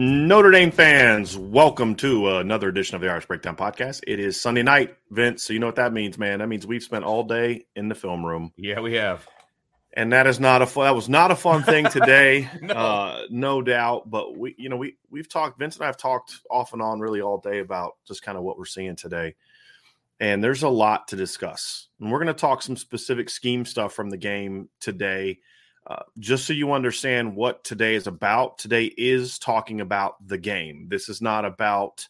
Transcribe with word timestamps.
Notre 0.00 0.52
Dame 0.52 0.70
fans, 0.70 1.36
welcome 1.36 1.96
to 1.96 2.36
another 2.36 2.68
edition 2.68 2.94
of 2.94 3.00
the 3.00 3.10
Irish 3.10 3.26
Breakdown 3.26 3.56
Podcast. 3.56 4.00
It 4.06 4.20
is 4.20 4.40
Sunday 4.40 4.62
night, 4.62 4.96
Vince. 5.10 5.42
So 5.42 5.52
you 5.52 5.58
know 5.58 5.66
what 5.66 5.74
that 5.74 5.92
means, 5.92 6.16
man. 6.16 6.38
That 6.38 6.46
means 6.46 6.64
we've 6.64 6.84
spent 6.84 7.04
all 7.04 7.24
day 7.24 7.66
in 7.74 7.88
the 7.88 7.96
film 7.96 8.24
room. 8.24 8.52
Yeah, 8.56 8.78
we 8.78 8.94
have. 8.94 9.26
And 9.94 10.12
that 10.12 10.28
is 10.28 10.38
not 10.38 10.62
a 10.62 10.66
fun, 10.66 10.84
that 10.84 10.94
was 10.94 11.08
not 11.08 11.32
a 11.32 11.34
fun 11.34 11.64
thing 11.64 11.84
today, 11.90 12.48
no. 12.62 12.74
Uh, 12.74 13.22
no 13.28 13.60
doubt. 13.60 14.08
But 14.08 14.38
we, 14.38 14.54
you 14.56 14.68
know, 14.68 14.76
we 14.76 14.94
we've 15.10 15.28
talked. 15.28 15.58
Vince 15.58 15.74
and 15.74 15.82
I 15.82 15.86
have 15.86 15.96
talked 15.96 16.42
off 16.48 16.72
and 16.74 16.80
on 16.80 17.00
really 17.00 17.20
all 17.20 17.38
day 17.38 17.58
about 17.58 17.96
just 18.06 18.22
kind 18.22 18.38
of 18.38 18.44
what 18.44 18.56
we're 18.56 18.66
seeing 18.66 18.94
today. 18.94 19.34
And 20.20 20.44
there's 20.44 20.62
a 20.62 20.68
lot 20.68 21.08
to 21.08 21.16
discuss. 21.16 21.88
And 21.98 22.12
we're 22.12 22.22
going 22.22 22.28
to 22.28 22.34
talk 22.34 22.62
some 22.62 22.76
specific 22.76 23.28
scheme 23.28 23.64
stuff 23.64 23.94
from 23.94 24.10
the 24.10 24.16
game 24.16 24.68
today. 24.78 25.40
Uh, 25.88 26.02
just 26.18 26.46
so 26.46 26.52
you 26.52 26.72
understand 26.72 27.34
what 27.34 27.64
today 27.64 27.94
is 27.94 28.06
about, 28.06 28.58
today 28.58 28.92
is 28.98 29.38
talking 29.38 29.80
about 29.80 30.16
the 30.26 30.36
game. 30.36 30.86
This 30.88 31.08
is 31.08 31.22
not 31.22 31.46
about 31.46 32.06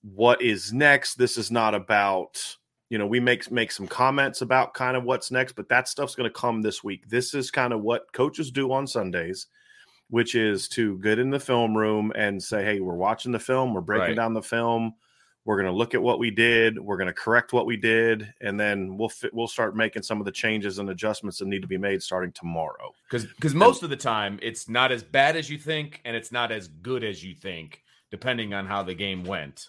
what 0.00 0.40
is 0.40 0.72
next. 0.72 1.16
This 1.16 1.36
is 1.36 1.50
not 1.50 1.74
about, 1.74 2.56
you 2.88 2.96
know, 2.96 3.06
we 3.06 3.20
make 3.20 3.50
make 3.50 3.70
some 3.70 3.86
comments 3.86 4.40
about 4.40 4.72
kind 4.72 4.96
of 4.96 5.04
what's 5.04 5.30
next, 5.30 5.52
but 5.52 5.68
that 5.68 5.88
stuff's 5.88 6.14
going 6.14 6.28
to 6.28 6.34
come 6.34 6.62
this 6.62 6.82
week. 6.82 7.06
This 7.06 7.34
is 7.34 7.50
kind 7.50 7.74
of 7.74 7.82
what 7.82 8.10
coaches 8.14 8.50
do 8.50 8.72
on 8.72 8.86
Sundays, 8.86 9.48
which 10.08 10.34
is 10.34 10.66
to 10.68 10.98
get 11.00 11.18
in 11.18 11.28
the 11.28 11.40
film 11.40 11.76
room 11.76 12.12
and 12.14 12.42
say, 12.42 12.64
"Hey, 12.64 12.80
we're 12.80 12.94
watching 12.94 13.32
the 13.32 13.38
film, 13.38 13.74
we're 13.74 13.82
breaking 13.82 14.08
right. 14.08 14.16
down 14.16 14.32
the 14.32 14.42
film." 14.42 14.94
We're 15.46 15.54
going 15.54 15.72
to 15.72 15.78
look 15.78 15.94
at 15.94 16.02
what 16.02 16.18
we 16.18 16.32
did. 16.32 16.76
We're 16.76 16.96
going 16.96 17.06
to 17.06 17.12
correct 17.12 17.52
what 17.52 17.66
we 17.66 17.76
did, 17.76 18.34
and 18.40 18.58
then 18.58 18.98
we'll 18.98 19.08
fit, 19.08 19.32
we'll 19.32 19.46
start 19.46 19.76
making 19.76 20.02
some 20.02 20.18
of 20.20 20.24
the 20.24 20.32
changes 20.32 20.80
and 20.80 20.90
adjustments 20.90 21.38
that 21.38 21.46
need 21.46 21.62
to 21.62 21.68
be 21.68 21.78
made 21.78 22.02
starting 22.02 22.32
tomorrow. 22.32 22.92
Because 23.08 23.26
because 23.26 23.54
most 23.54 23.84
of 23.84 23.88
the 23.88 23.96
time 23.96 24.40
it's 24.42 24.68
not 24.68 24.90
as 24.90 25.04
bad 25.04 25.36
as 25.36 25.48
you 25.48 25.56
think, 25.56 26.00
and 26.04 26.16
it's 26.16 26.32
not 26.32 26.50
as 26.50 26.66
good 26.66 27.04
as 27.04 27.22
you 27.22 27.32
think, 27.32 27.84
depending 28.10 28.54
on 28.54 28.66
how 28.66 28.82
the 28.82 28.92
game 28.92 29.22
went. 29.22 29.68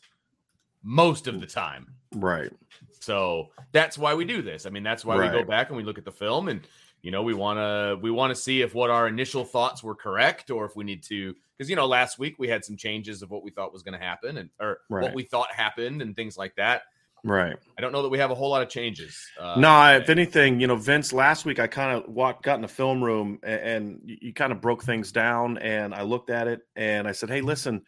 Most 0.82 1.28
of 1.28 1.40
the 1.40 1.46
time, 1.46 1.94
right? 2.16 2.52
So 3.00 3.50
that's 3.72 4.00
why 4.00 4.16
we 4.16 4.26
do 4.26 4.42
this. 4.42 4.66
I 4.66 4.72
mean, 4.72 4.84
that's 4.84 5.06
why 5.06 5.16
right. 5.16 5.32
we 5.32 5.40
go 5.40 5.46
back 5.46 5.68
and 5.68 5.78
we 5.78 5.84
look 5.84 6.00
at 6.00 6.06
the 6.06 6.12
film 6.12 6.48
and 6.48 6.62
you 7.02 7.12
know 7.12 7.24
we 7.24 7.34
want 7.34 7.58
to 7.58 7.98
we 8.02 8.12
want 8.12 8.36
to 8.36 8.36
see 8.36 8.62
if 8.62 8.74
what 8.74 8.90
our 8.90 9.08
initial 9.08 9.46
thoughts 9.46 9.84
were 9.84 9.96
correct 9.96 10.50
or 10.50 10.66
if 10.66 10.76
we 10.76 10.84
need 10.84 11.04
to 11.04 11.34
because 11.58 11.70
you 11.70 11.76
know 11.76 11.86
last 11.86 12.20
week 12.20 12.36
we 12.38 12.48
had 12.48 12.64
some 12.66 12.76
changes 12.76 13.22
of 13.22 13.30
what 13.30 13.44
we 13.44 13.52
thought 13.52 13.74
was 13.74 13.84
going 13.84 13.98
to 13.98 14.04
happen 14.04 14.38
and 14.38 14.50
or 14.60 14.80
right. 14.90 15.04
what 15.04 15.14
we 15.14 15.24
thought 15.24 15.52
happened 15.52 16.02
and 16.02 16.16
things 16.16 16.38
like 16.38 16.56
that. 16.56 16.84
Right. 17.24 17.58
I 17.78 17.82
don't 17.82 17.92
know 17.92 18.04
that 18.04 18.10
we 18.10 18.20
have 18.20 18.30
a 18.30 18.36
whole 18.36 18.52
lot 18.52 18.62
of 18.62 18.70
changes 18.70 19.20
uh, 19.40 19.60
no 19.60 19.98
if 19.98 20.10
anything 20.10 20.62
you 20.62 20.68
know 20.68 20.76
vince 20.76 21.12
last 21.12 21.46
week 21.46 21.60
i 21.60 21.66
kind 21.66 21.98
of 21.98 22.08
walked 22.08 22.44
got 22.44 22.56
in 22.56 22.62
the 22.62 22.68
film 22.68 23.04
room 23.04 23.40
and, 23.42 23.60
and 23.60 24.02
you, 24.06 24.18
you 24.22 24.34
kind 24.34 24.52
of 24.52 24.62
broke 24.62 24.84
things 24.84 25.12
down 25.12 25.58
and 25.58 25.96
i 25.96 26.04
looked 26.04 26.30
at 26.30 26.48
it 26.48 26.62
and 26.76 27.08
i 27.08 27.12
said 27.12 27.28
hey 27.28 27.42
listen 27.42 27.82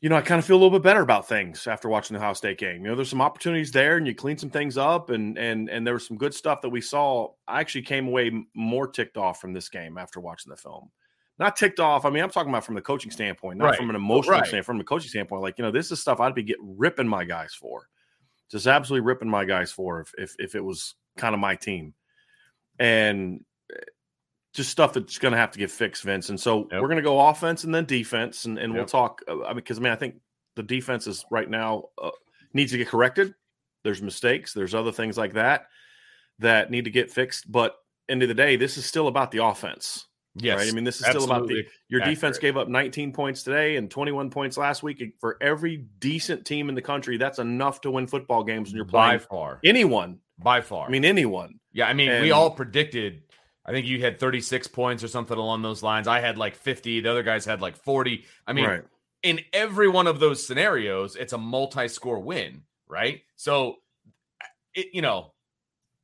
you 0.00 0.08
know, 0.08 0.16
I 0.16 0.20
kind 0.20 0.38
of 0.38 0.44
feel 0.44 0.56
a 0.56 0.60
little 0.60 0.78
bit 0.78 0.84
better 0.84 1.00
about 1.00 1.26
things 1.26 1.66
after 1.66 1.88
watching 1.88 2.14
the 2.14 2.20
Ohio 2.20 2.32
State 2.32 2.58
game. 2.58 2.82
You 2.82 2.90
know, 2.90 2.94
there's 2.94 3.10
some 3.10 3.20
opportunities 3.20 3.72
there, 3.72 3.96
and 3.96 4.06
you 4.06 4.14
clean 4.14 4.38
some 4.38 4.50
things 4.50 4.78
up, 4.78 5.10
and 5.10 5.36
and 5.36 5.68
and 5.68 5.86
there 5.86 5.94
was 5.94 6.06
some 6.06 6.16
good 6.16 6.34
stuff 6.34 6.60
that 6.62 6.68
we 6.68 6.80
saw. 6.80 7.32
I 7.48 7.60
actually 7.60 7.82
came 7.82 8.06
away 8.06 8.30
more 8.54 8.86
ticked 8.86 9.16
off 9.16 9.40
from 9.40 9.52
this 9.52 9.68
game 9.68 9.98
after 9.98 10.20
watching 10.20 10.50
the 10.50 10.56
film. 10.56 10.90
Not 11.38 11.56
ticked 11.56 11.80
off. 11.80 12.04
I 12.04 12.10
mean, 12.10 12.22
I'm 12.22 12.30
talking 12.30 12.50
about 12.50 12.64
from 12.64 12.74
the 12.74 12.80
coaching 12.80 13.10
standpoint, 13.10 13.58
not 13.58 13.66
right. 13.66 13.76
from 13.76 13.90
an 13.90 13.96
emotional 13.96 14.38
right. 14.38 14.46
standpoint. 14.46 14.66
From 14.66 14.80
a 14.80 14.84
coaching 14.84 15.08
standpoint, 15.08 15.42
like 15.42 15.58
you 15.58 15.64
know, 15.64 15.72
this 15.72 15.90
is 15.90 16.00
stuff 16.00 16.20
I'd 16.20 16.34
be 16.34 16.44
get 16.44 16.58
ripping 16.60 17.08
my 17.08 17.24
guys 17.24 17.54
for, 17.54 17.88
just 18.50 18.68
absolutely 18.68 19.04
ripping 19.04 19.28
my 19.28 19.44
guys 19.44 19.72
for 19.72 20.00
if 20.00 20.12
if, 20.16 20.36
if 20.38 20.54
it 20.54 20.64
was 20.64 20.94
kind 21.16 21.34
of 21.34 21.40
my 21.40 21.56
team, 21.56 21.94
and 22.78 23.44
just 24.58 24.70
stuff 24.70 24.92
that's 24.92 25.18
going 25.18 25.32
to 25.32 25.38
have 25.38 25.52
to 25.52 25.58
get 25.58 25.70
fixed, 25.70 26.02
Vince. 26.02 26.28
And 26.28 26.38
so 26.38 26.68
yep. 26.70 26.82
we're 26.82 26.88
going 26.88 26.96
to 26.96 27.02
go 27.02 27.28
offense 27.28 27.64
and 27.64 27.74
then 27.74 27.86
defense, 27.86 28.44
and, 28.44 28.58
and 28.58 28.72
yep. 28.72 28.76
we'll 28.76 28.86
talk. 28.86 29.22
Uh, 29.26 29.44
I 29.44 29.48
mean, 29.48 29.56
because 29.56 29.78
I 29.78 29.80
mean, 29.80 29.92
I 29.92 29.96
think 29.96 30.16
the 30.56 30.62
defense 30.62 31.06
is 31.06 31.24
right 31.30 31.48
now 31.48 31.84
uh, 32.02 32.10
needs 32.52 32.72
to 32.72 32.78
get 32.78 32.88
corrected. 32.88 33.34
There's 33.84 34.02
mistakes. 34.02 34.52
There's 34.52 34.74
other 34.74 34.92
things 34.92 35.16
like 35.16 35.34
that 35.34 35.68
that 36.40 36.70
need 36.70 36.84
to 36.84 36.90
get 36.90 37.10
fixed. 37.10 37.50
But 37.50 37.76
end 38.08 38.22
of 38.22 38.28
the 38.28 38.34
day, 38.34 38.56
this 38.56 38.76
is 38.76 38.84
still 38.84 39.06
about 39.06 39.30
the 39.30 39.44
offense. 39.44 40.06
Yes, 40.34 40.58
right. 40.58 40.68
I 40.68 40.72
mean, 40.72 40.84
this 40.84 41.00
is 41.00 41.06
still 41.06 41.24
about 41.24 41.46
the 41.46 41.64
your 41.88 42.00
accurate. 42.00 42.16
defense 42.16 42.38
gave 42.38 42.56
up 42.56 42.68
19 42.68 43.12
points 43.12 43.44
today 43.44 43.76
and 43.76 43.90
21 43.90 44.30
points 44.30 44.56
last 44.56 44.82
week. 44.82 45.02
For 45.20 45.36
every 45.40 45.84
decent 46.00 46.44
team 46.44 46.68
in 46.68 46.74
the 46.74 46.82
country, 46.82 47.16
that's 47.16 47.38
enough 47.38 47.80
to 47.82 47.90
win 47.90 48.06
football 48.06 48.44
games 48.44 48.68
And 48.68 48.76
you're 48.76 48.84
playing 48.84 49.18
by 49.18 49.24
far 49.24 49.60
anyone. 49.64 50.18
By 50.36 50.60
far, 50.60 50.86
I 50.86 50.90
mean 50.90 51.04
anyone. 51.04 51.58
Yeah, 51.72 51.86
I 51.86 51.94
mean, 51.94 52.10
and, 52.10 52.22
we 52.22 52.30
all 52.30 52.50
predicted 52.50 53.22
I 53.68 53.72
think 53.72 53.86
you 53.86 54.00
had 54.00 54.18
36 54.18 54.66
points 54.68 55.04
or 55.04 55.08
something 55.08 55.36
along 55.36 55.60
those 55.60 55.82
lines. 55.82 56.08
I 56.08 56.20
had 56.20 56.38
like 56.38 56.56
50. 56.56 57.00
The 57.00 57.10
other 57.10 57.22
guys 57.22 57.44
had 57.44 57.60
like 57.60 57.76
40. 57.76 58.24
I 58.46 58.54
mean, 58.54 58.64
right. 58.64 58.82
in 59.22 59.40
every 59.52 59.88
one 59.88 60.06
of 60.06 60.20
those 60.20 60.44
scenarios, 60.44 61.16
it's 61.16 61.34
a 61.34 61.38
multi-score 61.38 62.18
win, 62.18 62.62
right? 62.88 63.20
So, 63.36 63.76
it, 64.74 64.86
you 64.94 65.02
know, 65.02 65.34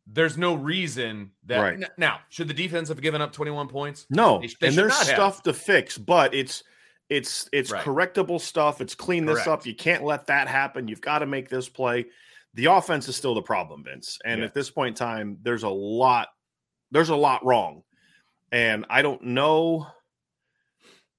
there's 0.06 0.36
no 0.36 0.52
reason 0.52 1.30
that 1.46 1.60
right. 1.60 1.74
n- 1.74 1.86
now 1.96 2.18
should 2.28 2.48
the 2.48 2.54
defense 2.54 2.90
have 2.90 3.00
given 3.00 3.22
up 3.22 3.32
21 3.32 3.68
points? 3.68 4.04
No, 4.10 4.40
they, 4.42 4.48
they 4.60 4.66
and 4.68 4.76
there's 4.76 4.94
stuff 4.94 5.36
have. 5.36 5.42
to 5.44 5.54
fix, 5.54 5.96
but 5.96 6.34
it's 6.34 6.64
it's 7.08 7.48
it's 7.50 7.70
right. 7.70 7.82
correctable 7.82 8.38
stuff. 8.38 8.82
It's 8.82 8.94
clean 8.94 9.24
Correct. 9.24 9.38
this 9.38 9.46
up. 9.46 9.64
You 9.64 9.74
can't 9.74 10.04
let 10.04 10.26
that 10.26 10.48
happen. 10.48 10.86
You've 10.86 11.00
got 11.00 11.20
to 11.20 11.26
make 11.26 11.48
this 11.48 11.66
play. 11.66 12.04
The 12.52 12.66
offense 12.66 13.08
is 13.08 13.16
still 13.16 13.34
the 13.34 13.42
problem, 13.42 13.84
Vince. 13.84 14.18
And 14.22 14.40
yeah. 14.40 14.46
at 14.46 14.52
this 14.52 14.70
point 14.70 14.88
in 14.88 14.94
time, 14.94 15.38
there's 15.42 15.62
a 15.62 15.68
lot 15.68 16.28
there's 16.94 17.10
a 17.10 17.16
lot 17.16 17.44
wrong. 17.44 17.82
And 18.52 18.86
I 18.88 19.02
don't 19.02 19.22
know. 19.22 19.88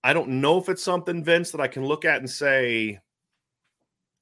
I 0.04 0.14
don't 0.14 0.40
know 0.42 0.58
if 0.58 0.70
it's 0.70 0.84
something, 0.84 1.24
Vince, 1.24 1.52
that 1.52 1.60
I 1.60 1.68
can 1.68 1.86
look 1.86 2.06
at 2.06 2.18
and 2.18 2.30
say, 2.30 3.00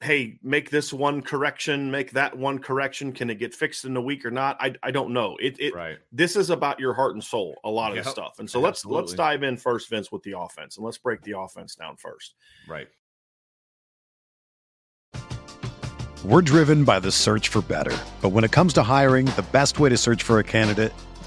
hey, 0.01 0.39
make 0.41 0.71
this 0.71 0.91
one 0.91 1.21
correction, 1.21 1.91
make 1.91 2.11
that 2.11 2.35
one 2.35 2.57
correction. 2.57 3.11
Can 3.11 3.29
it 3.29 3.35
get 3.35 3.53
fixed 3.53 3.85
in 3.85 3.95
a 3.95 4.01
week 4.01 4.25
or 4.25 4.31
not? 4.31 4.57
I, 4.59 4.73
I 4.81 4.89
don't 4.89 5.11
know. 5.11 5.37
It, 5.39 5.59
it 5.59 5.75
right. 5.75 5.97
this 6.11 6.35
is 6.35 6.49
about 6.49 6.79
your 6.79 6.93
heart 6.93 7.13
and 7.13 7.23
soul, 7.23 7.55
a 7.63 7.69
lot 7.69 7.91
of 7.91 7.97
yep. 7.97 8.05
the 8.05 8.09
stuff. 8.09 8.39
And 8.39 8.49
so 8.49 8.59
let's 8.59 8.79
Absolutely. 8.79 9.01
let's 9.01 9.13
dive 9.13 9.43
in 9.43 9.55
first, 9.57 9.89
Vince, 9.89 10.11
with 10.11 10.23
the 10.23 10.37
offense 10.37 10.77
and 10.77 10.85
let's 10.85 10.97
break 10.97 11.21
the 11.21 11.37
offense 11.37 11.75
down 11.75 11.97
first. 11.97 12.33
Right. 12.67 12.87
We're 16.25 16.41
driven 16.41 16.83
by 16.83 16.99
the 16.99 17.11
search 17.11 17.49
for 17.49 17.61
better. 17.61 17.95
But 18.21 18.29
when 18.29 18.43
it 18.43 18.51
comes 18.51 18.73
to 18.73 18.83
hiring, 18.83 19.27
the 19.27 19.45
best 19.51 19.79
way 19.79 19.89
to 19.89 19.97
search 19.97 20.23
for 20.23 20.39
a 20.39 20.43
candidate 20.43 20.93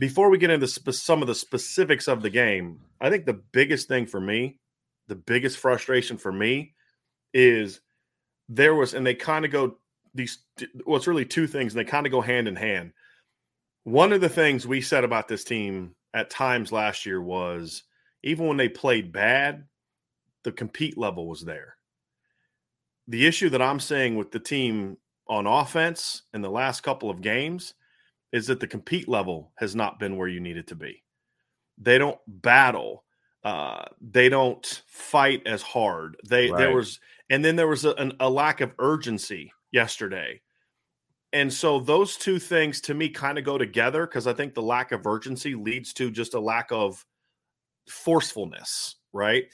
Before 0.00 0.30
we 0.30 0.38
get 0.38 0.50
into 0.50 0.66
spe- 0.66 0.92
some 0.92 1.20
of 1.20 1.28
the 1.28 1.34
specifics 1.34 2.08
of 2.08 2.22
the 2.22 2.30
game, 2.30 2.80
I 3.02 3.10
think 3.10 3.26
the 3.26 3.42
biggest 3.52 3.86
thing 3.86 4.06
for 4.06 4.18
me, 4.18 4.58
the 5.08 5.14
biggest 5.14 5.58
frustration 5.58 6.16
for 6.16 6.32
me 6.32 6.72
is 7.34 7.80
there 8.48 8.74
was, 8.74 8.94
and 8.94 9.06
they 9.06 9.14
kind 9.14 9.44
of 9.44 9.50
go 9.50 9.76
these 10.14 10.38
well 10.86 10.96
it's 10.96 11.06
really 11.06 11.26
two 11.26 11.46
things 11.46 11.74
and 11.74 11.80
they 11.80 11.88
kind 11.88 12.06
of 12.06 12.12
go 12.12 12.22
hand 12.22 12.48
in 12.48 12.56
hand. 12.56 12.92
One 13.84 14.12
of 14.14 14.22
the 14.22 14.28
things 14.30 14.66
we 14.66 14.80
said 14.80 15.04
about 15.04 15.28
this 15.28 15.44
team 15.44 15.94
at 16.14 16.30
times 16.30 16.72
last 16.72 17.04
year 17.04 17.20
was 17.20 17.82
even 18.22 18.46
when 18.46 18.56
they 18.56 18.68
played 18.70 19.12
bad 19.12 19.66
the 20.44 20.52
compete 20.52 20.96
level 20.96 21.28
was 21.28 21.44
there. 21.44 21.76
The 23.06 23.26
issue 23.26 23.50
that 23.50 23.62
i'm 23.62 23.80
seeing 23.80 24.16
with 24.16 24.30
the 24.30 24.40
team 24.40 24.96
on 25.28 25.46
offense 25.46 26.22
in 26.32 26.40
the 26.40 26.50
last 26.50 26.80
couple 26.80 27.10
of 27.10 27.20
games 27.20 27.74
is 28.32 28.46
that 28.46 28.60
the 28.60 28.66
compete 28.66 29.08
level 29.08 29.52
has 29.56 29.74
not 29.74 29.98
been 29.98 30.16
where 30.16 30.28
you 30.28 30.40
need 30.40 30.56
it 30.56 30.66
to 30.66 30.74
be 30.74 31.02
they 31.78 31.98
don't 31.98 32.18
battle 32.26 33.04
uh, 33.42 33.84
they 34.02 34.28
don't 34.28 34.82
fight 34.86 35.42
as 35.46 35.62
hard 35.62 36.16
they 36.28 36.50
right. 36.50 36.58
there 36.58 36.74
was 36.74 37.00
and 37.30 37.44
then 37.44 37.54
there 37.56 37.68
was 37.68 37.84
a, 37.84 37.92
an, 37.92 38.12
a 38.20 38.28
lack 38.28 38.60
of 38.60 38.72
urgency 38.78 39.52
yesterday. 39.70 40.40
And 41.32 41.52
so 41.52 41.78
those 41.78 42.16
two 42.16 42.40
things 42.40 42.80
to 42.82 42.94
me 42.94 43.08
kind 43.08 43.38
of 43.38 43.44
go 43.44 43.56
together 43.56 44.04
because 44.04 44.26
I 44.26 44.32
think 44.32 44.52
the 44.52 44.62
lack 44.62 44.90
of 44.90 45.06
urgency 45.06 45.54
leads 45.54 45.92
to 45.94 46.10
just 46.10 46.34
a 46.34 46.40
lack 46.40 46.72
of 46.72 47.04
forcefulness, 47.88 48.96
right? 49.12 49.44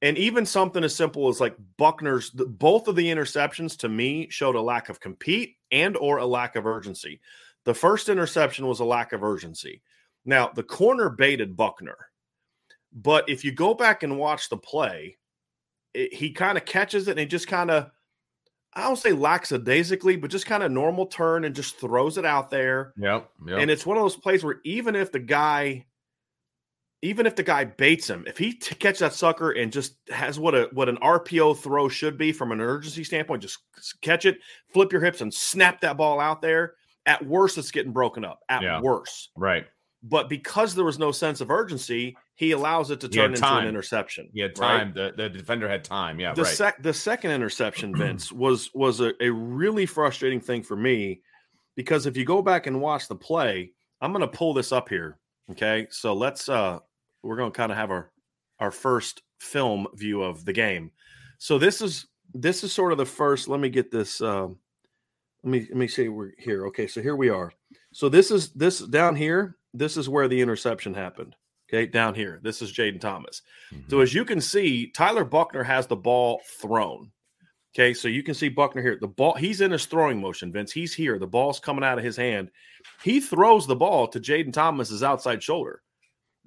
And 0.00 0.16
even 0.16 0.46
something 0.46 0.82
as 0.82 0.94
simple 0.94 1.28
as 1.28 1.40
like 1.40 1.56
Buchner's 1.78 2.30
both 2.30 2.88
of 2.88 2.96
the 2.96 3.06
interceptions 3.06 3.76
to 3.78 3.88
me 3.90 4.28
showed 4.30 4.54
a 4.54 4.60
lack 4.60 4.88
of 4.88 4.98
compete 4.98 5.56
and 5.70 5.94
or 5.98 6.18
a 6.18 6.26
lack 6.26 6.56
of 6.56 6.66
urgency. 6.66 7.20
The 7.66 7.74
first 7.74 8.08
interception 8.08 8.66
was 8.66 8.80
a 8.80 8.84
lack 8.84 9.12
of 9.12 9.22
urgency. 9.22 9.82
Now, 10.24 10.48
the 10.54 10.62
corner 10.62 11.10
baited 11.10 11.56
Buchner. 11.56 11.98
But 12.92 13.28
if 13.28 13.44
you 13.44 13.52
go 13.52 13.74
back 13.74 14.04
and 14.04 14.18
watch 14.18 14.48
the 14.48 14.56
play, 14.56 15.18
it, 15.92 16.14
he 16.14 16.30
kind 16.30 16.56
of 16.56 16.64
catches 16.64 17.08
it 17.08 17.12
and 17.12 17.20
he 17.20 17.26
just 17.26 17.48
kind 17.48 17.70
of 17.70 17.90
I 18.72 18.82
don't 18.82 18.96
say 18.96 19.12
lackadaisically, 19.12 20.16
but 20.16 20.30
just 20.30 20.44
kind 20.44 20.62
of 20.62 20.70
normal 20.70 21.06
turn 21.06 21.44
and 21.44 21.54
just 21.54 21.78
throws 21.78 22.18
it 22.18 22.26
out 22.26 22.50
there. 22.50 22.92
Yep, 22.98 23.30
yep. 23.46 23.58
And 23.58 23.70
it's 23.70 23.86
one 23.86 23.96
of 23.96 24.02
those 24.02 24.16
plays 24.16 24.44
where 24.44 24.60
even 24.64 24.94
if 24.94 25.10
the 25.10 25.18
guy, 25.18 25.86
even 27.00 27.24
if 27.24 27.36
the 27.36 27.42
guy 27.42 27.64
baits 27.64 28.08
him, 28.08 28.24
if 28.26 28.36
he 28.36 28.52
t- 28.52 28.74
catch 28.74 28.98
that 28.98 29.14
sucker 29.14 29.52
and 29.52 29.72
just 29.72 29.96
has 30.10 30.38
what 30.38 30.54
a 30.54 30.68
what 30.72 30.90
an 30.90 30.98
RPO 30.98 31.56
throw 31.58 31.88
should 31.88 32.18
be 32.18 32.32
from 32.32 32.52
an 32.52 32.60
urgency 32.60 33.02
standpoint, 33.02 33.42
just 33.42 33.58
catch 34.02 34.26
it, 34.26 34.38
flip 34.74 34.92
your 34.92 35.02
hips, 35.02 35.22
and 35.22 35.32
snap 35.32 35.80
that 35.80 35.96
ball 35.96 36.20
out 36.20 36.42
there. 36.42 36.74
At 37.06 37.24
worst, 37.24 37.56
it's 37.58 37.70
getting 37.70 37.92
broken 37.92 38.24
up. 38.24 38.40
At 38.48 38.62
yeah. 38.62 38.80
worst, 38.80 39.30
right. 39.36 39.66
But 40.02 40.28
because 40.28 40.74
there 40.74 40.84
was 40.84 40.98
no 40.98 41.10
sense 41.10 41.40
of 41.40 41.50
urgency, 41.50 42.16
he 42.34 42.52
allows 42.52 42.90
it 42.90 43.00
to 43.00 43.08
turn 43.08 43.32
into 43.32 43.46
an 43.46 43.66
interception. 43.66 44.28
He 44.32 44.40
had 44.40 44.54
time. 44.54 44.88
Right? 44.88 45.16
The, 45.16 45.22
the 45.22 45.28
defender 45.30 45.68
had 45.68 45.84
time. 45.84 46.20
Yeah. 46.20 46.34
The 46.34 46.42
right. 46.42 46.54
sec 46.54 46.82
the 46.82 46.92
second 46.92 47.30
interception, 47.32 47.94
Vince, 47.96 48.30
was 48.30 48.70
was 48.74 49.00
a, 49.00 49.12
a 49.20 49.30
really 49.30 49.86
frustrating 49.86 50.40
thing 50.40 50.62
for 50.62 50.76
me 50.76 51.22
because 51.76 52.06
if 52.06 52.16
you 52.16 52.24
go 52.24 52.42
back 52.42 52.66
and 52.66 52.80
watch 52.80 53.08
the 53.08 53.16
play, 53.16 53.72
I'm 54.00 54.12
gonna 54.12 54.28
pull 54.28 54.54
this 54.54 54.70
up 54.70 54.88
here. 54.88 55.18
Okay. 55.50 55.86
So 55.90 56.12
let's 56.12 56.48
uh 56.48 56.78
we're 57.22 57.36
gonna 57.36 57.50
kind 57.50 57.72
of 57.72 57.78
have 57.78 57.90
our 57.90 58.10
our 58.60 58.70
first 58.70 59.22
film 59.40 59.86
view 59.94 60.22
of 60.22 60.44
the 60.44 60.52
game. 60.52 60.90
So 61.38 61.58
this 61.58 61.80
is 61.80 62.06
this 62.34 62.64
is 62.64 62.72
sort 62.72 62.92
of 62.92 62.98
the 62.98 63.06
first. 63.06 63.48
Let 63.48 63.60
me 63.60 63.68
get 63.68 63.90
this. 63.90 64.20
Uh, 64.20 64.48
let 65.46 65.52
me 65.52 65.60
let 65.60 65.76
me 65.76 65.88
see. 65.88 66.10
We're 66.10 66.32
here. 66.36 66.66
Okay, 66.66 66.86
so 66.86 67.00
here 67.00 67.16
we 67.16 67.30
are. 67.30 67.50
So 67.92 68.10
this 68.10 68.30
is 68.30 68.52
this 68.52 68.80
down 68.80 69.16
here 69.16 69.56
this 69.76 69.96
is 69.96 70.08
where 70.08 70.28
the 70.28 70.40
interception 70.40 70.94
happened. 70.94 71.36
Okay, 71.68 71.86
down 71.86 72.14
here. 72.14 72.40
This 72.42 72.62
is 72.62 72.72
Jayden 72.72 73.00
Thomas. 73.00 73.42
Mm-hmm. 73.72 73.90
So 73.90 74.00
as 74.00 74.14
you 74.14 74.24
can 74.24 74.40
see, 74.40 74.90
Tyler 74.92 75.24
Buchner 75.24 75.64
has 75.64 75.86
the 75.86 75.96
ball 75.96 76.40
thrown. 76.60 77.10
Okay, 77.74 77.92
so 77.92 78.08
you 78.08 78.22
can 78.22 78.34
see 78.34 78.48
Buchner 78.48 78.80
here. 78.80 78.96
The 79.00 79.08
ball, 79.08 79.34
he's 79.34 79.60
in 79.60 79.72
his 79.72 79.84
throwing 79.84 80.20
motion, 80.20 80.52
Vince. 80.52 80.72
He's 80.72 80.94
here. 80.94 81.18
The 81.18 81.26
ball's 81.26 81.60
coming 81.60 81.84
out 81.84 81.98
of 81.98 82.04
his 82.04 82.16
hand. 82.16 82.50
He 83.02 83.20
throws 83.20 83.66
the 83.66 83.76
ball 83.76 84.06
to 84.08 84.20
Jayden 84.20 84.52
Thomas's 84.52 85.02
outside 85.02 85.42
shoulder. 85.42 85.82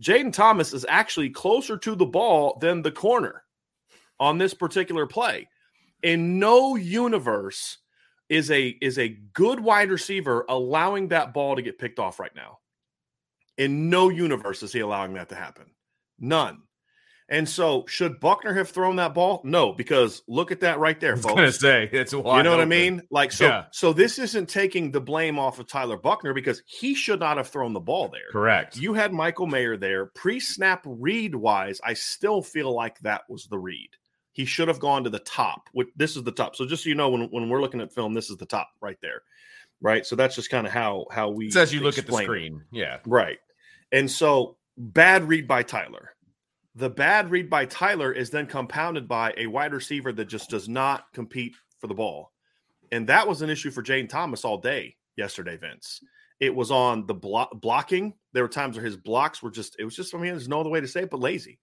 Jayden 0.02 0.34
Thomas 0.34 0.74
is 0.74 0.86
actually 0.90 1.30
closer 1.30 1.78
to 1.78 1.96
the 1.96 2.06
ball 2.06 2.58
than 2.62 2.82
the 2.82 2.92
corner 2.92 3.44
on 4.20 4.38
this 4.38 4.54
particular 4.54 5.06
play. 5.06 5.48
In 6.02 6.40
no 6.40 6.78
universe 6.78 7.78
is 8.30 8.52
a 8.52 8.68
is 8.68 8.98
a 8.98 9.10
good 9.34 9.60
wide 9.60 9.90
receiver 9.90 10.46
allowing 10.48 11.10
that 11.10 11.34
ball 11.34 11.56
to 11.56 11.62
get 11.62 11.80
picked 11.80 12.00
off 12.00 12.20
right 12.20 12.36
now. 12.36 12.60
In 13.58 13.90
no 13.90 14.10
universe 14.10 14.64
is 14.64 14.72
he 14.72 14.80
allowing 14.80 15.16
that 15.16 15.30
to 15.30 15.36
happen. 15.36 15.66
None. 16.20 16.62
And 17.32 17.48
so, 17.48 17.86
should 17.88 18.20
Buchner 18.20 18.56
have 18.56 18.70
thrown 18.70 18.96
that 18.96 19.14
ball? 19.14 19.42
No, 19.44 19.72
because 19.72 20.24
look 20.28 20.52
at 20.52 20.62
that 20.62 20.80
right 20.80 21.00
there, 21.00 21.16
folks. 21.16 21.26
I 21.38 21.42
was 21.44 21.62
going 21.62 21.86
to 21.86 21.90
say 21.92 21.98
it's. 21.98 22.12
You 22.12 22.24
know 22.24 22.30
open. 22.30 22.48
what 22.48 22.60
I 22.60 22.66
mean? 22.66 23.04
Like 23.12 23.32
so. 23.32 23.46
Yeah. 23.46 23.66
So 23.72 23.94
this 23.94 24.18
isn't 24.18 24.50
taking 24.50 24.92
the 24.92 25.00
blame 25.00 25.38
off 25.38 25.60
of 25.60 25.68
Tyler 25.68 25.98
Buchner 25.98 26.34
because 26.34 26.64
he 26.66 26.96
should 26.96 27.20
not 27.20 27.38
have 27.38 27.48
thrown 27.48 27.74
the 27.74 27.80
ball 27.80 28.10
there. 28.10 28.32
Correct. 28.32 28.78
You 28.78 28.96
had 28.96 29.14
Michael 29.14 29.46
Mayer 29.46 29.78
there. 29.78 30.08
Pre-snap 30.08 30.82
read 30.86 31.36
wise, 31.36 31.80
I 31.84 31.94
still 31.94 32.42
feel 32.42 32.74
like 32.74 32.98
that 33.02 33.22
was 33.30 33.46
the 33.46 33.60
read. 33.60 33.90
He 34.40 34.46
should 34.46 34.70
have 34.70 34.80
gone 34.80 35.04
to 35.04 35.10
the 35.10 35.20
top. 35.20 35.70
This 35.96 36.16
is 36.16 36.24
the 36.24 36.32
top. 36.32 36.56
So 36.56 36.66
just 36.66 36.84
so 36.84 36.90
you 36.90 36.96
know, 36.96 37.10
when 37.10 37.24
when 37.30 37.50
we're 37.50 37.62
looking 37.62 37.82
at 37.82 37.94
film, 37.94 38.14
this 38.14 38.30
is 38.30 38.38
the 38.38 38.46
top 38.46 38.70
right 38.82 38.98
there. 39.02 39.22
Right. 39.82 40.06
So 40.06 40.16
that's 40.16 40.36
just 40.36 40.50
kind 40.50 40.66
of 40.66 40.74
how 40.74 41.06
how 41.12 41.30
we. 41.30 41.48
It 41.48 41.54
says 41.54 41.74
you 41.74 41.82
look 41.82 41.98
at 41.98 42.08
the 42.08 42.18
screen. 42.18 42.64
It. 42.72 42.78
Yeah. 42.78 42.98
Right. 43.06 43.40
And 43.92 44.10
so 44.10 44.58
bad 44.78 45.28
read 45.28 45.48
by 45.48 45.64
Tyler 45.64 46.12
the 46.80 46.90
bad 46.90 47.30
read 47.30 47.50
by 47.50 47.66
Tyler 47.66 48.12
is 48.12 48.30
then 48.30 48.46
compounded 48.46 49.08
by 49.08 49.34
a 49.38 49.48
wide 49.48 49.74
receiver 49.74 50.14
that 50.14 50.26
just 50.26 50.50
does 50.50 50.70
not 50.70 51.12
compete 51.14 51.56
for 51.80 51.88
the 51.88 51.94
ball. 51.94 52.32
And 52.92 53.08
that 53.08 53.28
was 53.28 53.42
an 53.42 53.50
issue 53.50 53.70
for 53.70 53.84
Jayden 53.84 54.10
Thomas 54.10 54.46
all 54.46 54.58
day 54.58 54.96
yesterday, 55.18 55.58
Vince. 55.58 56.00
It 56.40 56.56
was 56.56 56.72
on 56.72 57.06
the 57.06 57.14
blo- 57.14 57.50
blocking. 57.54 58.14
There 58.34 58.44
were 58.44 58.50
times 58.50 58.78
where 58.78 58.86
his 58.86 58.96
blocks 58.96 59.44
were 59.44 59.52
just, 59.52 59.76
it 59.78 59.84
was 59.84 59.96
just, 59.96 60.16
I 60.16 60.20
mean, 60.20 60.32
there's 60.32 60.48
no 60.48 60.62
other 60.62 60.70
way 60.70 60.80
to 60.80 60.88
say 60.88 61.02
it, 61.02 61.10
but 61.10 61.20
lazy. 61.20 61.60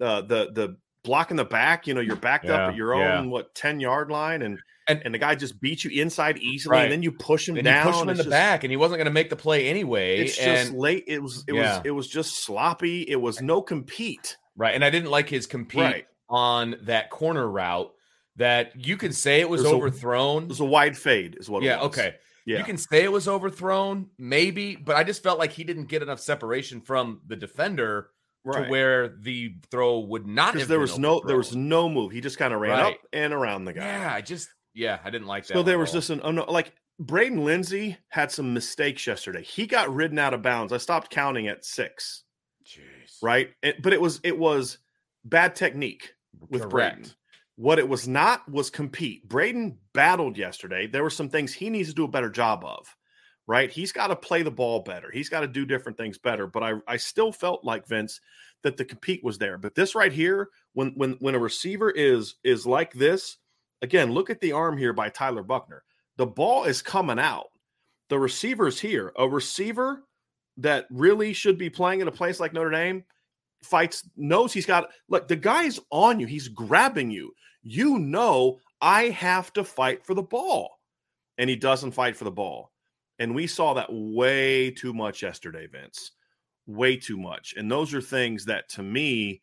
Uh, 0.00 0.22
the, 0.22 0.50
the 0.52 0.76
block 1.02 1.30
in 1.30 1.36
the 1.36 1.44
back, 1.44 1.86
you 1.86 1.94
know, 1.94 2.00
you're 2.00 2.16
backed 2.16 2.46
yeah, 2.46 2.54
up 2.54 2.70
at 2.70 2.76
your 2.76 2.94
yeah. 2.94 3.18
own, 3.18 3.30
what, 3.30 3.54
10 3.54 3.80
yard 3.80 4.10
line. 4.10 4.42
And, 4.42 4.58
and, 4.88 5.02
and 5.04 5.14
the 5.14 5.18
guy 5.18 5.34
just 5.34 5.60
beats 5.60 5.84
you 5.84 6.02
inside 6.02 6.38
easily, 6.38 6.72
right. 6.72 6.82
and 6.84 6.92
then 6.92 7.02
you 7.02 7.12
push 7.12 7.48
him 7.48 7.56
and 7.56 7.64
down. 7.64 7.86
You 7.86 7.92
push 7.92 8.02
him 8.02 8.08
in 8.08 8.16
the 8.16 8.24
just, 8.24 8.30
back, 8.30 8.64
and 8.64 8.70
he 8.70 8.76
wasn't 8.76 8.98
going 8.98 9.06
to 9.06 9.12
make 9.12 9.30
the 9.30 9.36
play 9.36 9.68
anyway. 9.68 10.18
It's 10.18 10.38
and, 10.38 10.58
just 10.58 10.72
late. 10.72 11.04
It 11.06 11.22
was 11.22 11.44
it 11.46 11.54
yeah. 11.54 11.76
was 11.76 11.82
it 11.84 11.90
was 11.92 12.08
just 12.08 12.44
sloppy. 12.44 13.02
It 13.02 13.20
was 13.20 13.40
no 13.40 13.62
compete. 13.62 14.36
Right. 14.56 14.74
And 14.74 14.84
I 14.84 14.90
didn't 14.90 15.10
like 15.10 15.28
his 15.28 15.46
compete 15.46 15.80
right. 15.80 16.06
on 16.28 16.76
that 16.82 17.08
corner 17.10 17.48
route 17.48 17.92
that 18.36 18.72
you 18.74 18.96
can 18.96 19.12
say 19.12 19.40
it 19.40 19.48
was 19.48 19.64
overthrown. 19.64 20.42
A, 20.42 20.46
it 20.46 20.48
was 20.48 20.60
a 20.60 20.64
wide 20.64 20.96
fade, 20.96 21.36
is 21.38 21.48
what 21.48 21.62
yeah, 21.62 21.80
okay. 21.82 22.14
Yeah. 22.46 22.58
You 22.58 22.64
can 22.64 22.78
say 22.78 23.04
it 23.04 23.12
was 23.12 23.28
overthrown, 23.28 24.08
maybe, 24.18 24.74
but 24.74 24.96
I 24.96 25.04
just 25.04 25.22
felt 25.22 25.38
like 25.38 25.52
he 25.52 25.62
didn't 25.62 25.86
get 25.86 26.02
enough 26.02 26.20
separation 26.20 26.80
from 26.80 27.20
the 27.26 27.36
defender 27.36 28.08
right. 28.44 28.64
to 28.64 28.70
where 28.70 29.08
the 29.08 29.54
throw 29.70 30.00
would 30.00 30.26
not 30.26 30.58
have 30.58 30.68
there 30.68 30.80
was 30.80 30.98
no 30.98 31.22
there 31.26 31.36
was 31.36 31.54
no 31.54 31.88
move. 31.88 32.12
He 32.12 32.20
just 32.20 32.38
kind 32.38 32.54
of 32.54 32.60
ran 32.60 32.78
right. 32.78 32.94
up 32.94 33.00
and 33.12 33.32
around 33.32 33.64
the 33.64 33.72
guy. 33.72 33.84
Yeah, 33.84 34.12
I 34.14 34.20
just 34.20 34.48
yeah, 34.74 34.98
I 35.04 35.10
didn't 35.10 35.26
like 35.26 35.46
that. 35.46 35.54
So 35.54 35.62
there 35.62 35.78
was 35.78 35.92
just 35.92 36.10
an 36.10 36.20
oh 36.22 36.30
no, 36.30 36.44
like 36.44 36.72
Braden 36.98 37.44
Lenzy 37.44 37.96
had 38.08 38.30
some 38.30 38.52
mistakes 38.54 39.06
yesterday. 39.06 39.42
He 39.42 39.66
got 39.66 39.92
ridden 39.92 40.18
out 40.18 40.34
of 40.34 40.42
bounds. 40.42 40.72
I 40.72 40.78
stopped 40.78 41.10
counting 41.10 41.48
at 41.48 41.64
six 41.64 42.24
Jeez. 42.66 43.16
right? 43.22 43.50
It, 43.62 43.82
but 43.82 43.92
it 43.92 44.00
was 44.00 44.20
it 44.22 44.38
was 44.38 44.78
bad 45.24 45.54
technique 45.54 46.14
with 46.48 46.62
Correct. 46.62 46.96
Braden. 46.96 47.12
What 47.56 47.78
it 47.78 47.88
was 47.88 48.08
not 48.08 48.50
was 48.50 48.70
compete. 48.70 49.28
Braden 49.28 49.78
battled 49.92 50.38
yesterday. 50.38 50.86
There 50.86 51.02
were 51.02 51.10
some 51.10 51.28
things 51.28 51.52
he 51.52 51.68
needs 51.68 51.90
to 51.90 51.94
do 51.94 52.04
a 52.04 52.08
better 52.08 52.30
job 52.30 52.64
of, 52.64 52.96
right? 53.50 53.72
He's 53.72 53.90
got 53.90 54.06
to 54.06 54.16
play 54.16 54.44
the 54.44 54.50
ball 54.52 54.78
better. 54.78 55.10
He's 55.10 55.28
got 55.28 55.40
to 55.40 55.48
do 55.48 55.66
different 55.66 55.98
things 55.98 56.18
better. 56.18 56.46
But 56.46 56.62
I, 56.62 56.74
I 56.86 56.96
still 56.96 57.32
felt 57.32 57.64
like 57.64 57.88
Vince 57.88 58.20
that 58.62 58.76
the 58.76 58.84
compete 58.84 59.24
was 59.24 59.38
there. 59.38 59.58
But 59.58 59.74
this 59.74 59.96
right 59.96 60.12
here, 60.12 60.50
when 60.74 60.92
when 60.94 61.14
when 61.14 61.34
a 61.34 61.38
receiver 61.40 61.90
is 61.90 62.36
is 62.44 62.64
like 62.64 62.92
this, 62.92 63.38
again, 63.82 64.12
look 64.12 64.30
at 64.30 64.40
the 64.40 64.52
arm 64.52 64.78
here 64.78 64.92
by 64.92 65.08
Tyler 65.08 65.42
Buchner. 65.42 65.82
The 66.16 66.26
ball 66.26 66.62
is 66.62 66.80
coming 66.80 67.18
out. 67.18 67.48
The 68.08 68.20
receiver's 68.20 68.78
here. 68.78 69.12
A 69.18 69.28
receiver 69.28 70.04
that 70.58 70.86
really 70.88 71.32
should 71.32 71.58
be 71.58 71.70
playing 71.70 72.02
in 72.02 72.06
a 72.06 72.12
place 72.12 72.38
like 72.38 72.52
Notre 72.52 72.70
Dame 72.70 73.04
fights 73.64 74.08
knows 74.16 74.52
he's 74.52 74.64
got 74.64 74.88
look 75.10 75.28
the 75.28 75.36
guy's 75.36 75.78
on 75.90 76.18
you 76.18 76.26
he's 76.26 76.48
grabbing 76.48 77.10
you 77.10 77.30
you 77.62 77.98
know 77.98 78.58
i 78.80 79.10
have 79.10 79.52
to 79.52 79.62
fight 79.62 80.02
for 80.02 80.14
the 80.14 80.22
ball 80.22 80.78
and 81.36 81.50
he 81.50 81.56
doesn't 81.56 81.90
fight 81.90 82.16
for 82.16 82.24
the 82.24 82.30
ball 82.30 82.72
and 83.20 83.32
we 83.34 83.46
saw 83.46 83.72
that 83.74 83.88
way 83.90 84.70
too 84.70 84.92
much 84.92 85.22
yesterday 85.22 85.68
vince 85.68 86.12
way 86.66 86.96
too 86.96 87.16
much 87.16 87.54
and 87.56 87.70
those 87.70 87.94
are 87.94 88.00
things 88.00 88.44
that 88.44 88.68
to 88.68 88.82
me 88.82 89.40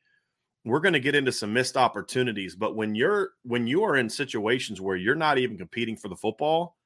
we're 0.65 0.81
going 0.81 0.93
to 0.93 0.99
get 0.99 1.15
into 1.15 1.31
some 1.31 1.53
missed 1.53 1.77
opportunities 1.77 2.55
but 2.55 2.75
when 2.75 2.93
you're 2.93 3.29
when 3.43 3.65
you 3.65 3.83
are 3.83 3.95
in 3.95 4.09
situations 4.09 4.81
where 4.81 4.97
you're 4.97 5.15
not 5.15 5.37
even 5.37 5.57
competing 5.57 5.95
for 5.95 6.09
the 6.09 6.15
football 6.15 6.77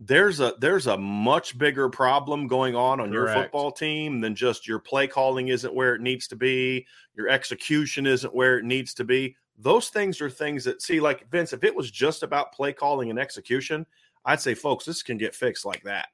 there's 0.00 0.40
a 0.40 0.54
there's 0.60 0.86
a 0.86 0.98
much 0.98 1.56
bigger 1.56 1.88
problem 1.88 2.46
going 2.46 2.76
on 2.76 3.00
on 3.00 3.10
Correct. 3.10 3.34
your 3.34 3.42
football 3.42 3.72
team 3.72 4.20
than 4.20 4.34
just 4.34 4.68
your 4.68 4.78
play 4.78 5.06
calling 5.06 5.48
isn't 5.48 5.74
where 5.74 5.94
it 5.94 6.02
needs 6.02 6.28
to 6.28 6.36
be, 6.36 6.86
your 7.14 7.28
execution 7.28 8.06
isn't 8.06 8.34
where 8.34 8.58
it 8.58 8.64
needs 8.64 8.92
to 8.94 9.04
be. 9.04 9.36
Those 9.58 9.88
things 9.88 10.20
are 10.20 10.28
things 10.28 10.64
that 10.64 10.82
see 10.82 11.00
like 11.00 11.30
Vince 11.30 11.54
if 11.54 11.64
it 11.64 11.74
was 11.74 11.90
just 11.90 12.22
about 12.22 12.52
play 12.52 12.74
calling 12.74 13.08
and 13.08 13.18
execution, 13.18 13.86
I'd 14.24 14.40
say 14.40 14.54
folks 14.54 14.84
this 14.84 15.02
can 15.02 15.16
get 15.16 15.34
fixed 15.34 15.64
like 15.64 15.82
that. 15.84 16.08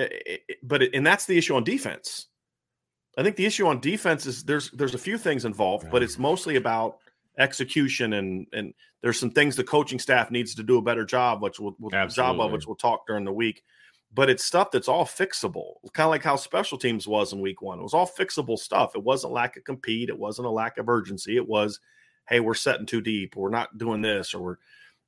It, 0.00 0.42
it, 0.48 0.58
but 0.62 0.82
it, 0.82 0.94
and 0.94 1.06
that's 1.06 1.26
the 1.26 1.36
issue 1.36 1.54
on 1.54 1.64
defense. 1.64 2.26
I 3.18 3.22
think 3.22 3.36
the 3.36 3.46
issue 3.46 3.66
on 3.66 3.80
defense 3.80 4.26
is 4.26 4.44
there's 4.44 4.70
there's 4.70 4.94
a 4.94 4.98
few 4.98 5.18
things 5.18 5.44
involved, 5.44 5.90
but 5.90 6.02
it's 6.02 6.18
mostly 6.18 6.56
about 6.56 6.98
execution 7.38 8.12
and 8.14 8.46
and 8.52 8.74
there's 9.02 9.18
some 9.18 9.30
things 9.30 9.56
the 9.56 9.64
coaching 9.64 9.98
staff 9.98 10.30
needs 10.30 10.54
to 10.54 10.62
do 10.62 10.78
a 10.78 10.82
better 10.82 11.04
job, 11.04 11.42
which 11.42 11.58
we'll, 11.58 11.74
we'll 11.78 11.90
job 12.08 12.40
of 12.40 12.52
which 12.52 12.66
we'll 12.66 12.76
talk 12.76 13.06
during 13.06 13.24
the 13.24 13.32
week. 13.32 13.62
But 14.12 14.28
it's 14.28 14.44
stuff 14.44 14.72
that's 14.72 14.88
all 14.88 15.04
fixable, 15.04 15.74
kind 15.92 16.06
of 16.06 16.10
like 16.10 16.24
how 16.24 16.36
special 16.36 16.76
teams 16.76 17.06
was 17.06 17.32
in 17.32 17.40
week 17.40 17.62
one. 17.62 17.78
It 17.78 17.82
was 17.82 17.94
all 17.94 18.08
fixable 18.08 18.58
stuff. 18.58 18.96
It 18.96 19.04
wasn't 19.04 19.32
lack 19.32 19.56
of 19.56 19.64
compete. 19.64 20.08
It 20.08 20.18
wasn't 20.18 20.48
a 20.48 20.50
lack 20.50 20.78
of 20.78 20.88
urgency. 20.88 21.36
It 21.36 21.48
was, 21.48 21.78
hey, 22.28 22.40
we're 22.40 22.54
setting 22.54 22.86
too 22.86 23.00
deep. 23.00 23.36
We're 23.36 23.50
not 23.50 23.78
doing 23.78 24.02
this, 24.02 24.34
or 24.34 24.42
we're, 24.42 24.56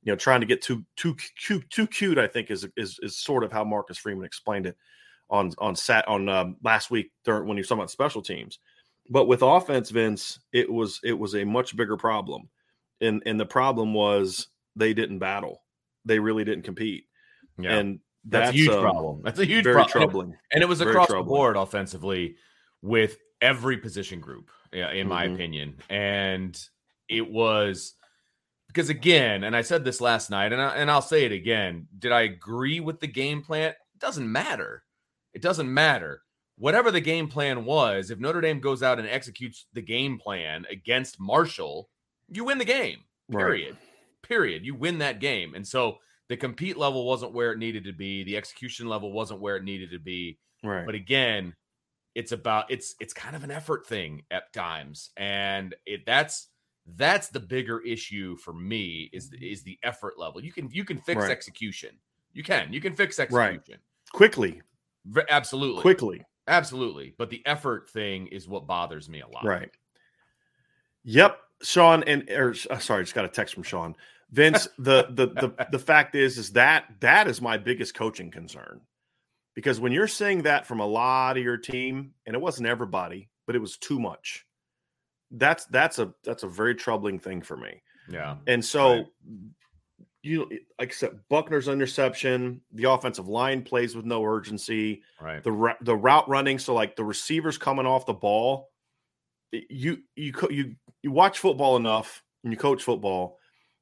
you 0.03 0.11
know, 0.11 0.17
trying 0.17 0.41
to 0.41 0.45
get 0.45 0.61
too 0.61 0.83
too 0.95 1.15
cute. 1.37 1.69
Too 1.69 1.87
cute, 1.87 2.17
I 2.17 2.27
think, 2.27 2.51
is 2.51 2.67
is 2.75 2.99
is 3.01 3.17
sort 3.17 3.43
of 3.43 3.51
how 3.51 3.63
Marcus 3.63 3.97
Freeman 3.97 4.25
explained 4.25 4.65
it 4.65 4.77
on 5.29 5.51
on 5.57 5.75
sat 5.75 6.07
on 6.07 6.27
um, 6.29 6.57
last 6.63 6.91
week 6.91 7.11
during 7.23 7.47
when 7.47 7.57
he 7.57 7.61
was 7.61 7.67
talking 7.67 7.81
about 7.81 7.91
special 7.91 8.21
teams. 8.21 8.59
But 9.09 9.27
with 9.27 9.41
offense, 9.41 9.89
Vince, 9.89 10.39
it 10.51 10.71
was 10.71 10.99
it 11.03 11.13
was 11.13 11.35
a 11.35 11.43
much 11.43 11.75
bigger 11.75 11.97
problem, 11.97 12.49
and 13.01 13.23
and 13.25 13.39
the 13.39 13.45
problem 13.45 13.93
was 13.93 14.47
they 14.75 14.93
didn't 14.93 15.19
battle, 15.19 15.63
they 16.05 16.19
really 16.19 16.43
didn't 16.43 16.63
compete, 16.63 17.05
yeah. 17.57 17.77
and 17.77 17.99
that's, 18.25 18.47
that's, 18.47 18.55
a 18.55 18.57
huge 18.57 18.69
um, 18.69 18.81
problem. 18.81 19.21
That's 19.23 19.39
a 19.39 19.45
huge 19.45 19.63
very 19.63 19.75
problem. 19.75 19.91
troubling, 19.91 20.37
and 20.51 20.61
it 20.61 20.67
was 20.67 20.81
across 20.81 21.09
the 21.09 21.21
board 21.23 21.55
offensively 21.55 22.35
with 22.81 23.17
every 23.41 23.77
position 23.77 24.19
group, 24.19 24.49
in 24.73 24.79
mm-hmm. 24.81 25.09
my 25.09 25.25
opinion, 25.25 25.75
and 25.89 26.57
it 27.09 27.29
was 27.29 27.95
because 28.73 28.89
again, 28.89 29.43
and 29.43 29.55
I 29.55 29.61
said 29.61 29.85
this 29.85 30.01
last 30.01 30.29
night, 30.29 30.51
and 30.51 30.61
I, 30.61 30.75
and 30.75 30.89
I'll 30.89 31.01
say 31.01 31.25
it 31.25 31.31
again. 31.31 31.87
Did 31.99 32.11
I 32.11 32.21
agree 32.21 32.79
with 32.79 32.99
the 32.99 33.07
game 33.07 33.41
plan? 33.41 33.69
It 33.69 33.99
doesn't 33.99 34.29
matter. 34.29 34.83
It 35.33 35.41
doesn't 35.41 35.71
matter 35.71 36.23
whatever 36.57 36.91
the 36.91 37.01
game 37.01 37.27
plan 37.27 37.65
was, 37.65 38.11
if 38.11 38.19
Notre 38.19 38.41
Dame 38.41 38.59
goes 38.59 38.83
out 38.83 38.99
and 38.99 39.07
executes 39.07 39.65
the 39.73 39.81
game 39.81 40.17
plan 40.19 40.65
against 40.69 41.19
Marshall, 41.19 41.89
you 42.29 42.43
win 42.45 42.57
the 42.57 42.65
game. 42.65 42.99
Period. 43.31 43.71
Right. 43.71 43.81
Period. 44.21 44.65
You 44.65 44.75
win 44.75 44.99
that 44.99 45.19
game. 45.19 45.55
And 45.55 45.67
so 45.67 45.97
the 46.29 46.37
compete 46.37 46.77
level 46.77 47.05
wasn't 47.05 47.33
where 47.33 47.51
it 47.51 47.57
needed 47.57 47.83
to 47.85 47.93
be. 47.93 48.23
The 48.23 48.37
execution 48.37 48.87
level 48.87 49.11
wasn't 49.11 49.41
where 49.41 49.57
it 49.57 49.63
needed 49.63 49.91
to 49.91 49.99
be. 49.99 50.37
Right. 50.63 50.85
But 50.85 50.95
again, 50.95 51.55
it's 52.15 52.31
about 52.31 52.69
it's 52.69 52.95
it's 52.99 53.13
kind 53.13 53.35
of 53.35 53.43
an 53.43 53.51
effort 53.51 53.87
thing 53.87 54.21
at 54.29 54.53
times, 54.53 55.09
and 55.17 55.73
it 55.85 56.05
that's 56.05 56.47
that's 56.95 57.29
the 57.29 57.39
bigger 57.39 57.79
issue 57.81 58.35
for 58.37 58.53
me 58.53 59.09
is 59.13 59.31
is 59.41 59.63
the 59.63 59.79
effort 59.83 60.17
level. 60.17 60.43
You 60.43 60.51
can 60.51 60.69
you 60.71 60.83
can 60.83 60.97
fix 60.99 61.21
right. 61.21 61.31
execution. 61.31 61.91
You 62.33 62.43
can 62.43 62.73
you 62.73 62.81
can 62.81 62.93
fix 62.93 63.19
execution 63.19 63.61
right. 63.69 63.79
quickly. 64.13 64.61
Absolutely 65.29 65.81
quickly. 65.81 66.25
Absolutely. 66.47 67.13
But 67.17 67.29
the 67.29 67.41
effort 67.45 67.89
thing 67.89 68.27
is 68.27 68.47
what 68.47 68.67
bothers 68.67 69.07
me 69.07 69.21
a 69.21 69.27
lot. 69.27 69.45
Right. 69.45 69.71
Yep. 71.05 71.37
Sean 71.61 72.03
and 72.03 72.29
or 72.29 72.53
uh, 72.69 72.79
sorry, 72.79 73.03
just 73.03 73.15
got 73.15 73.25
a 73.25 73.29
text 73.29 73.53
from 73.53 73.63
Sean. 73.63 73.95
Vince, 74.31 74.67
the 74.77 75.07
the 75.09 75.27
the 75.27 75.67
the 75.71 75.79
fact 75.79 76.15
is 76.15 76.37
is 76.37 76.51
that 76.51 76.85
that 76.99 77.27
is 77.27 77.41
my 77.41 77.57
biggest 77.57 77.93
coaching 77.93 78.31
concern. 78.31 78.81
Because 79.55 79.79
when 79.79 79.91
you're 79.91 80.07
seeing 80.07 80.43
that 80.43 80.65
from 80.65 80.79
a 80.79 80.85
lot 80.85 81.37
of 81.37 81.43
your 81.43 81.57
team, 81.57 82.13
and 82.25 82.35
it 82.35 82.41
wasn't 82.41 82.67
everybody, 82.67 83.29
but 83.45 83.55
it 83.55 83.59
was 83.59 83.77
too 83.77 83.99
much. 83.99 84.45
That's 85.33 85.65
that's 85.65 85.99
a 85.99 86.13
that's 86.23 86.43
a 86.43 86.47
very 86.47 86.75
troubling 86.75 87.19
thing 87.19 87.41
for 87.41 87.57
me. 87.57 87.81
Yeah. 88.09 88.37
And 88.47 88.63
so 88.63 88.93
right 88.93 89.05
you 90.23 90.49
like 90.79 90.89
I 90.89 90.93
said, 90.93 91.19
Buchner's 91.29 91.67
interception, 91.67 92.61
the 92.71 92.89
offensive 92.89 93.27
line 93.27 93.61
plays 93.61 93.95
with 93.95 94.05
no 94.05 94.23
urgency. 94.23 95.03
Right. 95.21 95.43
The 95.43 95.75
the 95.81 95.95
route 95.95 96.27
running, 96.29 96.57
so 96.57 96.73
like 96.73 96.95
the 96.95 97.03
receivers 97.03 97.57
coming 97.57 97.85
off 97.85 98.05
the 98.05 98.13
ball. 98.13 98.69
You 99.51 99.99
you 100.15 100.33
you 100.49 100.75
you 101.03 101.11
watch 101.11 101.39
football 101.39 101.75
enough 101.75 102.23
and 102.43 102.53
you 102.53 102.57
coach 102.57 102.83
football. 102.83 103.37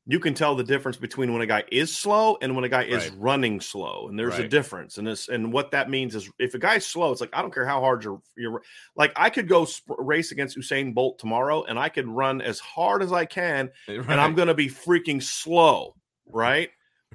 You 0.07 0.19
can 0.19 0.33
tell 0.33 0.55
the 0.55 0.63
difference 0.63 0.97
between 0.97 1.31
when 1.31 1.43
a 1.43 1.45
guy 1.45 1.63
is 1.71 1.95
slow 1.95 2.35
and 2.41 2.55
when 2.55 2.63
a 2.63 2.69
guy 2.69 2.83
is 2.83 3.07
Right. 3.09 3.19
running 3.19 3.61
slow. 3.61 4.07
And 4.09 4.17
there's 4.17 4.39
a 4.39 4.47
difference. 4.47 4.97
And 4.97 5.05
this 5.05 5.29
and 5.29 5.53
what 5.53 5.71
that 5.71 5.89
means 5.91 6.15
is 6.15 6.27
if 6.39 6.55
a 6.55 6.59
guy's 6.59 6.85
slow, 6.87 7.11
it's 7.11 7.21
like 7.21 7.29
I 7.33 7.41
don't 7.43 7.53
care 7.53 7.67
how 7.67 7.79
hard 7.81 8.03
you're 8.03 8.19
you're 8.35 8.63
like 8.95 9.13
I 9.15 9.29
could 9.29 9.47
go 9.47 9.65
sp- 9.69 9.93
race 9.99 10.31
against 10.31 10.57
Usain 10.57 10.95
Bolt 10.95 11.19
tomorrow 11.19 11.63
and 11.65 11.77
I 11.77 11.89
could 11.89 12.07
run 12.07 12.41
as 12.41 12.59
hard 12.59 13.03
as 13.03 13.13
I 13.13 13.25
can 13.25 13.69
and 13.87 14.09
I'm 14.19 14.33
going 14.33 14.47
to 14.47 14.55
be 14.55 14.67
freaking 14.69 15.21
slow, 15.21 15.95
right? 16.25 16.69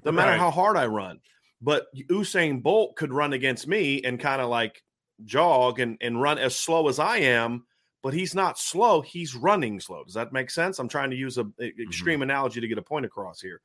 No 0.05 0.13
matter 0.13 0.31
Right. 0.31 0.39
how 0.41 0.53
hard 0.53 0.77
I 0.77 0.87
run. 0.87 1.19
But 1.61 1.87
Usain 2.09 2.63
Bolt 2.63 2.95
could 2.97 3.13
run 3.13 3.33
against 3.33 3.67
me 3.67 4.03
and 4.05 4.21
kind 4.21 4.41
of 4.41 4.49
like 4.49 4.81
jog 5.25 5.81
and, 5.81 5.97
and 6.01 6.21
run 6.23 6.39
as 6.39 6.55
slow 6.55 6.89
as 6.89 6.99
I 7.01 7.17
am, 7.19 7.65
but 8.07 8.15
he's 8.15 8.37
not 8.37 8.57
slow. 8.57 9.01
He's 9.01 9.35
running 9.35 9.81
slow. 9.81 10.05
Does 10.05 10.15
that 10.15 10.33
make 10.33 10.49
sense? 10.49 10.79
I'm 10.79 10.87
trying 10.87 11.11
to 11.11 11.17
use 11.17 11.39
a, 11.39 11.41
a- 11.41 11.45
mm-hmm. 11.45 11.83
extreme 11.83 12.23
analogy 12.23 12.61
to 12.61 12.69
get 12.69 12.79
a 12.79 12.83
point 12.83 13.05
across 13.05 13.41
here. 13.41 13.61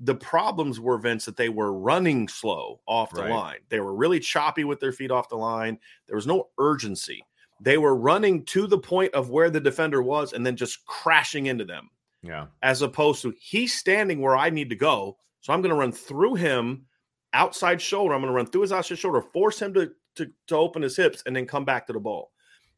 The 0.00 0.16
problems 0.16 0.78
were 0.78 0.98
Vince 0.98 1.24
that 1.24 1.38
they 1.38 1.48
were 1.48 1.72
running 1.72 2.28
slow 2.28 2.82
off 2.86 3.10
the 3.10 3.22
Right. 3.22 3.30
line. 3.30 3.58
They 3.70 3.80
were 3.80 3.94
really 3.94 4.20
choppy 4.20 4.64
with 4.64 4.80
their 4.80 4.92
feet 4.92 5.10
off 5.10 5.30
the 5.30 5.38
line. 5.38 5.78
There 6.06 6.16
was 6.16 6.26
no 6.26 6.50
urgency. 6.58 7.24
They 7.58 7.78
were 7.78 7.96
running 7.96 8.44
to 8.46 8.66
the 8.66 8.76
point 8.76 9.14
of 9.14 9.30
where 9.30 9.48
the 9.48 9.60
defender 9.60 10.02
was 10.02 10.34
and 10.34 10.44
then 10.44 10.56
just 10.56 10.84
crashing 10.84 11.46
into 11.46 11.64
them 11.64 11.88
yeah. 12.22 12.48
as 12.62 12.82
opposed 12.82 13.22
to 13.22 13.32
he's 13.40 13.72
standing 13.72 14.20
where 14.20 14.36
I 14.36 14.50
need 14.50 14.68
to 14.68 14.76
go. 14.76 15.16
So 15.40 15.54
I'm 15.54 15.62
going 15.62 15.70
to 15.70 15.80
run 15.80 15.92
through 15.92 16.34
him 16.34 16.84
outside 17.32 17.80
shoulder. 17.80 18.12
I'm 18.12 18.20
going 18.20 18.30
to 18.30 18.36
run 18.36 18.44
through 18.44 18.60
his 18.60 18.72
outside 18.72 18.98
shoulder, 18.98 19.22
force 19.22 19.62
him 19.62 19.72
to, 19.72 19.90
to, 20.16 20.30
to 20.48 20.56
open 20.56 20.82
his 20.82 20.98
hips, 20.98 21.22
and 21.24 21.34
then 21.34 21.46
come 21.46 21.64
back 21.64 21.86
to 21.86 21.94
the 21.94 21.98
ball. 21.98 22.30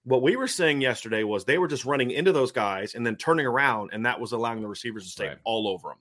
What 0.04 0.23
we 0.23 0.37
were 0.37 0.49
saying 0.49 0.80
yesterday 0.80 1.23
was 1.23 1.44
they 1.44 1.59
were 1.59 1.68
just 1.68 1.85
running 1.85 2.11
into 2.11 2.32
those 2.32 2.50
guys 2.50 2.94
and 2.94 3.06
then 3.06 3.16
turning 3.16 3.47
around, 3.47 3.90
and 3.92 4.04
that 4.04 4.18
was 4.18 4.32
allowing 4.32 4.61
the 4.61 4.68
receivers 4.68 5.04
to 5.04 5.11
stay 5.11 5.28
Right. 5.28 5.38
all 5.44 5.68
over 5.68 5.88
them. 5.90 5.99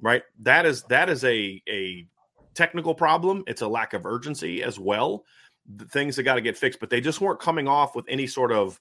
Right? 0.00 0.22
That 0.40 0.64
is 0.64 0.82
that 0.84 1.10
is 1.10 1.24
a 1.24 1.62
a 1.68 2.06
technical 2.54 2.94
problem. 2.94 3.44
It's 3.46 3.62
a 3.62 3.68
lack 3.68 3.92
of 3.92 4.06
urgency 4.06 4.62
as 4.62 4.78
well. 4.78 5.24
The 5.76 5.84
things 5.84 6.16
that 6.16 6.22
got 6.22 6.36
to 6.36 6.40
get 6.40 6.56
fixed, 6.56 6.80
but 6.80 6.88
they 6.88 7.00
just 7.02 7.20
weren't 7.20 7.40
coming 7.40 7.68
off 7.68 7.94
with 7.94 8.06
any 8.08 8.26
sort 8.26 8.52
of 8.52 8.80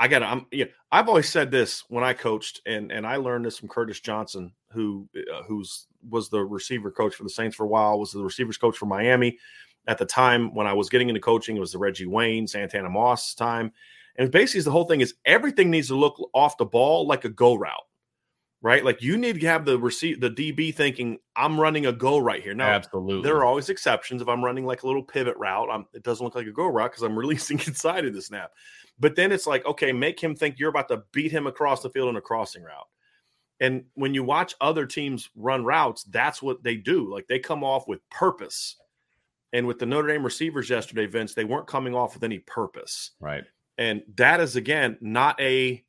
I 0.00 0.08
got 0.08 0.22
I'm, 0.22 0.46
yeah, 0.50 0.64
I've 0.90 1.08
always 1.08 1.28
said 1.28 1.50
this 1.50 1.84
when 1.88 2.02
I 2.02 2.14
coached, 2.14 2.62
and 2.66 2.90
and 2.90 3.06
I 3.06 3.16
learned 3.16 3.44
this 3.44 3.58
from 3.58 3.68
Curtis 3.68 4.00
Johnson, 4.00 4.52
who 4.72 5.08
uh, 5.14 5.42
who's 5.44 5.86
was 6.08 6.28
the 6.30 6.42
receiver 6.42 6.90
coach 6.90 7.14
for 7.14 7.22
the 7.22 7.30
Saints 7.30 7.54
for 7.54 7.64
a 7.64 7.68
while, 7.68 8.00
was 8.00 8.10
the 8.10 8.24
receivers 8.24 8.56
coach 8.56 8.76
for 8.78 8.86
Miami 8.86 9.38
at 9.86 9.98
the 9.98 10.06
time 10.06 10.54
when 10.54 10.66
I 10.66 10.72
was 10.72 10.88
getting 10.88 11.08
into 11.08 11.20
coaching. 11.20 11.56
It 11.56 11.60
was 11.60 11.72
the 11.72 11.78
Reggie 11.78 12.06
Wayne, 12.06 12.46
Santana 12.46 12.90
Moss 12.90 13.34
time, 13.34 13.72
and 14.16 14.30
basically 14.30 14.60
the 14.62 14.70
whole 14.70 14.84
thing 14.84 15.00
is 15.00 15.14
everything 15.24 15.70
needs 15.70 15.88
to 15.88 15.94
look 15.94 16.20
off 16.34 16.58
the 16.58 16.64
ball 16.64 17.06
like 17.06 17.24
a 17.24 17.28
go 17.28 17.54
route, 17.54 17.86
right? 18.60 18.84
Like 18.84 19.02
you 19.02 19.16
need 19.16 19.40
to 19.40 19.46
have 19.46 19.64
the 19.64 19.78
receive 19.78 20.20
the 20.20 20.30
DB 20.30 20.74
thinking 20.74 21.18
I'm 21.36 21.58
running 21.60 21.86
a 21.86 21.92
go 21.92 22.18
right 22.18 22.42
here. 22.42 22.54
Now 22.54 22.68
Absolutely. 22.68 23.22
there 23.22 23.36
are 23.36 23.44
always 23.44 23.68
exceptions. 23.68 24.20
If 24.20 24.28
I'm 24.28 24.44
running 24.44 24.66
like 24.66 24.82
a 24.82 24.86
little 24.86 25.02
pivot 25.02 25.36
route, 25.38 25.68
I'm, 25.70 25.86
it 25.94 26.02
doesn't 26.02 26.22
look 26.24 26.34
like 26.34 26.46
a 26.46 26.52
go 26.52 26.66
route 26.66 26.90
because 26.90 27.02
I'm 27.02 27.18
releasing 27.18 27.58
inside 27.60 28.04
of 28.04 28.14
the 28.14 28.22
snap. 28.22 28.50
But 28.98 29.16
then 29.16 29.32
it's 29.32 29.46
like, 29.46 29.64
okay, 29.64 29.92
make 29.92 30.20
him 30.20 30.36
think 30.36 30.58
you're 30.58 30.68
about 30.68 30.88
to 30.88 31.04
beat 31.12 31.32
him 31.32 31.46
across 31.46 31.82
the 31.82 31.90
field 31.90 32.10
in 32.10 32.16
a 32.16 32.20
crossing 32.20 32.62
route. 32.62 32.88
And 33.60 33.84
when 33.94 34.14
you 34.14 34.24
watch 34.24 34.54
other 34.60 34.86
teams 34.86 35.30
run 35.36 35.64
routes, 35.64 36.04
that's 36.04 36.42
what 36.42 36.62
they 36.62 36.76
do. 36.76 37.10
Like 37.10 37.26
they 37.28 37.38
come 37.38 37.62
off 37.62 37.86
with 37.86 38.00
purpose. 38.10 38.76
And 39.52 39.66
with 39.66 39.78
the 39.78 39.86
Notre 39.86 40.08
Dame 40.08 40.24
receivers 40.24 40.70
yesterday, 40.70 41.06
Vince, 41.06 41.34
they 41.34 41.44
weren't 41.44 41.66
coming 41.66 41.94
off 41.94 42.14
with 42.14 42.24
any 42.24 42.38
purpose. 42.38 43.12
right. 43.20 43.44
And 43.78 44.02
that 44.16 44.40
is 44.40 44.56
again 44.56 44.98
not 45.00 45.40
a 45.40 45.82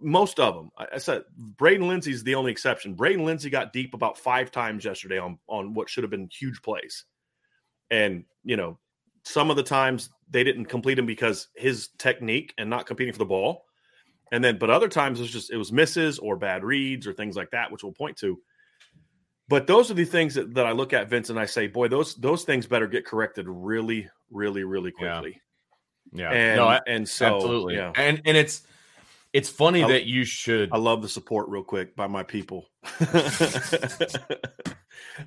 most 0.00 0.40
of 0.40 0.54
them. 0.54 0.70
I 0.78 0.86
I 0.94 0.98
said 0.98 1.24
Braden 1.36 1.86
Lenzy's 1.86 2.24
the 2.24 2.34
only 2.36 2.52
exception. 2.52 2.94
Braden 2.94 3.24
Lindsey 3.24 3.50
got 3.50 3.72
deep 3.72 3.94
about 3.94 4.18
five 4.18 4.50
times 4.50 4.84
yesterday 4.84 5.18
on 5.18 5.38
on 5.46 5.74
what 5.74 5.90
should 5.90 6.04
have 6.04 6.10
been 6.10 6.28
huge 6.32 6.62
plays. 6.62 7.04
And 7.90 8.24
you 8.44 8.56
know, 8.56 8.78
some 9.24 9.50
of 9.50 9.56
the 9.56 9.62
times 9.62 10.10
they 10.30 10.42
didn't 10.42 10.66
complete 10.66 10.98
him 10.98 11.06
because 11.06 11.48
his 11.54 11.88
technique 11.98 12.54
and 12.58 12.70
not 12.70 12.86
competing 12.86 13.12
for 13.12 13.18
the 13.18 13.24
ball. 13.26 13.64
And 14.32 14.42
then 14.42 14.58
but 14.58 14.70
other 14.70 14.88
times 14.88 15.20
it 15.20 15.22
was 15.22 15.30
just 15.30 15.52
it 15.52 15.56
was 15.56 15.70
misses 15.70 16.18
or 16.18 16.36
bad 16.36 16.64
reads 16.64 17.06
or 17.06 17.12
things 17.12 17.36
like 17.36 17.50
that, 17.50 17.70
which 17.70 17.82
we'll 17.82 17.92
point 17.92 18.16
to. 18.18 18.40
But 19.48 19.66
those 19.66 19.90
are 19.90 19.94
the 19.94 20.04
things 20.06 20.34
that, 20.34 20.54
that 20.54 20.66
I 20.66 20.72
look 20.72 20.92
at, 20.94 21.08
Vince, 21.10 21.28
and 21.30 21.38
I 21.38 21.44
say, 21.46 21.66
boy, 21.66 21.88
those 21.88 22.14
those 22.14 22.44
things 22.44 22.66
better 22.66 22.86
get 22.86 23.04
corrected 23.04 23.46
really, 23.48 24.08
really, 24.30 24.64
really 24.64 24.90
quickly. 24.90 25.40
Yeah. 26.12 26.30
yeah. 26.32 26.38
And 26.38 26.56
no, 26.56 26.68
I- 26.68 26.80
and 26.86 27.08
so 27.08 27.36
absolutely. 27.36 27.74
yeah. 27.76 27.92
And 27.96 28.22
and 28.24 28.36
it's 28.36 28.62
it's 29.32 29.48
funny 29.50 29.82
I- 29.84 29.88
that 29.88 30.04
you 30.06 30.24
should 30.24 30.70
I 30.72 30.78
love 30.78 31.02
the 31.02 31.08
support 31.08 31.48
real 31.48 31.62
quick 31.64 31.94
by 31.94 32.06
my 32.06 32.22
people. 32.22 32.66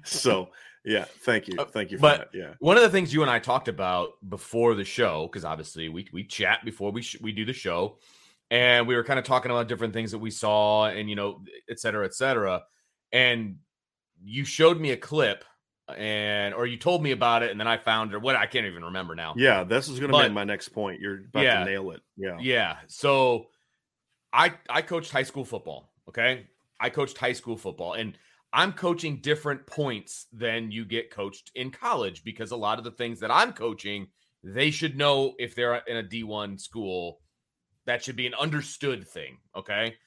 so 0.03 0.49
yeah, 0.85 1.05
thank 1.25 1.47
you. 1.47 1.55
Uh, 1.59 1.65
Thank 1.65 1.91
you 1.91 1.97
for 1.97 2.01
but- 2.03 2.31
that. 2.31 2.37
Yeah. 2.37 2.53
one 2.59 2.77
of 2.77 2.83
the 2.83 2.89
things 2.89 3.13
you 3.13 3.21
and 3.21 3.29
I 3.31 3.39
talked 3.39 3.67
about 3.67 4.11
before 4.27 4.73
the 4.73 4.85
show, 4.85 5.27
because 5.27 5.43
obviously 5.45 5.89
we 5.89 6.07
we 6.13 6.23
chat 6.23 6.63
before 6.63 6.91
we 6.91 7.01
sh- 7.01 7.17
we 7.21 7.31
do 7.33 7.45
the 7.45 7.53
show, 7.53 7.97
and 8.49 8.87
we 8.87 8.95
were 8.95 9.03
kind 9.03 9.19
of 9.19 9.25
talking 9.25 9.51
about 9.51 9.67
different 9.67 9.93
things 9.93 10.11
that 10.11 10.19
we 10.19 10.31
saw, 10.31 10.85
and 10.87 11.09
you 11.09 11.15
know, 11.15 11.43
et 11.69 11.79
cetera, 11.79 12.05
et 12.05 12.13
cetera. 12.13 12.63
And 13.11 13.57
you 14.23 14.45
showed 14.45 14.79
me 14.79 14.91
a 14.91 14.97
clip, 14.97 15.43
and 15.95 16.53
or 16.53 16.65
you 16.67 16.77
told 16.77 17.01
me 17.01 17.11
about 17.11 17.43
it, 17.43 17.51
and 17.51 17.59
then 17.59 17.67
I 17.67 17.77
found 17.77 18.13
it. 18.13 18.21
What 18.21 18.35
I 18.35 18.45
can't 18.45 18.65
even 18.65 18.83
remember 18.85 19.15
now. 19.15 19.33
Yeah, 19.37 19.63
this 19.63 19.87
is 19.87 19.99
gonna 19.99 20.11
But- 20.11 20.27
be 20.29 20.33
my 20.33 20.43
next 20.43 20.69
point. 20.69 20.99
You're 20.99 21.25
about 21.25 21.43
Yeah. 21.43 21.59
to 21.59 21.65
nail 21.65 21.91
it. 21.91 22.01
Yeah. 22.17 22.37
Yeah. 22.39 22.77
So 22.87 23.49
I 24.33 24.53
I 24.69 24.81
coached 24.81 25.11
high 25.11 25.23
school 25.23 25.45
football. 25.45 25.93
Okay. 26.09 26.47
I 26.79 26.89
coached 26.89 27.17
high 27.17 27.33
school 27.33 27.57
football 27.57 27.93
and 27.93 28.17
I'm 28.53 28.71
coaching 28.73 29.19
different 29.21 29.65
points 29.67 30.27
than 30.31 30.71
you 30.71 30.85
get 30.85 31.09
coached 31.11 31.51
in 31.55 31.71
college 31.71 32.23
because 32.23 32.51
a 32.51 32.55
lot 32.57 32.77
of 32.77 32.83
the 32.83 32.91
things 32.91 33.19
that 33.21 33.31
I'm 33.31 33.51
coaching, 33.53 34.07
they 34.43 34.71
should 34.71 34.95
know 34.97 35.35
if 35.39 35.53
they're 35.55 35.75
in 35.87 35.97
a 35.97 36.03
D1 36.03 36.57
school. 36.59 37.19
That 37.85 38.03
should 38.03 38.15
be 38.15 38.27
an 38.27 38.33
understood 38.35 39.07
thing. 39.07 39.39
Okay. 39.55 39.97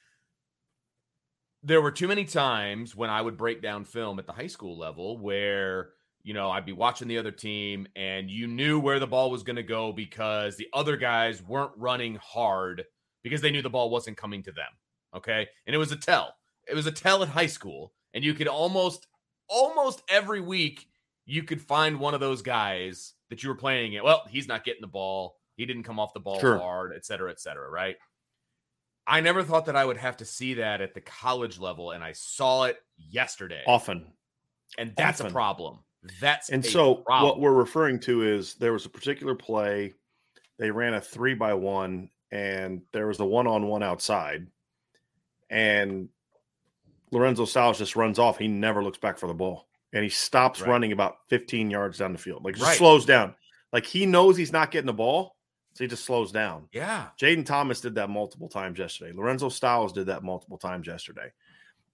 There 1.63 1.81
were 1.81 1.91
too 1.91 2.07
many 2.07 2.25
times 2.25 2.95
when 2.95 3.09
I 3.09 3.21
would 3.21 3.37
break 3.37 3.61
down 3.61 3.85
film 3.85 4.17
at 4.19 4.25
the 4.25 4.33
high 4.33 4.47
school 4.47 4.77
level 4.77 5.17
where 5.17 5.91
you 6.23 6.33
know, 6.33 6.49
I'd 6.51 6.65
be 6.65 6.73
watching 6.73 7.07
the 7.07 7.17
other 7.17 7.31
team 7.31 7.87
and 7.95 8.29
you 8.29 8.47
knew 8.47 8.79
where 8.79 8.99
the 8.99 9.07
ball 9.07 9.31
was 9.31 9.43
going 9.43 9.55
to 9.55 9.63
go 9.63 9.91
because 9.91 10.55
the 10.55 10.67
other 10.73 10.97
guys 10.97 11.41
weren't 11.41 11.71
running 11.77 12.15
hard 12.21 12.83
because 13.23 13.41
they 13.41 13.51
knew 13.51 13.61
the 13.61 13.69
ball 13.69 13.89
wasn't 13.89 14.17
coming 14.17 14.43
to 14.43 14.51
them. 14.51 14.69
Okay. 15.15 15.47
And 15.65 15.75
it 15.75 15.79
was 15.79 15.91
a 15.91 15.95
tell. 15.95 16.35
It 16.67 16.75
was 16.75 16.85
a 16.85 16.91
tell 16.91 17.23
at 17.23 17.29
high 17.29 17.47
school. 17.47 17.93
And 18.13 18.23
you 18.23 18.33
could 18.33 18.47
almost, 18.47 19.07
almost 19.47 20.03
every 20.09 20.41
week, 20.41 20.87
you 21.25 21.43
could 21.43 21.61
find 21.61 21.99
one 21.99 22.13
of 22.13 22.19
those 22.19 22.41
guys 22.41 23.13
that 23.29 23.41
you 23.41 23.49
were 23.49 23.55
playing 23.55 23.93
it. 23.93 24.03
Well, 24.03 24.23
he's 24.29 24.47
not 24.47 24.63
getting 24.63 24.81
the 24.81 24.87
ball. 24.87 25.37
He 25.55 25.65
didn't 25.65 25.83
come 25.83 25.99
off 25.99 26.13
the 26.13 26.19
ball 26.19 26.39
Sure. 26.39 26.57
hard, 26.57 26.93
et 26.95 27.05
cetera, 27.05 27.31
et 27.31 27.39
cetera. 27.39 27.69
Right. 27.69 27.95
I 29.07 29.19
never 29.21 29.43
thought 29.43 29.65
that 29.65 29.75
I 29.75 29.83
would 29.83 29.97
have 29.97 30.17
to 30.17 30.25
see 30.25 30.55
that 30.55 30.79
at 30.81 30.93
the 30.93 31.01
college 31.01 31.59
level. 31.59 31.91
And 31.91 32.03
I 32.03 32.11
saw 32.13 32.65
it 32.65 32.77
yesterday. 32.97 33.63
Often. 33.67 34.11
And 34.77 34.93
that's 34.95 35.19
often. 35.21 35.31
a 35.31 35.33
problem. 35.33 35.79
That's 36.19 36.49
And 36.49 36.65
so 36.65 36.95
problem. 36.95 37.29
what 37.29 37.39
we're 37.39 37.51
referring 37.53 37.99
to 38.01 38.23
is 38.23 38.55
there 38.55 38.73
was 38.73 38.85
a 38.85 38.89
particular 38.89 39.35
play. 39.35 39.93
They 40.57 40.71
ran 40.71 40.93
a 40.93 41.01
three 41.01 41.33
by 41.33 41.53
one, 41.53 42.09
and 42.31 42.81
there 42.93 43.07
was 43.07 43.19
a 43.19 43.25
one 43.25 43.47
on 43.47 43.67
one 43.67 43.83
outside. 43.83 44.47
And 45.49 46.09
Lorenzo 47.11 47.45
Styles 47.45 47.77
just 47.77 47.95
runs 47.95 48.19
off. 48.19 48.37
He 48.37 48.47
never 48.47 48.83
looks 48.83 48.97
back 48.97 49.17
for 49.17 49.27
the 49.27 49.33
ball. 49.33 49.67
And 49.93 50.03
he 50.03 50.09
stops 50.09 50.61
Right. 50.61 50.69
running 50.69 50.91
about 50.93 51.17
15 51.29 51.69
yards 51.69 51.97
down 51.97 52.13
the 52.13 52.17
field. 52.19 52.43
Like 52.45 52.55
just 52.55 52.65
Right. 52.65 52.77
slows 52.77 53.05
down. 53.05 53.35
Like 53.73 53.85
he 53.85 54.05
knows 54.05 54.37
he's 54.37 54.53
not 54.53 54.71
getting 54.71 54.85
the 54.87 54.93
ball. 54.93 55.35
So 55.73 55.83
he 55.83 55.87
just 55.87 56.03
slows 56.03 56.31
down. 56.31 56.67
yeah. 56.73 57.07
Jayden 57.19 57.45
Thomas 57.45 57.79
did 57.81 57.95
that 57.95 58.09
multiple 58.09 58.49
times 58.49 58.77
yesterday. 58.77 59.13
Lorenzo 59.13 59.49
Styles 59.49 59.93
did 59.93 60.07
that 60.07 60.23
multiple 60.23 60.57
times 60.57 60.87
yesterday. 60.87 61.31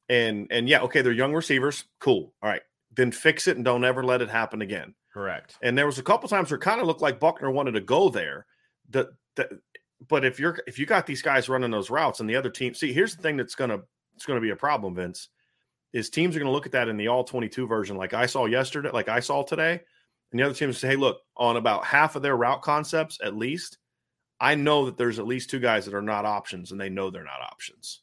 And 0.10 0.48
and 0.50 0.68
yeah, 0.68 0.82
okay, 0.82 1.02
they're 1.02 1.12
young 1.12 1.34
receivers. 1.34 1.84
Cool. 2.00 2.34
All 2.42 2.50
right. 2.50 2.62
Then 2.96 3.12
fix 3.12 3.48
it 3.48 3.56
and 3.56 3.66
don't 3.66 3.84
ever 3.86 4.04
let 4.04 4.22
it 4.22 4.30
happen 4.30 4.62
again. 4.62 4.96
Correct. 5.13 5.58
And 5.62 5.78
there 5.78 5.86
was 5.86 6.00
a 6.00 6.04
couple 6.04 6.30
times 6.30 6.50
where 6.50 6.58
it 6.58 6.62
kind 6.63 6.82
of 6.82 6.88
looked 6.88 7.02
like 7.02 7.20
Buchner 7.20 7.52
wanted 7.52 7.74
to 7.74 7.82
go 7.82 8.10
there. 8.10 8.46
The, 8.90 9.12
the, 9.36 9.60
but 10.08 10.26
if 10.26 10.40
you're 10.40 10.58
if 10.66 10.80
you 10.80 10.86
got 10.86 11.06
these 11.06 11.22
guys 11.22 11.50
running 11.50 11.72
those 11.72 11.90
routes 11.90 12.20
and 12.20 12.30
the 12.30 12.36
other 12.36 12.50
team, 12.50 12.74
see, 12.74 12.94
here's 12.94 13.16
the 13.16 13.22
thing 13.22 13.38
that's 13.38 13.56
gonna 13.56 13.80
it's 14.16 14.26
gonna 14.26 14.42
be 14.42 14.52
a 14.52 14.56
problem, 14.56 14.96
Vince, 14.96 15.30
is 15.94 16.10
teams 16.10 16.36
are 16.36 16.40
gonna 16.40 16.52
look 16.52 16.66
at 16.66 16.72
that 16.72 16.88
in 16.88 16.98
the 16.98 17.08
all 17.08 17.24
22 17.24 17.68
version, 17.68 17.98
like 17.98 18.13
I 18.13 18.26
saw 18.26 18.46
yesterday, 18.46 18.90
like 18.92 19.10
I 19.10 19.20
saw 19.20 19.44
today, 19.44 19.82
and 20.32 20.40
the 20.40 20.44
other 20.46 20.54
teams 20.54 20.78
say, 20.78 20.90
hey, 20.90 20.96
look, 20.96 21.22
on 21.36 21.58
about 21.58 21.86
half 21.86 22.16
of 22.16 22.22
their 22.22 22.36
route 22.36 22.62
concepts, 22.62 23.20
at 23.24 23.36
least, 23.36 23.78
I 24.40 24.56
know 24.56 24.86
that 24.86 24.98
there's 24.98 25.20
at 25.20 25.28
least 25.28 25.50
two 25.50 25.60
guys 25.60 25.86
that 25.86 25.94
are 25.94 26.02
not 26.02 26.26
options, 26.26 26.72
and 26.72 26.80
they 26.80 26.90
know 26.90 27.10
they're 27.10 27.24
not 27.24 27.42
options. 27.42 28.02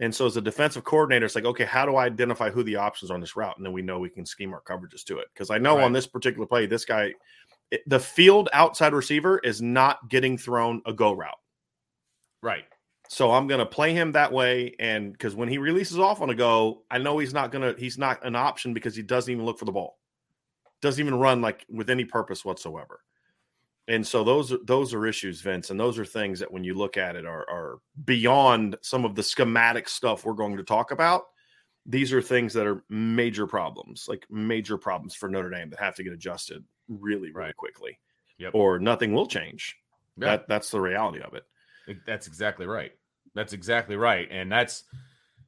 And 0.00 0.14
so 0.14 0.26
as 0.26 0.36
a 0.36 0.40
defensive 0.40 0.84
coordinator, 0.84 1.26
it's 1.26 1.34
like, 1.34 1.44
okay, 1.44 1.64
how 1.64 1.84
do 1.84 1.96
I 1.96 2.06
identify 2.06 2.50
who 2.50 2.62
the 2.62 2.76
options 2.76 3.10
are 3.10 3.14
on 3.14 3.20
this 3.20 3.36
route? 3.36 3.56
And 3.56 3.64
then 3.64 3.72
we 3.72 3.82
know 3.82 3.98
we 3.98 4.08
can 4.08 4.26
scheme 4.26 4.52
our 4.54 4.62
coverages 4.62 5.04
to 5.04 5.18
it. 5.18 5.28
Because 5.32 5.50
I 5.50 5.58
know 5.58 5.76
Right. 5.76 5.84
on 5.84 5.92
this 5.92 6.06
particular 6.06 6.46
play, 6.46 6.66
this 6.66 6.84
guy, 6.84 7.14
it- 7.70 7.82
the 7.86 8.00
field 8.00 8.48
outside 8.52 8.94
receiver 8.94 9.38
is 9.40 9.60
not 9.60 10.08
getting 10.08 10.38
thrown 10.38 10.82
a 10.86 10.92
go 10.92 11.12
route. 11.12 11.38
Right. 12.42 12.64
So 13.08 13.30
I'm 13.30 13.46
going 13.46 13.60
to 13.60 13.66
play 13.66 13.92
him 13.92 14.12
that 14.12 14.32
way, 14.32 14.74
and 14.80 15.12
because 15.12 15.34
when 15.34 15.48
he 15.48 15.58
releases 15.58 15.98
off 15.98 16.22
on 16.22 16.30
a 16.30 16.34
go, 16.34 16.82
I 16.90 16.96
know 16.96 17.18
he's 17.18 17.34
not 17.34 17.52
going 17.52 17.74
to. 17.74 17.78
He's 17.78 17.98
not 17.98 18.24
an 18.24 18.34
option 18.34 18.72
because 18.72 18.96
he 18.96 19.02
doesn't 19.02 19.30
even 19.30 19.44
look 19.44 19.58
for 19.58 19.66
the 19.66 19.72
ball, 19.72 19.98
doesn't 20.82 21.00
even 21.00 21.18
run 21.18 21.40
like 21.40 21.64
with 21.70 21.88
any 21.88 22.04
purpose 22.04 22.44
whatsoever. 22.44 23.00
And 23.88 24.06
so 24.06 24.22
those 24.22 24.52
are 24.52 24.58
those 24.64 24.94
are 24.94 25.06
issues, 25.06 25.40
Vince, 25.40 25.70
and 25.70 25.80
those 25.80 25.98
are 25.98 26.04
things 26.04 26.38
that 26.38 26.52
when 26.52 26.62
you 26.62 26.74
look 26.74 26.96
at 26.96 27.16
it 27.16 27.24
are 27.24 27.48
are 27.48 27.78
beyond 28.04 28.76
some 28.82 29.04
of 29.04 29.14
the 29.14 29.22
schematic 29.22 29.88
stuff 29.88 30.24
we're 30.24 30.34
going 30.34 30.56
to 30.56 30.62
talk 30.62 30.90
about. 30.90 31.22
These 31.84 32.12
are 32.12 32.22
things 32.22 32.52
that 32.52 32.66
are 32.66 32.84
major 32.88 33.44
problems, 33.46 34.06
like 34.06 34.24
major 34.30 34.78
problems 34.78 35.16
for 35.16 35.28
Notre 35.28 35.50
Dame 35.50 35.68
that 35.70 35.80
have 35.80 35.96
to 35.96 36.04
get 36.04 36.12
adjusted 36.12 36.62
really, 36.88 37.32
really 37.32 37.32
right. 37.32 37.56
quickly. 37.56 37.98
Yep. 38.38 38.54
Or 38.54 38.78
nothing 38.78 39.12
will 39.12 39.26
change. 39.26 39.76
Yeah. 40.16 40.36
That 40.36 40.48
that's 40.48 40.70
the 40.70 40.80
reality 40.80 41.20
of 41.20 41.34
it. 41.34 41.44
That's 42.06 42.28
exactly 42.28 42.66
right. 42.66 42.92
That's 43.34 43.52
exactly 43.52 43.96
right. 43.96 44.28
And 44.30 44.50
that's 44.50 44.84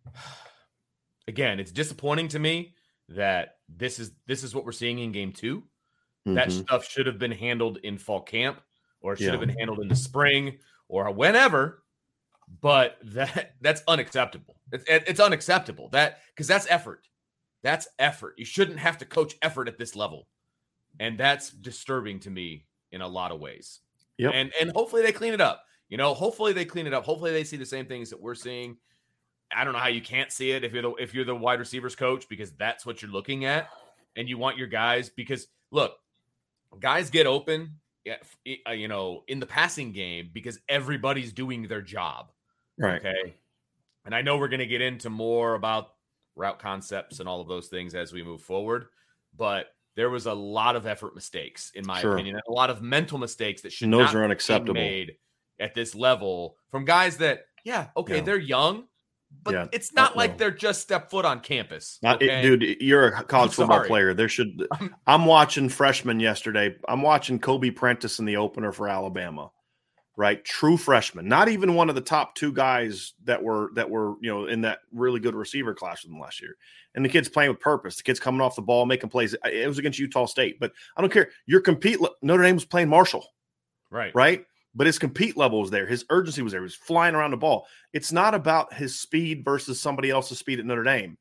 again, 1.28 1.60
it's 1.60 1.70
disappointing 1.70 2.28
to 2.28 2.40
me 2.40 2.74
that 3.08 3.56
this 3.68 3.98
is 3.98 4.12
this 4.26 4.42
is 4.42 4.54
what 4.54 4.64
we're 4.64 4.72
seeing 4.72 4.98
in 4.98 5.12
game 5.12 5.32
2 5.32 5.58
mm-hmm. 5.58 6.34
That 6.34 6.52
stuff 6.52 6.88
should 6.88 7.06
have 7.06 7.18
been 7.18 7.32
handled 7.32 7.78
in 7.82 7.98
fall 7.98 8.22
camp 8.22 8.60
or 9.00 9.12
it 9.12 9.18
should 9.18 9.26
yeah. 9.26 9.30
have 9.32 9.40
been 9.40 9.56
handled 9.56 9.80
in 9.80 9.88
the 9.88 9.96
spring 9.96 10.58
or 10.88 11.10
whenever. 11.12 11.82
But 12.60 12.98
that 13.04 13.54
that's 13.60 13.82
unacceptable. 13.86 14.56
It's, 14.72 14.84
it's 14.88 15.20
unacceptable. 15.20 15.88
That 15.90 16.20
because 16.34 16.46
that's 16.46 16.66
effort. 16.68 17.06
That's 17.62 17.88
effort. 17.98 18.34
You 18.36 18.44
shouldn't 18.44 18.78
have 18.78 18.98
to 18.98 19.06
coach 19.06 19.34
effort 19.40 19.68
at 19.68 19.78
this 19.78 19.96
level, 19.96 20.28
and 21.00 21.16
that's 21.16 21.50
disturbing 21.50 22.20
to 22.20 22.30
me 22.30 22.66
in 22.92 23.00
a 23.00 23.08
lot 23.08 23.32
of 23.32 23.40
ways. 23.40 23.80
Yeah, 24.18 24.30
and 24.30 24.52
and 24.60 24.70
hopefully 24.72 25.02
they 25.02 25.12
clean 25.12 25.32
it 25.32 25.40
up. 25.40 25.62
You 25.88 25.96
know, 25.96 26.12
hopefully 26.12 26.52
they 26.52 26.64
clean 26.64 26.86
it 26.86 26.92
up. 26.92 27.04
Hopefully 27.04 27.32
they 27.32 27.44
see 27.44 27.56
the 27.56 27.66
same 27.66 27.86
things 27.86 28.10
that 28.10 28.20
we're 28.20 28.34
seeing. 28.34 28.76
I 29.54 29.64
don't 29.64 29.72
know 29.72 29.78
how 29.78 29.88
you 29.88 30.02
can't 30.02 30.32
see 30.32 30.50
it 30.50 30.64
if 30.64 30.72
you're 30.72 30.82
the 30.82 30.92
if 30.94 31.14
you're 31.14 31.24
the 31.24 31.34
wide 31.34 31.58
receivers 31.58 31.94
coach 31.94 32.28
because 32.28 32.52
that's 32.52 32.84
what 32.84 33.02
you're 33.02 33.10
looking 33.10 33.44
at, 33.44 33.68
and 34.16 34.28
you 34.28 34.38
want 34.38 34.56
your 34.56 34.66
guys 34.66 35.08
because 35.08 35.46
look, 35.70 35.96
guys 36.80 37.10
get 37.10 37.26
open, 37.26 37.78
uh, 38.08 38.70
you 38.70 38.88
know, 38.88 39.24
in 39.28 39.40
the 39.40 39.46
passing 39.46 39.92
game 39.92 40.30
because 40.32 40.58
everybody's 40.68 41.32
doing 41.32 41.68
their 41.68 41.82
job. 41.82 42.30
Right. 42.78 43.00
Okay. 43.04 43.34
And 44.04 44.14
I 44.14 44.22
know 44.22 44.36
we're 44.36 44.48
going 44.48 44.60
to 44.60 44.66
get 44.66 44.80
into 44.80 45.08
more 45.08 45.54
about 45.54 45.94
route 46.36 46.58
concepts 46.58 47.20
and 47.20 47.28
all 47.28 47.40
of 47.40 47.48
those 47.48 47.68
things 47.68 47.94
as 47.94 48.12
we 48.12 48.22
move 48.22 48.42
forward, 48.42 48.86
but 49.36 49.68
there 49.96 50.10
was 50.10 50.26
a 50.26 50.34
lot 50.34 50.76
of 50.76 50.86
effort 50.86 51.14
mistakes, 51.14 51.70
in 51.74 51.86
my 51.86 52.00
sure. 52.00 52.14
opinion, 52.14 52.40
a 52.46 52.52
lot 52.52 52.70
of 52.70 52.82
mental 52.82 53.18
mistakes 53.18 53.62
that 53.62 53.72
should 53.72 53.90
those 53.90 54.06
not 54.06 54.14
are 54.16 54.24
unacceptable. 54.24 54.74
made 54.74 55.16
at 55.60 55.74
this 55.74 55.94
level 55.94 56.56
from 56.70 56.84
guys 56.84 57.18
that, 57.18 57.46
yeah, 57.64 57.86
okay, 57.96 58.16
yeah. 58.16 58.22
they're 58.22 58.36
young, 58.36 58.84
but 59.42 59.54
yeah, 59.54 59.66
it's 59.72 59.90
uh, 59.90 60.00
not 60.00 60.16
like 60.16 60.38
they're 60.38 60.50
just 60.50 60.82
step 60.82 61.10
foot 61.10 61.24
on 61.24 61.40
campus. 61.40 61.98
Okay? 62.04 62.40
it, 62.40 62.42
dude, 62.42 62.80
you're 62.80 63.08
a 63.08 63.24
college 63.24 63.50
I'm 63.50 63.54
football 63.54 63.78
sorry. 63.78 63.88
player. 63.88 64.14
There 64.14 64.28
should. 64.28 64.66
I'm 65.06 65.26
watching 65.26 65.68
freshmen 65.68 66.20
yesterday. 66.20 66.76
I'm 66.88 67.02
watching 67.02 67.38
Kobe 67.38 67.70
Prentice 67.70 68.18
in 68.18 68.24
the 68.24 68.36
opener 68.36 68.72
for 68.72 68.88
Alabama 68.88 69.50
right? 70.16 70.44
True 70.44 70.76
freshman, 70.76 71.28
not 71.28 71.48
even 71.48 71.74
one 71.74 71.88
of 71.88 71.94
the 71.94 72.00
top 72.00 72.34
two 72.34 72.52
guys 72.52 73.14
that 73.24 73.42
were 73.42 73.70
that 73.74 73.88
were 73.88 74.14
you 74.20 74.30
know 74.30 74.46
in 74.46 74.60
that 74.62 74.80
really 74.92 75.20
good 75.20 75.34
receiver 75.34 75.74
class 75.74 76.02
from 76.02 76.18
last 76.18 76.40
year. 76.40 76.56
And 76.94 77.04
the 77.04 77.08
kid's 77.08 77.28
playing 77.28 77.50
with 77.50 77.60
purpose. 77.60 77.96
The 77.96 78.04
kid's 78.04 78.20
coming 78.20 78.40
off 78.40 78.54
the 78.54 78.62
ball, 78.62 78.86
making 78.86 79.10
plays. 79.10 79.34
It 79.44 79.66
was 79.66 79.78
against 79.78 79.98
Utah 79.98 80.26
State, 80.26 80.60
but 80.60 80.72
I 80.96 81.00
don't 81.00 81.12
care. 81.12 81.30
You're 81.46 81.60
compete 81.60 81.98
Notre 82.22 82.42
Dame 82.42 82.54
was 82.54 82.64
playing 82.64 82.88
Marshall, 82.88 83.26
right? 83.90 84.14
Right. 84.14 84.46
But 84.74 84.86
his 84.86 84.98
compete 84.98 85.36
level 85.36 85.60
was 85.60 85.70
there. 85.70 85.86
His 85.86 86.04
urgency 86.10 86.42
was 86.42 86.52
there. 86.52 86.60
He 86.60 86.64
was 86.64 86.74
flying 86.74 87.14
around 87.14 87.30
the 87.30 87.36
ball. 87.36 87.66
It's 87.92 88.10
not 88.10 88.34
about 88.34 88.74
his 88.74 88.98
speed 88.98 89.44
versus 89.44 89.80
somebody 89.80 90.10
else's 90.10 90.38
speed 90.38 90.58
at 90.58 90.66
Notre 90.66 90.82
Dame. 90.82 91.16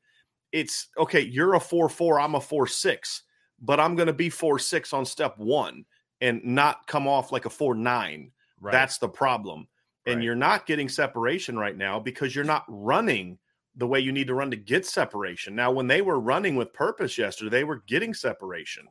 It's 0.52 0.88
okay. 0.98 1.20
You're 1.20 1.54
a 1.54 1.60
four 1.60 1.88
four. 1.88 2.18
I'm 2.18 2.34
a 2.34 2.40
four 2.40 2.66
six, 2.66 3.22
but 3.60 3.78
I'm 3.78 3.94
going 3.94 4.08
to 4.08 4.12
be 4.12 4.28
four 4.28 4.58
six 4.58 4.92
on 4.92 5.04
step 5.04 5.38
one 5.38 5.84
and 6.20 6.44
not 6.44 6.86
come 6.86 7.06
off 7.06 7.32
like 7.32 7.44
a 7.44 7.50
four 7.50 7.74
nine 7.74 8.32
Right. 8.64 8.72
That's 8.72 8.96
the 8.96 9.08
problem. 9.08 9.68
And 10.06 10.16
right. 10.16 10.24
you're 10.24 10.34
not 10.34 10.66
getting 10.66 10.88
separation 10.88 11.58
right 11.58 11.76
now 11.76 12.00
because 12.00 12.34
you're 12.34 12.44
not 12.44 12.64
running 12.66 13.38
the 13.76 13.86
way 13.86 14.00
you 14.00 14.10
need 14.10 14.28
to 14.28 14.34
run 14.34 14.50
to 14.50 14.56
get 14.56 14.86
separation. 14.86 15.54
Now, 15.54 15.70
when 15.70 15.86
they 15.86 16.00
were 16.00 16.18
running 16.18 16.56
with 16.56 16.72
purpose 16.72 17.18
yesterday, 17.18 17.50
they 17.50 17.64
were 17.64 17.82
getting 17.86 18.14
separation. 18.14 18.86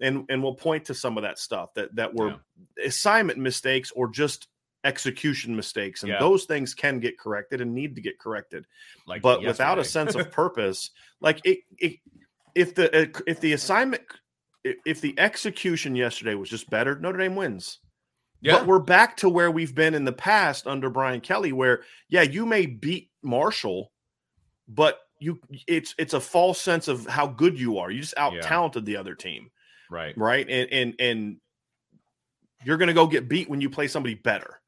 And 0.00 0.24
and 0.28 0.42
we'll 0.42 0.54
point 0.54 0.84
to 0.86 0.94
some 0.94 1.16
of 1.16 1.22
that 1.22 1.38
stuff 1.38 1.74
that 1.74 1.94
that 1.96 2.14
were 2.14 2.28
yeah. 2.28 2.86
assignment 2.86 3.38
mistakes 3.38 3.90
or 3.94 4.08
just 4.08 4.48
execution 4.84 5.54
mistakes. 5.54 6.02
And 6.02 6.12
yeah. 6.12 6.20
those 6.20 6.44
things 6.44 6.74
can 6.74 7.00
get 7.00 7.18
corrected 7.18 7.60
and 7.60 7.74
need 7.74 7.94
to 7.96 8.00
get 8.00 8.18
corrected. 8.18 8.64
Like 9.06 9.22
but 9.22 9.42
yesterday. 9.42 9.48
without 9.48 9.78
a 9.78 9.84
sense 9.84 10.14
of 10.14 10.30
purpose, 10.32 10.90
like 11.20 11.40
it, 11.44 11.58
it 11.78 11.96
if 12.54 12.74
the 12.74 13.02
uh, 13.02 13.20
if 13.26 13.40
the 13.40 13.52
assignment 13.52 14.02
if 14.64 15.00
the 15.00 15.18
execution 15.18 15.94
yesterday 15.94 16.34
was 16.34 16.48
just 16.48 16.68
better, 16.70 16.98
Notre 16.98 17.18
Dame 17.18 17.36
wins. 17.36 17.78
Yeah. 18.40 18.58
But 18.58 18.66
we're 18.66 18.78
back 18.78 19.16
to 19.18 19.28
where 19.28 19.50
we've 19.50 19.74
been 19.74 19.94
in 19.94 20.04
the 20.04 20.12
past 20.12 20.66
under 20.66 20.90
Brian 20.90 21.20
Kelly, 21.20 21.52
where 21.52 21.82
yeah, 22.08 22.22
you 22.22 22.46
may 22.46 22.66
beat 22.66 23.10
Marshall, 23.22 23.92
but 24.68 25.00
you 25.20 25.40
it's 25.66 25.94
it's 25.98 26.14
a 26.14 26.20
false 26.20 26.60
sense 26.60 26.86
of 26.88 27.06
how 27.06 27.26
good 27.26 27.58
you 27.58 27.78
are. 27.78 27.90
You 27.90 28.00
just 28.00 28.14
out 28.16 28.34
talented 28.42 28.86
yeah. 28.86 28.94
the 28.94 29.00
other 29.00 29.14
team. 29.14 29.50
Right. 29.90 30.16
Right. 30.16 30.48
And 30.48 30.72
and 30.72 30.94
and 30.98 31.36
you're 32.64 32.76
gonna 32.76 32.94
go 32.94 33.06
get 33.06 33.28
beat 33.28 33.48
when 33.48 33.60
you 33.60 33.70
play 33.70 33.88
somebody 33.88 34.14
better. 34.14 34.60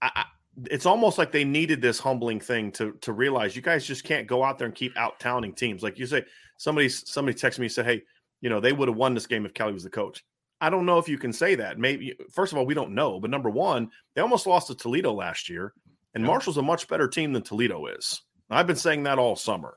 I, 0.00 0.10
I, 0.14 0.24
it's 0.70 0.86
almost 0.86 1.18
like 1.18 1.32
they 1.32 1.44
needed 1.44 1.82
this 1.82 1.98
humbling 1.98 2.40
thing 2.40 2.72
to 2.72 2.92
to 3.02 3.12
realize 3.12 3.54
you 3.54 3.62
guys 3.62 3.86
just 3.86 4.04
can't 4.04 4.26
go 4.26 4.42
out 4.42 4.58
there 4.58 4.66
and 4.66 4.74
keep 4.74 4.96
out 4.96 5.20
talenting 5.20 5.52
teams. 5.52 5.82
Like 5.82 5.98
you 5.98 6.06
say, 6.06 6.24
somebody 6.58 6.88
somebody 6.88 7.36
texted 7.36 7.58
me 7.58 7.66
and 7.66 7.72
said, 7.72 7.86
Hey, 7.86 8.02
you 8.40 8.50
know, 8.50 8.60
they 8.60 8.72
would 8.72 8.88
have 8.88 8.96
won 8.96 9.14
this 9.14 9.26
game 9.26 9.44
if 9.44 9.54
Kelly 9.54 9.72
was 9.72 9.84
the 9.84 9.90
coach. 9.90 10.24
I 10.60 10.70
don't 10.70 10.86
know 10.86 10.98
if 10.98 11.08
you 11.08 11.18
can 11.18 11.32
say 11.32 11.56
that. 11.56 11.78
Maybe 11.78 12.16
first 12.30 12.52
of 12.52 12.58
all, 12.58 12.64
we 12.66 12.74
don't 12.74 12.94
know. 12.94 13.20
But 13.20 13.30
number 13.30 13.50
one, 13.50 13.90
they 14.14 14.22
almost 14.22 14.46
lost 14.46 14.68
to 14.68 14.74
Toledo 14.74 15.12
last 15.12 15.48
year, 15.48 15.74
and. 16.14 16.24
Marshall's 16.24 16.56
a 16.56 16.62
much 16.62 16.88
better 16.88 17.08
team 17.08 17.34
than 17.34 17.42
Toledo 17.42 17.86
is. 17.86 18.22
I've 18.48 18.66
been 18.66 18.76
saying 18.76 19.02
that 19.02 19.18
all 19.18 19.36
summer. 19.36 19.76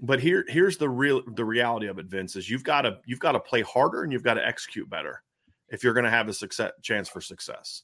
But 0.00 0.20
here, 0.20 0.44
here's 0.48 0.78
the 0.78 0.88
real 0.88 1.22
the 1.34 1.44
reality 1.44 1.86
of 1.86 1.98
it, 1.98 2.06
Vince, 2.06 2.36
is 2.36 2.50
you've 2.50 2.64
got 2.64 2.82
to 2.82 2.98
you've 3.06 3.20
got 3.20 3.32
to 3.32 3.40
play 3.40 3.62
harder 3.62 4.02
and 4.02 4.12
you've 4.12 4.24
got 4.24 4.34
to 4.34 4.46
execute 4.46 4.90
better 4.90 5.22
if 5.68 5.84
you're 5.84 5.94
going 5.94 6.04
to 6.04 6.10
have 6.10 6.28
a 6.28 6.32
success 6.32 6.72
chance 6.82 7.08
for 7.08 7.20
success. 7.20 7.82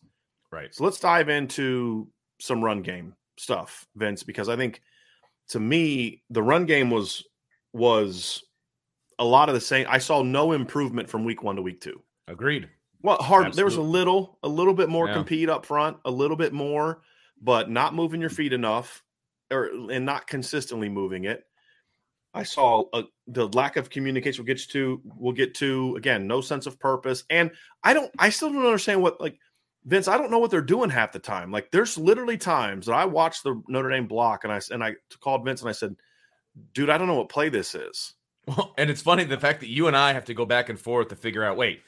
Right. 0.51 0.75
So 0.75 0.85
let's 0.85 0.99
dive 0.99 1.29
into 1.29 2.09
some 2.41 2.65
run 2.65 2.83
game 2.83 3.15
stuff, 3.37 3.87
Vince, 3.95 4.23
because 4.23 4.49
I 4.49 4.57
think 4.57 4.83
to 5.51 5.61
me 5.61 6.23
the 6.31 6.43
run 6.43 6.67
game 6.67 6.91
was 6.91 7.25
was 7.73 8.43
a 9.19 9.25
lot 9.25 9.49
of 9.49 9.55
the 9.55 9.61
same. 9.61 9.87
I 9.89 9.99
saw 9.99 10.23
no 10.23 10.53
improvement 10.53 11.09
from 11.09 11.25
week 11.25 11.43
one 11.43 11.57
to 11.57 11.63
week 11.63 11.81
two. 11.81 12.03
Agreed. 12.27 12.69
Well, 13.03 13.17
hard. 13.17 13.47
Absolutely. 13.47 13.57
There 13.57 13.65
was 13.65 13.77
a 13.77 13.83
little, 13.83 14.39
a 14.43 14.49
little 14.49 14.75
bit 14.75 14.89
more 14.89 15.07
yeah. 15.07 15.15
compete 15.15 15.49
up 15.49 15.65
front, 15.65 15.99
a 16.05 16.11
little 16.11 16.37
bit 16.37 16.53
more, 16.53 17.03
but 17.41 17.71
not 17.71 17.95
moving 17.95 18.21
your 18.21 18.31
feet 18.31 18.53
enough, 18.53 19.03
or 19.51 19.71
and 19.91 20.05
not 20.05 20.27
consistently 20.27 20.89
moving 20.89 21.25
it. 21.25 21.45
I 22.39 22.45
saw 22.45 22.85
a, 22.93 23.03
the 23.27 23.49
lack 23.49 23.77
of 23.77 23.91
communication. 23.91 24.45
We'll 24.45 24.55
get 24.55 24.71
to. 24.71 25.01
We'll 25.05 25.33
get 25.33 25.57
to 25.57 25.97
again. 25.97 26.29
No 26.29 26.41
sense 26.41 26.67
of 26.67 26.79
purpose, 26.79 27.25
and 27.31 27.51
I 27.83 27.93
don't. 27.93 28.13
I 28.17 28.31
still 28.31 28.53
don't 28.53 28.65
understand 28.65 29.03
what 29.03 29.21
like 29.21 29.41
Vince. 29.85 30.07
I 30.07 30.17
don't 30.17 30.31
know 30.31 30.39
what 30.39 30.53
they're 30.53 30.61
doing 30.61 30.89
half 30.89 31.11
the 31.11 31.19
time. 31.19 31.51
Like 31.51 31.73
there's 31.73 31.99
literally 31.99 32.39
times 32.39 32.87
that 32.87 32.93
I 32.93 33.07
watched 33.07 33.43
the 33.43 33.61
Notre 33.67 33.91
Dame 33.91 34.07
block, 34.07 34.45
and 34.45 34.53
I 34.53 34.61
and 34.71 34.85
I 34.85 34.95
called 35.19 35.45
Vince 35.45 35.63
and 35.63 35.69
I 35.69 35.73
said, 35.73 35.97
"Dude, 36.75 36.91
I 36.91 36.97
don't 36.97 37.09
know 37.09 37.17
what 37.17 37.29
play 37.29 37.49
this 37.49 37.75
is." 37.75 38.15
Well, 38.47 38.73
and 38.79 38.89
it's 38.89 39.03
funny 39.03 39.25
the 39.25 39.37
fact 39.37 39.59
that 39.61 39.69
you 39.69 39.89
and 39.89 39.97
I 39.97 40.13
have 40.13 40.27
to 40.27 40.35
go 40.35 40.47
back 40.47 40.69
and 40.69 40.79
forth 40.79 41.09
to 41.09 41.17
figure 41.17 41.43
out. 41.43 41.57
Wait, 41.57 41.81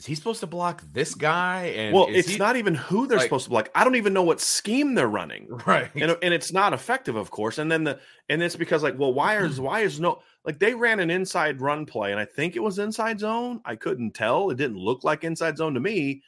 is 0.00 0.06
he 0.06 0.14
supposed 0.14 0.40
to 0.40 0.46
block 0.46 0.82
this 0.94 1.14
guy? 1.14 1.74
And 1.76 1.94
well, 1.94 2.06
it's 2.08 2.30
he, 2.30 2.38
not 2.38 2.56
even 2.56 2.74
who 2.74 3.06
they're 3.06 3.18
like, 3.18 3.26
supposed 3.26 3.44
to 3.44 3.50
block. 3.50 3.68
I 3.74 3.84
don't 3.84 3.96
even 3.96 4.14
know 4.14 4.22
what 4.22 4.40
scheme 4.40 4.94
they're 4.94 5.06
running. 5.06 5.46
Right. 5.66 5.90
And, 5.94 6.16
and 6.22 6.32
it's 6.32 6.52
not 6.52 6.72
effective, 6.72 7.16
of 7.16 7.30
course. 7.30 7.58
And 7.58 7.70
then 7.70 7.84
the 7.84 8.00
and 8.30 8.42
it's 8.42 8.56
because 8.56 8.82
like, 8.82 8.98
well, 8.98 9.12
why 9.12 9.36
is 9.36 9.58
hmm. 9.58 9.64
why 9.64 9.80
is 9.80 10.00
no 10.00 10.22
like 10.46 10.58
they 10.58 10.72
ran 10.72 11.00
an 11.00 11.10
inside 11.10 11.60
run 11.60 11.84
play, 11.84 12.12
and 12.12 12.18
I 12.18 12.24
think 12.24 12.56
it 12.56 12.62
was 12.62 12.78
inside 12.78 13.20
zone. 13.20 13.60
I 13.66 13.76
couldn't 13.76 14.12
tell. 14.12 14.48
It 14.48 14.56
didn't 14.56 14.78
look 14.78 15.04
like 15.04 15.22
inside 15.22 15.58
zone 15.58 15.74
to 15.74 15.80
me. 15.80 16.22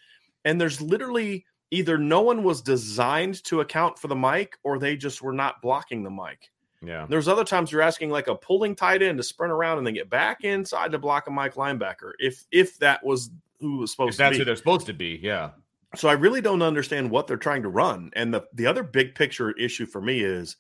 And 0.45 0.61
there's 0.61 0.83
literally 0.83 1.47
either 1.71 1.97
no 1.97 2.21
one 2.21 2.43
was 2.43 2.61
designed 2.61 3.43
to 3.45 3.63
account 3.63 3.99
for 3.99 4.09
the 4.09 4.15
mic 4.15 4.59
or 4.65 4.79
they 4.79 4.99
just 4.99 5.23
were 5.23 5.33
not 5.33 5.63
blocking 5.63 6.03
the 6.03 6.11
mic. 6.11 6.51
Yeah. 6.83 7.07
There's 7.09 7.29
other 7.29 7.45
times 7.45 7.73
you're 7.73 7.81
asking 7.81 8.11
like 8.11 8.27
a 8.27 8.35
pulling 8.35 8.75
tight 8.75 9.03
end 9.03 9.17
to 9.17 9.25
sprint 9.25 9.53
around 9.53 9.79
and 9.79 9.87
then 9.87 9.95
get 9.95 10.11
back 10.11 10.45
inside 10.45 10.93
to 10.93 10.99
block 10.99 11.27
a 11.27 11.31
Mike 11.31 11.55
linebacker. 11.55 12.13
If 12.19 12.45
if 12.51 12.79
that 12.81 13.03
was 13.05 13.31
who 13.63 13.79
was 13.79 13.93
supposed 13.93 14.11
if 14.11 14.17
that's 14.19 14.33
to 14.33 14.35
be. 14.35 14.39
who 14.41 14.45
they're 14.45 14.57
supposed 14.57 14.87
to 14.87 14.93
be. 14.93 15.19
Yeah. 15.23 15.53
So 15.95 16.09
I 16.09 16.13
really 16.13 16.43
don't 16.43 16.61
understand 16.63 17.11
what 17.11 17.27
they're 17.27 17.37
trying 17.39 17.63
to 17.63 17.69
run. 17.69 18.11
And 18.15 18.35
the 18.35 18.45
the 18.53 18.67
other 18.67 18.83
big 18.83 19.15
picture 19.15 19.53
issue 19.53 19.87
for 19.87 20.03
me 20.03 20.21
is 20.21 20.57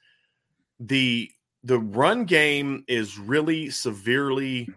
the 0.81 1.31
the 1.65 1.79
run 1.79 2.25
game 2.25 2.85
is 2.89 3.19
really 3.19 3.71
severely 3.71 4.69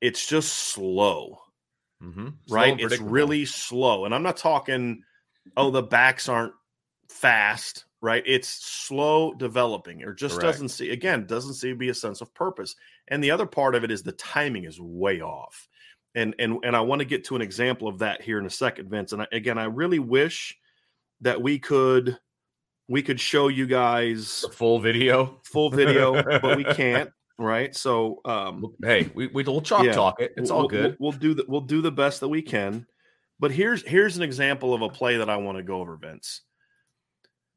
it's 0.00 0.26
just 0.26 0.52
slow. 0.52 1.38
Mm-hmm. 2.02 2.28
Slow 2.46 2.56
right? 2.56 2.78
It's 2.78 2.98
really 3.00 3.44
slow. 3.44 4.04
And 4.04 4.14
I'm 4.14 4.22
not 4.22 4.36
talking, 4.36 5.04
oh, 5.56 5.70
the 5.70 5.82
backs 5.82 6.28
aren't 6.28 6.54
fast. 7.08 7.84
right? 8.02 8.24
It's 8.26 8.48
slow 8.48 9.32
developing 9.32 10.02
or 10.02 10.12
just 10.12 10.34
Correct. 10.34 10.52
doesn't 10.54 10.68
see, 10.70 10.90
again, 10.90 11.24
doesn't 11.26 11.54
seem 11.54 11.70
to 11.70 11.78
be 11.78 11.88
a 11.88 11.94
sense 11.94 12.20
of 12.20 12.34
purpose. 12.34 12.74
And 13.08 13.22
the 13.22 13.30
other 13.30 13.46
part 13.46 13.74
of 13.74 13.84
it 13.84 13.90
is 13.92 14.02
the 14.02 14.12
timing 14.12 14.64
is 14.64 14.80
way 14.80 15.20
off. 15.20 15.68
And, 16.14 16.34
and, 16.38 16.58
and 16.64 16.76
I 16.76 16.80
want 16.82 16.98
to 17.00 17.04
get 17.06 17.24
to 17.24 17.36
an 17.36 17.42
example 17.42 17.88
of 17.88 18.00
that 18.00 18.20
here 18.22 18.38
in 18.38 18.44
a 18.46 18.50
second, 18.50 18.90
Vince. 18.90 19.12
And 19.12 19.22
I, 19.22 19.26
again, 19.32 19.56
I 19.58 19.64
really 19.64 19.98
wish 19.98 20.56
that 21.22 21.40
we 21.40 21.58
could, 21.58 22.18
we 22.88 23.02
could 23.02 23.18
show 23.20 23.48
you 23.48 23.66
guys 23.66 24.42
The 24.42 24.48
full 24.50 24.78
video. 24.80 25.40
full 25.44 25.70
video, 25.70 26.22
but 26.22 26.56
we 26.56 26.64
can't. 26.64 27.10
Right. 27.38 27.74
So, 27.74 28.20
um, 28.26 28.74
Hey, 28.84 29.10
we, 29.14 29.26
we 29.26 29.42
will 29.42 29.62
chalk 29.62 29.84
Yeah. 29.84 29.92
talk 29.94 30.20
it. 30.20 30.32
It's 30.36 30.50
all 30.50 30.60
we'll- 30.60 30.68
good. 30.68 30.96
We'll, 31.00 31.10
we'll 31.10 31.18
do 31.18 31.34
the 31.34 31.44
we'll 31.48 31.60
do 31.62 31.80
the 31.80 31.90
best 31.90 32.20
that 32.20 32.28
we 32.28 32.42
can. 32.42 32.86
But 33.40 33.50
here's 33.50 33.82
here's 33.84 34.16
an 34.16 34.22
example 34.22 34.74
of 34.74 34.82
a 34.82 34.90
play 34.90 35.16
that 35.16 35.30
I 35.30 35.38
want 35.38 35.56
to 35.56 35.64
go 35.64 35.80
over, 35.80 35.96
Vince. 35.96 36.42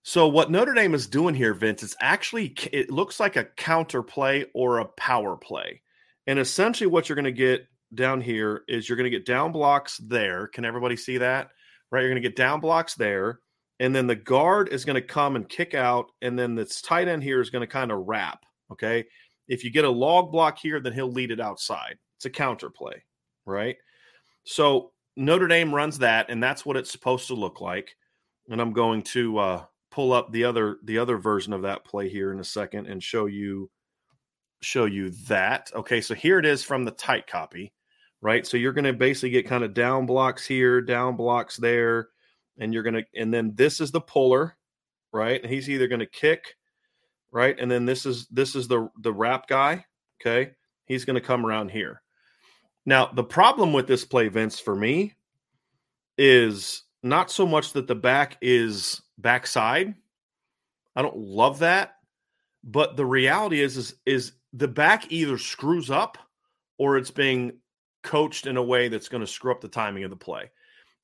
So 0.02 0.28
what 0.28 0.50
Notre 0.50 0.74
Dame 0.74 0.96
is 0.96 1.08
doing 1.08 1.36
here, 1.36 1.54
Vince, 1.54 1.84
it's 1.84 1.96
actually 2.00 2.56
it 2.72 2.90
looks 2.90 3.20
like 3.20 3.36
a 3.36 3.44
counter 3.44 4.02
play 4.02 4.46
or 4.56 4.80
a 4.80 4.86
power 4.86 5.36
play. 5.36 5.82
And 6.26 6.40
essentially 6.40 6.88
what 6.88 7.08
you're 7.10 7.16
going 7.16 7.26
to 7.26 7.32
get 7.32 7.68
down 7.96 8.22
here 8.22 8.64
is 8.68 8.88
you're 8.88 8.98
going 8.98 9.10
to 9.10 9.18
get 9.18 9.26
down 9.26 9.52
blocks 9.52 9.98
there. 9.98 10.48
Can 10.48 10.66
everybody 10.66 10.96
see 10.96 11.18
that? 11.18 11.50
Right? 11.92 12.02
You're 12.02 12.10
going 12.10 12.22
to 12.22 12.28
get 12.28 12.36
down 12.36 12.60
blocks 12.60 12.96
there. 12.96 13.40
And 13.80 13.96
then 13.96 14.08
the 14.08 14.16
guard 14.16 14.70
is 14.70 14.86
going 14.86 14.96
to 14.96 15.02
come 15.02 15.36
and 15.36 15.50
kick 15.50 15.74
out. 15.74 16.12
And 16.22 16.38
then 16.38 16.56
this 16.56 16.82
tight 16.82 17.08
end 17.08 17.24
here 17.24 17.42
is 17.42 17.50
going 17.50 17.62
to 17.62 17.68
kind 17.68 17.92
of 17.92 18.06
wrap. 18.08 18.46
Okay. 18.72 19.06
If 19.48 19.64
you 19.64 19.72
get 19.72 19.86
a 19.86 19.90
log 19.90 20.32
block 20.32 20.58
here, 20.58 20.80
then 20.80 20.94
he'll 20.94 21.12
lead 21.12 21.32
it 21.32 21.40
outside. 21.40 21.98
It's 22.18 22.26
a 22.26 22.30
counter 22.30 22.70
play, 22.70 23.04
right? 23.46 23.78
So 24.46 24.92
Notre 25.16 25.48
Dame 25.48 25.74
runs 25.74 26.00
that, 26.00 26.30
and 26.30 26.42
that's 26.42 26.66
what 26.66 26.78
it's 26.78 26.92
supposed 26.92 27.28
to 27.28 27.36
look 27.36 27.62
like. 27.62 27.96
And 28.50 28.62
I'm 28.62 28.74
going 28.74 29.04
to 29.04 29.38
uh, 29.38 29.66
pull 29.92 30.14
up 30.14 30.32
the 30.32 30.44
other 30.44 30.78
the 30.84 30.98
other 30.98 31.18
version 31.18 31.54
of 31.54 31.64
that 31.64 31.86
play 31.86 32.10
here 32.10 32.32
in 32.32 32.40
a 32.40 32.44
second 32.44 32.88
and 32.88 33.02
show 33.02 33.26
you 33.26 33.70
show 34.62 34.86
you 34.86 35.12
that. 35.28 35.72
Okay, 35.74 36.02
so 36.02 36.14
here 36.14 36.40
it 36.40 36.46
is 36.46 36.64
from 36.64 36.86
the 36.86 36.92
tight 36.92 37.28
copy, 37.28 37.74
right? 38.26 38.48
So 38.48 38.58
you're 38.58 38.74
going 38.74 38.86
to 38.86 38.94
basically 38.94 39.30
get 39.30 39.46
kind 39.46 39.64
of 39.64 39.76
down 39.76 40.08
blocks 40.08 40.48
here, 40.48 40.82
down 40.82 41.16
blocks 41.16 41.58
there, 41.58 42.08
and 42.58 42.74
you're 42.74 42.82
going 42.82 42.96
to 42.96 43.04
and 43.14 43.32
then 43.32 43.52
this 43.54 43.80
is 43.80 43.92
the 43.92 44.02
puller, 44.02 44.58
right? 45.12 45.40
And 45.44 45.54
he's 45.54 45.70
either 45.70 45.88
going 45.88 46.00
to 46.00 46.08
kick, 46.08 46.56
right? 47.32 47.56
And 47.60 47.70
then 47.70 47.86
this 47.86 48.04
is 48.04 48.26
this 48.30 48.56
is 48.56 48.68
the 48.68 48.90
the 49.00 49.14
wrap 49.14 49.48
guy, 49.48 49.86
okay? 50.20 50.54
He's 50.88 51.06
going 51.06 51.14
to 51.14 51.22
come 51.22 51.46
around 51.46 51.70
here. 51.70 52.02
Now, 52.84 53.06
the 53.06 53.24
problem 53.24 53.74
with 53.74 53.86
this 53.86 54.04
play, 54.04 54.28
Vince, 54.28 54.60
for 54.60 54.76
me, 54.76 55.14
is 56.18 56.82
not 57.04 57.30
so 57.30 57.46
much 57.46 57.74
that 57.74 57.86
the 57.86 57.94
back 57.94 58.38
is 58.42 59.04
backside. 59.20 59.94
I 60.96 61.04
don't 61.04 61.18
love 61.18 61.60
that, 61.60 61.98
but 62.64 62.98
the 62.98 63.06
reality 63.06 63.62
is, 63.62 63.78
is, 63.78 63.96
is 64.08 64.32
the 64.52 64.68
back 64.68 65.12
either 65.12 65.38
screws 65.38 65.92
up 65.92 66.18
or 66.80 66.98
it's 66.98 67.12
being 67.12 67.60
coached 68.06 68.48
in 68.48 68.56
a 68.56 68.64
way 68.64 68.88
that's 68.88 69.10
going 69.10 69.22
to 69.22 69.28
screw 69.28 69.52
up 69.52 69.60
the 69.60 69.68
timing 69.68 70.06
of 70.06 70.10
the 70.10 70.16
play. 70.16 70.50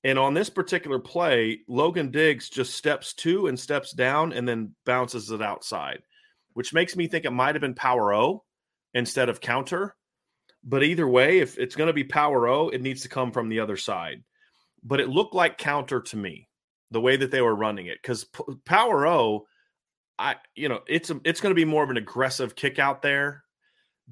And 0.04 0.18
on 0.18 0.34
this 0.34 0.50
particular 0.50 1.00
play, 1.00 1.60
Logan 1.68 2.12
Diggs 2.12 2.50
just 2.50 2.76
steps 2.76 3.14
two 3.14 3.48
and 3.48 3.60
steps 3.60 3.92
down 3.92 4.34
and 4.34 4.48
then 4.48 4.74
bounces 4.86 5.30
it 5.30 5.42
outside, 5.42 6.02
which 6.54 6.74
makes 6.74 6.96
me 6.96 7.08
think 7.08 7.26
it 7.26 7.32
might 7.32 7.56
have 7.56 7.62
been 7.62 7.76
power 7.76 8.14
O 8.14 8.44
instead 8.94 9.30
of 9.30 9.42
counter. 9.42 9.96
But 10.64 10.84
either 10.84 11.08
way, 11.08 11.40
if 11.40 11.58
it's 11.58 11.76
going 11.76 11.88
to 11.88 11.94
be 11.94 12.04
power 12.04 12.48
O, 12.48 12.70
it 12.70 12.82
needs 12.82 13.02
to 13.02 13.10
come 13.10 13.32
from 13.32 13.50
the 13.50 13.60
other 13.60 13.78
side. 13.78 14.24
But 14.84 15.00
it 15.00 15.10
looked 15.10 15.36
like 15.36 15.58
counter 15.58 16.02
to 16.02 16.18
me, 16.18 16.48
the 16.90 17.02
way 17.02 17.18
that 17.18 17.32
they 17.32 17.42
were 17.42 17.56
running 17.56 17.88
it, 17.88 18.00
because 18.02 18.24
p- 18.24 18.44
power 18.66 19.06
O, 19.08 19.48
I 20.18 20.36
you 20.56 20.70
know 20.70 20.82
it's 20.88 21.10
a, 21.10 21.20
it's 21.24 21.42
going 21.42 21.52
to 21.52 21.60
be 21.60 21.66
more 21.66 21.84
of 21.84 21.90
an 21.90 21.98
aggressive 21.98 22.56
kick 22.56 22.80
out 22.80 23.02
there. 23.02 23.44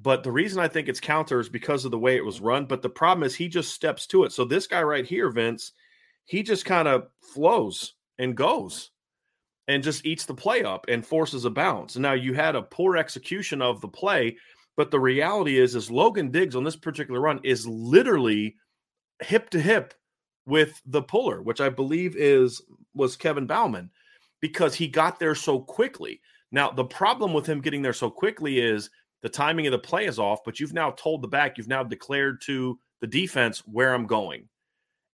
But 0.02 0.22
the 0.22 0.32
reason 0.32 0.60
I 0.60 0.68
think 0.68 0.88
it's 0.88 1.00
counter 1.00 1.40
is 1.40 1.48
because 1.48 1.84
of 1.84 1.90
the 1.90 1.98
way 1.98 2.16
it 2.16 2.24
was 2.24 2.40
run. 2.40 2.64
But 2.64 2.82
the 2.82 2.88
problem 2.88 3.24
is 3.24 3.34
he 3.34 3.48
just 3.48 3.74
steps 3.74 4.06
to 4.08 4.24
it. 4.24 4.32
So 4.32 4.44
this 4.44 4.66
guy 4.66 4.82
right 4.82 5.04
here, 5.04 5.30
Vince, 5.30 5.72
he 6.24 6.42
just 6.42 6.64
kind 6.64 6.88
of 6.88 7.08
flows 7.20 7.94
and 8.18 8.36
goes 8.36 8.90
and 9.68 9.82
just 9.82 10.06
eats 10.06 10.24
the 10.24 10.34
play 10.34 10.64
up 10.64 10.86
and 10.88 11.06
forces 11.06 11.44
a 11.44 11.50
bounce. 11.50 11.96
Now 11.96 12.12
you 12.12 12.32
had 12.32 12.56
a 12.56 12.62
poor 12.62 12.96
execution 12.96 13.60
of 13.60 13.80
the 13.80 13.88
play, 13.88 14.36
but 14.76 14.90
the 14.90 15.00
reality 15.00 15.58
is, 15.58 15.74
is 15.74 15.90
Logan 15.90 16.30
Diggs 16.30 16.56
on 16.56 16.64
this 16.64 16.76
particular 16.76 17.20
run 17.20 17.40
is 17.44 17.66
literally 17.66 18.56
hip 19.22 19.50
to 19.50 19.60
hip 19.60 19.92
with 20.46 20.80
the 20.86 21.02
puller, 21.02 21.42
which 21.42 21.60
I 21.60 21.68
believe 21.68 22.16
is 22.16 22.62
was 22.94 23.16
Kevin 23.16 23.46
Bauman, 23.46 23.90
because 24.40 24.74
he 24.74 24.88
got 24.88 25.18
there 25.18 25.34
so 25.34 25.60
quickly. 25.60 26.20
Now 26.50 26.70
the 26.70 26.84
problem 26.84 27.32
with 27.32 27.46
him 27.46 27.60
getting 27.60 27.82
there 27.82 27.92
so 27.92 28.10
quickly 28.10 28.58
is 28.58 28.88
the 29.22 29.28
timing 29.28 29.66
of 29.66 29.72
the 29.72 29.78
play 29.78 30.06
is 30.06 30.18
off, 30.18 30.40
but 30.44 30.58
you've 30.58 30.72
now 30.72 30.90
told 30.92 31.22
the 31.22 31.28
back, 31.28 31.58
you've 31.58 31.68
now 31.68 31.82
declared 31.82 32.40
to 32.42 32.78
the 33.00 33.06
defense 33.06 33.60
where 33.66 33.94
I'm 33.94 34.06
going. 34.06 34.48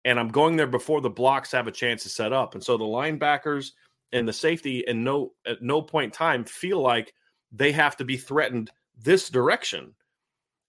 And 0.05 0.21
I'm 0.21 0.29
going 0.29 0.57
there 0.57 0.69
before 0.69 1.01
the 1.01 1.11
blocks 1.11 1.51
have 1.53 1.67
a 1.67 1.73
chance 1.73 2.05
to 2.05 2.09
set 2.09 2.33
up. 2.33 2.55
And 2.55 2.63
so 2.63 2.77
the 2.77 2.85
linebackers 2.85 3.73
and 4.13 4.29
the 4.29 4.33
safety 4.33 4.87
and 4.87 5.03
no 5.03 5.33
at 5.47 5.63
no 5.63 5.83
point 5.83 6.07
in 6.07 6.11
time 6.13 6.45
feel 6.45 6.81
like 6.81 7.13
they 7.51 7.73
have 7.73 7.97
to 7.97 8.05
be 8.05 8.17
threatened 8.17 8.71
this 8.97 9.29
direction. 9.29 9.95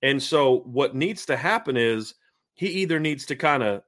And 0.02 0.22
so 0.22 0.60
what 0.66 0.96
needs 0.96 1.26
to 1.28 1.38
happen 1.38 1.78
is 1.78 2.16
he 2.56 2.68
either 2.68 3.00
needs 3.00 3.26
to 3.28 3.36
kind 3.36 3.62
of 3.62 3.84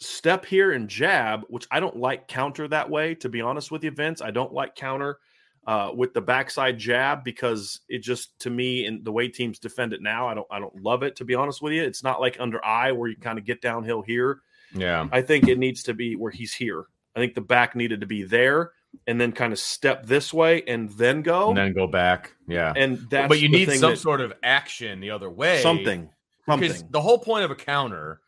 step 0.00 0.44
here 0.44 0.72
and 0.72 0.88
jab, 0.88 1.42
which 1.48 1.66
I 1.70 1.78
don't 1.78 1.96
like 1.96 2.26
counter 2.26 2.66
that 2.68 2.90
way, 2.90 3.14
to 3.16 3.28
be 3.28 3.40
honest 3.40 3.70
with 3.70 3.84
you, 3.84 3.92
Vince. 3.92 4.20
I 4.20 4.32
don't 4.32 4.52
like 4.52 4.74
counter 4.74 5.18
uh, 5.66 5.90
with 5.94 6.12
the 6.12 6.20
backside 6.20 6.78
jab 6.78 7.22
because 7.24 7.80
it 7.88 7.98
just 7.98 8.38
to 8.40 8.50
me 8.50 8.86
and 8.86 9.04
the 9.04 9.12
way 9.12 9.28
teams 9.28 9.58
defend 9.58 9.92
it 9.92 10.02
now, 10.02 10.26
I 10.28 10.34
don't 10.34 10.46
I 10.50 10.58
don't 10.58 10.82
love 10.82 11.02
it 11.02 11.16
to 11.16 11.24
be 11.24 11.34
honest 11.34 11.62
with 11.62 11.72
you. 11.72 11.82
It's 11.82 12.02
not 12.02 12.20
like 12.20 12.36
under 12.40 12.64
eye 12.64 12.92
where 12.92 13.08
you 13.08 13.16
kind 13.16 13.38
of 13.38 13.44
get 13.44 13.60
downhill 13.60 14.02
here. 14.02 14.40
Yeah. 14.74 15.06
I 15.12 15.22
think 15.22 15.48
it 15.48 15.58
needs 15.58 15.82
to 15.84 15.94
be 15.94 16.16
where 16.16 16.32
he's 16.32 16.52
here. 16.52 16.86
I 17.14 17.20
think 17.20 17.34
the 17.34 17.42
back 17.42 17.76
needed 17.76 18.00
to 18.00 18.06
be 18.06 18.22
there 18.24 18.72
and 19.06 19.20
then 19.20 19.32
kind 19.32 19.52
of 19.52 19.58
step 19.58 20.06
this 20.06 20.32
way 20.32 20.62
and 20.66 20.90
then 20.90 21.22
go. 21.22 21.50
And 21.50 21.58
then 21.58 21.72
go 21.74 21.86
back. 21.86 22.32
Yeah. 22.48 22.72
and 22.74 22.98
that's 23.10 23.28
but 23.28 23.40
you 23.40 23.48
need 23.48 23.70
some 23.70 23.92
that- 23.92 23.98
sort 23.98 24.20
of 24.20 24.32
action 24.42 25.00
the 25.00 25.10
other 25.10 25.30
way. 25.30 25.62
something. 25.62 26.08
Because 26.46 26.78
Something. 26.78 26.88
the 26.90 27.00
whole 27.00 27.18
point 27.18 27.44
of 27.44 27.52
a 27.52 27.54
counter, 27.54 28.20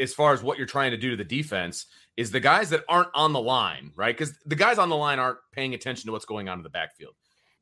as 0.00 0.12
far 0.12 0.32
as 0.32 0.42
what 0.42 0.58
you're 0.58 0.66
trying 0.66 0.90
to 0.90 0.96
do 0.96 1.10
to 1.10 1.16
the 1.16 1.24
defense, 1.24 1.86
is 2.16 2.30
the 2.30 2.40
guys 2.40 2.70
that 2.70 2.84
aren't 2.88 3.10
on 3.14 3.32
the 3.32 3.40
line, 3.40 3.92
right? 3.94 4.16
Because 4.16 4.36
the 4.46 4.54
guys 4.56 4.78
on 4.78 4.88
the 4.88 4.96
line 4.96 5.18
aren't 5.18 5.38
paying 5.52 5.74
attention 5.74 6.06
to 6.06 6.12
what's 6.12 6.24
going 6.24 6.48
on 6.48 6.58
in 6.58 6.62
the 6.62 6.70
backfield. 6.70 7.14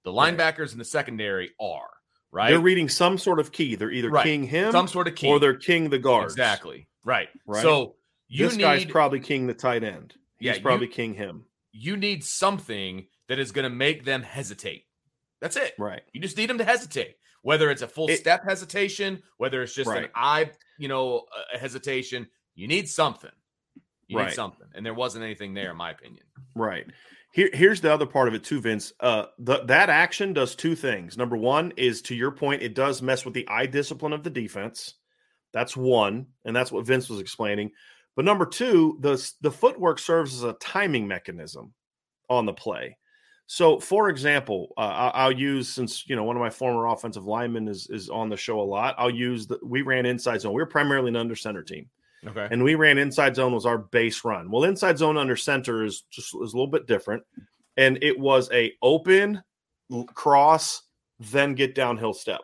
The 0.05 0.12
Right. 0.12 0.37
linebackers 0.37 0.73
in 0.73 0.79
the 0.79 0.85
secondary 0.85 1.51
are, 1.61 1.88
right? 2.31 2.51
They're 2.51 2.61
reading 2.61 2.88
some 2.88 3.19
sort 3.19 3.40
of 3.40 3.53
key. 3.53 3.75
They're 3.75 3.90
either 3.90 4.11
Right. 4.11 4.23
king 4.25 4.45
him 4.45 4.71
Some 4.73 4.87
sort 4.88 5.09
of 5.09 5.14
key. 5.17 5.29
or 5.29 5.38
they're 5.40 5.57
king 5.57 5.90
the 5.90 5.99
guards. 5.99 6.35
Exactly. 6.35 6.88
Right. 7.05 7.29
Right. 7.47 7.62
So 7.62 7.97
you 8.29 8.47
this 8.47 8.57
need 8.57 8.62
guy's 8.62 8.85
probably 8.85 9.21
king 9.21 9.47
the 9.47 9.55
tight 9.55 9.83
end. 9.83 10.14
He's 10.38 10.47
Yeah, 10.47 10.55
you- 10.57 10.62
probably 10.62 10.88
king 10.88 11.14
him. 11.14 11.47
you 11.73 11.97
need 11.97 12.23
something 12.25 13.09
that 13.29 13.38
is 13.38 13.51
going 13.53 13.64
to 13.64 13.71
make 13.71 14.05
them 14.05 14.23
hesitate. 14.23 14.87
That's 15.40 15.57
it. 15.57 15.75
Right. 15.79 16.03
You 16.12 16.21
just 16.21 16.37
need 16.37 16.49
them 16.51 16.59
to 16.59 16.64
hesitate. 16.64 17.17
Whether 17.43 17.71
it's 17.71 17.83
a 17.83 17.88
full 17.88 18.09
It- 18.09 18.17
step 18.19 18.45
hesitation, 18.45 19.23
whether 19.37 19.62
it's 19.62 19.75
just 19.75 19.90
an 19.90 19.95
Right. 20.05 20.11
eye, 20.14 20.51
you 20.79 20.88
know, 20.88 21.27
a 21.53 21.59
hesitation, 21.59 22.31
you 22.55 22.67
need 22.69 22.88
something. 22.88 23.31
You 24.09 24.19
Right. 24.19 24.29
need 24.29 24.35
something. 24.35 24.67
And 24.75 24.85
there 24.85 24.95
wasn't 24.95 25.25
anything 25.25 25.55
there, 25.55 25.71
in 25.71 25.77
my 25.77 25.90
opinion. 25.90 26.25
Right. 26.55 26.87
Here, 27.33 27.51
here's 27.53 27.81
the 27.81 27.93
other 27.93 28.07
part 28.07 28.29
of 28.29 28.35
it 28.35 28.45
too, 28.45 28.61
Vince. 28.61 28.93
Uh, 29.01 29.27
the, 29.38 29.64
that 29.64 29.90
action 29.90 30.33
does 30.33 30.55
two 30.55 30.77
things. 30.77 31.17
Number 31.17 31.37
one 31.37 31.73
is 31.77 32.01
to 32.03 32.14
your 32.14 32.31
point, 32.31 32.62
it 32.62 32.75
does 32.75 33.03
mess 33.03 33.25
with 33.25 33.35
the 33.35 33.49
eye 33.49 33.67
discipline 33.67 34.12
of 34.12 34.23
the 34.23 34.31
defense. 34.31 34.95
That's 35.53 35.77
one, 35.77 36.27
and 36.45 36.55
that's 36.55 36.71
what 36.71 36.87
Vince 36.87 37.09
was 37.09 37.21
explaining. 37.21 37.71
But 38.17 38.25
number 38.25 38.47
two, 38.47 38.99
the 39.01 39.33
the 39.40 39.51
footwork 39.51 39.99
serves 39.99 40.35
as 40.35 40.45
a 40.45 40.53
timing 40.55 41.09
mechanism 41.09 41.73
on 42.31 42.47
the 42.47 42.53
play. 42.53 42.97
So, 43.47 43.79
for 43.79 44.09
example, 44.09 44.73
uh, 44.77 45.11
I'll 45.14 45.33
use 45.33 45.69
since 45.69 46.09
you 46.09 46.17
know 46.17 46.25
one 46.25 46.37
of 46.37 46.40
my 46.40 46.51
former 46.51 46.87
offensive 46.87 47.27
linemen 47.27 47.69
is 47.69 47.88
is 47.90 48.09
on 48.09 48.29
the 48.29 48.37
show 48.37 48.61
a 48.61 48.62
lot. 48.62 48.95
I'll 48.97 49.11
use 49.11 49.47
the 49.47 49.59
we 49.62 49.83
ran 49.83 50.07
inside 50.07 50.40
zone. 50.40 50.55
We're 50.55 50.67
primarily 50.67 51.09
an 51.09 51.17
under 51.17 51.37
center 51.37 51.62
team 51.62 51.88
Okay. 52.26 52.48
and 52.50 52.62
we 52.62 52.74
ran 52.74 52.98
inside 52.98 53.37
zone 53.37 53.52
was 53.52 53.66
our 53.66 53.78
base 53.78 54.24
run. 54.24 54.50
Well, 54.50 54.64
inside 54.64 54.98
zone 54.98 55.16
under 55.16 55.37
center 55.37 55.84
is 55.84 56.04
just 56.10 56.34
is 56.42 56.52
a 56.52 56.56
little 56.56 56.66
bit 56.66 56.87
different, 56.87 57.22
and 57.76 57.98
it 58.02 58.18
was 58.18 58.50
a 58.52 58.72
open 58.82 59.42
cross, 60.14 60.82
then 61.18 61.54
get 61.54 61.74
downhill 61.74 62.14
step, 62.14 62.40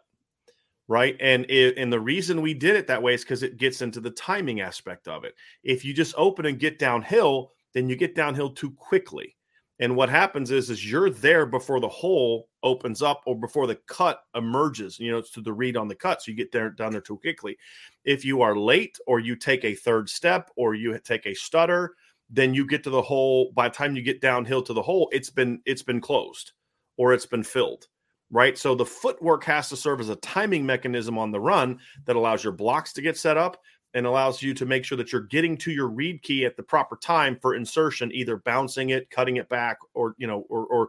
right? 0.88 1.16
And 1.20 1.46
it, 1.48 1.76
and 1.78 1.92
the 1.92 2.00
reason 2.00 2.42
we 2.42 2.54
did 2.54 2.76
it 2.76 2.86
that 2.88 3.02
way 3.02 3.14
is 3.14 3.22
because 3.22 3.42
it 3.42 3.56
gets 3.56 3.82
into 3.82 4.00
the 4.00 4.10
timing 4.10 4.60
aspect 4.60 5.08
of 5.08 5.24
it. 5.24 5.34
If 5.62 5.84
you 5.84 5.94
just 5.94 6.14
open 6.16 6.46
and 6.46 6.58
get 6.58 6.78
downhill, 6.78 7.52
then 7.72 7.88
you 7.88 7.96
get 7.96 8.14
downhill 8.14 8.50
too 8.50 8.72
quickly. 8.72 9.36
And 9.80 9.96
what 9.96 10.10
happens 10.10 10.50
is, 10.50 10.68
is 10.68 10.88
you're 10.88 11.08
there 11.08 11.46
before 11.46 11.80
the 11.80 11.88
hole 11.88 12.48
opens 12.62 13.00
up 13.00 13.22
or 13.26 13.34
before 13.34 13.66
the 13.66 13.76
cut 13.86 14.20
emerges. 14.34 14.98
You 15.00 15.10
know, 15.10 15.18
it's 15.18 15.30
to 15.30 15.40
the 15.40 15.54
read 15.54 15.76
on 15.76 15.88
the 15.88 15.94
cut, 15.94 16.22
so 16.22 16.30
you 16.30 16.36
get 16.36 16.52
there 16.52 16.68
down 16.68 16.92
there 16.92 17.00
too 17.00 17.16
quickly. 17.16 17.56
If 18.04 18.22
you 18.22 18.42
are 18.42 18.54
late 18.54 18.98
or 19.06 19.20
you 19.20 19.36
take 19.36 19.64
a 19.64 19.74
third 19.74 20.10
step 20.10 20.50
or 20.54 20.74
you 20.74 20.98
take 20.98 21.26
a 21.26 21.34
stutter, 21.34 21.94
then 22.28 22.52
you 22.52 22.66
get 22.66 22.84
to 22.84 22.90
the 22.90 23.00
hole. 23.00 23.52
By 23.54 23.70
the 23.70 23.74
time 23.74 23.96
you 23.96 24.02
get 24.02 24.20
downhill 24.20 24.62
to 24.62 24.74
the 24.74 24.82
hole, 24.82 25.08
it's 25.12 25.30
been 25.30 25.62
it's 25.64 25.82
been 25.82 26.00
closed 26.00 26.52
or 26.98 27.14
it's 27.14 27.26
been 27.26 27.42
filled. 27.42 27.88
Right. 28.30 28.56
So 28.56 28.76
the 28.76 28.86
footwork 28.86 29.42
has 29.44 29.70
to 29.70 29.76
serve 29.76 30.00
as 30.00 30.10
a 30.10 30.16
timing 30.16 30.64
mechanism 30.64 31.18
on 31.18 31.32
the 31.32 31.40
run 31.40 31.80
that 32.04 32.14
allows 32.14 32.44
your 32.44 32.52
blocks 32.52 32.92
to 32.92 33.02
get 33.02 33.16
set 33.16 33.36
up 33.36 33.56
and 33.94 34.06
allows 34.06 34.42
you 34.42 34.54
to 34.54 34.66
make 34.66 34.84
sure 34.84 34.96
that 34.98 35.12
you're 35.12 35.22
getting 35.22 35.56
to 35.58 35.70
your 35.70 35.88
read 35.88 36.22
key 36.22 36.44
at 36.44 36.56
the 36.56 36.62
proper 36.62 36.96
time 36.96 37.38
for 37.40 37.54
insertion, 37.54 38.10
either 38.12 38.36
bouncing 38.36 38.90
it, 38.90 39.10
cutting 39.10 39.36
it 39.36 39.48
back, 39.48 39.78
or 39.94 40.14
you 40.18 40.26
know, 40.26 40.46
or, 40.48 40.66
or 40.66 40.88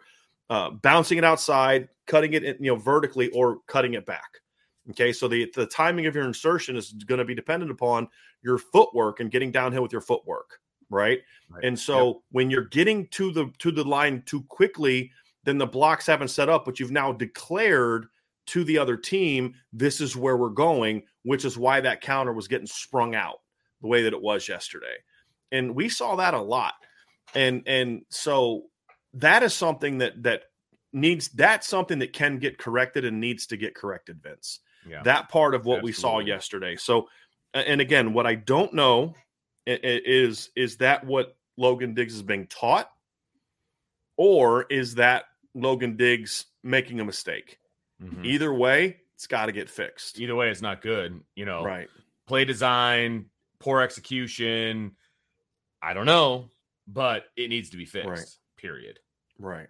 uh, 0.49 0.69
bouncing 0.69 1.17
it 1.17 1.23
outside, 1.23 1.89
cutting 2.05 2.33
it 2.33 2.43
you 2.43 2.71
know 2.71 2.75
vertically, 2.75 3.29
or 3.29 3.59
cutting 3.67 3.95
it 3.95 4.05
back. 4.05 4.39
Okay, 4.89 5.13
so 5.13 5.27
the 5.27 5.51
the 5.55 5.65
timing 5.65 6.05
of 6.05 6.15
your 6.15 6.25
insertion 6.25 6.75
is 6.75 6.91
going 6.91 7.19
to 7.19 7.25
be 7.25 7.35
dependent 7.35 7.71
upon 7.71 8.07
your 8.43 8.57
footwork 8.57 9.19
and 9.19 9.31
getting 9.31 9.51
downhill 9.51 9.83
with 9.83 9.91
your 9.91 10.01
footwork, 10.01 10.59
right? 10.89 11.19
right. 11.49 11.63
And 11.63 11.77
so 11.79 12.07
yep. 12.07 12.15
when 12.31 12.49
you're 12.49 12.65
getting 12.65 13.07
to 13.09 13.31
the 13.31 13.51
to 13.59 13.71
the 13.71 13.83
line 13.83 14.23
too 14.25 14.43
quickly, 14.43 15.11
then 15.43 15.57
the 15.57 15.67
blocks 15.67 16.05
haven't 16.05 16.29
set 16.29 16.49
up, 16.49 16.65
but 16.65 16.79
you've 16.79 16.91
now 16.91 17.11
declared 17.11 18.07
to 18.51 18.65
the 18.65 18.77
other 18.77 18.97
team, 18.97 19.55
this 19.71 20.01
is 20.01 20.15
where 20.15 20.35
we're 20.35 20.49
going, 20.49 21.03
which 21.23 21.45
is 21.45 21.57
why 21.57 21.79
that 21.79 22.01
counter 22.01 22.33
was 22.33 22.49
getting 22.49 22.67
sprung 22.67 23.15
out 23.15 23.39
the 23.81 23.87
way 23.87 24.03
that 24.03 24.13
it 24.13 24.21
was 24.21 24.49
yesterday. 24.49 24.97
And 25.53 25.73
we 25.73 25.87
saw 25.87 26.17
that 26.17 26.33
a 26.33 26.41
lot. 26.41 26.73
And 27.33 27.63
and 27.65 28.01
so 28.09 28.63
that 29.13 29.41
is 29.41 29.53
something 29.53 29.99
that 29.99 30.23
that 30.23 30.43
needs 30.91 31.29
that's 31.29 31.65
something 31.65 31.99
that 31.99 32.11
can 32.11 32.39
get 32.39 32.57
corrected 32.57 33.05
and 33.05 33.21
needs 33.21 33.47
to 33.47 33.57
get 33.57 33.73
corrected, 33.73 34.21
Vince. 34.21 34.59
Yeah. 34.85 35.03
That 35.03 35.29
part 35.29 35.55
of 35.55 35.65
what 35.65 35.77
Absolutely. 35.77 35.89
we 35.89 35.93
saw 35.93 36.19
yesterday. 36.19 36.75
So 36.75 37.07
and 37.53 37.79
again, 37.79 38.13
what 38.13 38.27
I 38.27 38.35
don't 38.35 38.73
know 38.73 39.15
is 39.65 40.49
is 40.57 40.77
that 40.77 41.05
what 41.05 41.37
Logan 41.55 41.93
Diggs 41.93 42.15
is 42.15 42.21
being 42.21 42.47
taught 42.47 42.89
or 44.17 44.63
is 44.63 44.95
that 44.95 45.25
Logan 45.53 45.95
Diggs 45.95 46.47
making 46.63 46.99
a 46.99 47.05
mistake? 47.05 47.60
Mm-hmm. 48.01 48.25
Either 48.25 48.53
way, 48.53 48.97
it's 49.15 49.27
got 49.27 49.45
to 49.45 49.51
get 49.51 49.69
fixed. 49.69 50.19
Either 50.19 50.35
way, 50.35 50.49
it's 50.49 50.61
not 50.61 50.81
good. 50.81 51.21
You 51.35 51.45
know, 51.45 51.63
right? 51.63 51.87
Play 52.27 52.45
design, 52.45 53.25
poor 53.59 53.81
execution. 53.81 54.95
I 55.81 55.93
don't 55.93 56.05
know, 56.05 56.49
but 56.87 57.25
it 57.35 57.49
needs 57.49 57.71
to 57.71 57.77
be 57.77 57.85
fixed. 57.85 58.07
Right. 58.07 58.25
Period. 58.57 58.99
Right. 59.39 59.67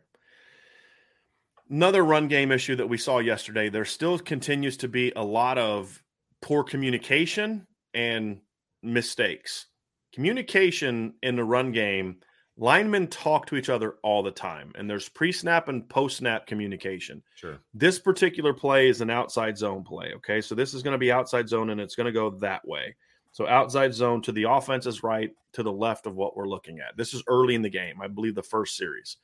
Another 1.70 2.04
run 2.04 2.28
game 2.28 2.52
issue 2.52 2.76
that 2.76 2.90
we 2.90 2.98
saw 2.98 3.20
yesterday. 3.20 3.70
There 3.70 3.86
still 3.86 4.20
continues 4.20 4.78
to 4.78 4.90
be 4.90 5.14
a 5.16 5.24
lot 5.24 5.58
of 5.58 6.04
poor 6.42 6.64
communication 6.64 7.66
and 7.94 8.42
mistakes. 8.84 9.68
Communication 10.14 11.14
in 11.24 11.38
the 11.38 11.46
run 11.46 11.72
game 11.72 12.18
linemen 12.62 13.08
talk 13.08 13.48
to 13.48 13.56
each 13.56 13.70
other 13.70 13.96
all 14.04 14.22
the 14.22 14.32
time 14.32 14.72
and 14.76 14.88
there's 14.88 15.10
pre-snap 15.10 15.68
and 15.68 15.90
post-snap 15.90 16.46
communication. 16.46 17.22
Sure. 17.34 17.58
This 17.74 17.98
particular 17.98 18.54
play 18.54 18.88
is 18.88 19.02
an 19.02 19.10
outside 19.10 19.58
zone 19.58 19.84
play 19.84 20.14
okay? 20.18 20.40
So 20.42 20.54
this 20.54 20.76
is 20.76 20.84
going 20.84 20.94
to 20.94 21.00
be 21.00 21.12
outside 21.12 21.50
zone 21.50 21.72
and 21.72 21.82
it's 21.82 21.96
going 21.96 22.06
to 22.06 22.12
go 22.12 22.30
that 22.40 22.66
way. 22.66 22.96
So 23.32 23.48
outside 23.48 23.96
zone 23.96 24.22
to 24.22 24.32
the 24.32 24.44
offense 24.44 24.86
is 24.86 25.02
right 25.02 25.32
to 25.54 25.64
the 25.64 25.72
left 25.72 26.06
of 26.06 26.16
what 26.16 26.38
we're 26.38 26.48
looking 26.48 26.80
at. 26.80 26.96
This 26.96 27.16
is 27.16 27.24
early 27.28 27.56
in 27.56 27.64
the 27.64 27.70
game 27.70 28.00
i 28.00 28.08
believe 28.08 28.36
the 28.36 28.44
first 28.44 28.78
series. 28.78 29.18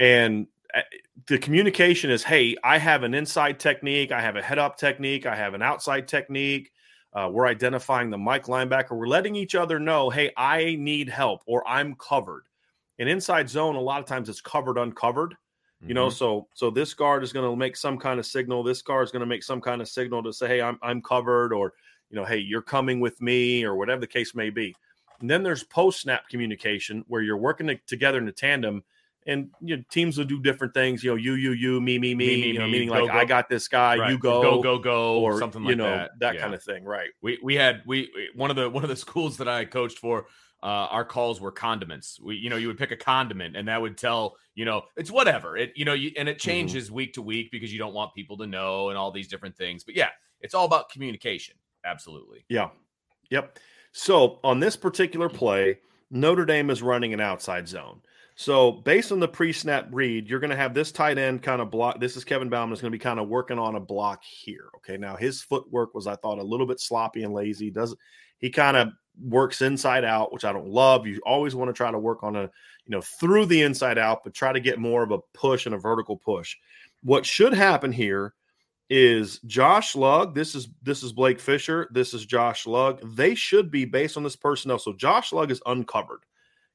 And 0.00 0.48
uh, 0.74 0.80
the 1.28 1.38
communication 1.38 2.10
is 2.10 2.24
hey 2.24 2.56
i 2.64 2.76
have 2.76 3.02
an 3.02 3.14
inside 3.14 3.58
technique 3.58 4.12
i 4.12 4.20
have 4.20 4.36
a 4.36 4.42
head 4.42 4.58
up 4.58 4.76
technique 4.76 5.24
i 5.24 5.34
have 5.34 5.54
an 5.54 5.62
outside 5.62 6.06
technique 6.06 6.72
uh, 7.12 7.28
we're 7.32 7.46
identifying 7.46 8.10
the 8.10 8.18
Mike 8.18 8.44
linebacker. 8.44 8.90
We're 8.90 9.06
letting 9.06 9.34
each 9.34 9.54
other 9.54 9.80
know, 9.80 10.10
hey, 10.10 10.30
I 10.36 10.76
need 10.78 11.08
help 11.08 11.42
or 11.46 11.66
I'm 11.66 11.94
covered. 11.94 12.47
In 12.98 13.08
inside 13.08 13.48
zone, 13.48 13.76
a 13.76 13.80
lot 13.80 14.00
of 14.00 14.06
times 14.06 14.28
it's 14.28 14.40
covered, 14.40 14.78
uncovered. 14.78 15.34
You 15.86 15.94
know, 15.94 16.08
mm-hmm. 16.08 16.16
so 16.16 16.48
so 16.54 16.70
this 16.70 16.92
guard 16.92 17.22
is 17.22 17.32
going 17.32 17.48
to 17.48 17.54
make 17.54 17.76
some 17.76 17.98
kind 17.98 18.18
of 18.18 18.26
signal. 18.26 18.64
This 18.64 18.82
guard 18.82 19.04
is 19.04 19.12
going 19.12 19.20
to 19.20 19.26
make 19.26 19.44
some 19.44 19.60
kind 19.60 19.80
of 19.80 19.88
signal 19.88 20.24
to 20.24 20.32
say, 20.32 20.48
"Hey, 20.48 20.60
I'm 20.60 20.76
I'm 20.82 21.00
covered," 21.00 21.52
or 21.52 21.74
you 22.10 22.16
know, 22.16 22.24
"Hey, 22.24 22.38
you're 22.38 22.62
coming 22.62 22.98
with 22.98 23.20
me," 23.22 23.62
or 23.62 23.76
whatever 23.76 24.00
the 24.00 24.08
case 24.08 24.34
may 24.34 24.50
be. 24.50 24.74
And 25.20 25.30
then 25.30 25.44
there's 25.44 25.62
post 25.62 26.00
snap 26.00 26.28
communication 26.28 27.04
where 27.06 27.22
you're 27.22 27.36
working 27.36 27.78
together 27.86 28.18
in 28.18 28.26
a 28.26 28.32
tandem 28.32 28.82
and 29.28 29.50
you 29.60 29.76
know, 29.76 29.82
teams 29.90 30.16
will 30.16 30.24
do 30.24 30.40
different 30.40 30.72
things. 30.72 31.04
You 31.04 31.10
know, 31.10 31.16
you, 31.16 31.34
you, 31.34 31.52
you, 31.52 31.80
me, 31.80 31.98
me, 31.98 32.14
me. 32.14 32.26
me, 32.26 32.46
you 32.48 32.58
know, 32.58 32.64
me, 32.64 32.72
meaning 32.72 32.88
go, 32.88 32.94
like 32.94 33.12
go. 33.12 33.18
I 33.18 33.24
got 33.26 33.48
this 33.48 33.68
guy, 33.68 33.98
right. 33.98 34.10
you 34.10 34.18
go, 34.18 34.42
go, 34.42 34.62
go, 34.62 34.78
go, 34.78 35.18
or 35.20 35.38
something 35.38 35.62
like 35.62 35.70
you 35.70 35.76
know 35.76 35.84
that. 35.84 36.10
that 36.18 36.34
yeah. 36.34 36.40
kind 36.40 36.54
of 36.54 36.62
thing. 36.62 36.84
Right. 36.84 37.10
We 37.20 37.38
we 37.42 37.54
had 37.54 37.82
we 37.86 38.10
one 38.34 38.50
of 38.50 38.56
the 38.56 38.68
one 38.68 38.82
of 38.84 38.90
the 38.90 38.96
schools 38.96 39.36
that 39.36 39.46
I 39.46 39.66
coached 39.66 39.98
for. 39.98 40.26
Uh, 40.62 40.88
our 40.90 41.04
calls 41.04 41.40
were 41.40 41.52
condiments. 41.52 42.18
We, 42.20 42.36
you 42.36 42.50
know, 42.50 42.56
you 42.56 42.66
would 42.66 42.78
pick 42.78 42.90
a 42.90 42.96
condiment, 42.96 43.56
and 43.56 43.68
that 43.68 43.80
would 43.80 43.96
tell, 43.96 44.36
you 44.54 44.64
know, 44.64 44.82
it's 44.96 45.10
whatever. 45.10 45.56
It, 45.56 45.72
you 45.76 45.84
know, 45.84 45.94
you, 45.94 46.10
and 46.16 46.28
it 46.28 46.38
mm-hmm. 46.38 46.50
changes 46.50 46.86
mm-hmm. 46.86 46.94
week 46.94 47.12
to 47.14 47.22
week 47.22 47.50
because 47.52 47.72
you 47.72 47.78
don't 47.78 47.94
want 47.94 48.14
people 48.14 48.36
to 48.38 48.46
know 48.46 48.88
and 48.88 48.98
all 48.98 49.12
these 49.12 49.28
different 49.28 49.56
things. 49.56 49.84
But 49.84 49.94
yeah, 49.94 50.10
it's 50.40 50.54
all 50.54 50.64
about 50.64 50.90
communication. 50.90 51.54
Absolutely. 51.84 52.44
Yeah. 52.48 52.70
Yep. 53.30 53.58
So 53.92 54.40
on 54.42 54.60
this 54.60 54.76
particular 54.76 55.28
play, 55.28 55.78
Notre 56.10 56.44
Dame 56.44 56.70
is 56.70 56.82
running 56.82 57.14
an 57.14 57.20
outside 57.20 57.68
zone. 57.68 58.00
So 58.34 58.70
based 58.70 59.10
on 59.10 59.18
the 59.18 59.28
pre-snap 59.28 59.88
read, 59.90 60.28
you're 60.28 60.38
going 60.38 60.50
to 60.50 60.56
have 60.56 60.72
this 60.72 60.92
tight 60.92 61.18
end 61.18 61.42
kind 61.42 61.60
of 61.60 61.70
block. 61.70 61.98
This 61.98 62.16
is 62.16 62.24
Kevin 62.24 62.48
Bauman 62.48 62.72
is 62.72 62.80
going 62.80 62.92
to 62.92 62.96
be 62.96 63.02
kind 63.02 63.18
of 63.18 63.28
working 63.28 63.58
on 63.58 63.74
a 63.74 63.80
block 63.80 64.22
here. 64.22 64.68
Okay. 64.76 64.96
Now 64.96 65.16
his 65.16 65.42
footwork 65.42 65.94
was, 65.94 66.06
I 66.06 66.14
thought, 66.16 66.38
a 66.38 66.42
little 66.42 66.66
bit 66.66 66.80
sloppy 66.80 67.24
and 67.24 67.34
lazy. 67.34 67.70
Does 67.70 67.96
he 68.38 68.50
kind 68.50 68.76
of 68.76 68.88
works 69.20 69.62
inside 69.62 70.04
out, 70.04 70.32
which 70.32 70.44
I 70.44 70.52
don't 70.52 70.68
love. 70.68 71.06
You 71.06 71.20
always 71.24 71.54
want 71.54 71.68
to 71.68 71.72
try 71.72 71.90
to 71.90 71.98
work 71.98 72.22
on 72.22 72.36
a, 72.36 72.42
you 72.42 72.90
know, 72.90 73.00
through 73.00 73.46
the 73.46 73.62
inside 73.62 73.98
out, 73.98 74.24
but 74.24 74.34
try 74.34 74.52
to 74.52 74.60
get 74.60 74.78
more 74.78 75.02
of 75.02 75.10
a 75.10 75.18
push 75.34 75.66
and 75.66 75.74
a 75.74 75.78
vertical 75.78 76.16
push. 76.16 76.56
What 77.02 77.26
should 77.26 77.52
happen 77.52 77.92
here 77.92 78.34
is 78.90 79.40
Josh 79.40 79.94
Lugg. 79.94 80.34
This 80.34 80.54
is 80.54 80.68
this 80.82 81.02
is 81.02 81.12
Blake 81.12 81.40
Fisher. 81.40 81.88
This 81.92 82.14
is 82.14 82.24
Josh 82.24 82.66
Lugg. 82.66 83.00
They 83.16 83.34
should 83.34 83.70
be 83.70 83.84
based 83.84 84.16
on 84.16 84.22
this 84.22 84.36
personnel. 84.36 84.78
So 84.78 84.92
Josh 84.92 85.32
Lugg 85.32 85.50
is 85.50 85.62
uncovered. 85.66 86.20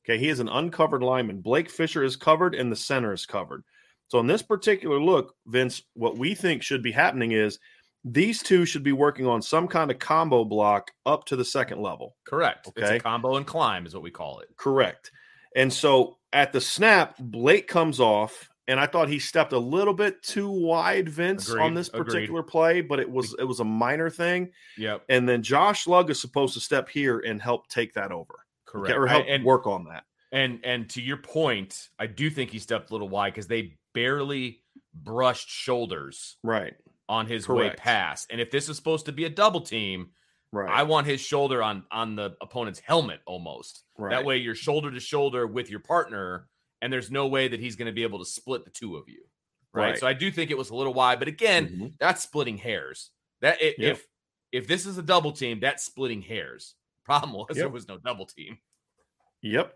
Okay, 0.06 0.17
he 0.17 0.29
is 0.29 0.39
an 0.39 0.49
uncovered 0.49 1.01
lineman. 1.01 1.41
Blake 1.41 1.69
Fisher 1.69 2.03
is 2.03 2.15
covered 2.15 2.56
and 2.56 2.71
the 2.71 2.75
center 2.75 3.13
is 3.13 3.25
covered. 3.25 3.63
So 4.10 4.19
in 4.19 4.27
this 4.27 4.41
particular 4.41 4.99
look, 5.01 5.34
Vince, 5.47 5.82
what 5.93 6.17
we 6.17 6.36
think 6.36 6.62
should 6.62 6.84
be 6.84 6.91
happening 6.91 7.32
is 7.32 7.58
these 8.06 8.44
two 8.44 8.66
should 8.66 8.84
be 8.84 8.92
working 8.92 9.26
on 9.26 9.42
some 9.42 9.68
kind 9.68 9.89
of 9.89 10.00
combo 10.00 10.44
block 10.44 10.92
up 11.06 11.26
to 11.26 11.36
the 11.36 11.46
second 11.46 11.82
level. 11.82 12.16
Correct. 12.26 12.68
Okay. 12.68 12.82
It's 12.82 12.92
a 12.92 13.00
combo 13.00 13.36
and 13.36 13.48
climb 13.48 13.86
is 13.86 13.94
what 13.94 14.04
we 14.04 14.12
call 14.12 14.39
it. 14.39 14.50
Correct. 14.58 15.12
And 15.56 15.72
so 15.72 16.18
at 16.34 16.52
the 16.52 16.60
snap, 16.60 17.16
Blake 17.20 17.68
comes 17.68 18.00
off, 18.00 18.50
and 18.68 18.80
I 18.80 18.88
thought 18.88 19.08
he 19.08 19.20
stepped 19.20 19.54
a 19.54 19.60
little 19.60 19.94
bit 19.94 20.22
too 20.24 20.50
wide, 20.50 21.08
Vince, 21.08 21.48
Agreed. 21.48 21.63
on 21.63 21.74
this 21.74 21.89
particular 21.89 22.42
Agreed. 22.42 22.52
play, 22.52 22.82
but 22.82 23.00
it 23.00 23.10
was 23.10 23.36
it 23.39 23.44
was 23.46 23.60
a 23.60 23.66
minor 23.66 24.10
thing. 24.10 24.52
Yep. 24.78 25.04
And 25.10 25.30
then 25.30 25.44
Josh 25.44 25.88
Lugg 25.88 26.10
is 26.10 26.20
supposed 26.20 26.56
to 26.56 26.60
step 26.60 26.89
here 26.89 27.20
and 27.20 27.42
help 27.42 27.68
take 27.68 27.94
that 27.94 28.12
over. 28.12 28.39
Correct. 28.66 28.98
Or 28.98 29.08
help 29.08 29.26
and, 29.30 29.46
work 29.46 29.68
on 29.68 29.86
that. 29.86 30.04
And 30.32 30.60
and 30.63 30.89
to 30.92 31.02
your 31.02 31.18
point, 31.18 31.89
I 32.00 32.08
do 32.08 32.30
think 32.30 32.50
he 32.50 32.60
stepped 32.60 32.89
a 32.89 32.94
little 32.94 33.10
wide 33.10 33.34
because 33.34 33.48
they 33.48 33.78
barely 33.94 34.62
brushed 34.96 35.50
shoulders 35.50 36.38
right 36.44 36.74
on 37.10 37.28
his 37.28 37.46
Correct. 37.46 37.76
way 37.76 37.76
past. 37.78 38.28
And 38.32 38.39
if 38.39 38.52
this 38.52 38.70
is 38.70 38.78
supposed 38.78 39.06
to 39.06 39.12
be 39.12 39.26
a 39.26 39.30
double 39.30 39.62
team, 39.62 40.10
right. 40.52 40.70
I 40.70 40.84
want 40.84 41.08
his 41.08 41.22
shoulder 41.22 41.62
on 41.62 41.84
on 41.92 42.16
the 42.16 42.36
opponent's 42.42 42.80
helmet 42.80 43.22
almost. 43.26 43.84
Right. 43.98 44.12
That 44.12 44.26
way 44.26 44.38
you're 44.38 44.56
shoulder 44.56 44.92
to 44.92 45.00
shoulder 45.00 45.46
with 45.48 45.70
your 45.70 45.80
partner, 45.80 46.48
and 46.82 46.92
there's 46.92 47.12
no 47.12 47.28
way 47.28 47.48
that 47.48 47.60
he's 47.60 47.76
going 47.76 47.88
to 47.88 47.94
be 47.94 48.04
able 48.04 48.20
to 48.20 48.26
split 48.26 48.66
the 48.66 48.72
two 48.72 48.96
of 48.96 49.08
you. 49.08 49.24
Right? 49.74 49.92
right. 49.92 50.00
So 50.00 50.08
I 50.08 50.13
do 50.13 50.32
think 50.32 50.52
it 50.52 50.58
was 50.58 50.70
a 50.70 50.76
little 50.76 50.94
wide, 50.94 51.20
but 51.20 51.28
again, 51.28 51.68
mm-hmm. 51.68 51.88
that's 52.00 52.24
splitting 52.24 52.58
hairs. 52.58 53.10
That 53.42 53.62
it, 53.62 53.76
yep. 53.78 53.94
if 53.94 54.08
if 54.52 54.68
this 54.68 54.86
is 54.86 54.98
a 54.98 55.04
double 55.04 55.32
team, 55.32 55.60
that's 55.60 55.84
splitting 55.84 56.22
hairs. 56.22 56.76
Problem 57.04 57.34
was 57.34 57.48
yep. 57.50 57.58
there 57.58 57.70
was 57.70 57.88
no 57.88 57.98
double 57.98 58.26
team. 58.26 58.60
Yep. 59.42 59.74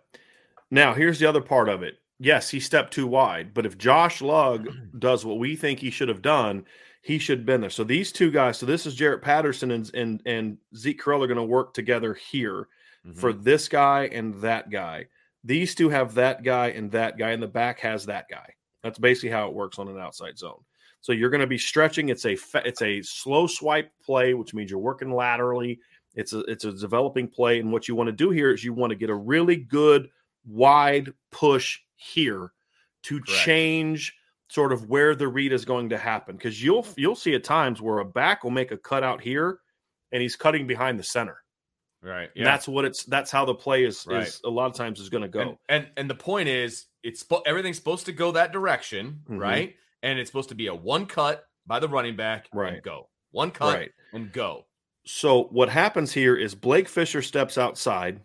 Now 0.72 0.94
here's 0.94 1.20
the 1.20 1.26
other 1.26 1.42
part 1.42 1.68
of 1.68 1.84
it. 1.84 1.96
Yes, 2.20 2.50
he 2.50 2.60
stepped 2.60 2.94
too 2.94 3.06
wide, 3.06 3.54
but 3.54 3.66
if 3.66 3.78
Josh 3.78 4.22
Lugg 4.22 4.68
does 5.00 5.26
what 5.26 5.40
we 5.40 5.56
think 5.56 5.80
he 5.80 5.92
should 5.92 6.10
have 6.10 6.22
done, 6.22 6.66
he 7.08 7.20
should 7.20 7.39
have 7.39 7.46
been 7.46 7.62
there. 7.62 7.70
So 7.70 7.86
these 7.86 8.12
two 8.12 8.30
guys, 8.32 8.58
so 8.58 8.65
this 8.65 8.86
is 8.86 8.93
Jarrett 8.93 9.22
Patterson 9.22 9.72
and 9.72 9.89
and, 9.93 10.22
and 10.26 10.58
Zeke 10.76 11.02
Correll 11.02 11.24
are 11.24 11.28
going 11.28 11.38
to 11.38 11.43
work 11.43 11.74
together 11.74 12.13
here 12.13 12.67
mm-hmm. 13.06 13.17
for 13.17 13.32
this 13.32 13.70
guy 13.70 14.10
and 14.12 14.36
that 14.41 14.70
guy. 14.70 15.06
These 15.41 15.74
two 15.74 15.88
have 15.88 16.15
that 16.15 16.43
guy 16.43 16.67
and 16.72 16.91
that 16.91 17.17
guy, 17.17 17.32
and 17.32 17.41
the 17.41 17.48
back 17.48 17.80
has 17.80 18.06
that 18.08 18.26
guy. 18.30 18.54
That's 18.84 19.00
basically 19.00 19.30
how 19.30 19.48
it 19.48 19.54
works 19.54 19.80
on 19.80 19.88
an 19.88 19.98
outside 19.98 20.38
zone. 20.38 20.60
So 21.00 21.13
you're 21.13 21.30
going 21.30 21.39
to 21.39 21.48
be 21.48 21.58
stretching. 21.58 22.10
It's 22.10 22.26
a 22.26 22.36
it's 22.65 22.82
a 22.82 23.02
slow 23.04 23.48
swipe 23.48 23.89
play, 24.04 24.34
which 24.34 24.54
means 24.54 24.70
you're 24.70 24.78
working 24.78 25.13
laterally. 25.13 25.80
It's 26.13 26.34
a 26.34 26.39
it's 26.41 26.65
a 26.65 26.74
developing 26.74 27.30
play, 27.30 27.62
and 27.62 27.72
what 27.72 27.88
you 27.88 27.96
want 27.96 28.08
to 28.08 28.12
do 28.12 28.32
here 28.32 28.52
is 28.52 28.65
you 28.65 28.74
want 28.74 28.89
to 28.89 28.98
get 28.98 29.10
a 29.10 29.15
really 29.15 29.56
good 29.56 30.10
wide 30.45 31.14
push 31.32 31.80
here 31.95 32.51
to 33.03 33.22
Correct. 33.22 33.43
change 33.45 34.14
sort 34.50 34.72
of 34.72 34.89
where 34.89 35.16
the 35.16 35.28
read 35.28 35.52
is 35.52 35.66
going 35.66 35.89
to 35.89 35.98
happen 35.98 36.36
because 36.36 36.64
you'll 36.64 36.86
you'll 36.95 37.16
see 37.16 37.34
at 37.34 37.43
times 37.43 37.82
where 37.82 38.00
a 38.00 38.06
back 38.06 38.43
will 38.43 38.52
make 38.52 38.72
a 38.72 38.78
cut 38.78 39.04
out 39.04 39.22
here 39.22 39.60
and 40.12 40.22
he's 40.22 40.36
cutting 40.36 40.66
behind 40.68 40.98
the 40.98 41.04
center 41.04 41.38
Right. 42.02 42.30
Yeah. 42.36 42.43
That's 42.43 42.68
what 42.68 42.86
it's. 42.86 43.04
That's 43.06 43.32
how 43.32 43.45
the 43.45 43.56
play 43.56 43.84
is. 43.84 44.06
Right. 44.08 44.28
is 44.28 44.39
a 44.45 44.50
lot 44.50 44.68
of 44.68 44.74
times 44.74 45.00
is 45.00 45.10
going 45.10 45.24
to 45.24 45.28
go. 45.28 45.41
And, 45.41 45.58
and, 45.68 45.88
and 45.98 46.10
the 46.10 46.16
point 46.16 46.48
is, 46.48 46.86
it's 47.04 47.26
everything's 47.45 47.78
supposed 47.78 48.06
to 48.06 48.12
go 48.12 48.32
that 48.34 48.52
direction, 48.52 49.22
mm-hmm. 49.24 49.38
right? 49.38 49.76
And 50.04 50.20
it's 50.20 50.30
supposed 50.30 50.50
to 50.50 50.56
be 50.56 50.68
a 50.68 50.76
one 50.76 51.06
cut 51.06 51.45
by 51.66 51.80
the 51.80 51.88
running 51.88 52.16
back, 52.16 52.48
right? 52.54 52.82
go 52.82 53.10
one 53.32 53.52
cut 53.52 53.76
right. 53.76 53.91
and 54.14 54.32
go. 54.32 54.66
So 55.06 55.45
what 55.45 55.70
happens 55.70 56.12
here 56.12 56.36
is 56.36 56.54
Blake 56.54 56.88
Fisher 56.88 57.22
steps 57.22 57.58
outside, 57.58 58.20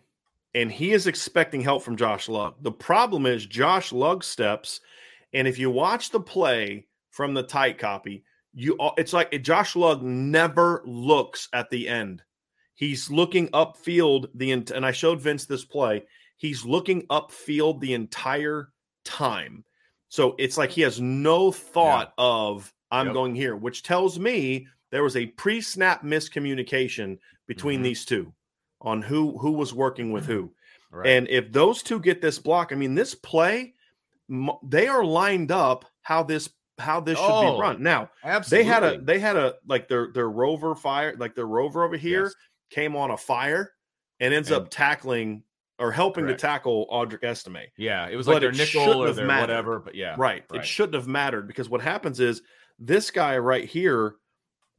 and 0.53 0.71
he 0.71 0.91
is 0.91 1.07
expecting 1.07 1.61
help 1.61 1.83
from 1.83 1.97
Josh 1.97 2.27
Lugg. 2.27 2.55
The 2.61 2.71
problem 2.71 3.25
is 3.25 3.45
Josh 3.45 3.91
Lugg 3.91 4.23
steps, 4.23 4.81
and 5.33 5.47
if 5.47 5.57
you 5.59 5.69
watch 5.69 6.09
the 6.09 6.19
play 6.19 6.87
from 7.11 7.33
the 7.33 7.43
tight 7.43 7.77
copy, 7.77 8.23
you 8.53 8.77
it's 8.97 9.13
like 9.13 9.41
Josh 9.41 9.75
Lugg 9.75 10.01
never 10.01 10.81
looks 10.85 11.47
at 11.53 11.69
the 11.69 11.87
end 11.87 12.23
He's 12.75 13.11
looking 13.11 13.49
upfield 13.49 14.27
the 14.35 14.51
and 14.51 14.85
I 14.85 14.91
showed 14.91 15.21
Vince 15.21 15.45
this 15.45 15.63
play. 15.63 16.03
He's 16.37 16.65
looking 16.65 17.03
upfield 17.07 17.79
the 17.79 17.93
entire 17.93 18.69
time. 19.05 19.63
So 20.09 20.35
it's 20.39 20.57
like 20.57 20.71
he 20.71 20.81
has 20.81 20.99
no 20.99 21.51
thought 21.51 22.13
yeah. 22.17 22.25
of 22.25 22.73
I'm 22.91 23.07
yep. 23.07 23.13
going 23.13 23.35
here, 23.35 23.55
which 23.55 23.83
tells 23.83 24.19
me 24.19 24.67
there 24.91 25.03
was 25.03 25.15
a 25.15 25.27
pre-snap 25.27 26.03
miscommunication 26.03 27.19
between 27.47 27.77
mm-hmm. 27.77 27.83
these 27.83 28.05
two 28.05 28.33
on 28.81 29.01
who 29.01 29.37
who 29.37 29.51
was 29.51 29.73
working 29.73 30.11
with 30.11 30.25
who. 30.25 30.51
Right. 30.91 31.07
And 31.07 31.27
if 31.29 31.51
those 31.51 31.83
two 31.83 31.99
get 31.99 32.21
this 32.21 32.39
block, 32.39 32.71
I 32.71 32.75
mean 32.75 32.95
this 32.95 33.15
play 33.15 33.72
they 34.63 34.87
are 34.87 35.03
lined 35.03 35.51
up 35.51 35.85
how 36.01 36.23
this 36.23 36.49
how 36.79 36.99
this 36.99 37.17
should 37.17 37.25
oh, 37.29 37.55
be 37.55 37.61
run. 37.61 37.83
Now, 37.83 38.09
absolutely. 38.23 38.63
they 38.63 38.69
had 38.69 38.83
a 38.83 38.97
they 38.99 39.19
had 39.19 39.35
a 39.35 39.55
like 39.67 39.87
their 39.87 40.11
their 40.13 40.29
rover 40.29 40.75
fire 40.75 41.15
like 41.17 41.35
their 41.35 41.47
rover 41.47 41.83
over 41.83 41.97
here. 41.97 42.23
Yes 42.23 42.33
came 42.73 42.95
on 42.95 43.11
a 43.11 43.17
fire 43.17 43.71
and 44.19 44.33
ends 44.33 44.49
and, 44.49 44.57
up 44.57 44.69
tackling 44.69 45.43
or 45.79 45.91
helping 45.91 46.25
correct. 46.25 46.39
to 46.39 46.47
tackle 46.47 46.87
Audric 46.91 47.23
Estime. 47.23 47.67
Yeah, 47.77 48.07
it 48.07 48.15
was 48.15 48.27
like 48.27 48.35
but 48.35 48.39
their 48.41 48.51
nickel 48.51 49.03
or 49.03 49.11
their 49.11 49.27
whatever, 49.27 49.79
but 49.79 49.95
yeah. 49.95 50.15
Right. 50.17 50.43
right. 50.49 50.61
It 50.61 50.65
shouldn't 50.65 50.95
have 50.95 51.07
mattered 51.07 51.47
because 51.47 51.69
what 51.69 51.81
happens 51.81 52.19
is 52.19 52.41
this 52.79 53.11
guy 53.11 53.37
right 53.37 53.65
here 53.65 54.15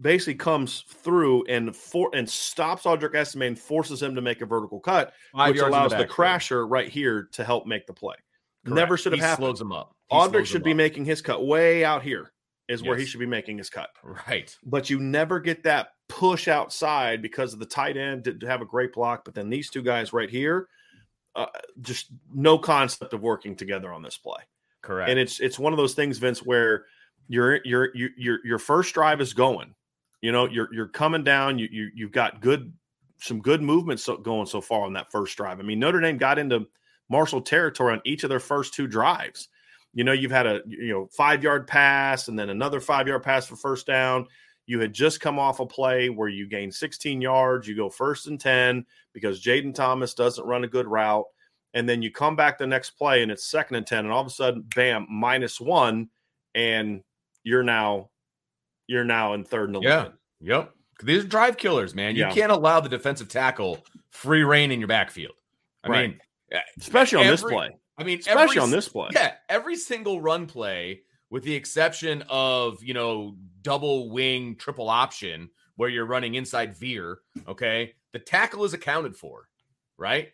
basically 0.00 0.34
comes 0.34 0.84
through 0.88 1.44
and 1.44 1.74
for 1.74 2.10
and 2.14 2.28
stops 2.28 2.82
Audric 2.82 3.14
Estime 3.14 3.42
and 3.42 3.58
forces 3.58 4.02
him 4.02 4.14
to 4.14 4.20
make 4.20 4.40
a 4.40 4.46
vertical 4.46 4.80
cut, 4.80 5.12
Five 5.32 5.52
which 5.52 5.62
allows 5.62 5.92
the, 5.92 5.98
the 5.98 6.06
crasher 6.06 6.66
right 6.68 6.88
here 6.88 7.28
to 7.32 7.44
help 7.44 7.66
make 7.66 7.86
the 7.86 7.92
play. 7.92 8.16
Correct. 8.64 8.76
Never 8.76 8.96
should 8.96 9.12
have 9.12 9.20
he 9.20 9.24
happened. 9.24 9.44
Slows 9.44 9.60
him 9.60 9.72
up. 9.72 9.94
He 10.10 10.16
Audric 10.16 10.46
should 10.46 10.62
be 10.62 10.72
up. 10.72 10.76
making 10.76 11.04
his 11.04 11.20
cut 11.20 11.46
way 11.46 11.84
out 11.84 12.02
here 12.02 12.32
is 12.68 12.80
yes. 12.80 12.88
where 12.88 12.96
he 12.96 13.04
should 13.04 13.20
be 13.20 13.26
making 13.26 13.58
his 13.58 13.68
cut. 13.68 13.90
Right. 14.02 14.56
But 14.64 14.88
you 14.88 14.98
never 14.98 15.38
get 15.38 15.62
that 15.64 15.88
push 16.08 16.48
outside 16.48 17.20
because 17.20 17.52
of 17.52 17.58
the 17.58 17.66
tight 17.66 17.96
end 17.96 18.22
didn't 18.22 18.48
have 18.48 18.62
a 18.62 18.66
great 18.66 18.92
block. 18.92 19.24
But 19.24 19.34
then 19.34 19.50
these 19.50 19.70
two 19.70 19.82
guys 19.82 20.12
right 20.12 20.30
here, 20.30 20.68
uh, 21.36 21.46
just 21.80 22.06
no 22.32 22.58
concept 22.58 23.12
of 23.12 23.22
working 23.22 23.54
together 23.56 23.92
on 23.92 24.02
this 24.02 24.16
play. 24.16 24.40
Correct. 24.82 25.10
And 25.10 25.18
it's 25.18 25.40
it's 25.40 25.58
one 25.58 25.72
of 25.72 25.76
those 25.76 25.94
things, 25.94 26.18
Vince, 26.18 26.40
where 26.40 26.84
your 27.28 27.60
your 27.64 27.90
your 27.94 28.38
your 28.44 28.58
first 28.58 28.94
drive 28.94 29.20
is 29.20 29.32
going. 29.32 29.74
You 30.20 30.32
know, 30.32 30.48
you're 30.48 30.72
you're 30.72 30.88
coming 30.88 31.24
down. 31.24 31.58
You 31.58 31.68
you 31.70 31.90
you've 31.94 32.12
got 32.12 32.40
good 32.40 32.72
some 33.20 33.40
good 33.40 33.62
movements 33.62 34.08
going 34.22 34.46
so 34.46 34.60
far 34.60 34.84
on 34.84 34.92
that 34.94 35.10
first 35.10 35.36
drive. 35.36 35.58
I 35.58 35.62
mean, 35.62 35.78
Notre 35.78 36.00
Dame 36.00 36.18
got 36.18 36.38
into 36.38 36.66
Marshall 37.08 37.42
territory 37.42 37.92
on 37.92 38.00
each 38.04 38.24
of 38.24 38.30
their 38.30 38.40
first 38.40 38.74
two 38.74 38.86
drives. 38.86 39.48
You 39.92 40.04
know, 40.04 40.12
you've 40.12 40.30
had 40.30 40.46
a 40.46 40.60
you 40.66 40.92
know 40.92 41.08
five 41.12 41.42
yard 41.42 41.66
pass 41.66 42.28
and 42.28 42.38
then 42.38 42.50
another 42.50 42.80
five 42.80 43.06
yard 43.06 43.22
pass 43.22 43.46
for 43.46 43.56
first 43.56 43.86
down. 43.86 44.26
You 44.66 44.80
had 44.80 44.92
just 44.92 45.20
come 45.20 45.38
off 45.38 45.60
a 45.60 45.66
play 45.66 46.08
where 46.08 46.28
you 46.28 46.48
gain 46.48 46.72
16 46.72 47.20
yards, 47.20 47.68
you 47.68 47.76
go 47.76 47.90
first 47.90 48.28
and 48.28 48.40
10 48.40 48.86
because 49.12 49.42
Jayden 49.42 49.74
Thomas 49.74 50.14
doesn't 50.14 50.46
run 50.46 50.64
a 50.64 50.68
good 50.68 50.86
route. 50.86 51.26
And 51.74 51.86
then 51.86 52.00
you 52.00 52.10
come 52.10 52.34
back 52.34 52.56
the 52.56 52.66
next 52.66 52.90
play 52.92 53.22
and 53.22 53.30
it's 53.30 53.44
second 53.44 53.76
and 53.76 53.86
10, 53.86 54.04
and 54.04 54.12
all 54.12 54.20
of 54.20 54.26
a 54.26 54.30
sudden, 54.30 54.64
bam, 54.74 55.06
minus 55.10 55.60
one, 55.60 56.08
and 56.54 57.02
you're 57.42 57.64
now 57.64 58.10
you're 58.86 59.04
now 59.04 59.34
in 59.34 59.44
third 59.44 59.68
and 59.68 59.76
11. 59.76 60.12
Yeah. 60.40 60.56
Yep. 60.56 60.74
These 61.02 61.24
are 61.24 61.28
drive 61.28 61.56
killers, 61.56 61.94
man. 61.94 62.14
You 62.14 62.22
yeah. 62.22 62.32
can't 62.32 62.52
allow 62.52 62.80
the 62.80 62.88
defensive 62.88 63.28
tackle 63.28 63.84
free 64.10 64.44
reign 64.44 64.70
in 64.70 64.78
your 64.78 64.88
backfield. 64.88 65.34
I 65.82 65.88
right. 65.88 66.10
mean, 66.10 66.20
Uh, 66.52 66.58
especially 66.78 67.18
on 67.18 67.24
every, 67.24 67.36
this 67.36 67.42
play. 67.42 67.70
I 67.96 68.04
mean, 68.04 68.18
especially 68.18 68.42
every, 68.42 68.58
on 68.58 68.70
this 68.70 68.88
play. 68.88 69.08
Yeah, 69.12 69.32
every 69.48 69.76
single 69.76 70.20
run 70.20 70.46
play, 70.46 71.02
with 71.30 71.44
the 71.44 71.54
exception 71.54 72.24
of 72.28 72.82
you 72.82 72.94
know 72.94 73.36
double 73.62 74.10
wing 74.10 74.56
triple 74.56 74.88
option 74.88 75.50
where 75.76 75.88
you're 75.88 76.06
running 76.06 76.34
inside 76.34 76.76
veer, 76.76 77.18
okay, 77.48 77.94
the 78.12 78.18
tackle 78.18 78.64
is 78.64 78.74
accounted 78.74 79.16
for, 79.16 79.48
right? 79.98 80.28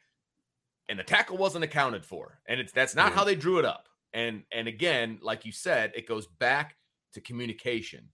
And 0.89 0.99
the 0.99 1.05
tackle 1.05 1.37
wasn't 1.37 1.65
accounted 1.65 2.05
for. 2.05 2.41
And 2.47 2.61
it's 2.61 2.73
that's 2.73 2.95
not 2.95 3.13
how 3.13 3.25
they 3.25 3.35
drew 3.35 3.59
it 3.59 3.65
up. 3.65 3.89
And 4.13 4.43
and 4.53 4.69
again, 4.69 5.19
like 5.23 5.45
you 5.45 5.53
said, 5.53 5.93
it 5.95 6.07
goes 6.07 6.27
back 6.27 6.77
to 7.15 7.21
communication. 7.21 8.09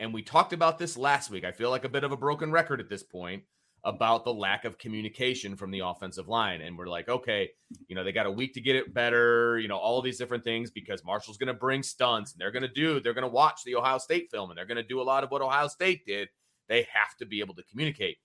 And 0.00 0.12
we 0.12 0.22
talked 0.22 0.52
about 0.52 0.78
this 0.78 0.96
last 0.96 1.30
week. 1.30 1.44
I 1.44 1.52
feel 1.52 1.70
like 1.70 1.84
a 1.84 1.88
bit 1.88 2.04
of 2.04 2.10
a 2.10 2.16
broken 2.16 2.50
record 2.50 2.80
at 2.80 2.88
this 2.88 3.02
point 3.02 3.44
about 3.84 4.24
the 4.24 4.32
lack 4.32 4.64
of 4.64 4.78
communication 4.78 5.56
from 5.56 5.70
the 5.70 5.80
offensive 5.80 6.28
line. 6.28 6.60
And 6.60 6.78
we're 6.78 6.86
like, 6.86 7.08
okay, 7.08 7.50
you 7.88 7.96
know, 7.96 8.04
they 8.04 8.12
got 8.12 8.26
a 8.26 8.30
week 8.30 8.54
to 8.54 8.60
get 8.60 8.76
it 8.76 8.94
better, 8.94 9.58
you 9.58 9.66
know, 9.66 9.76
all 9.76 10.00
these 10.00 10.18
different 10.18 10.44
things 10.44 10.70
because 10.70 11.04
Marshall's 11.04 11.36
going 11.36 11.48
to 11.48 11.54
bring 11.54 11.82
stunts 11.82 12.32
and 12.32 12.40
they're 12.40 12.52
going 12.52 12.62
to 12.62 12.68
do, 12.68 13.00
they're 13.00 13.14
going 13.14 13.22
to 13.22 13.28
watch 13.28 13.64
the 13.64 13.74
Ohio 13.74 13.98
State 13.98 14.30
film 14.30 14.50
and 14.50 14.58
they're 14.58 14.66
going 14.66 14.76
to 14.76 14.84
do 14.84 15.00
a 15.00 15.02
lot 15.02 15.24
of 15.24 15.30
what 15.30 15.42
Ohio 15.42 15.66
State 15.66 16.06
did. 16.06 16.28
They 16.68 16.86
have 16.92 17.16
to 17.18 17.26
be 17.26 17.40
able 17.40 17.54
to 17.54 17.62
communicate. 17.64 18.18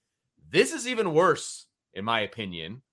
This 0.49 0.71
is 0.71 0.87
even 0.87 1.13
worse, 1.13 1.65
in 1.93 2.05
my 2.05 2.21
opinion, 2.21 2.83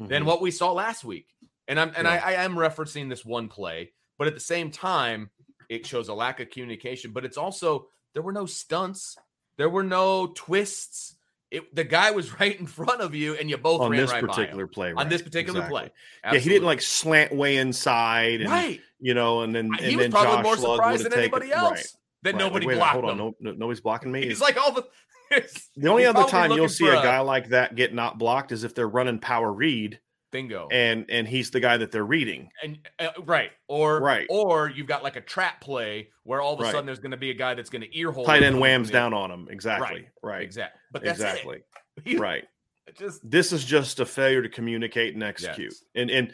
mm-hmm. 0.00 0.08
than 0.08 0.24
what 0.24 0.40
we 0.40 0.52
saw 0.52 0.72
last 0.72 1.04
week. 1.04 1.26
And 1.66 1.78
I'm 1.78 1.92
and 1.96 2.06
yeah. 2.06 2.20
I, 2.24 2.32
I 2.34 2.44
am 2.44 2.54
referencing 2.54 3.08
this 3.08 3.24
one 3.24 3.48
play, 3.48 3.92
but 4.16 4.28
at 4.28 4.34
the 4.34 4.40
same 4.40 4.70
time, 4.70 5.30
it 5.68 5.86
shows 5.86 6.08
a 6.08 6.14
lack 6.14 6.40
of 6.40 6.50
communication. 6.50 7.12
But 7.12 7.24
it's 7.24 7.36
also 7.36 7.88
there 8.14 8.22
were 8.22 8.32
no 8.32 8.46
stunts, 8.46 9.16
there 9.56 9.70
were 9.70 9.82
no 9.82 10.28
twists 10.28 11.16
it, 11.52 11.74
the 11.74 11.84
guy 11.84 12.10
was 12.10 12.32
right 12.40 12.58
in 12.58 12.66
front 12.66 13.00
of 13.00 13.14
you, 13.14 13.36
and 13.36 13.48
you 13.48 13.56
both 13.56 13.80
on 13.80 13.92
this 13.92 14.10
right 14.10 14.22
particular 14.22 14.66
play. 14.66 14.92
Right. 14.92 15.04
On 15.04 15.08
this 15.08 15.22
particular 15.22 15.60
exactly. 15.60 15.80
play, 15.80 15.90
Absolutely. 16.24 16.38
yeah, 16.38 16.42
he 16.42 16.48
didn't 16.48 16.66
like 16.66 16.82
slant 16.82 17.32
way 17.32 17.56
inside, 17.58 18.40
and, 18.40 18.50
right? 18.50 18.80
You 18.98 19.14
know, 19.14 19.42
and 19.42 19.54
then 19.54 19.72
he 19.74 19.88
and 19.88 19.96
was 19.96 20.04
then 20.04 20.10
probably 20.10 20.36
Josh 20.36 20.44
more 20.44 20.56
surprised 20.56 21.04
than 21.04 21.12
anybody 21.12 21.52
else 21.52 21.70
right. 21.70 21.86
that 22.22 22.34
right. 22.34 22.38
nobody 22.38 22.66
like, 22.66 22.76
blocked 22.76 22.92
hold 22.92 23.04
on, 23.04 23.18
no, 23.18 23.34
no, 23.40 23.52
nobody's 23.52 23.80
blocking 23.80 24.10
me. 24.10 24.26
He's 24.26 24.40
like 24.40 24.56
all 24.56 24.72
the. 24.72 24.86
the 25.76 25.88
only 25.88 26.04
other 26.06 26.24
time 26.24 26.52
you'll 26.52 26.68
see 26.68 26.88
a 26.88 26.94
guy 26.94 27.20
like 27.20 27.50
that 27.50 27.74
get 27.74 27.94
not 27.94 28.18
blocked 28.18 28.52
is 28.52 28.64
if 28.64 28.74
they're 28.74 28.88
running 28.88 29.18
power 29.18 29.52
read 29.52 29.98
Bingo. 30.32 30.66
And 30.72 31.06
and 31.10 31.28
he's 31.28 31.50
the 31.50 31.60
guy 31.60 31.76
that 31.76 31.92
they're 31.92 32.04
reading. 32.04 32.48
And 32.62 32.78
uh, 32.98 33.10
right. 33.24 33.50
Or 33.68 34.00
right. 34.00 34.26
Or 34.28 34.68
you've 34.68 34.88
got 34.88 35.04
like 35.04 35.16
a 35.16 35.20
trap 35.20 35.60
play 35.60 36.08
where 36.24 36.40
all 36.40 36.54
of 36.54 36.60
a 36.60 36.64
right. 36.64 36.72
sudden 36.72 36.86
there's 36.86 36.98
going 36.98 37.12
to 37.12 37.16
be 37.16 37.30
a 37.30 37.34
guy 37.34 37.54
that's 37.54 37.70
going 37.70 37.82
to 37.82 37.98
ear 37.98 38.10
hole. 38.10 38.24
Tight 38.24 38.42
end 38.42 38.58
whams 38.58 38.90
down 38.90 39.14
on 39.14 39.30
him. 39.30 39.48
Exactly. 39.50 39.86
Right. 39.86 40.08
Right. 40.22 40.42
Exactly. 40.42 40.80
But 40.92 41.06
exactly. 41.06 41.62
right. 42.16 42.44
Just 42.98 43.20
this 43.28 43.52
is 43.52 43.64
just 43.64 44.00
a 44.00 44.04
failure 44.04 44.42
to 44.42 44.48
communicate 44.48 45.14
and 45.14 45.22
execute. 45.22 45.72
Yes. 45.72 45.84
And 45.94 46.10
and 46.10 46.32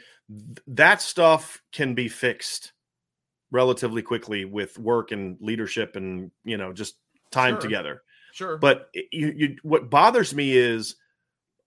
that 0.66 1.02
stuff 1.02 1.62
can 1.72 1.94
be 1.94 2.08
fixed 2.08 2.72
relatively 3.50 4.00
quickly 4.00 4.46
with 4.46 4.78
work 4.78 5.12
and 5.12 5.36
leadership 5.40 5.94
and 5.94 6.30
you 6.44 6.56
know 6.56 6.72
just 6.72 6.94
time 7.30 7.54
sure. 7.54 7.60
together. 7.60 8.02
Sure. 8.32 8.56
But 8.56 8.88
you, 9.12 9.32
you 9.36 9.56
what 9.62 9.90
bothers 9.90 10.34
me 10.34 10.56
is 10.56 10.96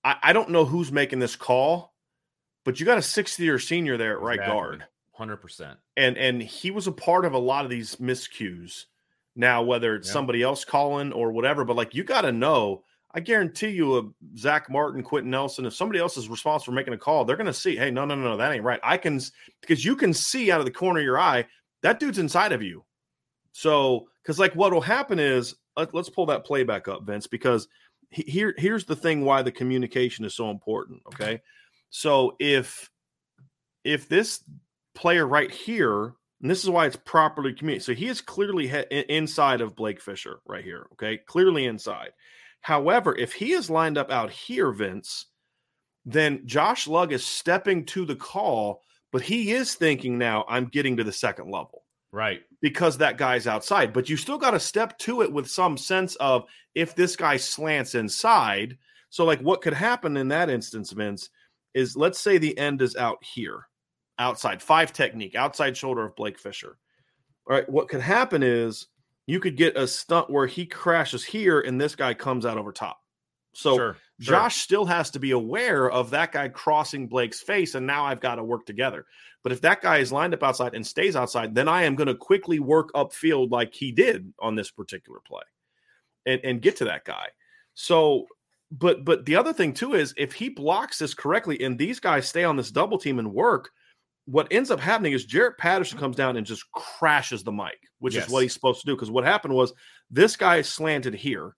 I, 0.04 0.16
I 0.24 0.34
don't 0.34 0.50
know 0.50 0.66
who's 0.66 0.92
making 0.92 1.20
this 1.20 1.36
call 1.36 1.92
but 2.64 2.80
you 2.80 2.86
got 2.86 2.98
a 2.98 3.04
sixth 3.04 3.40
year 3.40 3.60
senior 3.60 3.98
there 3.98 4.14
at 4.14 4.22
right 4.22 4.36
exactly. 4.36 4.56
guard. 4.56 4.86
100%. 5.20 5.78
And 5.98 6.18
and 6.18 6.42
he 6.42 6.72
was 6.72 6.88
a 6.88 6.92
part 6.92 7.26
of 7.26 7.34
a 7.34 7.40
lot 7.40 7.64
of 7.66 7.72
these 7.72 7.98
miscues. 7.98 8.86
Now, 9.36 9.64
whether 9.64 9.96
it's 9.96 10.12
somebody 10.12 10.42
else 10.44 10.66
calling 10.66 11.14
or 11.14 11.32
whatever, 11.32 11.64
but 11.64 11.78
like 11.78 11.96
you 11.96 12.04
got 12.04 12.22
to 12.22 12.32
know, 12.32 12.84
I 13.14 13.20
guarantee 13.20 13.70
you, 13.70 13.98
a 13.98 14.04
Zach 14.38 14.70
Martin, 14.70 15.04
Quenton 15.04 15.32
Nelson, 15.32 15.66
if 15.66 15.74
somebody 15.74 16.00
else 16.00 16.18
is 16.18 16.30
responsible 16.30 16.72
for 16.72 16.76
making 16.76 16.94
a 16.94 16.98
call, 16.98 17.24
they're 17.24 17.38
going 17.38 17.48
to 17.48 17.54
see, 17.54 17.76
hey, 17.76 17.92
no, 17.92 18.06
no, 18.06 18.16
no, 18.16 18.24
no, 18.24 18.38
that 18.38 18.52
ain't 18.52 18.64
right. 18.64 18.80
I 18.84 18.98
can, 18.98 19.20
because 19.62 19.84
you 19.84 19.96
can 19.96 20.14
see 20.14 20.52
out 20.52 20.60
of 20.60 20.66
the 20.66 20.72
corner 20.72 21.00
of 21.00 21.06
your 21.06 21.20
eye, 21.20 21.46
that 21.82 22.00
dude's 22.00 22.20
inside 22.20 22.52
of 22.52 22.62
you. 22.62 22.84
So, 23.54 24.08
because 24.22 24.40
like 24.40 24.54
what 24.54 24.74
will 24.74 24.82
happen 24.82 25.20
is, 25.20 25.56
let, 25.78 25.94
us 25.96 26.10
pull 26.10 26.26
that 26.28 26.46
play 26.46 26.64
back 26.64 26.88
up, 26.88 27.04
Vince, 27.04 27.28
because 27.28 27.68
here, 28.10 28.54
here's 28.58 28.86
the 28.86 28.96
thing 28.96 29.24
why 29.24 29.42
the 29.42 29.52
communication 29.52 30.26
is 30.26 30.36
so 30.36 30.50
important. 30.50 31.02
Okay. 31.08 31.42
So 31.90 32.36
if 32.40 32.90
if 33.84 34.08
this 34.08 34.44
player 34.96 35.28
right 35.28 35.52
here, 35.52 36.14
and 36.42 36.50
this 36.50 36.64
is 36.64 36.70
why 36.70 36.86
it's 36.88 36.96
properly 36.96 37.54
communicated. 37.54 37.86
So 37.86 37.94
he 37.94 38.08
is 38.08 38.22
clearly 38.22 38.68
he- 38.68 39.06
inside 39.10 39.62
of 39.62 39.76
Blake 39.76 40.02
Fisher 40.02 40.40
right 40.46 40.64
here. 40.64 40.88
Okay, 40.94 41.18
clearly 41.18 41.66
inside. 41.66 42.12
However, 42.62 43.16
if 43.16 43.34
he 43.34 43.54
is 43.54 43.70
lined 43.70 43.98
up 43.98 44.12
out 44.12 44.32
here, 44.32 44.72
Vince, 44.72 45.28
then 46.06 46.46
Josh 46.46 46.88
Lugg 46.88 47.12
is 47.12 47.24
stepping 47.26 47.86
to 47.88 48.06
the 48.06 48.16
call, 48.16 48.82
but 49.12 49.22
he 49.22 49.52
is 49.52 49.76
thinking 49.76 50.18
now, 50.18 50.46
I'm 50.48 50.66
getting 50.66 50.98
to 50.98 51.04
the 51.04 51.12
second 51.12 51.52
level. 51.52 51.84
Right. 52.12 52.42
Because 52.62 52.98
that 52.98 53.18
guy's 53.18 53.48
outside. 53.48 53.94
But 53.94 54.10
you 54.10 54.18
still 54.18 54.38
got 54.38 54.52
to 54.52 54.60
step 54.60 54.98
to 55.00 55.22
it 55.22 55.32
with 55.32 55.50
some 55.50 55.78
sense 55.78 56.16
of 56.16 56.46
if 56.76 56.96
this 56.96 57.16
guy 57.16 57.38
slants 57.38 57.96
inside, 57.96 58.78
So, 59.12 59.26
like, 59.26 59.42
what 59.42 59.62
could 59.62 59.74
happen 59.74 60.16
in 60.18 60.30
that 60.30 60.50
instance, 60.50 60.92
Vince, 60.92 61.30
is 61.74 61.98
let's 61.98 62.20
say 62.20 62.38
the 62.38 62.58
end 62.58 62.82
is 62.82 62.96
out 62.96 63.24
here, 63.24 63.68
outside 64.22 64.62
five 64.62 64.94
technique, 64.94 65.36
outside 65.36 65.76
shoulder 65.76 66.06
of 66.06 66.16
Blake 66.16 66.40
Fisher. 66.40 66.78
All 67.50 67.56
right, 67.56 67.70
what 67.70 67.90
could 67.90 68.02
happen 68.02 68.44
is 68.44 68.88
you 69.26 69.40
could 69.40 69.58
get 69.58 69.78
a 69.78 69.88
stunt 69.88 70.30
where 70.30 70.48
he 70.48 70.66
crashes 70.66 71.24
here 71.24 71.60
and 71.60 71.80
this 71.80 71.96
guy 71.96 72.14
comes 72.14 72.46
out 72.46 72.58
over 72.58 72.72
top. 72.72 73.02
So 73.54 73.76
sure, 73.76 73.98
sure. 74.20 74.34
Josh 74.34 74.62
still 74.62 74.86
has 74.86 75.10
to 75.12 75.20
be 75.20 75.32
aware 75.32 75.90
of 75.90 76.12
that 76.12 76.32
guy 76.32 76.48
crossing 76.48 77.08
Blake's 77.08 77.42
face, 77.42 77.76
and 77.76 77.86
now 77.86 78.06
I've 78.06 78.22
got 78.22 78.36
to 78.36 78.44
work 78.44 78.66
together. 78.66 79.06
But 79.44 79.52
if 79.52 79.62
that 79.62 79.82
guy 79.82 79.98
is 79.98 80.12
lined 80.12 80.34
up 80.34 80.44
outside 80.44 80.76
and 80.76 80.86
stays 80.86 81.16
outside, 81.16 81.56
then 81.56 81.68
I 81.68 81.84
am 81.84 81.96
going 81.96 82.08
to 82.08 82.16
quickly 82.16 82.60
work 82.60 82.92
upfield 82.94 83.52
like 83.52 83.74
he 83.74 83.92
did 83.92 84.32
on 84.40 84.56
this 84.56 84.72
particular 84.72 85.20
play 85.26 85.44
and, 86.26 86.40
and 86.44 86.62
get 86.62 86.78
to 86.78 86.86
that 86.86 87.06
guy. 87.06 87.28
So, 87.74 88.28
but 88.72 89.04
but 89.04 89.26
the 89.26 89.36
other 89.36 89.52
thing 89.52 89.74
too 89.74 89.96
is 89.96 90.14
if 90.16 90.34
he 90.34 90.50
blocks 90.50 91.00
this 91.00 91.14
correctly 91.14 91.62
and 91.62 91.78
these 91.78 92.00
guys 92.00 92.28
stay 92.28 92.44
on 92.44 92.56
this 92.56 92.72
double 92.72 92.98
team 92.98 93.20
and 93.20 93.34
work, 93.34 93.72
what 94.26 94.48
ends 94.52 94.72
up 94.72 94.80
happening 94.80 95.14
is 95.14 95.26
Jarrett 95.26 95.58
Patterson 95.58 95.98
comes 95.98 96.16
down 96.16 96.38
and 96.38 96.46
just 96.46 96.70
crashes 96.72 97.44
the 97.44 97.52
Mike, 97.52 97.82
which 98.00 98.16
yes. 98.16 98.28
is 98.28 98.32
what 98.32 98.44
he's 98.44 98.54
supposed 98.54 98.82
to 98.82 98.86
do. 98.86 98.96
Because 98.96 99.12
what 99.12 99.24
happened 99.24 99.54
was 99.54 99.74
this 100.10 100.36
guy 100.36 100.62
slanted 100.62 101.14
here 101.14 101.56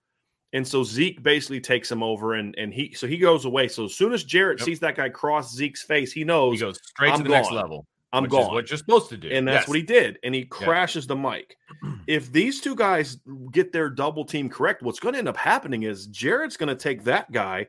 and 0.54 0.66
so 0.66 0.84
Zeke 0.84 1.20
basically 1.22 1.60
takes 1.60 1.90
him 1.90 2.02
over 2.02 2.34
and 2.34 2.54
and 2.56 2.72
he 2.72 2.94
so 2.94 3.08
he 3.08 3.18
goes 3.18 3.44
away. 3.44 3.66
So 3.66 3.84
as 3.84 3.94
soon 3.94 4.12
as 4.12 4.22
Jarrett 4.22 4.60
yep. 4.60 4.66
sees 4.66 4.80
that 4.80 4.94
guy 4.94 5.08
cross 5.08 5.52
Zeke's 5.52 5.82
face, 5.82 6.12
he 6.12 6.22
knows 6.22 6.54
he 6.54 6.60
goes 6.60 6.78
straight 6.82 7.10
I'm 7.10 7.18
to 7.18 7.22
the 7.24 7.28
gone. 7.28 7.42
next 7.42 7.52
level. 7.52 7.86
I'm 8.12 8.28
gone. 8.28 8.54
what 8.54 8.70
you're 8.70 8.78
supposed 8.78 9.08
to 9.08 9.16
do. 9.16 9.28
And 9.28 9.48
that's 9.48 9.62
yes. 9.62 9.68
what 9.68 9.76
he 9.76 9.82
did. 9.82 10.20
And 10.22 10.32
he 10.32 10.44
crashes 10.44 11.08
the 11.08 11.16
Mike. 11.16 11.56
if 12.06 12.30
these 12.30 12.60
two 12.60 12.76
guys 12.76 13.18
get 13.50 13.72
their 13.72 13.90
double 13.90 14.24
team 14.24 14.48
correct, 14.48 14.84
what's 14.84 15.00
going 15.00 15.14
to 15.14 15.18
end 15.18 15.26
up 15.26 15.36
happening 15.36 15.82
is 15.82 16.06
Jarrett's 16.06 16.56
going 16.56 16.68
to 16.68 16.76
take 16.76 17.02
that 17.02 17.32
guy 17.32 17.66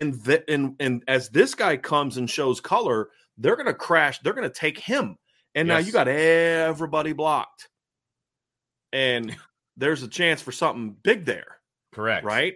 and 0.00 0.14
that 0.24 0.48
and 0.48 0.74
and 0.80 1.04
as 1.08 1.28
this 1.28 1.54
guy 1.54 1.76
comes 1.76 2.16
and 2.16 2.30
shows 2.30 2.62
color, 2.62 3.10
they're 3.42 3.56
going 3.56 3.66
to 3.66 3.74
crash, 3.74 4.20
they're 4.20 4.32
going 4.32 4.48
to 4.48 4.54
take 4.54 4.78
him. 4.78 5.16
And 5.54 5.68
yes. 5.68 5.74
now 5.74 5.86
you 5.86 5.92
got 5.92 6.08
everybody 6.08 7.12
blocked. 7.12 7.68
And 8.92 9.36
there's 9.76 10.02
a 10.02 10.08
chance 10.08 10.40
for 10.40 10.52
something 10.52 10.96
big 11.02 11.24
there. 11.24 11.58
Correct. 11.92 12.24
Right. 12.24 12.54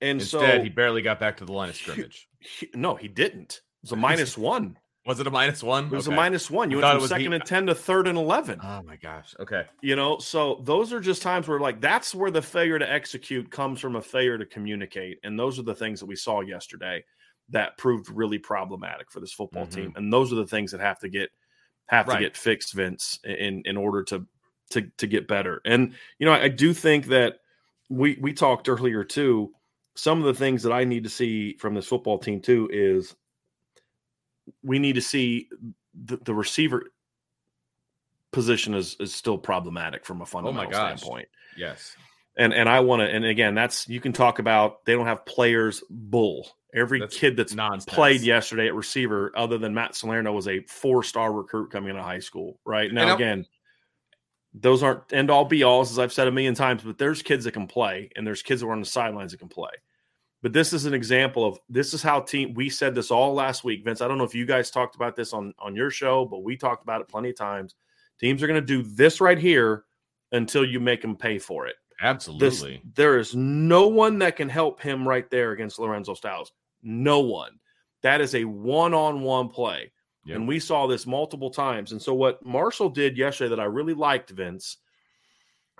And 0.00 0.20
Instead, 0.20 0.58
so 0.58 0.62
he 0.62 0.68
barely 0.68 1.02
got 1.02 1.18
back 1.18 1.38
to 1.38 1.44
the 1.44 1.52
line 1.52 1.68
of 1.68 1.76
scrimmage. 1.76 2.28
He, 2.38 2.66
he, 2.66 2.70
no, 2.74 2.94
he 2.94 3.08
didn't. 3.08 3.60
It 3.82 3.82
was 3.82 3.92
a 3.92 3.96
minus 3.96 4.38
one. 4.38 4.78
Was 5.04 5.20
it 5.20 5.26
a 5.26 5.30
minus 5.30 5.62
one? 5.62 5.86
It 5.86 5.92
was 5.92 6.06
okay. 6.06 6.14
a 6.14 6.16
minus 6.16 6.50
one. 6.50 6.70
You 6.70 6.82
I 6.82 6.92
went 6.92 7.00
from 7.00 7.08
second 7.08 7.32
he... 7.32 7.34
and 7.34 7.44
ten 7.44 7.66
to 7.66 7.74
third 7.74 8.06
and 8.06 8.18
eleven. 8.18 8.60
Oh 8.62 8.82
my 8.82 8.96
gosh. 8.96 9.34
Okay. 9.40 9.64
You 9.80 9.96
know, 9.96 10.18
so 10.18 10.60
those 10.64 10.92
are 10.92 11.00
just 11.00 11.22
times 11.22 11.48
where 11.48 11.58
like 11.58 11.80
that's 11.80 12.14
where 12.14 12.30
the 12.30 12.42
failure 12.42 12.78
to 12.78 12.90
execute 12.90 13.50
comes 13.50 13.80
from 13.80 13.96
a 13.96 14.02
failure 14.02 14.36
to 14.36 14.44
communicate. 14.44 15.18
And 15.24 15.38
those 15.38 15.58
are 15.58 15.62
the 15.62 15.74
things 15.74 15.98
that 16.00 16.06
we 16.06 16.14
saw 16.14 16.42
yesterday 16.42 17.02
that 17.50 17.78
proved 17.78 18.10
really 18.10 18.38
problematic 18.38 19.10
for 19.10 19.20
this 19.20 19.32
football 19.32 19.66
mm-hmm. 19.66 19.80
team. 19.80 19.92
And 19.96 20.12
those 20.12 20.32
are 20.32 20.36
the 20.36 20.46
things 20.46 20.72
that 20.72 20.80
have 20.80 20.98
to 21.00 21.08
get 21.08 21.30
have 21.86 22.08
right. 22.08 22.16
to 22.16 22.20
get 22.20 22.36
fixed, 22.36 22.74
Vince, 22.74 23.18
in 23.24 23.62
in 23.64 23.76
order 23.76 24.02
to 24.04 24.26
to 24.70 24.82
to 24.98 25.06
get 25.06 25.28
better. 25.28 25.60
And 25.64 25.94
you 26.18 26.26
know, 26.26 26.32
I, 26.32 26.44
I 26.44 26.48
do 26.48 26.72
think 26.72 27.06
that 27.06 27.40
we 27.88 28.18
we 28.20 28.32
talked 28.32 28.68
earlier 28.68 29.04
too. 29.04 29.52
Some 29.94 30.18
of 30.18 30.26
the 30.26 30.34
things 30.34 30.62
that 30.62 30.72
I 30.72 30.84
need 30.84 31.04
to 31.04 31.10
see 31.10 31.54
from 31.54 31.74
this 31.74 31.86
football 31.86 32.18
team 32.18 32.40
too 32.40 32.68
is 32.72 33.16
we 34.62 34.78
need 34.78 34.94
to 34.94 35.00
see 35.00 35.48
the, 35.94 36.16
the 36.18 36.34
receiver 36.34 36.84
position 38.30 38.74
is 38.74 38.96
is 39.00 39.14
still 39.14 39.38
problematic 39.38 40.04
from 40.04 40.20
a 40.20 40.26
fundamental 40.26 40.70
oh 40.70 40.74
standpoint. 40.74 41.28
Yes. 41.56 41.96
And 42.36 42.52
and 42.52 42.68
I 42.68 42.80
want 42.80 43.00
to 43.00 43.08
and 43.08 43.24
again 43.24 43.54
that's 43.54 43.88
you 43.88 44.00
can 44.00 44.12
talk 44.12 44.38
about 44.38 44.84
they 44.84 44.92
don't 44.92 45.06
have 45.06 45.24
players 45.24 45.82
bull. 45.90 46.48
Every 46.74 47.00
that's 47.00 47.16
kid 47.16 47.36
that's 47.36 47.54
nonsense. 47.54 47.94
played 47.94 48.20
yesterday 48.20 48.66
at 48.66 48.74
receiver, 48.74 49.32
other 49.34 49.56
than 49.56 49.72
Matt 49.72 49.94
Salerno, 49.94 50.32
was 50.32 50.48
a 50.48 50.60
four 50.64 51.02
star 51.02 51.32
recruit 51.32 51.70
coming 51.70 51.90
out 51.90 51.98
of 51.98 52.04
high 52.04 52.18
school. 52.18 52.60
Right 52.64 52.92
now, 52.92 53.14
again, 53.14 53.46
those 54.52 54.82
aren't 54.82 55.12
end 55.12 55.30
all 55.30 55.44
be 55.44 55.62
alls, 55.62 55.90
as 55.90 55.98
I've 55.98 56.12
said 56.12 56.28
a 56.28 56.32
million 56.32 56.54
times, 56.54 56.82
but 56.82 56.98
there's 56.98 57.22
kids 57.22 57.44
that 57.44 57.52
can 57.52 57.66
play 57.66 58.10
and 58.16 58.26
there's 58.26 58.42
kids 58.42 58.60
that 58.60 58.66
are 58.66 58.72
on 58.72 58.80
the 58.80 58.86
sidelines 58.86 59.32
that 59.32 59.38
can 59.38 59.48
play. 59.48 59.70
But 60.42 60.52
this 60.52 60.72
is 60.72 60.84
an 60.84 60.94
example 60.94 61.44
of 61.44 61.58
this 61.68 61.94
is 61.94 62.02
how 62.02 62.20
team 62.20 62.54
we 62.54 62.70
said 62.70 62.94
this 62.94 63.10
all 63.10 63.34
last 63.34 63.64
week. 63.64 63.84
Vince, 63.84 64.00
I 64.00 64.08
don't 64.08 64.18
know 64.18 64.24
if 64.24 64.34
you 64.34 64.46
guys 64.46 64.70
talked 64.70 64.94
about 64.94 65.16
this 65.16 65.32
on, 65.32 65.52
on 65.58 65.74
your 65.74 65.90
show, 65.90 66.24
but 66.24 66.44
we 66.44 66.56
talked 66.56 66.82
about 66.82 67.00
it 67.00 67.08
plenty 67.08 67.30
of 67.30 67.36
times. 67.36 67.74
Teams 68.20 68.42
are 68.42 68.46
going 68.46 68.60
to 68.60 68.66
do 68.66 68.82
this 68.82 69.20
right 69.20 69.38
here 69.38 69.84
until 70.32 70.64
you 70.64 70.80
make 70.80 71.02
them 71.02 71.16
pay 71.16 71.38
for 71.38 71.66
it. 71.66 71.76
Absolutely. 72.00 72.48
This, 72.84 72.94
there 72.94 73.18
is 73.18 73.34
no 73.34 73.88
one 73.88 74.18
that 74.20 74.36
can 74.36 74.48
help 74.48 74.80
him 74.80 75.06
right 75.06 75.28
there 75.30 75.52
against 75.52 75.78
Lorenzo 75.78 76.14
Styles. 76.14 76.52
No 76.82 77.20
one. 77.20 77.58
That 78.02 78.20
is 78.20 78.34
a 78.34 78.44
one 78.44 78.94
on 78.94 79.22
one 79.22 79.48
play. 79.48 79.92
Yep. 80.24 80.36
And 80.36 80.48
we 80.48 80.60
saw 80.60 80.86
this 80.86 81.06
multiple 81.06 81.50
times. 81.50 81.92
And 81.92 82.00
so 82.00 82.14
what 82.14 82.44
Marshall 82.44 82.90
did 82.90 83.16
yesterday 83.16 83.50
that 83.50 83.60
I 83.60 83.64
really 83.64 83.94
liked, 83.94 84.30
Vince, 84.30 84.76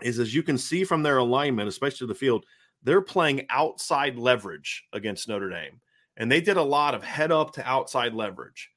is 0.02 0.18
as 0.18 0.34
you 0.34 0.42
can 0.42 0.58
see 0.58 0.84
from 0.84 1.02
their 1.02 1.18
alignment, 1.18 1.68
especially 1.68 2.06
the 2.06 2.14
field, 2.14 2.46
they're 2.82 3.00
playing 3.00 3.46
outside 3.50 4.16
leverage 4.16 4.84
against 4.92 5.28
Notre 5.28 5.50
Dame. 5.50 5.80
And 6.16 6.30
they 6.30 6.40
did 6.40 6.56
a 6.56 6.62
lot 6.62 6.94
of 6.94 7.04
head 7.04 7.30
up 7.30 7.52
to 7.54 7.68
outside 7.68 8.14
leverage. 8.14 8.70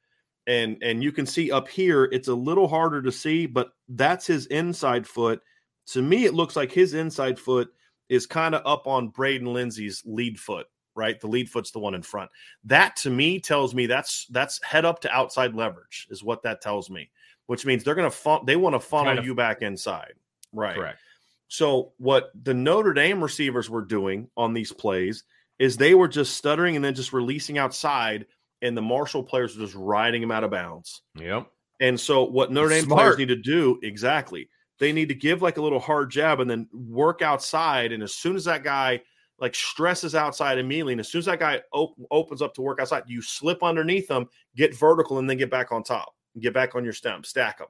And 0.47 0.77
and 0.81 1.03
you 1.03 1.11
can 1.11 1.25
see 1.25 1.51
up 1.51 1.67
here, 1.67 2.05
it's 2.05 2.27
a 2.27 2.33
little 2.33 2.67
harder 2.67 3.01
to 3.01 3.11
see, 3.11 3.45
but 3.45 3.71
that's 3.89 4.27
his 4.27 4.47
inside 4.47 5.07
foot. 5.07 5.41
To 5.87 6.01
me, 6.01 6.25
it 6.25 6.33
looks 6.33 6.55
like 6.55 6.71
his 6.71 6.93
inside 6.93 7.39
foot 7.39 7.73
is 8.09 8.25
kind 8.25 8.55
of 8.55 8.61
up 8.65 8.87
on 8.87 9.09
Braden 9.09 9.47
Lenzy's 9.47 10.03
lead 10.05 10.39
foot 10.39 10.67
right? 10.95 11.19
The 11.19 11.27
lead 11.27 11.49
foot's 11.49 11.71
the 11.71 11.79
one 11.79 11.95
in 11.95 12.01
front. 12.01 12.29
That 12.65 12.95
to 12.97 13.09
me 13.09 13.39
tells 13.39 13.73
me 13.73 13.85
that's 13.85 14.25
that's 14.27 14.61
head 14.63 14.85
up 14.85 15.01
to 15.01 15.11
outside 15.11 15.55
leverage 15.55 16.07
is 16.09 16.23
what 16.23 16.43
that 16.43 16.61
tells 16.61 16.89
me, 16.89 17.09
which 17.47 17.65
means 17.65 17.83
they're 17.83 17.95
going 17.95 18.09
to 18.09 18.15
fun- 18.15 18.45
they 18.45 18.55
want 18.55 18.75
to 18.75 18.79
funnel 18.79 19.23
you 19.23 19.35
back 19.35 19.61
inside, 19.61 20.13
right? 20.53 20.75
Correct. 20.75 20.99
So 21.47 21.91
what 21.97 22.31
the 22.43 22.53
Notre 22.53 22.93
Dame 22.93 23.21
receivers 23.21 23.69
were 23.69 23.83
doing 23.83 24.29
on 24.37 24.53
these 24.53 24.71
plays 24.71 25.23
is 25.59 25.77
they 25.77 25.93
were 25.93 26.07
just 26.07 26.37
stuttering 26.37 26.75
and 26.75 26.83
then 26.83 26.95
just 26.95 27.13
releasing 27.13 27.57
outside, 27.57 28.25
and 28.61 28.75
the 28.75 28.81
Marshall 28.81 29.23
players 29.23 29.55
were 29.55 29.65
just 29.65 29.75
riding 29.77 30.21
them 30.21 30.31
out 30.31 30.43
of 30.43 30.51
bounds. 30.51 31.01
Yep. 31.15 31.47
And 31.81 31.99
so 31.99 32.23
what 32.23 32.51
Notre 32.51 32.69
Dame 32.69 32.85
Smart. 32.85 32.99
players 32.99 33.17
need 33.17 33.27
to 33.29 33.35
do 33.35 33.79
exactly, 33.83 34.49
they 34.81 34.91
need 34.91 35.07
to 35.07 35.15
give 35.15 35.41
like 35.41 35.55
a 35.57 35.61
little 35.61 35.79
hard 35.79 36.11
jab 36.11 36.41
and 36.41 36.49
then 36.49 36.67
work 36.73 37.21
outside. 37.21 37.93
And 37.93 38.03
as 38.03 38.13
soon 38.13 38.35
as 38.35 38.43
that 38.45 38.63
guy 38.63 39.01
like 39.41 39.55
stresses 39.55 40.13
outside 40.13 40.59
immediately. 40.59 40.93
And 40.93 40.99
as 40.99 41.09
soon 41.09 41.19
as 41.19 41.25
that 41.25 41.39
guy 41.39 41.61
op- 41.73 41.97
opens 42.11 42.41
up 42.41 42.53
to 42.53 42.61
work 42.61 42.79
outside, 42.79 43.03
you 43.07 43.21
slip 43.21 43.63
underneath 43.63 44.07
them, 44.07 44.29
get 44.55 44.77
vertical, 44.77 45.17
and 45.17 45.29
then 45.29 45.37
get 45.37 45.49
back 45.49 45.71
on 45.71 45.83
top, 45.83 46.13
get 46.39 46.53
back 46.53 46.75
on 46.75 46.83
your 46.83 46.93
stem, 46.93 47.23
stack 47.23 47.57
them, 47.57 47.67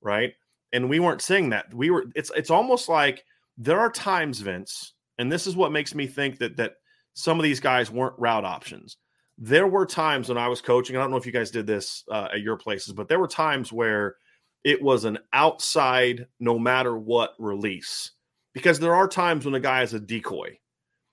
right? 0.00 0.32
And 0.72 0.88
we 0.88 1.00
weren't 1.00 1.20
seeing 1.20 1.50
that. 1.50 1.74
We 1.74 1.90
were. 1.90 2.04
It's 2.14 2.30
it's 2.36 2.50
almost 2.50 2.88
like 2.88 3.24
there 3.56 3.80
are 3.80 3.90
times, 3.90 4.40
Vince, 4.40 4.92
and 5.18 5.30
this 5.30 5.46
is 5.46 5.56
what 5.56 5.72
makes 5.72 5.94
me 5.94 6.06
think 6.06 6.38
that 6.38 6.56
that 6.58 6.74
some 7.14 7.38
of 7.38 7.42
these 7.42 7.58
guys 7.58 7.90
weren't 7.90 8.18
route 8.18 8.44
options. 8.44 8.96
There 9.38 9.66
were 9.66 9.86
times 9.86 10.28
when 10.28 10.38
I 10.38 10.48
was 10.48 10.60
coaching. 10.60 10.94
I 10.94 11.00
don't 11.00 11.10
know 11.10 11.16
if 11.16 11.26
you 11.26 11.32
guys 11.32 11.50
did 11.50 11.66
this 11.66 12.04
uh, 12.10 12.28
at 12.32 12.42
your 12.42 12.56
places, 12.56 12.92
but 12.92 13.08
there 13.08 13.18
were 13.18 13.28
times 13.28 13.72
where 13.72 14.16
it 14.64 14.82
was 14.82 15.04
an 15.04 15.18
outside, 15.32 16.26
no 16.40 16.58
matter 16.58 16.96
what 16.96 17.34
release, 17.38 18.12
because 18.54 18.78
there 18.78 18.94
are 18.94 19.08
times 19.08 19.44
when 19.44 19.54
a 19.54 19.60
guy 19.60 19.82
is 19.82 19.94
a 19.94 20.00
decoy 20.00 20.58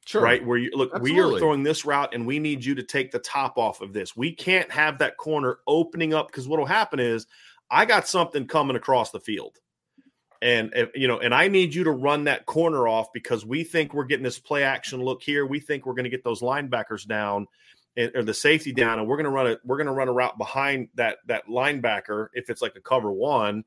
Sure. 0.05 0.21
Right. 0.21 0.45
Where 0.45 0.57
you 0.57 0.69
look, 0.73 0.91
Absolutely. 0.93 1.13
we 1.13 1.35
are 1.35 1.39
throwing 1.39 1.63
this 1.63 1.83
route 1.83 2.13
and 2.13 2.27
we 2.27 2.37
need 2.37 2.63
you 2.63 2.75
to 2.75 2.83
take 2.83 3.11
the 3.11 3.19
top 3.19 3.57
off 3.57 3.81
of 3.81 3.91
this. 3.91 4.15
We 4.15 4.31
can't 4.31 4.71
have 4.71 4.99
that 4.99 5.17
corner 5.17 5.57
opening 5.65 6.13
up 6.13 6.27
because 6.27 6.47
what 6.47 6.59
will 6.59 6.67
happen 6.67 6.99
is 6.99 7.25
I 7.71 7.85
got 7.85 8.07
something 8.07 8.45
coming 8.47 8.75
across 8.75 9.09
the 9.09 9.19
field. 9.19 9.57
And 10.43 10.71
eh, 10.75 10.85
you 10.93 11.07
know, 11.07 11.19
and 11.19 11.33
I 11.33 11.47
need 11.47 11.73
you 11.73 11.83
to 11.85 11.91
run 11.91 12.25
that 12.25 12.45
corner 12.45 12.87
off 12.87 13.07
because 13.13 13.47
we 13.47 13.63
think 13.63 13.95
we're 13.95 14.05
getting 14.05 14.23
this 14.23 14.37
play 14.37 14.63
action 14.63 15.01
look 15.01 15.23
here. 15.23 15.47
We 15.47 15.59
think 15.59 15.85
we're 15.87 15.93
going 15.93 16.03
to 16.03 16.09
get 16.11 16.23
those 16.23 16.41
linebackers 16.41 17.07
down 17.07 17.47
or 17.97 18.23
the 18.23 18.33
safety 18.33 18.71
down, 18.71 18.99
and 18.99 19.07
we're 19.07 19.17
going 19.17 19.25
to 19.25 19.31
run 19.31 19.47
it. 19.47 19.59
We're 19.63 19.77
going 19.77 19.87
to 19.87 19.93
run 19.93 20.07
a 20.07 20.13
route 20.13 20.37
behind 20.37 20.89
that 20.95 21.17
that 21.27 21.47
linebacker 21.47 22.27
if 22.33 22.49
it's 22.49 22.61
like 22.61 22.75
a 22.75 22.81
cover 22.81 23.11
one. 23.11 23.63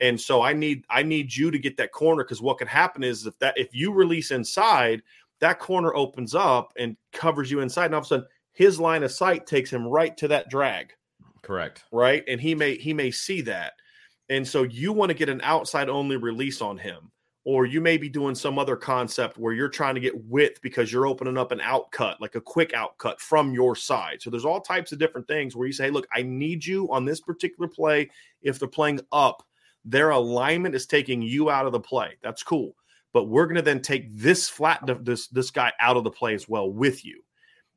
And 0.00 0.20
so 0.20 0.42
I 0.42 0.52
need 0.52 0.84
I 0.90 1.02
need 1.04 1.34
you 1.34 1.50
to 1.50 1.58
get 1.58 1.76
that 1.76 1.92
corner 1.92 2.24
because 2.24 2.42
what 2.42 2.58
could 2.58 2.68
happen 2.68 3.04
is 3.04 3.26
if 3.26 3.38
that 3.38 3.56
if 3.56 3.74
you 3.74 3.92
release 3.92 4.32
inside, 4.32 5.02
that 5.40 5.60
corner 5.60 5.94
opens 5.94 6.34
up 6.34 6.72
and 6.76 6.96
covers 7.12 7.50
you 7.50 7.60
inside, 7.60 7.86
and 7.86 7.94
all 7.94 8.00
of 8.00 8.06
a 8.06 8.08
sudden 8.08 8.26
his 8.52 8.80
line 8.80 9.02
of 9.02 9.12
sight 9.12 9.46
takes 9.46 9.70
him 9.70 9.86
right 9.86 10.16
to 10.16 10.28
that 10.28 10.50
drag. 10.50 10.92
Correct. 11.42 11.84
Right, 11.92 12.24
and 12.26 12.40
he 12.40 12.54
may 12.54 12.76
he 12.76 12.92
may 12.92 13.12
see 13.12 13.42
that, 13.42 13.74
and 14.28 14.46
so 14.46 14.64
you 14.64 14.92
want 14.92 15.10
to 15.10 15.16
get 15.16 15.28
an 15.28 15.40
outside 15.42 15.88
only 15.88 16.16
release 16.16 16.60
on 16.60 16.78
him, 16.78 17.11
or 17.44 17.66
you 17.66 17.80
may 17.80 17.96
be 17.96 18.08
doing 18.08 18.34
some 18.34 18.58
other 18.58 18.76
concept 18.76 19.36
where 19.36 19.52
you're 19.52 19.68
trying 19.68 19.94
to 19.94 20.00
get 20.00 20.24
width 20.26 20.62
because 20.62 20.92
you're 20.92 21.06
opening 21.06 21.36
up 21.36 21.50
an 21.52 21.58
outcut, 21.58 22.20
like 22.20 22.36
a 22.36 22.40
quick 22.40 22.72
outcut 22.72 23.18
from 23.18 23.52
your 23.52 23.74
side. 23.74 24.22
So 24.22 24.30
there's 24.30 24.44
all 24.44 24.60
types 24.60 24.92
of 24.92 24.98
different 24.98 25.26
things 25.26 25.56
where 25.56 25.66
you 25.66 25.72
say, 25.72 25.84
hey, 25.84 25.90
look, 25.90 26.06
I 26.14 26.22
need 26.22 26.64
you 26.64 26.90
on 26.92 27.04
this 27.04 27.20
particular 27.20 27.68
play. 27.68 28.10
If 28.42 28.58
they're 28.58 28.68
playing 28.68 29.00
up, 29.10 29.42
their 29.84 30.10
alignment 30.10 30.74
is 30.76 30.86
taking 30.86 31.20
you 31.20 31.50
out 31.50 31.66
of 31.66 31.72
the 31.72 31.80
play. 31.80 32.16
That's 32.22 32.42
cool 32.42 32.76
but 33.12 33.24
we're 33.24 33.44
going 33.44 33.56
to 33.56 33.62
then 33.62 33.82
take 33.82 34.06
this 34.16 34.48
flat 34.48 34.80
this 35.04 35.28
this 35.28 35.50
guy 35.50 35.72
out 35.80 35.96
of 35.96 36.04
the 36.04 36.10
play 36.10 36.34
as 36.34 36.48
well 36.48 36.70
with 36.70 37.04
you 37.04 37.22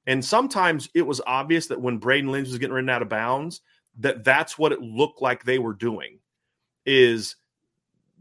And 0.08 0.24
sometimes 0.24 0.90
it 0.94 1.02
was 1.02 1.22
obvious 1.26 1.68
that 1.68 1.82
when 1.82 1.98
Braden 1.98 2.32
Lenzy 2.32 2.52
was 2.52 2.60
getting 2.60 2.74
ridden 2.74 2.90
out 2.90 3.02
of 3.02 3.10
bounds, 3.10 3.62
that 4.00 4.24
that's 4.24 4.58
what 4.58 4.72
it 4.72 4.82
looked 4.82 5.22
like 5.22 5.44
they 5.44 5.60
were 5.60 5.74
doing. 5.74 6.20
Is 6.86 7.36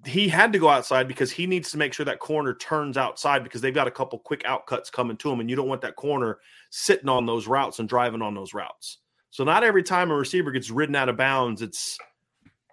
he 0.07 0.29
had 0.29 0.53
to 0.53 0.59
go 0.59 0.69
outside 0.69 1.09
because 1.09 1.31
he 1.31 1.47
needs 1.47 1.71
to 1.71 1.79
make 1.79 1.93
sure 1.93 2.07
that 2.07 2.19
corner 2.19 2.55
turns 2.55 2.97
outside 2.97 3.45
because 3.45 3.61
they've 3.61 3.75
got 3.75 3.89
a 3.89 3.93
couple 3.93 4.19
quick 4.19 4.43
outcuts 4.45 4.91
coming 4.91 5.17
to 5.19 5.31
him, 5.31 5.41
and 5.41 5.49
you 5.49 5.57
don't 5.57 5.69
want 5.69 5.83
that 5.83 5.97
corner 5.97 6.39
sitting 6.71 7.09
on 7.09 7.27
those 7.27 7.47
routes 7.47 7.79
and 7.79 7.89
driving 7.89 8.23
on 8.23 8.35
those 8.35 8.55
routes. 8.55 8.99
So 9.31 9.45
not 9.45 9.65
every 9.65 9.83
time 9.83 10.11
a 10.11 10.17
receiver 10.17 10.51
gets 10.51 10.71
ridden 10.71 10.97
out 10.97 11.09
of 11.09 11.17
bounds, 11.17 11.63
it's 11.63 11.99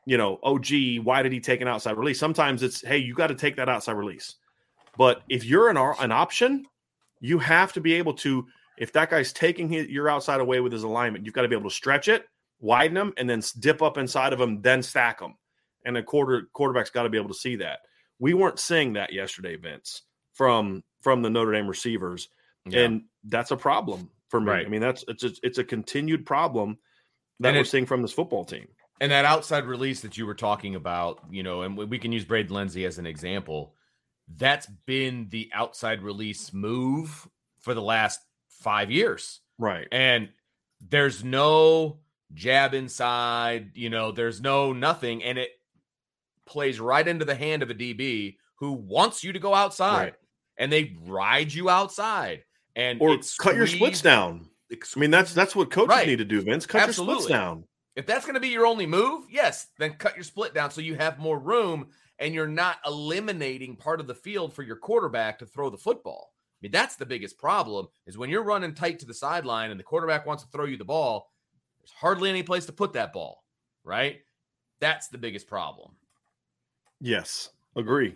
you 0.06 0.18
know, 0.18 0.40
oh 0.44 0.58
gee, 0.58 1.00
why 1.00 1.22
did 1.22 1.32
he 1.32 1.40
take 1.40 1.62
an 1.62 1.68
outside 1.68 1.98
release? 1.98 2.20
Sometimes 2.20 2.64
it's 2.64 2.82
hey, 2.82 2.98
you 2.98 3.14
got 3.14 3.28
to 3.28 3.36
take 3.36 3.56
that 3.58 3.70
outside 3.70 3.94
release. 3.94 4.36
But 4.98 5.22
if 5.30 5.46
you're 5.46 5.70
an 5.70 5.78
an 5.78 6.12
option, 6.12 6.66
you 7.20 7.40
have 7.40 7.74
to 7.74 7.82
be 7.82 7.94
able 7.94 8.14
to. 8.16 8.46
If 8.78 8.94
that 8.94 9.12
guy's 9.12 9.32
taking 9.32 9.70
his, 9.70 9.88
your 9.88 10.10
outside 10.10 10.40
away 10.40 10.60
with 10.60 10.72
his 10.72 10.84
alignment, 10.84 11.26
you've 11.26 11.36
got 11.36 11.44
to 11.44 11.48
be 11.48 11.56
able 11.56 11.70
to 11.70 11.76
stretch 11.76 12.08
it, 12.08 12.26
widen 12.60 12.96
them, 12.96 13.14
and 13.18 13.30
then 13.30 13.44
dip 13.60 13.82
up 13.84 13.98
inside 13.98 14.34
of 14.34 14.42
him, 14.42 14.62
then 14.62 14.82
stack 14.82 15.20
them 15.20 15.36
and 15.86 15.96
the 15.96 16.04
quarter 16.04 16.50
quarterback's 16.54 16.90
got 16.90 17.04
to 17.04 17.10
be 17.10 17.18
able 17.18 17.30
to 17.30 17.36
see 17.36 17.58
that. 17.58 17.80
We 18.20 18.34
weren't 18.34 18.60
seeing 18.60 18.94
that 18.94 19.14
yesterday, 19.14 19.56
Vince, 19.56 20.04
from 20.34 20.84
from 21.02 21.22
the 21.22 21.30
Notre 21.30 21.54
Dame 21.54 21.68
receivers, 21.68 22.30
yeah. 22.66 22.82
and 22.82 23.04
that's 23.24 23.52
a 23.52 23.58
problem 23.58 24.10
for 24.30 24.40
me. 24.40 24.52
Right. 24.52 24.66
I 24.66 24.70
mean, 24.70 24.82
that's 24.82 25.04
it's 25.08 25.24
a, 25.24 25.32
it's 25.44 25.58
a 25.58 25.64
continued 25.64 26.26
problem 26.26 26.78
that 27.40 27.50
and 27.50 27.58
we're 27.58 27.62
it, 27.62 27.68
seeing 27.68 27.86
from 27.86 28.02
this 28.02 28.14
football 28.14 28.46
team. 28.46 28.68
And 29.00 29.12
that 29.12 29.26
outside 29.26 29.66
release 29.66 30.02
that 30.02 30.18
you 30.18 30.28
were 30.28 30.36
talking 30.36 30.76
about, 30.76 31.22
you 31.32 31.42
know, 31.42 31.64
and 31.64 31.76
we 31.76 31.98
can 31.98 32.12
use 32.12 32.24
Braden 32.24 32.54
Lenzy 32.54 32.86
as 32.86 33.00
an 33.00 33.08
example. 33.08 33.74
That's 34.38 34.68
been 34.86 35.28
the 35.30 35.50
outside 35.54 36.04
release 36.04 36.54
move 36.54 37.28
for 37.60 37.74
the 37.74 37.82
last 37.82 38.20
five 38.48 38.92
years, 38.92 39.42
right? 39.58 39.88
And 39.92 40.30
there's 40.88 41.24
no 41.24 42.00
jab 42.34 42.74
inside, 42.74 43.72
you 43.74 43.90
know, 43.90 44.12
there's 44.12 44.40
no 44.40 44.72
nothing, 44.72 45.24
and 45.24 45.40
it 45.40 45.50
plays 46.46 46.80
right 46.80 47.08
into 47.08 47.26
the 47.26 47.36
hand 47.36 47.64
of 47.64 47.70
a 47.70 47.76
DB 47.76 48.38
who 48.56 48.74
wants 48.74 49.24
you 49.24 49.34
to 49.34 49.39
go 49.39 49.54
outside 49.54 50.04
right. 50.04 50.14
and 50.58 50.72
they 50.72 50.96
ride 51.06 51.54
you 51.54 51.70
outside 51.70 52.44
and 52.76 53.02
or 53.02 53.18
cut 53.39 53.56
your 53.56 53.68
splits 53.68 54.02
down. 54.02 54.48
I 54.72 55.00
mean, 55.00 55.12
that's 55.12 55.34
that's 55.34 55.56
what 55.56 55.72
coaches 55.72 55.89
right. 55.89 56.08
need 56.08 56.18
to 56.18 56.26
do, 56.26 56.42
Vince. 56.42 56.66
Cut 56.66 56.82
Absolutely. 56.82 57.14
your 57.14 57.22
splits 57.22 57.32
down. 57.32 57.64
If 57.96 58.06
that's 58.06 58.26
going 58.26 58.36
to 58.36 58.39
be 58.39 58.50
your 58.50 58.66
only 58.66 58.86
move, 58.86 59.26
yes, 59.30 59.68
then 59.78 59.94
cut 59.94 60.16
your 60.16 60.24
split 60.24 60.54
down 60.54 60.72
so 60.72 60.80
you 60.80 60.96
have 60.96 61.20
more 61.20 61.38
room 61.38 61.88
and 62.20 62.34
you're 62.34 62.48
not 62.48 62.78
eliminating 62.86 63.76
part 63.76 64.00
of 64.00 64.08
the 64.08 64.16
field 64.16 64.54
for 64.54 64.64
your 64.64 64.78
quarterback 64.78 65.39
to 65.39 65.46
throw 65.46 65.70
the 65.70 65.78
football. 65.78 66.32
I 66.32 66.58
mean, 66.62 66.72
that's 66.72 66.96
the 66.96 67.06
biggest 67.06 67.38
problem 67.38 67.88
is 68.06 68.18
when 68.18 68.30
you're 68.30 68.44
running 68.44 68.76
tight 68.76 69.00
to 69.00 69.06
the 69.06 69.14
sideline 69.14 69.72
and 69.72 69.80
the 69.80 69.84
quarterback 69.84 70.26
wants 70.26 70.44
to 70.44 70.50
throw 70.52 70.66
you 70.66 70.78
the 70.78 70.86
ball, 70.86 71.32
there's 71.80 71.92
hardly 71.92 72.30
any 72.30 72.44
place 72.44 72.68
to 72.68 72.72
put 72.72 72.94
that 72.94 73.12
ball, 73.12 73.44
right? 73.84 74.20
That's 74.80 75.08
the 75.10 75.18
biggest 75.18 75.48
problem. 75.48 75.92
Yes, 77.02 77.49
agree. 77.76 78.16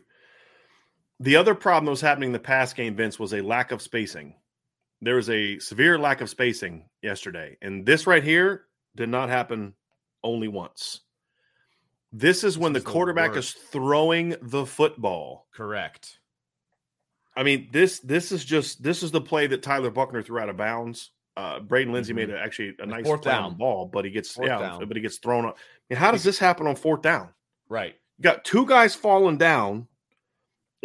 The 1.20 1.36
other 1.38 1.56
problem 1.56 1.86
that 1.86 1.92
was 1.92 2.02
happening 2.02 2.30
in 2.30 2.34
the 2.34 2.40
pass 2.40 2.74
game, 2.74 2.96
Vince, 2.96 3.18
was 3.20 3.34
a 3.34 3.42
lack 3.42 3.72
of 3.72 3.82
spacing. 3.82 4.36
There 5.02 5.16
was 5.16 5.30
a 5.30 5.60
severe 5.60 5.98
lack 5.98 6.22
of 6.22 6.30
spacing 6.30 6.86
yesterday. 7.02 7.58
And 7.62 7.86
this 7.86 8.06
right 8.06 8.24
here 8.24 8.66
did 8.96 9.10
not 9.10 9.30
happen 9.30 9.74
only 10.24 10.48
once. 10.48 11.02
This 12.12 12.44
is 12.44 12.58
when 12.58 12.74
this 12.74 12.84
the 12.84 12.90
quarterback 12.90 13.34
the 13.34 13.40
is 13.40 13.52
throwing 13.52 14.36
the 14.42 14.66
football. 14.66 15.48
Correct. 15.54 16.20
I 17.36 17.44
mean, 17.44 17.70
this 17.72 18.00
this 18.00 18.32
is 18.32 18.46
just 18.46 18.82
this 18.82 19.04
is 19.04 19.12
the 19.12 19.20
play 19.20 19.48
that 19.48 19.64
Tyler 19.64 19.90
Buchner 19.90 20.22
threw 20.22 20.40
out 20.40 20.50
of 20.50 20.56
bounds. 20.56 21.12
Uh, 21.36 21.60
Braden 21.60 21.92
Lenzy 21.92 22.14
mm-hmm. 22.14 22.30
made 22.30 22.30
a, 22.30 22.40
actually 22.40 22.76
a 22.80 22.86
nice 22.86 23.04
fourth 23.04 23.24
down 23.24 23.58
ball, 23.58 23.86
but 23.86 24.06
he 24.06 24.12
gets 24.12 24.32
fourth 24.32 24.48
yeah, 24.48 24.60
down. 24.60 24.88
but 24.88 24.96
he 24.96 25.02
gets 25.02 25.18
thrown 25.18 25.46
up. 25.46 25.58
I 25.58 25.94
mean, 25.94 26.00
how 26.00 26.12
does 26.12 26.24
this 26.24 26.40
happen 26.40 26.68
on 26.68 26.78
fourth 26.78 27.02
down? 27.02 27.30
Right 27.68 27.96
got 28.22 28.46
two 28.46 28.66
guys 28.66 28.96
falling 28.96 29.38
down 29.38 29.88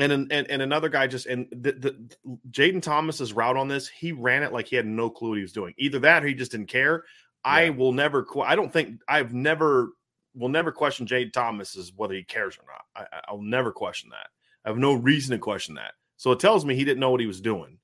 and 0.01 0.33
and, 0.33 0.51
and 0.51 0.63
another 0.63 0.89
guy 0.89 1.07
just 1.07 1.27
and 1.27 1.47
the, 1.51 1.73
the 1.73 2.39
Jayden 2.51 2.83
Thomas's 2.83 3.33
route 3.33 3.57
on 3.57 3.69
this, 3.69 3.89
he 3.89 4.13
ran 4.13 4.43
it 4.43 4.53
like 4.53 4.67
he 4.67 4.77
had 4.77 4.87
no 4.87 5.11
clue 5.11 5.31
what 5.31 5.37
he 5.37 5.43
was 5.43 5.53
doing. 5.53 5.75
Either 5.79 5.99
that 6.01 6.25
or 6.25 6.27
he 6.27 6.35
just 6.35 6.53
didn't 6.53 6.69
care. 6.69 7.05
Yeah. 7.45 7.53
I 7.53 7.71
will 7.71 7.93
never. 7.93 8.27
I 8.45 8.57
don't 8.57 8.73
think 8.73 9.01
I've 9.09 9.33
never 9.33 9.91
will 10.35 10.49
never 10.49 10.73
question 10.73 11.07
Jayden 11.07 11.33
Thomas 11.33 11.77
as 11.77 11.93
whether 11.95 12.15
he 12.15 12.23
cares 12.23 12.57
or 12.57 12.65
not. 12.67 13.09
I, 13.13 13.21
I'll 13.29 13.43
never 13.43 13.73
question 13.73 14.11
that. 14.11 14.29
I 14.65 14.71
have 14.71 14.79
no 14.79 14.95
reason 14.95 15.33
to 15.33 15.39
question 15.39 15.75
that. 15.75 15.93
So 16.17 16.33
it 16.33 16.41
tells 16.41 16.65
me 16.65 16.75
he 16.75 16.85
didn't 16.85 17.01
know 17.01 17.11
what 17.11 17.21
he 17.21 17.27
was 17.27 17.41
doing. 17.41 17.79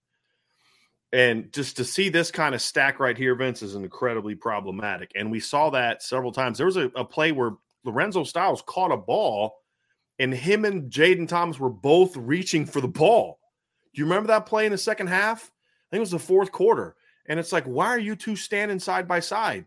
And 1.12 1.52
just 1.52 1.76
to 1.78 1.84
see 1.84 2.08
this 2.08 2.30
kind 2.30 2.54
of 2.54 2.60
stack 2.60 3.00
right 3.00 3.16
here, 3.16 3.34
Vince, 3.34 3.62
is 3.62 3.74
incredibly 3.74 4.34
problematic. 4.34 5.12
And 5.14 5.30
we 5.30 5.40
saw 5.40 5.70
that 5.70 6.02
several 6.02 6.32
times. 6.32 6.58
There 6.58 6.66
was 6.66 6.76
a, 6.76 6.90
a 6.94 7.04
play 7.04 7.32
where 7.32 7.52
Lorenzo 7.86 8.24
Styles 8.24 8.62
caught 8.66 8.92
a 8.92 8.96
ball, 8.96 9.56
and 10.18 10.34
him 10.34 10.64
and 10.64 10.90
Jayden 10.90 11.28
Thomas 11.28 11.58
were 11.58 11.70
both 11.70 12.16
reaching 12.16 12.66
for 12.66 12.80
the 12.80 12.88
ball. 12.88 13.38
Do 13.94 14.00
you 14.00 14.04
remember 14.04 14.26
that 14.28 14.46
play 14.46 14.66
in 14.66 14.72
the 14.72 14.78
second 14.78 15.06
half? 15.06 15.44
I 15.44 15.86
think 15.90 15.98
it 15.98 16.00
was 16.00 16.10
the 16.10 16.18
fourth 16.18 16.52
quarter. 16.52 16.96
And 17.28 17.40
it's 17.40 17.52
like, 17.52 17.64
why 17.64 17.86
are 17.88 17.98
you 17.98 18.16
two 18.16 18.36
standing 18.36 18.78
side 18.78 19.08
by 19.08 19.20
side? 19.20 19.66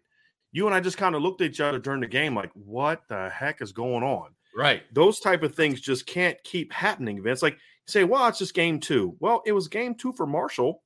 You 0.51 0.65
and 0.65 0.75
I 0.75 0.79
just 0.79 0.97
kind 0.97 1.15
of 1.15 1.21
looked 1.21 1.41
at 1.41 1.49
each 1.49 1.59
other 1.59 1.79
during 1.79 2.01
the 2.01 2.07
game, 2.07 2.35
like, 2.35 2.51
what 2.53 3.03
the 3.09 3.29
heck 3.29 3.61
is 3.61 3.71
going 3.71 4.03
on? 4.03 4.29
Right. 4.55 4.83
Those 4.93 5.19
type 5.19 5.43
of 5.43 5.53
things 5.53 5.79
just 5.79 6.05
can't 6.07 6.37
keep 6.43 6.73
happening, 6.73 7.21
Vince. 7.21 7.41
Like, 7.41 7.53
you 7.53 7.59
say, 7.87 8.03
well, 8.03 8.27
it's 8.27 8.39
just 8.39 8.53
game 8.53 8.79
two. 8.79 9.15
Well, 9.19 9.43
it 9.45 9.51
was 9.51 9.67
game 9.67 9.93
two 9.95 10.13
for 10.13 10.25
Marshall, 10.25 10.81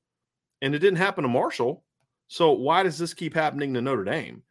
and 0.60 0.74
it 0.74 0.80
didn't 0.80 0.98
happen 0.98 1.22
to 1.22 1.28
Marshall. 1.28 1.84
So 2.28 2.52
why 2.52 2.82
does 2.82 2.98
this 2.98 3.14
keep 3.14 3.34
happening 3.34 3.72
to 3.74 3.80
Notre 3.80 4.04
Dame? 4.04 4.42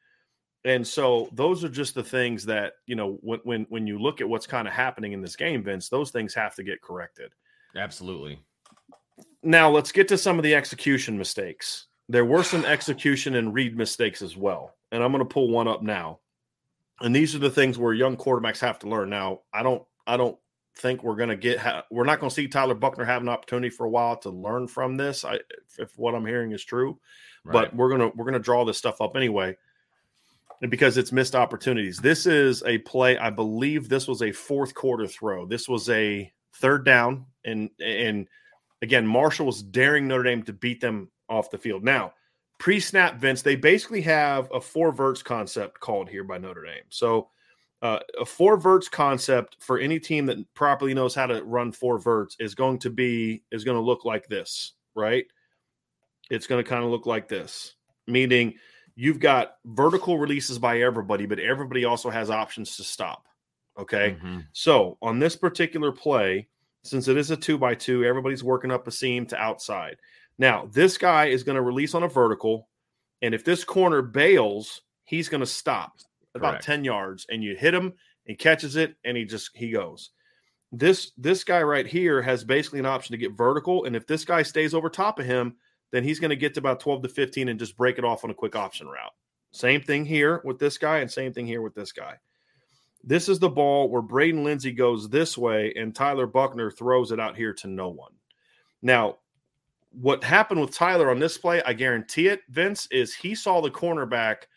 And 0.65 0.87
so 0.87 1.29
those 1.33 1.63
are 1.63 1.69
just 1.69 1.93
the 1.93 2.03
things 2.03 2.45
that, 2.45 2.73
you 2.85 2.95
know, 2.95 3.17
when 3.21 3.39
when 3.43 3.65
when 3.69 3.87
you 3.87 3.99
look 3.99 4.21
at 4.21 4.29
what's 4.29 4.47
kind 4.47 4.67
of 4.67 4.73
happening 4.73 5.11
in 5.11 5.21
this 5.21 5.35
game, 5.35 5.63
Vince, 5.63 5.89
those 5.89 6.11
things 6.11 6.33
have 6.33 6.55
to 6.55 6.63
get 6.63 6.81
corrected. 6.81 7.33
Absolutely. 7.75 8.39
Now 9.41 9.69
let's 9.69 9.91
get 9.91 10.07
to 10.09 10.17
some 10.17 10.39
of 10.39 10.43
the 10.43 10.55
execution 10.55 11.17
mistakes. 11.17 11.87
There 12.07 12.25
were 12.25 12.43
some 12.43 12.63
execution 12.63 13.35
and 13.35 13.53
read 13.53 13.77
mistakes 13.77 14.21
as 14.21 14.37
well. 14.37 14.75
And 14.91 15.03
I'm 15.03 15.11
going 15.11 15.19
to 15.19 15.33
pull 15.33 15.49
one 15.49 15.67
up 15.67 15.81
now. 15.81 16.19
And 17.01 17.13
these 17.13 17.35
are 17.35 17.39
the 17.39 17.49
things 17.49 17.77
where 17.77 17.93
young 17.93 18.15
quarterbacks 18.15 18.59
have 18.59 18.79
to 18.79 18.89
learn. 18.89 19.09
Now, 19.09 19.41
I 19.51 19.63
don't 19.63 19.83
I 20.07 20.15
don't 20.15 20.37
think 20.77 21.03
we're 21.03 21.17
going 21.17 21.29
to 21.29 21.35
get 21.35 21.59
ha- 21.59 21.83
we're 21.91 22.05
not 22.05 22.21
going 22.21 22.29
to 22.29 22.33
see 22.33 22.47
Tyler 22.47 22.73
Buchner 22.73 23.03
have 23.03 23.21
an 23.21 23.29
opportunity 23.29 23.69
for 23.69 23.85
a 23.85 23.89
while 23.89 24.15
to 24.17 24.29
learn 24.29 24.69
from 24.69 24.95
this. 24.95 25.25
I 25.25 25.35
if, 25.35 25.79
if 25.79 25.97
what 25.97 26.15
I'm 26.15 26.25
hearing 26.25 26.53
is 26.53 26.63
true. 26.63 26.99
Right. 27.43 27.53
But 27.53 27.75
we're 27.75 27.89
going 27.89 27.99
to 27.99 28.15
we're 28.15 28.25
going 28.25 28.33
to 28.33 28.39
draw 28.39 28.63
this 28.63 28.77
stuff 28.77 29.01
up 29.01 29.17
anyway 29.17 29.57
and 30.63 30.71
because 30.71 30.97
it's 30.97 31.11
missed 31.11 31.35
opportunities. 31.35 31.99
This 31.99 32.25
is 32.25 32.63
a 32.65 32.77
play. 32.79 33.17
I 33.17 33.29
believe 33.29 33.89
this 33.89 34.07
was 34.07 34.21
a 34.21 34.31
fourth 34.31 34.73
quarter 34.73 35.05
throw. 35.05 35.45
This 35.45 35.67
was 35.67 35.89
a 35.89 36.31
third 36.55 36.85
down, 36.85 37.25
and 37.43 37.69
and 37.81 38.29
again, 38.81 39.05
Marshall 39.05 39.45
was 39.45 39.61
daring 39.61 40.07
Notre 40.07 40.23
Dame 40.23 40.41
to 40.43 40.53
beat 40.53 40.79
them 40.79 41.11
off 41.29 41.51
the 41.51 41.57
field. 41.57 41.83
Now, 41.83 42.13
pre-snap, 42.59 43.19
Vince, 43.19 43.41
they 43.41 43.57
basically 43.57 44.01
have 44.03 44.49
a 44.53 44.61
four 44.61 44.93
verts 44.93 45.21
concept 45.21 45.81
called 45.81 46.09
here 46.09 46.23
by 46.23 46.39
Notre 46.39 46.63
Dame. 46.65 46.85
So. 46.89 47.29
Uh, 47.81 47.99
a 48.21 48.23
four 48.23 48.55
verts 48.55 48.87
concept 48.87 49.57
for 49.59 49.77
any 49.77 49.99
team 49.99 50.25
that 50.25 50.37
properly 50.53 50.93
knows 50.93 51.13
how 51.13 51.25
to 51.25 51.43
run 51.43 51.69
four 51.69 51.99
verts 51.99 52.37
is 52.39 52.55
going 52.55 52.79
to 52.79 52.89
be 52.89 53.43
is 53.51 53.65
going 53.65 53.75
to 53.75 53.83
look 53.83 54.05
like 54.05 54.25
this, 54.29 54.75
right? 54.95 55.25
It's 56.29 56.47
going 56.47 56.63
to 56.63 56.69
kind 56.69 56.85
of 56.85 56.91
look 56.91 57.05
like 57.05 57.27
this, 57.27 57.75
meaning 58.07 58.53
you've 58.95 59.19
got 59.19 59.55
vertical 59.65 60.17
releases 60.17 60.59
by 60.59 60.81
everybody, 60.81 61.25
but 61.25 61.39
everybody 61.39 61.85
also 61.85 62.09
has 62.09 62.29
options 62.29 62.77
to 62.77 62.83
stop. 62.83 63.27
Okay. 63.77 64.11
Mm-hmm. 64.11 64.39
So 64.51 64.97
on 65.01 65.19
this 65.19 65.35
particular 65.35 65.91
play, 65.91 66.47
since 66.83 67.07
it 67.07 67.17
is 67.17 67.31
a 67.31 67.37
two 67.37 67.57
by 67.57 67.75
two, 67.75 68.03
everybody's 68.03 68.43
working 68.43 68.71
up 68.71 68.87
a 68.87 68.91
seam 68.91 69.25
to 69.27 69.37
outside. 69.37 69.97
Now, 70.37 70.67
this 70.71 70.97
guy 70.97 71.27
is 71.27 71.43
going 71.43 71.55
to 71.55 71.61
release 71.61 71.95
on 71.95 72.03
a 72.03 72.07
vertical. 72.07 72.67
And 73.21 73.33
if 73.33 73.43
this 73.43 73.63
corner 73.63 74.01
bails, 74.01 74.81
he's 75.05 75.29
going 75.29 75.41
to 75.41 75.47
stop 75.47 75.93
about 76.35 76.61
10 76.61 76.83
yards 76.83 77.25
and 77.29 77.43
you 77.43 77.55
hit 77.55 77.73
him 77.73 77.93
and 78.27 78.37
catches 78.37 78.75
it 78.75 78.95
and 79.03 79.15
he 79.15 79.25
just 79.25 79.51
he 79.55 79.71
goes. 79.71 80.11
This 80.71 81.11
this 81.17 81.43
guy 81.43 81.61
right 81.61 81.85
here 81.85 82.21
has 82.21 82.43
basically 82.43 82.79
an 82.79 82.87
option 82.87 83.13
to 83.13 83.17
get 83.17 83.37
vertical. 83.37 83.85
And 83.85 83.95
if 83.95 84.07
this 84.07 84.25
guy 84.25 84.41
stays 84.41 84.73
over 84.73 84.89
top 84.89 85.19
of 85.19 85.25
him, 85.25 85.55
then 85.93 86.03
he's 86.03 86.19
going 86.19 86.31
to 86.31 86.35
get 86.35 86.55
to 86.55 86.59
about 86.59 86.79
12 86.79 87.03
to 87.03 87.07
15 87.07 87.49
and 87.49 87.59
just 87.59 87.77
break 87.77 87.99
it 87.99 88.03
off 88.03 88.23
on 88.23 88.31
a 88.31 88.33
quick 88.33 88.55
option 88.55 88.87
route. 88.87 89.13
Same 89.51 89.79
thing 89.79 90.03
here 90.03 90.41
with 90.43 90.57
this 90.57 90.79
guy, 90.79 90.97
and 90.97 91.09
same 91.09 91.31
thing 91.31 91.45
here 91.45 91.61
with 91.61 91.75
this 91.75 91.91
guy. 91.91 92.15
This 93.03 93.29
is 93.29 93.37
the 93.37 93.49
ball 93.49 93.89
where 93.89 94.01
Braden 94.01 94.43
Lenzy 94.43 94.71
goes 94.71 95.07
this 95.07 95.37
way, 95.37 95.71
and 95.77 95.93
Tyler 95.93 96.25
Buchner 96.25 96.71
throws 96.71 97.11
it 97.11 97.19
out 97.19 97.37
here 97.37 97.53
to 97.53 97.67
no 97.67 97.89
one. 97.89 98.13
Now, 98.81 99.19
what 99.91 100.23
happened 100.23 100.61
with 100.61 100.73
Tyler 100.73 101.11
on 101.11 101.19
this 101.19 101.37
play, 101.37 101.61
I 101.61 101.73
guarantee 101.73 102.27
it, 102.27 102.41
Vince, 102.49 102.87
is 102.89 103.13
he 103.13 103.35
saw 103.35 103.61
the 103.61 103.69
cornerback 103.69 104.47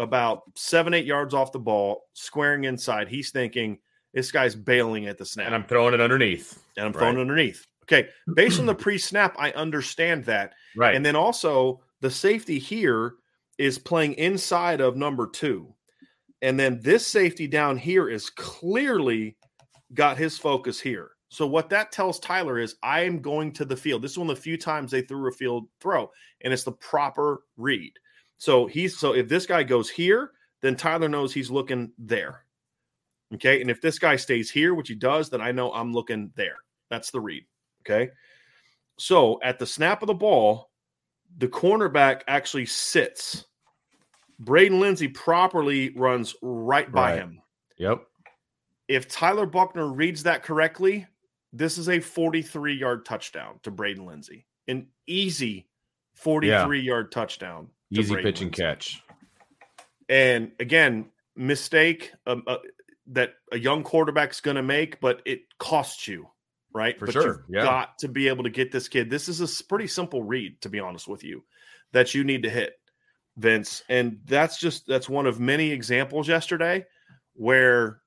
about 0.00 0.42
seven, 0.56 0.92
eight 0.92 1.06
yards 1.06 1.34
off 1.34 1.52
the 1.52 1.60
ball, 1.60 2.08
squaring 2.14 2.64
inside. 2.64 3.06
He's 3.06 3.30
thinking, 3.30 3.78
this 4.12 4.32
guy's 4.32 4.56
bailing 4.56 5.06
at 5.06 5.18
the 5.18 5.24
snap. 5.24 5.46
And 5.46 5.54
I'm 5.54 5.64
throwing 5.64 5.94
it 5.94 6.00
underneath. 6.00 6.60
And 6.76 6.86
I'm 6.86 6.92
right. 6.92 6.98
throwing 6.98 7.18
it 7.18 7.20
underneath. 7.20 7.64
Okay, 7.90 8.08
based 8.34 8.60
on 8.60 8.66
the 8.66 8.74
pre-snap, 8.76 9.34
I 9.38 9.50
understand 9.52 10.24
that. 10.24 10.54
Right. 10.76 10.94
And 10.94 11.04
then 11.04 11.16
also 11.16 11.80
the 12.00 12.10
safety 12.10 12.58
here 12.58 13.14
is 13.58 13.78
playing 13.78 14.14
inside 14.14 14.80
of 14.80 14.96
number 14.96 15.26
two. 15.26 15.74
And 16.42 16.58
then 16.58 16.80
this 16.82 17.06
safety 17.06 17.46
down 17.46 17.76
here 17.76 18.08
is 18.08 18.30
clearly 18.30 19.36
got 19.92 20.16
his 20.16 20.38
focus 20.38 20.80
here. 20.80 21.10
So 21.28 21.46
what 21.46 21.68
that 21.70 21.92
tells 21.92 22.18
Tyler 22.18 22.58
is 22.58 22.76
I 22.82 23.00
am 23.02 23.20
going 23.20 23.52
to 23.52 23.64
the 23.64 23.76
field. 23.76 24.02
This 24.02 24.12
is 24.12 24.18
one 24.18 24.30
of 24.30 24.36
the 24.36 24.42
few 24.42 24.56
times 24.56 24.90
they 24.90 25.02
threw 25.02 25.28
a 25.28 25.32
field 25.32 25.68
throw, 25.80 26.10
and 26.40 26.52
it's 26.52 26.64
the 26.64 26.72
proper 26.72 27.42
read. 27.56 27.92
So 28.38 28.66
he's 28.66 28.98
so 28.98 29.12
if 29.14 29.28
this 29.28 29.46
guy 29.46 29.62
goes 29.62 29.90
here, 29.90 30.32
then 30.62 30.74
Tyler 30.74 31.08
knows 31.08 31.32
he's 31.32 31.50
looking 31.50 31.92
there. 31.98 32.44
Okay. 33.34 33.60
And 33.60 33.70
if 33.70 33.80
this 33.80 33.98
guy 33.98 34.16
stays 34.16 34.50
here, 34.50 34.74
which 34.74 34.88
he 34.88 34.94
does, 34.94 35.30
then 35.30 35.40
I 35.40 35.52
know 35.52 35.72
I'm 35.72 35.92
looking 35.92 36.32
there. 36.34 36.56
That's 36.88 37.10
the 37.10 37.20
read. 37.20 37.44
Okay. 37.80 38.10
So 38.98 39.40
at 39.42 39.58
the 39.58 39.66
snap 39.66 40.02
of 40.02 40.06
the 40.06 40.14
ball, 40.14 40.70
the 41.38 41.48
cornerback 41.48 42.22
actually 42.28 42.66
sits. 42.66 43.46
Braden 44.38 44.80
Lenzy 44.80 45.08
properly 45.08 45.90
runs 45.96 46.34
right 46.42 46.90
by 46.90 47.12
right. 47.12 47.18
him. 47.18 47.42
Yep. 47.78 48.02
If 48.88 49.08
Tyler 49.08 49.46
Buchner 49.46 49.88
reads 49.88 50.24
that 50.24 50.42
correctly, 50.42 51.06
this 51.52 51.78
is 51.78 51.88
a 51.88 52.00
43 52.00 52.74
yard 52.74 53.04
touchdown 53.04 53.60
to 53.62 53.70
Braden 53.70 54.04
Lenzy. 54.04 54.46
An 54.68 54.88
easy 55.06 55.68
43 56.14 56.78
yeah. 56.78 56.84
yard 56.84 57.12
touchdown. 57.12 57.68
Easy 57.90 58.12
Braden 58.12 58.32
pitch 58.32 58.40
and 58.42 58.52
catch. 58.52 59.02
And 60.08 60.52
again, 60.58 61.10
mistake 61.36 62.12
um, 62.26 62.42
uh, 62.46 62.58
that 63.08 63.34
a 63.52 63.58
young 63.58 63.82
quarterback's 63.82 64.40
going 64.40 64.56
to 64.56 64.62
make, 64.62 65.00
but 65.00 65.22
it 65.24 65.42
costs 65.58 66.06
you, 66.08 66.28
right? 66.72 66.98
For 66.98 67.06
but 67.06 67.12
sure. 67.12 67.44
You've 67.48 67.56
yeah. 67.56 67.62
got 67.62 67.98
to 67.98 68.08
be 68.08 68.28
able 68.28 68.44
to 68.44 68.50
get 68.50 68.72
this 68.72 68.88
kid. 68.88 69.10
This 69.10 69.28
is 69.28 69.40
a 69.40 69.64
pretty 69.64 69.86
simple 69.86 70.22
read, 70.22 70.60
to 70.62 70.68
be 70.68 70.80
honest 70.80 71.08
with 71.08 71.24
you, 71.24 71.44
that 71.92 72.14
you 72.14 72.24
need 72.24 72.42
to 72.42 72.50
hit, 72.50 72.74
Vince. 73.36 73.82
And 73.88 74.20
that's 74.26 74.58
just 74.58 74.86
that's 74.86 75.08
one 75.08 75.26
of 75.26 75.40
many 75.40 75.70
examples 75.70 76.28
yesterday 76.28 76.84
where 77.34 78.00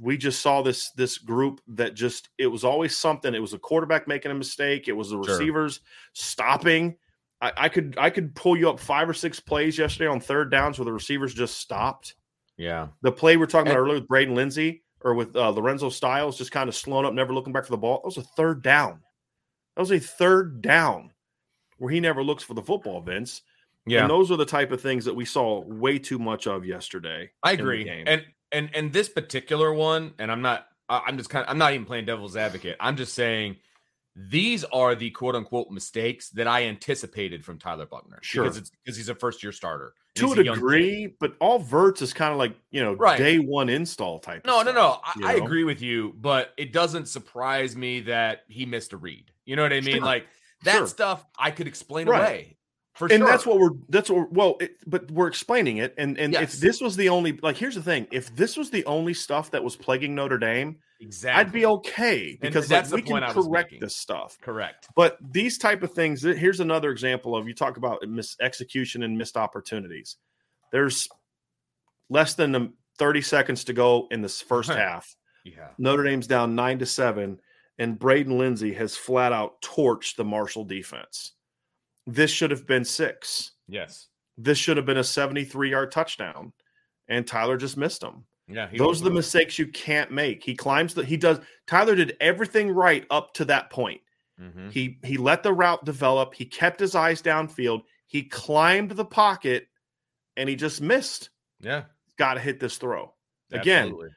we 0.00 0.16
just 0.16 0.42
saw 0.42 0.62
this 0.62 0.90
this 0.90 1.18
group 1.18 1.60
that 1.68 1.94
just 1.94 2.28
it 2.38 2.46
was 2.46 2.64
always 2.64 2.96
something. 2.96 3.34
It 3.34 3.40
was 3.40 3.54
a 3.54 3.58
quarterback 3.58 4.08
making 4.08 4.30
a 4.30 4.34
mistake. 4.34 4.88
It 4.88 4.92
was 4.96 5.10
the 5.10 5.18
receivers 5.18 5.74
sure. 5.74 5.82
stopping. 6.12 6.96
I, 7.40 7.52
I, 7.56 7.68
could 7.68 7.96
I 7.98 8.10
could 8.10 8.34
pull 8.34 8.56
you 8.56 8.70
up 8.70 8.80
five 8.80 9.08
or 9.08 9.12
six 9.12 9.38
plays 9.38 9.76
yesterday 9.76 10.08
on 10.08 10.20
third 10.20 10.50
downs 10.50 10.78
where 10.78 10.86
the 10.86 10.92
receivers 10.92 11.34
just 11.34 11.58
stopped. 11.58 12.14
Yeah, 12.56 12.88
the 13.02 13.12
play 13.12 13.36
we 13.36 13.44
are 13.44 13.48
talking 13.48 13.68
and, 13.68 13.76
about 13.76 13.82
earlier 13.82 14.00
with 14.00 14.08
Braden 14.08 14.34
Lenzy 14.34 14.83
or 15.04 15.14
with 15.14 15.36
uh, 15.36 15.50
Lorenzo 15.50 15.90
Styles 15.90 16.38
just 16.38 16.50
kind 16.50 16.68
of 16.68 16.74
slowing 16.74 17.04
up, 17.06 17.12
never 17.14 17.32
looking 17.32 17.52
back 17.52 17.64
for 17.64 17.70
the 17.70 17.76
ball. 17.76 18.00
That 18.02 18.06
was 18.06 18.16
a 18.16 18.22
third 18.22 18.62
down. 18.62 19.00
That 19.76 19.82
was 19.82 19.92
a 19.92 20.00
third 20.00 20.62
down 20.62 21.12
where 21.78 21.92
he 21.92 22.00
never 22.00 22.24
looks 22.24 22.42
for 22.42 22.54
the 22.54 22.62
football, 22.62 23.00
Vince. 23.02 23.42
Yeah, 23.86 24.00
and 24.00 24.10
those 24.10 24.30
are 24.30 24.36
the 24.36 24.46
type 24.46 24.72
of 24.72 24.80
things 24.80 25.04
that 25.04 25.14
we 25.14 25.26
saw 25.26 25.60
way 25.60 25.98
too 25.98 26.18
much 26.18 26.46
of 26.46 26.64
yesterday. 26.64 27.30
I 27.42 27.52
agree, 27.52 27.86
and 27.88 28.24
and 28.50 28.70
and 28.74 28.92
this 28.92 29.10
particular 29.10 29.74
one, 29.74 30.14
and 30.18 30.32
I'm 30.32 30.40
not, 30.40 30.68
I'm 30.88 31.18
just 31.18 31.28
kind 31.28 31.44
of, 31.44 31.50
I'm 31.50 31.58
not 31.58 31.74
even 31.74 31.84
playing 31.84 32.06
devil's 32.06 32.36
advocate. 32.36 32.76
I'm 32.80 32.96
just 32.96 33.12
saying 33.12 33.56
these 34.16 34.64
are 34.64 34.94
the 34.94 35.10
quote 35.10 35.34
unquote 35.34 35.70
mistakes 35.70 36.30
that 36.30 36.46
I 36.46 36.64
anticipated 36.64 37.44
from 37.44 37.58
Tyler 37.58 37.86
Buchner. 37.86 38.18
Sure. 38.22 38.44
Because, 38.44 38.58
it's, 38.58 38.70
because 38.70 38.96
he's 38.96 39.08
a 39.08 39.14
first 39.14 39.42
year 39.42 39.52
starter. 39.52 39.94
To 40.16 40.32
a 40.32 40.44
degree, 40.44 41.16
but 41.18 41.34
all 41.40 41.58
verts 41.58 42.00
is 42.00 42.12
kind 42.12 42.30
of 42.30 42.38
like, 42.38 42.54
you 42.70 42.80
know, 42.80 42.92
right. 42.92 43.18
day 43.18 43.38
one 43.38 43.68
install 43.68 44.20
type. 44.20 44.46
No, 44.46 44.62
no, 44.62 44.70
no. 44.70 45.00
I, 45.04 45.32
I, 45.32 45.32
agree 45.34 45.64
with 45.64 45.82
you, 45.82 46.14
but 46.20 46.52
it 46.56 46.72
doesn't 46.72 47.08
surprise 47.08 47.74
me 47.74 47.98
that 48.02 48.42
he 48.46 48.64
missed 48.64 48.92
a 48.92 48.96
read. 48.96 49.32
You 49.44 49.56
know 49.56 49.62
what 49.62 49.72
I 49.72 49.80
mean? 49.80 49.96
Sure. 49.96 50.04
Like 50.04 50.26
that 50.62 50.76
sure. 50.76 50.86
stuff 50.86 51.26
I 51.36 51.50
could 51.50 51.66
explain 51.66 52.08
right. 52.08 52.20
away. 52.20 52.56
For 52.92 53.06
and 53.06 53.18
sure. 53.18 53.26
that's 53.26 53.44
what 53.44 53.58
we're 53.58 53.72
that's 53.88 54.08
what 54.08 54.32
well 54.32 54.56
it, 54.60 54.76
but 54.86 55.10
we're 55.10 55.26
explaining 55.26 55.78
it 55.78 55.94
and 55.98 56.16
and 56.16 56.32
yes. 56.32 56.54
if 56.54 56.60
this 56.60 56.80
was 56.80 56.94
the 56.94 57.08
only 57.08 57.32
like 57.42 57.56
here's 57.56 57.74
the 57.74 57.82
thing 57.82 58.06
if 58.12 58.34
this 58.36 58.56
was 58.56 58.70
the 58.70 58.84
only 58.84 59.12
stuff 59.14 59.50
that 59.50 59.64
was 59.64 59.74
plaguing 59.74 60.14
Notre 60.14 60.38
Dame 60.38 60.76
exactly 61.04 61.40
I'd 61.40 61.52
be 61.52 61.66
okay 61.66 62.38
because 62.40 62.70
like, 62.70 62.90
we 62.90 63.02
can 63.02 63.22
correct 63.30 63.74
this 63.80 63.96
stuff 63.96 64.38
correct 64.40 64.88
but 64.96 65.18
these 65.20 65.58
type 65.58 65.82
of 65.82 65.92
things 65.92 66.22
here's 66.22 66.60
another 66.60 66.90
example 66.90 67.36
of 67.36 67.46
you 67.46 67.54
talk 67.54 67.76
about 67.76 67.98
mis 68.08 68.36
execution 68.40 69.02
and 69.02 69.16
missed 69.16 69.36
opportunities 69.36 70.16
there's 70.72 71.08
less 72.10 72.34
than 72.34 72.72
30 72.98 73.22
seconds 73.22 73.64
to 73.64 73.72
go 73.72 74.06
in 74.10 74.22
this 74.22 74.40
first 74.40 74.70
half 74.70 75.14
yeah 75.44 75.68
Notre 75.78 76.04
Dame's 76.04 76.26
down 76.26 76.54
9 76.54 76.78
to 76.80 76.86
7 76.86 77.40
and 77.78 77.98
Braden 77.98 78.38
Lenzy 78.38 78.72
has 78.74 78.96
flat 78.96 79.32
out 79.32 79.60
torched 79.62 80.16
the 80.16 80.24
Marshall 80.24 80.64
defense 80.64 81.32
this 82.06 82.30
should 82.30 82.50
have 82.50 82.66
been 82.66 82.84
six. 82.84 83.52
Yes. 83.68 84.08
This 84.36 84.58
should 84.58 84.76
have 84.76 84.86
been 84.86 84.98
a 84.98 85.04
73 85.04 85.70
yard 85.70 85.92
touchdown. 85.92 86.52
And 87.08 87.26
Tyler 87.26 87.56
just 87.56 87.76
missed 87.76 88.00
them. 88.00 88.24
Yeah. 88.46 88.68
Those 88.76 89.00
are 89.00 89.04
the 89.04 89.10
mistakes 89.10 89.58
you 89.58 89.66
can't 89.68 90.10
make. 90.10 90.42
He 90.42 90.54
climbs 90.54 90.94
the, 90.94 91.04
he 91.04 91.16
does, 91.16 91.40
Tyler 91.66 91.94
did 91.94 92.16
everything 92.20 92.70
right 92.70 93.06
up 93.10 93.32
to 93.34 93.44
that 93.46 93.70
point. 93.70 94.00
Mm-hmm. 94.40 94.68
He, 94.68 94.98
he 95.02 95.16
let 95.16 95.42
the 95.42 95.52
route 95.52 95.84
develop. 95.84 96.34
He 96.34 96.44
kept 96.44 96.80
his 96.80 96.94
eyes 96.94 97.22
downfield. 97.22 97.82
He 98.06 98.22
climbed 98.22 98.90
the 98.90 99.04
pocket 99.04 99.68
and 100.36 100.48
he 100.48 100.56
just 100.56 100.80
missed. 100.80 101.30
Yeah. 101.60 101.84
Got 102.18 102.34
to 102.34 102.40
hit 102.40 102.60
this 102.60 102.76
throw. 102.76 103.14
Again, 103.52 103.84
Absolutely. 103.84 104.08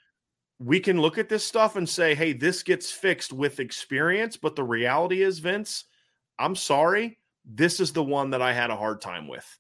we 0.60 0.80
can 0.80 1.00
look 1.00 1.18
at 1.18 1.30
this 1.30 1.46
stuff 1.46 1.76
and 1.76 1.88
say, 1.88 2.16
hey, 2.16 2.34
this 2.34 2.64
gets 2.64 2.92
fixed 2.92 3.32
with 3.32 3.60
experience. 3.60 4.36
But 4.36 4.56
the 4.56 4.64
reality 4.64 5.22
is, 5.22 5.40
Vince, 5.40 5.86
I'm 6.38 6.56
sorry 6.56 7.18
this 7.48 7.80
is 7.80 7.94
the 7.94 8.04
one 8.04 8.32
that 8.32 8.42
I 8.42 8.52
had 8.52 8.70
a 8.70 8.76
hard 8.76 9.02
time 9.02 9.28
with. 9.28 9.58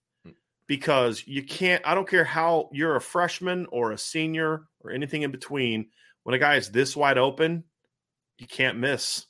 Because 0.67 1.23
you 1.25 1.43
can't, 1.43 1.81
I 1.85 1.95
don't 1.95 2.07
care 2.07 2.25
how 2.25 2.69
you're 2.73 2.95
a 2.95 3.01
freshman 3.01 3.67
or 3.71 3.91
a 3.91 3.97
senior 3.97 4.63
or 4.81 4.91
anything 4.91 5.21
in 5.21 5.31
between. 5.31 5.87
When 6.23 6.35
a 6.35 6.39
guy 6.39 6.55
is 6.55 6.71
this 6.71 6.95
wide 6.95 7.17
open, 7.17 7.63
you 8.37 8.47
can't 8.47 8.77
miss. 8.77 9.25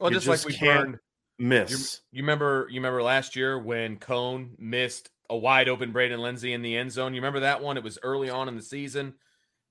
Well, 0.00 0.10
just, 0.10 0.26
just, 0.26 0.46
like 0.46 0.50
we 0.50 0.56
can't 0.58 0.96
miss. 1.38 2.00
You, 2.10 2.18
you, 2.18 2.22
remember, 2.22 2.66
you 2.70 2.80
remember 2.80 3.02
last 3.02 3.36
year 3.36 3.58
when 3.58 3.98
Coan 3.98 4.58
missed 4.58 5.10
a 5.28 5.36
wide 5.36 5.68
open 5.68 5.92
Braden 5.92 6.20
Lenzy 6.20 6.54
in 6.54 6.62
the 6.62 6.76
end 6.76 6.90
zone. 6.90 7.12
You 7.12 7.20
remember 7.20 7.40
that 7.40 7.62
one? 7.62 7.76
It 7.76 7.84
was 7.84 7.98
early 8.02 8.30
on 8.30 8.48
in 8.48 8.56
the 8.56 8.62
season, 8.62 9.14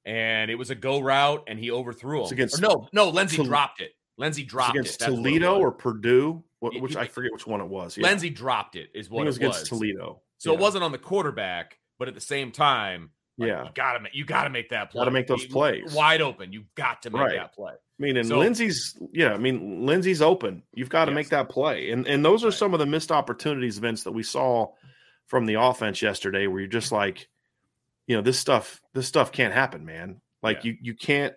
and 0.05 0.51
it 0.51 0.55
was 0.55 0.69
a 0.69 0.75
go 0.75 0.99
route, 0.99 1.43
and 1.47 1.57
he 1.57 1.71
overthrew 1.71 2.25
him. 2.25 2.31
Against, 2.31 2.59
or 2.59 2.61
no, 2.61 2.89
no, 2.93 3.25
to, 3.25 3.43
dropped 3.43 3.81
it. 3.81 3.93
Lenzy 4.17 4.43
dropped 4.43 4.75
against 4.75 5.01
it. 5.01 5.05
Toledo 5.05 5.57
or 5.57 5.71
Purdue 5.71 6.43
which 6.61 6.95
I 6.95 7.07
forget 7.07 7.31
which 7.33 7.47
one 7.47 7.59
it 7.59 7.67
was. 7.67 7.97
Yeah. 7.97 8.03
Lenzy 8.03 8.29
dropped 8.29 8.75
it, 8.75 8.89
is 8.93 9.09
what 9.09 9.23
it 9.23 9.25
was, 9.25 9.37
it 9.37 9.47
was 9.47 9.55
against 9.55 9.69
Toledo. 9.69 10.21
So 10.41 10.49
yeah. 10.49 10.57
it 10.57 10.61
wasn't 10.61 10.83
on 10.83 10.91
the 10.91 10.97
quarterback, 10.97 11.77
but 11.99 12.07
at 12.07 12.15
the 12.15 12.19
same 12.19 12.51
time, 12.51 13.11
like, 13.37 13.49
yeah, 13.49 13.63
you 13.65 13.69
gotta 13.75 13.99
make 13.99 14.15
you 14.15 14.25
gotta 14.25 14.49
make 14.49 14.69
that 14.69 14.89
play. 14.89 15.01
Gotta 15.01 15.11
make 15.11 15.27
those 15.27 15.45
plays 15.45 15.93
wide 15.93 16.19
open. 16.19 16.51
You've 16.51 16.73
got 16.73 17.03
to 17.03 17.11
make 17.11 17.21
right. 17.21 17.35
that 17.35 17.53
play. 17.53 17.73
I 17.73 17.99
mean, 17.99 18.17
and 18.17 18.27
so, 18.27 18.39
Lenzy's 18.39 18.97
yeah, 19.13 19.33
I 19.33 19.37
mean 19.37 19.85
Lenzy's 19.85 20.19
open. 20.19 20.63
You've 20.73 20.89
got 20.89 21.05
to 21.05 21.11
yes. 21.11 21.15
make 21.15 21.29
that 21.29 21.49
play, 21.49 21.91
and 21.91 22.07
and 22.07 22.25
those 22.25 22.43
are 22.43 22.47
right. 22.47 22.55
some 22.55 22.73
of 22.73 22.79
the 22.79 22.87
missed 22.87 23.11
opportunities, 23.11 23.77
Vince, 23.77 24.03
that 24.05 24.13
we 24.13 24.23
saw 24.23 24.71
from 25.27 25.45
the 25.45 25.61
offense 25.61 26.01
yesterday, 26.01 26.47
where 26.47 26.59
you're 26.59 26.67
just 26.67 26.91
like, 26.91 27.29
you 28.07 28.15
know, 28.15 28.23
this 28.23 28.39
stuff, 28.39 28.81
this 28.95 29.07
stuff 29.07 29.31
can't 29.31 29.53
happen, 29.53 29.85
man. 29.85 30.21
Like 30.41 30.65
yeah. 30.65 30.71
you 30.71 30.77
you 30.81 30.93
can't 30.95 31.35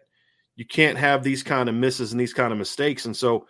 you 0.57 0.65
can't 0.65 0.97
have 0.97 1.23
these 1.23 1.43
kind 1.43 1.69
of 1.69 1.75
misses 1.75 2.13
and 2.13 2.21
these 2.21 2.33
kind 2.33 2.55
of 2.55 2.59
mistakes, 2.59 3.05
and 3.05 3.15
so 3.15 3.47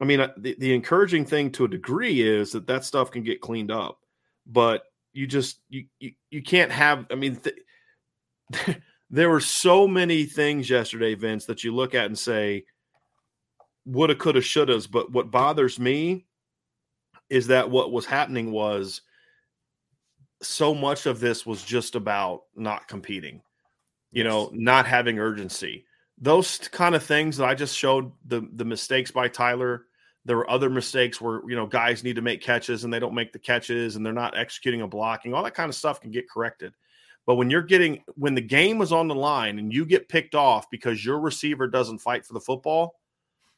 I 0.00 0.06
mean, 0.06 0.20
uh, 0.20 0.32
the, 0.38 0.56
the 0.58 0.74
encouraging 0.74 1.26
thing 1.26 1.50
to 1.52 1.66
a 1.66 1.68
degree 1.68 2.22
is 2.22 2.52
that 2.52 2.68
that 2.68 2.86
stuff 2.86 3.10
can 3.10 3.22
get 3.22 3.42
cleaned 3.42 3.70
up, 3.70 3.98
but 4.46 4.84
you 5.14 5.26
just 5.26 5.60
you 5.68 5.86
you, 5.98 6.12
you 6.30 6.42
can't 6.42 6.70
have. 6.70 7.06
I 7.10 7.14
mean, 7.14 7.36
th- 7.36 8.76
there 9.10 9.30
were 9.30 9.40
so 9.40 9.88
many 9.88 10.24
things 10.24 10.68
yesterday, 10.68 11.14
Vince, 11.14 11.46
that 11.46 11.64
you 11.64 11.74
look 11.74 11.94
at 11.94 12.06
and 12.06 12.18
say, 12.18 12.64
woulda, 13.86 14.14
coulda, 14.14 14.40
shouldas. 14.40 14.90
But 14.90 15.10
what 15.10 15.30
bothers 15.30 15.78
me 15.78 16.26
is 17.30 17.46
that 17.46 17.70
what 17.70 17.92
was 17.92 18.04
happening 18.04 18.52
was 18.52 19.00
so 20.42 20.74
much 20.74 21.06
of 21.06 21.20
this 21.20 21.46
was 21.46 21.62
just 21.64 21.94
about 21.94 22.42
not 22.54 22.86
competing, 22.86 23.40
you 24.12 24.24
yes. 24.24 24.30
know, 24.30 24.50
not 24.52 24.86
having 24.86 25.18
urgency 25.18 25.86
those 26.18 26.58
kind 26.68 26.94
of 26.94 27.02
things 27.02 27.36
that 27.36 27.46
I 27.46 27.54
just 27.54 27.76
showed 27.76 28.12
the 28.26 28.48
the 28.54 28.64
mistakes 28.64 29.10
by 29.10 29.28
Tyler. 29.28 29.86
There 30.26 30.36
were 30.36 30.50
other 30.50 30.70
mistakes 30.70 31.20
where 31.20 31.40
you 31.48 31.56
know 31.56 31.66
guys 31.66 32.02
need 32.02 32.16
to 32.16 32.22
make 32.22 32.40
catches 32.40 32.84
and 32.84 32.92
they 32.92 33.00
don't 33.00 33.14
make 33.14 33.32
the 33.32 33.38
catches 33.38 33.96
and 33.96 34.04
they're 34.04 34.12
not 34.12 34.36
executing 34.36 34.80
a 34.80 34.88
blocking. 34.88 35.34
All 35.34 35.44
that 35.44 35.54
kind 35.54 35.68
of 35.68 35.74
stuff 35.74 36.00
can 36.00 36.10
get 36.10 36.30
corrected. 36.30 36.72
But 37.26 37.36
when 37.36 37.50
you're 37.50 37.62
getting 37.62 38.02
when 38.16 38.34
the 38.34 38.40
game 38.40 38.78
was 38.78 38.92
on 38.92 39.08
the 39.08 39.14
line 39.14 39.58
and 39.58 39.72
you 39.72 39.86
get 39.86 40.08
picked 40.08 40.34
off 40.34 40.70
because 40.70 41.04
your 41.04 41.20
receiver 41.20 41.66
doesn't 41.66 41.98
fight 41.98 42.26
for 42.26 42.34
the 42.34 42.40
football 42.40 42.94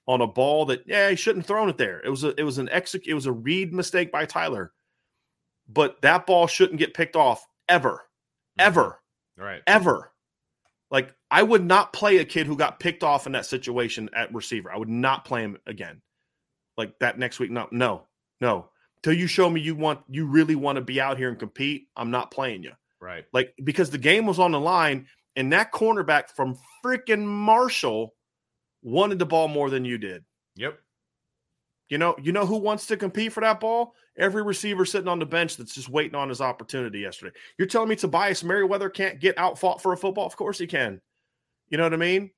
on 0.06 0.20
a 0.20 0.26
ball 0.26 0.66
that 0.66 0.82
yeah 0.86 1.10
he 1.10 1.16
shouldn't 1.16 1.44
have 1.44 1.48
thrown 1.48 1.68
it 1.68 1.78
there. 1.78 2.00
It 2.04 2.10
was 2.10 2.24
a 2.24 2.38
it 2.38 2.44
was 2.44 2.58
an 2.58 2.68
exec 2.68 3.06
it 3.06 3.14
was 3.14 3.26
a 3.26 3.32
read 3.32 3.72
mistake 3.72 4.12
by 4.12 4.24
Tyler. 4.24 4.72
But 5.68 6.00
that 6.02 6.26
ball 6.26 6.46
shouldn't 6.46 6.78
get 6.78 6.94
picked 6.94 7.16
off 7.16 7.44
ever, 7.68 7.90
mm-hmm. 8.58 8.68
ever, 8.68 9.00
right, 9.36 9.62
ever. 9.66 10.12
Like 10.90 11.12
I 11.30 11.42
would 11.42 11.64
not 11.64 11.92
play 11.92 12.18
a 12.18 12.24
kid 12.24 12.46
who 12.46 12.56
got 12.56 12.78
picked 12.78 13.02
off 13.02 13.26
in 13.26 13.32
that 13.32 13.46
situation 13.46 14.08
at 14.14 14.32
receiver. 14.32 14.70
I 14.70 14.78
would 14.78 14.88
not 14.88 15.24
play 15.24 15.42
him 15.42 15.58
again. 15.66 16.00
Like 16.76 16.98
that 16.98 17.18
next 17.18 17.38
week. 17.38 17.50
No, 17.50 17.68
no, 17.70 18.02
no. 18.40 18.68
till 19.02 19.12
you 19.12 19.26
show 19.26 19.48
me 19.48 19.60
you 19.60 19.74
want 19.74 20.00
you 20.08 20.26
really 20.26 20.56
want 20.56 20.76
to 20.76 20.82
be 20.82 21.00
out 21.00 21.16
here 21.16 21.28
and 21.28 21.38
compete, 21.38 21.88
I'm 21.96 22.10
not 22.10 22.30
playing 22.30 22.62
you. 22.62 22.72
Right. 23.00 23.24
Like 23.32 23.54
because 23.62 23.90
the 23.90 23.98
game 23.98 24.26
was 24.26 24.38
on 24.38 24.52
the 24.52 24.60
line 24.60 25.06
and 25.36 25.52
that 25.52 25.72
cornerback 25.72 26.30
from 26.30 26.58
freaking 26.84 27.24
Marshall 27.24 28.14
wanted 28.82 29.18
the 29.18 29.26
ball 29.26 29.48
more 29.48 29.70
than 29.70 29.84
you 29.84 29.98
did. 29.98 30.24
Yep. 30.56 30.78
You 31.88 31.98
know, 31.98 32.16
you 32.20 32.32
know 32.32 32.46
who 32.46 32.56
wants 32.56 32.86
to 32.86 32.96
compete 32.96 33.32
for 33.32 33.42
that 33.42 33.60
ball? 33.60 33.94
Every 34.18 34.42
receiver 34.42 34.84
sitting 34.84 35.08
on 35.08 35.18
the 35.18 35.26
bench 35.26 35.56
that's 35.56 35.74
just 35.74 35.88
waiting 35.88 36.16
on 36.16 36.28
his 36.28 36.40
opportunity 36.40 37.00
yesterday. 37.00 37.36
You're 37.58 37.68
telling 37.68 37.88
me 37.88 37.96
Tobias 37.96 38.42
Merriweather 38.42 38.88
can't 38.88 39.20
get 39.20 39.38
out 39.38 39.58
fought 39.58 39.82
for 39.82 39.92
a 39.92 39.96
football? 39.96 40.26
Of 40.26 40.36
course 40.36 40.58
he 40.58 40.66
can. 40.66 41.00
You 41.68 41.78
know 41.78 41.84
what 41.84 41.92
I 41.92 41.98
mean? 41.98 42.30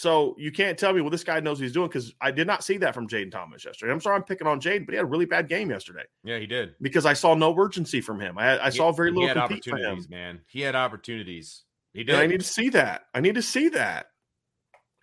So 0.00 0.36
you 0.38 0.52
can't 0.52 0.78
tell 0.78 0.92
me, 0.92 1.00
well, 1.00 1.10
this 1.10 1.24
guy 1.24 1.40
knows 1.40 1.58
what 1.58 1.64
he's 1.64 1.72
doing 1.72 1.88
because 1.88 2.14
I 2.20 2.30
did 2.30 2.46
not 2.46 2.62
see 2.62 2.76
that 2.78 2.94
from 2.94 3.08
Jayden 3.08 3.32
Thomas 3.32 3.64
yesterday. 3.64 3.90
I'm 3.92 4.00
sorry 4.00 4.14
I'm 4.16 4.22
picking 4.22 4.46
on 4.46 4.60
Jayden, 4.60 4.86
but 4.86 4.92
he 4.92 4.96
had 4.96 5.02
a 5.04 5.08
really 5.08 5.24
bad 5.24 5.48
game 5.48 5.70
yesterday. 5.70 6.04
Yeah, 6.22 6.38
he 6.38 6.46
did. 6.46 6.74
Because 6.80 7.04
I 7.04 7.14
saw 7.14 7.34
no 7.34 7.52
urgency 7.58 8.00
from 8.00 8.20
him. 8.20 8.38
I, 8.38 8.58
I 8.66 8.70
He- 8.70 8.76
saw 8.76 8.92
very 8.92 9.10
he 9.10 9.14
little 9.18 9.28
had 9.28 9.48
compete 9.48 9.64
for 9.64 9.70
him. 9.70 9.76
opportunities, 9.76 10.08
man. 10.08 10.40
He 10.46 10.60
had 10.60 10.74
opportunities. 10.76 11.64
He 11.94 12.04
did. 12.04 12.14
And 12.14 12.22
I 12.22 12.26
need 12.26 12.40
to 12.40 12.46
see 12.46 12.68
that. 12.70 13.06
I 13.14 13.20
need 13.20 13.34
to 13.34 13.42
see 13.42 13.68
that. 13.70 14.06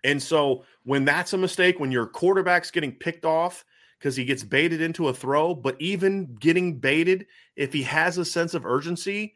And 0.04 0.22
so 0.22 0.64
when 0.84 1.04
that's 1.04 1.32
a 1.32 1.38
mistake, 1.38 1.78
when 1.80 1.90
your 1.92 2.06
quarterback's 2.06 2.70
getting 2.70 2.92
picked 2.92 3.24
off 3.24 3.64
because 3.98 4.14
he 4.16 4.24
gets 4.24 4.44
baited 4.44 4.80
into 4.80 5.08
a 5.08 5.12
throw, 5.14 5.52
but 5.54 5.76
even 5.80 6.36
getting 6.38 6.78
baited, 6.78 7.26
if 7.56 7.72
he 7.72 7.82
has 7.82 8.16
a 8.18 8.24
sense 8.24 8.54
of 8.54 8.64
urgency, 8.64 9.34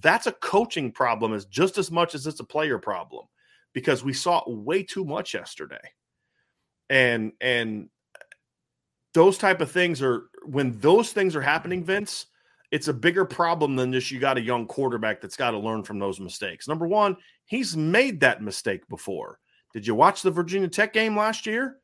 that's 0.00 0.26
a 0.26 0.32
coaching 0.32 0.90
problem 0.90 1.32
as 1.34 1.44
just 1.44 1.76
as 1.78 1.90
much 1.90 2.14
as 2.14 2.26
it's 2.26 2.40
a 2.40 2.44
player 2.44 2.78
problem 2.78 3.26
because 3.76 4.02
we 4.02 4.14
saw 4.14 4.42
way 4.46 4.82
too 4.82 5.04
much 5.04 5.34
yesterday. 5.34 5.92
And 6.88 7.32
and 7.42 7.90
those 9.12 9.36
type 9.36 9.60
of 9.60 9.70
things 9.70 10.00
are 10.00 10.30
when 10.46 10.78
those 10.78 11.12
things 11.12 11.36
are 11.36 11.42
happening, 11.42 11.84
Vince, 11.84 12.24
it's 12.70 12.88
a 12.88 12.94
bigger 12.94 13.26
problem 13.26 13.76
than 13.76 13.92
just 13.92 14.10
you 14.10 14.18
got 14.18 14.38
a 14.38 14.40
young 14.40 14.66
quarterback 14.66 15.20
that's 15.20 15.36
got 15.36 15.50
to 15.50 15.58
learn 15.58 15.82
from 15.82 15.98
those 15.98 16.18
mistakes. 16.18 16.66
Number 16.66 16.86
one, 16.86 17.18
he's 17.44 17.76
made 17.76 18.18
that 18.20 18.42
mistake 18.42 18.88
before. 18.88 19.40
Did 19.74 19.86
you 19.86 19.94
watch 19.94 20.22
the 20.22 20.30
Virginia 20.30 20.68
Tech 20.68 20.94
game 20.94 21.14
last 21.14 21.44
year? 21.44 21.76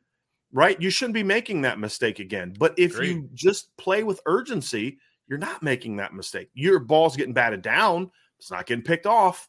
Right? 0.50 0.80
You 0.80 0.88
shouldn't 0.88 1.14
be 1.14 1.22
making 1.22 1.60
that 1.62 1.78
mistake 1.78 2.20
again. 2.20 2.54
But 2.58 2.72
if 2.78 2.98
you 2.98 3.28
just 3.34 3.68
play 3.76 4.02
with 4.02 4.18
urgency, 4.24 4.96
you're 5.28 5.38
not 5.38 5.62
making 5.62 5.96
that 5.96 6.14
mistake. 6.14 6.48
Your 6.54 6.78
ball's 6.78 7.16
getting 7.16 7.34
batted 7.34 7.60
down, 7.60 8.10
it's 8.38 8.50
not 8.50 8.64
getting 8.64 8.82
picked 8.82 9.06
off. 9.06 9.46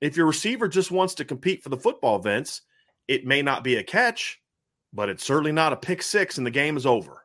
If 0.00 0.16
your 0.16 0.26
receiver 0.26 0.68
just 0.68 0.90
wants 0.90 1.14
to 1.14 1.24
compete 1.24 1.62
for 1.62 1.70
the 1.70 1.76
football, 1.76 2.18
Vince, 2.18 2.62
it 3.08 3.24
may 3.24 3.42
not 3.42 3.64
be 3.64 3.76
a 3.76 3.82
catch, 3.82 4.40
but 4.92 5.08
it's 5.08 5.24
certainly 5.24 5.52
not 5.52 5.72
a 5.72 5.76
pick 5.76 6.02
six 6.02 6.38
and 6.38 6.46
the 6.46 6.50
game 6.50 6.76
is 6.76 6.86
over. 6.86 7.22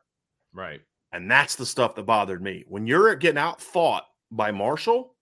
right. 0.52 0.80
And 1.14 1.30
that's 1.30 1.56
the 1.56 1.66
stuff 1.66 1.94
that 1.96 2.06
bothered 2.06 2.40
me. 2.40 2.64
When 2.66 2.86
you're 2.86 3.14
getting 3.16 3.36
out 3.36 3.60
fought 3.60 4.06
by 4.30 4.50
Marshall, 4.50 5.14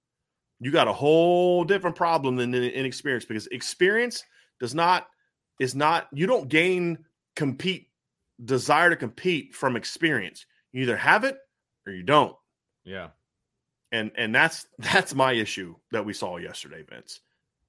you 0.60 0.70
got 0.70 0.86
a 0.86 0.92
whole 0.92 1.64
different 1.64 1.96
problem 1.96 2.36
than 2.36 2.54
inexperience 2.54 3.24
because 3.24 3.48
experience 3.48 4.22
does 4.60 4.72
not 4.72 5.08
is 5.58 5.74
not 5.74 6.06
you 6.12 6.26
don't 6.26 6.48
gain 6.48 6.98
compete 7.34 7.88
desire 8.44 8.90
to 8.90 8.96
compete 8.96 9.54
from 9.54 9.74
experience. 9.74 10.46
You 10.72 10.82
either 10.82 10.96
have 10.96 11.24
it 11.24 11.38
or 11.86 11.92
you 11.92 12.04
don't. 12.04 12.36
Yeah. 12.84 13.08
And 13.90 14.12
and 14.16 14.34
that's 14.34 14.66
that's 14.78 15.14
my 15.14 15.32
issue 15.32 15.74
that 15.90 16.04
we 16.04 16.12
saw 16.12 16.36
yesterday, 16.36 16.84
Vince. 16.88 17.20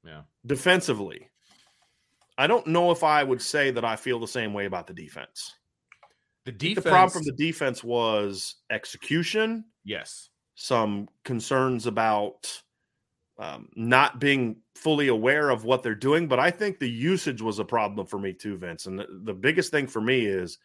Yeah. 0.05 0.21
Defensively, 0.45 1.29
I 2.37 2.47
don't 2.47 2.67
know 2.67 2.91
if 2.91 3.03
I 3.03 3.23
would 3.23 3.41
say 3.41 3.71
that 3.71 3.85
I 3.85 3.95
feel 3.95 4.19
the 4.19 4.27
same 4.27 4.53
way 4.53 4.65
about 4.65 4.87
the 4.87 4.93
defense. 4.93 5.53
The 6.45 6.51
defense. 6.51 6.83
The 6.83 6.89
problem 6.89 7.11
from 7.11 7.23
the 7.23 7.33
defense 7.33 7.83
was 7.83 8.55
execution, 8.71 9.65
yes. 9.83 10.29
some 10.55 11.07
concerns 11.23 11.85
about 11.85 12.61
um, 13.37 13.69
not 13.75 14.19
being 14.19 14.57
fully 14.75 15.07
aware 15.09 15.49
of 15.49 15.65
what 15.65 15.83
they're 15.83 15.93
doing. 15.93 16.27
But 16.27 16.39
I 16.39 16.49
think 16.49 16.79
the 16.79 16.89
usage 16.89 17.41
was 17.41 17.59
a 17.59 17.65
problem 17.65 18.07
for 18.07 18.17
me 18.17 18.33
too, 18.33 18.57
Vince. 18.57 18.87
And 18.87 18.97
the, 18.97 19.07
the 19.23 19.33
biggest 19.33 19.71
thing 19.71 19.87
for 19.87 20.01
me 20.01 20.25
is 20.25 20.57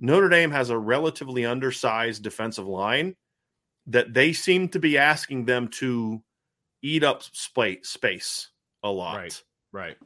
Notre 0.00 0.28
Dame 0.28 0.50
has 0.50 0.70
a 0.70 0.78
relatively 0.78 1.44
undersized 1.44 2.22
defensive 2.22 2.66
line 2.66 3.14
that 3.86 4.14
they 4.14 4.32
seem 4.32 4.68
to 4.68 4.78
be 4.78 4.98
asking 4.98 5.44
them 5.44 5.68
to 5.68 6.22
eat 6.82 7.04
up 7.04 7.22
space, 7.22 7.88
space 7.88 8.51
a 8.82 8.90
lot. 8.90 9.16
Right. 9.16 9.42
Right. 9.72 9.96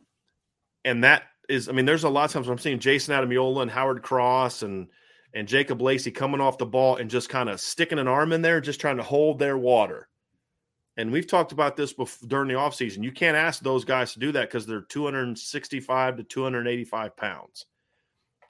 And 0.84 1.04
that 1.04 1.24
is, 1.48 1.68
I 1.68 1.72
mean, 1.72 1.86
there's 1.86 2.04
a 2.04 2.08
lot 2.08 2.24
of 2.24 2.32
times 2.32 2.48
I'm 2.48 2.58
seeing 2.58 2.78
Jayson 2.78 3.14
Ademilola 3.14 3.62
and 3.62 3.70
Howard 3.70 4.02
Cross 4.02 4.62
and 4.62 4.88
and 5.34 5.46
Jacob 5.46 5.82
Lacey 5.82 6.10
coming 6.10 6.40
off 6.40 6.56
the 6.56 6.64
ball 6.64 6.96
and 6.96 7.10
just 7.10 7.28
kind 7.28 7.50
of 7.50 7.60
sticking 7.60 7.98
an 7.98 8.08
arm 8.08 8.32
in 8.32 8.40
there, 8.40 8.60
just 8.60 8.80
trying 8.80 8.96
to 8.96 9.02
hold 9.02 9.38
their 9.38 9.58
water. 9.58 10.08
And 10.96 11.12
we've 11.12 11.26
talked 11.26 11.52
about 11.52 11.76
this 11.76 11.92
before, 11.92 12.26
during 12.26 12.48
the 12.48 12.54
offseason. 12.54 13.02
You 13.02 13.12
can't 13.12 13.36
ask 13.36 13.62
those 13.62 13.84
guys 13.84 14.14
to 14.14 14.18
do 14.18 14.32
that 14.32 14.48
because 14.48 14.64
they're 14.64 14.80
265 14.80 16.16
to 16.16 16.22
285 16.22 17.16
pounds. 17.16 17.66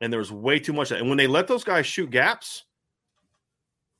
And 0.01 0.13
there's 0.13 0.31
way 0.31 0.61
too 0.61 0.73
much. 0.73 0.93
And 0.93 1.09
when 1.09 1.19
they 1.19 1.27
let 1.27 1.49
those 1.49 1.65
guys 1.65 1.87
shoot 1.87 2.11
gaps, 2.11 2.65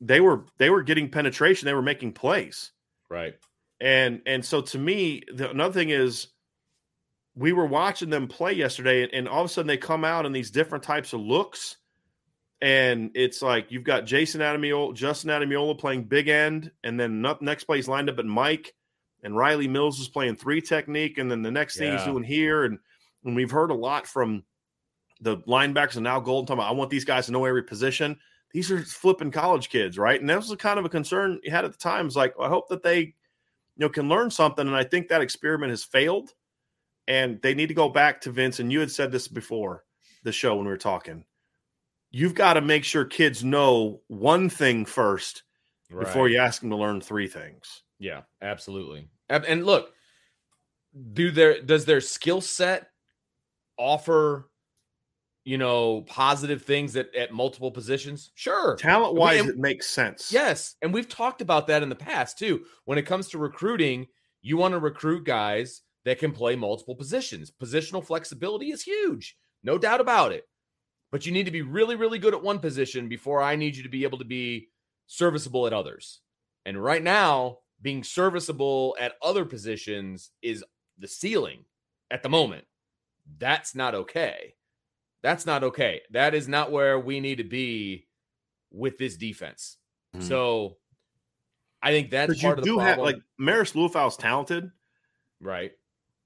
they 0.01 0.21
were 0.21 0.45
they 0.59 0.71
were 0.71 0.83
getting 0.83 1.11
penetration. 1.11 1.67
They 1.67 1.75
were 1.75 1.83
making 1.83 2.13
plays. 2.13 2.71
Right. 3.11 3.35
And 3.81 4.23
and 4.27 4.45
so 4.45 4.63
to 4.63 4.79
me, 4.79 5.23
the, 5.33 5.51
another 5.51 5.75
thing 5.75 5.91
is 5.91 6.29
we 7.35 7.53
were 7.53 7.67
watching 7.67 8.11
them 8.11 8.29
play 8.29 8.53
yesterday, 8.53 9.03
and, 9.03 9.13
and 9.13 9.29
all 9.29 9.41
of 9.41 9.47
a 9.47 9.49
sudden 9.49 9.67
they 9.67 9.77
come 9.77 10.05
out 10.05 10.27
in 10.27 10.33
these 10.33 10.51
different 10.51 10.85
types 10.85 11.13
of 11.13 11.21
looks. 11.21 11.77
And 12.63 13.11
it's 13.15 13.43
like 13.43 13.71
you've 13.71 13.85
got 13.85 14.07
Jayson 14.07 14.41
Ademilola, 14.41 14.95
Justin 14.95 15.31
Ademilola 15.31 15.79
playing 15.79 16.05
big 16.05 16.29
end, 16.29 16.71
and 16.83 16.99
then 16.99 17.21
next 17.43 17.65
play 17.65 17.77
he's 17.77 17.89
lined 17.89 18.09
up 18.09 18.19
at 18.19 18.25
Mike, 18.25 18.75
and 19.23 19.35
Rylie 19.35 19.69
Mills 19.69 20.01
is 20.01 20.09
playing 20.09 20.37
three 20.37 20.63
technique, 20.63 21.19
and 21.19 21.31
then 21.31 21.43
the 21.43 21.51
next 21.51 21.77
thing 21.77 21.93
he's 21.93 22.05
doing 22.05 22.25
here, 22.25 22.65
and 22.65 22.79
and 23.27 23.37
we've 23.37 23.51
heard 23.51 23.71
a 23.71 23.75
lot 23.75 24.07
from 24.07 24.45
the 25.21 25.39
linebackers 25.39 25.97
and 25.97 26.05
now 26.05 26.21
Golden 26.21 26.47
talking 26.47 26.61
about 26.61 26.71
I 26.71 26.75
want 26.75 26.91
these 26.91 27.05
guys 27.05 27.27
to 27.27 27.33
know 27.33 27.45
every 27.45 27.63
position. 27.63 28.19
These 28.53 28.71
are 28.71 28.81
flipping 28.81 29.31
college 29.31 29.69
kids, 29.69 29.99
right? 29.99 30.19
And 30.19 30.31
that 30.31 30.37
was 30.37 30.55
kind 30.59 30.79
of 30.79 30.85
a 30.85 30.91
concern 30.91 31.41
you 31.43 31.51
had 31.51 31.65
at 31.65 31.73
the 31.73 31.79
time. 31.79 32.07
It's 32.07 32.17
like 32.17 32.35
I 32.41 32.49
hope 32.49 32.69
that 32.69 32.83
they, 32.83 33.15
you 33.77 33.85
know, 33.85 33.91
can 33.91 34.09
learn 34.09 34.31
something. 34.31 34.67
And 34.67 34.77
I 34.77 34.85
think 34.85 35.09
that 35.09 35.21
experiment 35.21 35.71
has 35.71 35.85
failed, 35.85 36.33
and 37.07 37.41
they 37.43 37.55
need 37.55 37.69
to 37.69 37.75
go 37.75 37.89
back 37.89 38.21
to 38.23 38.31
Vince. 38.31 38.61
And 38.61 38.73
you 38.73 38.81
had 38.81 38.91
said 38.91 39.13
this 39.13 39.29
before 39.29 39.85
the 40.25 40.33
show 40.33 40.57
when 40.57 40.65
we 40.65 40.71
were 40.71 40.77
talking. 40.77 41.25
You've 42.11 42.35
got 42.35 42.55
to 42.55 42.61
make 42.61 42.85
sure 42.85 43.05
kids 43.05 43.45
know 43.45 44.01
one 44.09 44.49
thing 44.49 44.87
first 44.87 45.43
before 45.89 46.29
you 46.29 46.39
ask 46.39 46.61
them 46.61 46.71
to 46.71 46.77
learn 46.77 47.01
three 47.01 47.29
things. 47.29 47.83
Yeah, 47.99 48.23
absolutely. 48.41 49.09
And 49.29 49.67
look, 49.67 49.93
do 51.13 51.31
their 51.31 51.61
does 51.61 51.85
their 51.85 52.01
skill 52.01 52.41
set 52.41 52.89
offer 53.77 54.49
you 55.47 55.57
know 55.57 56.03
positive 56.03 56.63
things 56.63 56.97
at, 56.97 57.15
at 57.15 57.33
multiple 57.33 57.71
positions? 57.71 58.33
Sure. 58.35 58.77
Talent 58.77 59.15
wise, 59.15 59.47
it 59.47 59.57
makes 59.57 59.89
sense. 59.89 60.33
Yes, 60.33 60.75
and 60.83 60.93
we've 60.93 61.09
talked 61.09 61.41
about 61.41 61.69
that 61.69 61.85
in 61.85 61.89
the 61.89 61.95
past 61.95 62.39
too. 62.39 62.65
When 62.85 62.99
it 62.99 63.07
comes 63.07 63.29
to 63.29 63.39
recruiting, 63.39 64.09
you 64.43 64.57
want 64.57 64.73
to 64.73 64.81
recruit 64.81 65.25
guys 65.25 65.83
that 66.05 66.19
can 66.19 66.33
play 66.33 66.57
multiple 66.57 66.97
positions. 66.97 67.51
Positional 67.51 68.05
flexibility 68.05 68.73
is 68.73 68.83
huge, 68.83 69.37
no 69.63 69.79
doubt 69.79 70.01
about 70.01 70.33
it. 70.33 70.49
But 71.13 71.25
you 71.25 71.33
need 71.33 71.47
to 71.47 71.53
be 71.53 71.63
really, 71.63 71.95
really 71.95 72.19
good 72.19 72.35
at 72.35 72.43
one 72.43 72.59
position 72.59 73.09
before 73.09 73.41
I 73.41 73.55
need 73.55 73.77
you 73.77 73.85
to 73.85 73.89
be 73.89 74.03
able 74.03 74.19
to 74.19 74.25
be 74.25 74.69
serviceable 75.07 75.69
at 75.69 75.73
others. 75.73 76.21
And 76.65 76.83
right 76.83 77.03
now, 77.03 77.59
being 77.81 78.03
serviceable 78.03 78.97
at 78.99 79.15
other 79.23 79.45
positions 79.45 80.33
is 80.43 80.65
the 80.99 81.07
ceiling 81.07 81.65
at 82.11 82.25
the 82.25 82.29
moment. 82.29 82.65
That's 83.39 83.77
not 83.77 83.95
okay. 83.95 84.56
That's 85.27 85.45
not 85.45 85.65
okay. 85.65 86.03
That 86.11 86.35
is 86.35 86.47
not 86.47 86.71
where 86.71 87.01
we 87.01 87.19
need 87.19 87.39
to 87.39 87.45
be 87.45 88.07
with 88.71 88.97
this 88.97 89.17
defense. 89.17 89.77
Mhm. 90.15 90.23
So 90.23 90.77
I 91.83 91.91
think 91.91 92.11
that's 92.13 92.41
part 92.41 92.61
of 92.61 92.65
the 92.65 92.71
do 92.71 92.79
have 92.79 92.99
problem. 92.99 93.15
like 93.17 93.23
Marist 93.41 93.75
Liufau's 93.75 94.17
talented, 94.17 94.71
right. 95.41 95.73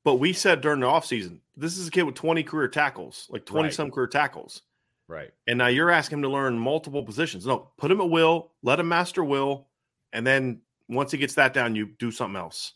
but 0.04 0.16
we 0.16 0.34
said 0.34 0.60
during 0.60 0.80
the 0.80 0.86
offseason, 0.86 1.40
this 1.56 1.78
is 1.78 1.88
a 1.88 1.90
kid 1.90 2.02
with 2.02 2.14
20 2.14 2.42
career 2.42 2.68
tackles, 2.68 3.26
like 3.30 3.46
20 3.46 3.68
Right. 3.68 3.74
some 3.74 3.90
career 3.90 4.06
tackles. 4.06 4.60
Right. 5.08 5.30
And 5.46 5.56
now 5.56 5.68
you're 5.68 5.90
asking 5.90 6.18
him 6.18 6.22
to 6.24 6.28
learn 6.28 6.58
multiple 6.58 7.02
positions. 7.02 7.46
No, 7.46 7.72
put 7.78 7.90
him 7.90 8.02
at 8.02 8.10
will, 8.10 8.52
let 8.62 8.78
him 8.80 8.88
master 8.88 9.24
will, 9.24 9.68
and 10.12 10.26
then 10.26 10.60
once 10.90 11.10
he 11.10 11.16
gets 11.16 11.34
that 11.36 11.54
down, 11.54 11.74
you 11.74 11.86
do 11.98 12.10
something 12.10 12.36
else. 12.36 12.74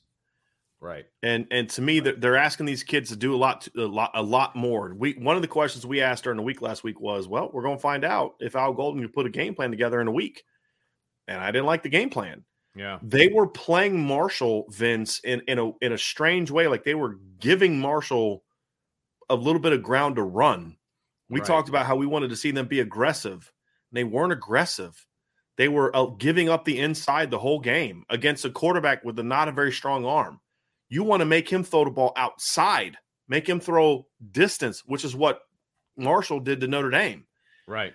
Right. 0.84 1.06
And 1.22 1.46
and 1.50 1.70
to 1.70 1.80
me, 1.80 2.00
they're, 2.00 2.16
they're 2.16 2.36
asking 2.36 2.66
these 2.66 2.82
kids 2.82 3.08
to 3.08 3.16
do 3.16 3.34
a 3.34 3.38
lot, 3.38 3.66
a 3.74 3.80
lot, 3.80 4.10
a 4.12 4.22
lot 4.22 4.54
more. 4.54 4.94
We 4.94 5.14
one 5.14 5.34
of 5.34 5.40
the 5.40 5.48
questions 5.48 5.86
we 5.86 6.02
asked 6.02 6.24
during 6.24 6.36
the 6.36 6.42
week 6.42 6.60
last 6.60 6.84
week 6.84 7.00
was, 7.00 7.26
well, 7.26 7.48
we're 7.54 7.62
going 7.62 7.78
to 7.78 7.80
find 7.82 8.04
out 8.04 8.34
if 8.38 8.54
Al 8.54 8.74
Golden 8.74 9.00
can 9.00 9.10
put 9.10 9.24
a 9.24 9.30
game 9.30 9.54
plan 9.54 9.70
together 9.70 10.02
in 10.02 10.08
a 10.08 10.12
week. 10.12 10.44
And 11.26 11.40
I 11.40 11.50
didn't 11.50 11.64
like 11.64 11.82
the 11.82 11.88
game 11.88 12.10
plan. 12.10 12.44
Yeah. 12.76 12.98
They 13.02 13.28
were 13.28 13.46
playing 13.46 13.98
Marshall 13.98 14.66
Vince 14.68 15.20
in 15.24 15.40
in 15.48 15.58
a 15.58 15.72
in 15.80 15.92
a 15.92 15.98
strange 15.98 16.50
way, 16.50 16.68
like 16.68 16.84
they 16.84 16.94
were 16.94 17.18
giving 17.40 17.80
Marshall 17.80 18.44
a 19.30 19.34
little 19.34 19.62
bit 19.62 19.72
of 19.72 19.82
ground 19.82 20.16
to 20.16 20.22
run. 20.22 20.76
We 21.30 21.40
Right. 21.40 21.46
talked 21.46 21.70
about 21.70 21.86
how 21.86 21.96
we 21.96 22.04
wanted 22.04 22.28
to 22.28 22.36
see 22.36 22.50
them 22.50 22.66
be 22.66 22.80
aggressive. 22.80 23.50
and 23.90 23.96
They 23.96 24.04
weren't 24.04 24.34
aggressive. 24.34 25.06
They 25.56 25.68
were 25.68 25.96
uh, 25.96 26.06
giving 26.18 26.50
up 26.50 26.66
the 26.66 26.78
inside 26.78 27.30
the 27.30 27.38
whole 27.38 27.60
game 27.60 28.04
against 28.10 28.44
a 28.44 28.50
quarterback 28.50 29.02
with 29.02 29.18
a 29.18 29.22
not 29.22 29.48
a 29.48 29.52
very 29.52 29.72
strong 29.72 30.04
arm. 30.04 30.40
You 30.88 31.02
want 31.02 31.20
to 31.20 31.26
make 31.26 31.48
him 31.48 31.64
throw 31.64 31.84
the 31.84 31.90
ball 31.90 32.12
outside, 32.16 32.96
make 33.28 33.48
him 33.48 33.60
throw 33.60 34.06
distance, 34.32 34.82
which 34.86 35.04
is 35.04 35.16
what 35.16 35.40
Marshall 35.96 36.40
did 36.40 36.60
to 36.60 36.68
Notre 36.68 36.90
Dame. 36.90 37.24
Right. 37.66 37.94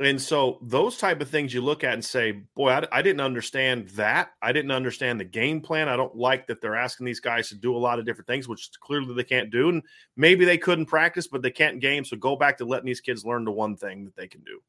And 0.00 0.22
so 0.22 0.60
those 0.62 0.96
type 0.96 1.20
of 1.20 1.28
things 1.28 1.52
you 1.52 1.60
look 1.60 1.82
at 1.82 1.94
and 1.94 2.04
say, 2.04 2.44
boy, 2.54 2.70
I, 2.70 2.86
I, 2.92 3.02
didn't 3.02 3.20
understand 3.20 3.88
that. 3.90 4.30
I 4.40 4.52
didn't 4.52 4.70
understand 4.70 5.18
the 5.18 5.24
game 5.24 5.60
plan. 5.60 5.88
I 5.88 5.96
don't 5.96 6.14
like 6.14 6.46
that 6.46 6.60
they're 6.60 6.76
asking 6.76 7.06
these 7.06 7.18
guys 7.18 7.48
to 7.48 7.56
do 7.56 7.76
a 7.76 7.78
lot 7.78 7.98
of 7.98 8.06
different 8.06 8.28
things, 8.28 8.46
which 8.46 8.70
clearly 8.80 9.12
they 9.14 9.24
can't 9.24 9.50
do. 9.50 9.70
And 9.70 9.82
maybe 10.16 10.44
they 10.44 10.56
couldn't 10.56 10.86
practice, 10.86 11.26
but 11.26 11.42
they 11.42 11.50
can't 11.50 11.80
game. 11.80 12.04
So 12.04 12.16
go 12.16 12.36
back 12.36 12.58
to 12.58 12.64
letting 12.64 12.86
these 12.86 13.00
kids 13.00 13.24
learn 13.24 13.44
the 13.44 13.50
one 13.50 13.76
thing 13.76 14.04
that 14.04 14.14
they 14.14 14.28
can 14.28 14.42
do. 14.42 14.60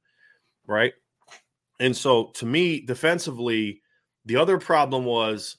Right. 0.66 0.94
And 1.80 1.96
so 1.96 2.32
to 2.36 2.48
me, 2.48 2.82
defensively, 2.82 3.84
the 4.26 4.38
other 4.38 4.58
problem 4.58 5.06
was, 5.06 5.58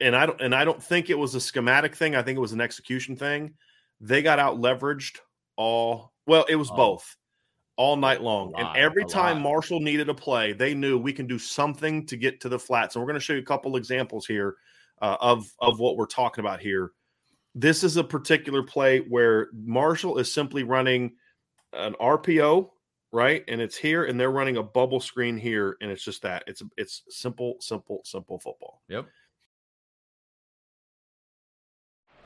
and 0.00 0.14
I 0.16 0.26
don't 0.26 0.40
and 0.40 0.54
I 0.54 0.64
don't 0.64 0.82
think 0.82 1.10
it 1.10 1.18
was 1.18 1.34
a 1.34 1.40
schematic 1.40 1.94
thing. 1.94 2.14
I 2.14 2.22
think 2.22 2.36
it 2.36 2.40
was 2.40 2.52
an 2.52 2.60
execution 2.60 3.16
thing. 3.16 3.54
They 4.00 4.22
got 4.22 4.38
out 4.38 4.60
leveraged 4.60 5.18
all 5.56 6.12
well, 6.26 6.44
it 6.48 6.56
was 6.56 6.70
oh. 6.70 6.76
both 6.76 7.16
all 7.76 7.96
night 7.96 8.22
long. 8.22 8.52
Lot, 8.52 8.76
and 8.76 8.84
every 8.84 9.04
time 9.04 9.36
lot. 9.36 9.50
Marshall 9.50 9.80
needed 9.80 10.08
a 10.08 10.14
play, 10.14 10.52
they 10.52 10.74
knew 10.74 10.98
we 10.98 11.12
can 11.12 11.26
do 11.26 11.38
something 11.38 12.06
to 12.06 12.16
get 12.16 12.40
to 12.40 12.48
the 12.48 12.58
flats. 12.58 12.94
And 12.94 13.02
we're 13.02 13.08
going 13.08 13.20
to 13.20 13.24
show 13.24 13.34
you 13.34 13.40
a 13.40 13.44
couple 13.44 13.76
examples 13.76 14.26
here 14.26 14.56
uh, 15.02 15.16
of 15.20 15.50
of 15.60 15.78
what 15.78 15.96
we're 15.96 16.06
talking 16.06 16.44
about 16.44 16.60
here. 16.60 16.92
This 17.54 17.84
is 17.84 17.96
a 17.96 18.04
particular 18.04 18.62
play 18.62 18.98
where 19.00 19.48
Marshall 19.54 20.18
is 20.18 20.32
simply 20.32 20.62
running 20.62 21.14
an 21.72 21.94
RPO, 21.94 22.68
right? 23.12 23.44
And 23.48 23.60
it's 23.60 23.76
here, 23.76 24.04
and 24.04 24.20
they're 24.20 24.30
running 24.30 24.58
a 24.58 24.62
bubble 24.62 25.00
screen 25.00 25.38
here, 25.38 25.76
and 25.80 25.90
it's 25.90 26.04
just 26.04 26.22
that. 26.22 26.44
It's 26.46 26.62
it's 26.76 27.02
simple, 27.08 27.56
simple, 27.60 28.02
simple 28.04 28.38
football. 28.38 28.82
Yep. 28.88 29.06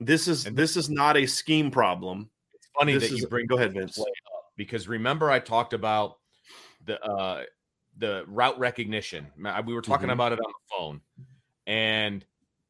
This 0.00 0.28
is 0.28 0.46
and 0.46 0.56
this 0.56 0.76
is 0.76 0.90
not 0.90 1.16
a 1.16 1.26
scheme 1.26 1.70
problem. 1.70 2.28
It's 2.54 2.68
funny 2.78 2.94
this 2.94 3.08
that 3.08 3.14
is, 3.14 3.20
you 3.20 3.28
bring 3.28 3.46
go 3.46 3.56
ahead, 3.56 3.72
Vince. 3.72 3.98
because 4.56 4.88
remember 4.88 5.30
I 5.30 5.38
talked 5.38 5.72
about 5.72 6.18
the 6.84 7.02
uh 7.02 7.44
the 7.98 8.24
route 8.26 8.58
recognition. 8.58 9.26
We 9.66 9.74
were 9.74 9.82
talking 9.82 10.04
mm-hmm. 10.04 10.10
about 10.10 10.32
it 10.32 10.38
on 10.40 10.46
the 10.46 10.76
phone. 10.76 11.00
And 11.66 12.24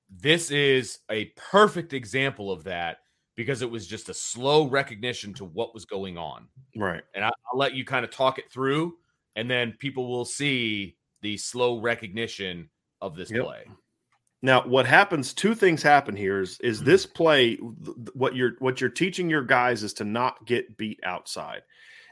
this 0.08 0.50
is 0.50 1.00
a 1.10 1.26
perfect 1.36 1.92
example 1.92 2.50
of 2.50 2.64
that 2.64 2.98
because 3.36 3.60
it 3.62 3.70
was 3.70 3.86
just 3.86 4.08
a 4.08 4.14
slow 4.14 4.66
recognition 4.66 5.34
to 5.34 5.44
what 5.44 5.74
was 5.74 5.84
going 5.84 6.16
on. 6.16 6.46
Right. 6.74 7.02
And 7.14 7.24
I, 7.24 7.30
will 7.52 7.58
let 7.58 7.74
you 7.74 7.84
kind 7.84 8.04
of 8.04 8.10
talk 8.10 8.38
it 8.38 8.50
through, 8.50 8.96
and 9.34 9.50
then 9.50 9.74
people 9.78 10.08
will 10.08 10.24
see 10.24 10.96
the 11.20 11.36
slow 11.36 11.80
recognition 11.80 12.70
of 13.02 13.14
this 13.14 13.30
yep. 13.30 13.44
play. 13.44 13.64
Now, 14.46 14.62
what 14.62 14.86
happens? 14.86 15.34
Two 15.34 15.56
things 15.56 15.82
happen 15.82 16.14
here. 16.14 16.40
Is 16.40 16.60
is 16.60 16.76
mm-hmm. 16.76 16.86
this 16.86 17.04
play? 17.04 17.56
What 17.56 18.36
you're 18.36 18.52
what 18.60 18.80
you're 18.80 18.90
teaching 18.90 19.28
your 19.28 19.42
guys 19.42 19.82
is 19.82 19.92
to 19.94 20.04
not 20.04 20.46
get 20.46 20.76
beat 20.76 21.00
outside. 21.02 21.62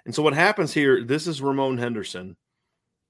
And 0.05 0.13
so 0.13 0.21
what 0.21 0.35
happens 0.35 0.75
here? 0.75 1.05
This 1.05 1.29
is 1.29 1.41
Ramon 1.41 1.79
Henderson, 1.79 2.37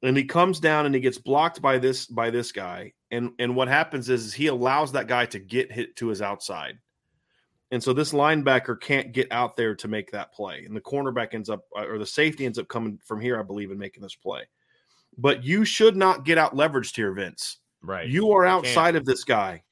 and 0.03 0.15
he 0.15 0.25
comes 0.25 0.61
down 0.61 0.85
and 0.85 0.95
he 0.95 1.01
gets 1.01 1.17
blocked 1.17 1.63
by 1.63 1.79
this 1.79 2.05
by 2.05 2.29
this 2.29 2.53
guy. 2.53 2.93
And 3.11 3.31
and 3.39 3.57
what 3.57 3.69
happens 3.69 4.11
is, 4.11 4.27
is 4.27 4.35
he 4.35 4.49
allows 4.49 4.93
that 4.93 5.09
guy 5.09 5.25
to 5.25 5.39
get 5.39 5.73
hit 5.73 5.97
to 5.97 6.09
his 6.09 6.21
outside. 6.21 6.79
And 7.71 7.83
so 7.83 7.95
this 7.95 8.13
linebacker 8.13 8.79
can't 8.79 9.13
get 9.13 9.33
out 9.33 9.57
there 9.57 9.75
to 9.77 9.89
make 9.89 10.11
that 10.11 10.35
play. 10.35 10.67
And 10.67 10.77
the 10.77 10.83
cornerback 10.83 11.33
ends 11.33 11.49
up, 11.49 11.65
uh, 11.75 11.87
or 11.87 11.99
the 11.99 12.05
safety 12.05 12.45
ends 12.45 12.59
up 12.59 12.69
coming 12.69 12.99
from 13.03 13.23
here, 13.23 13.41
I 13.41 13.43
believe, 13.43 13.71
and 13.71 13.81
making 13.81 14.03
this 14.03 14.15
play. 14.15 14.43
But 15.17 15.45
you 15.45 15.65
should 15.65 15.97
not 15.97 16.27
get 16.27 16.37
out 16.37 16.55
leveraged 16.55 16.95
here, 16.95 17.13
Vince. 17.15 17.59
Right. 17.85 18.09
You 18.09 18.33
are 18.33 18.47
outside 18.47 18.97
of 18.97 19.05
this 19.05 19.25
guy. 19.25 19.63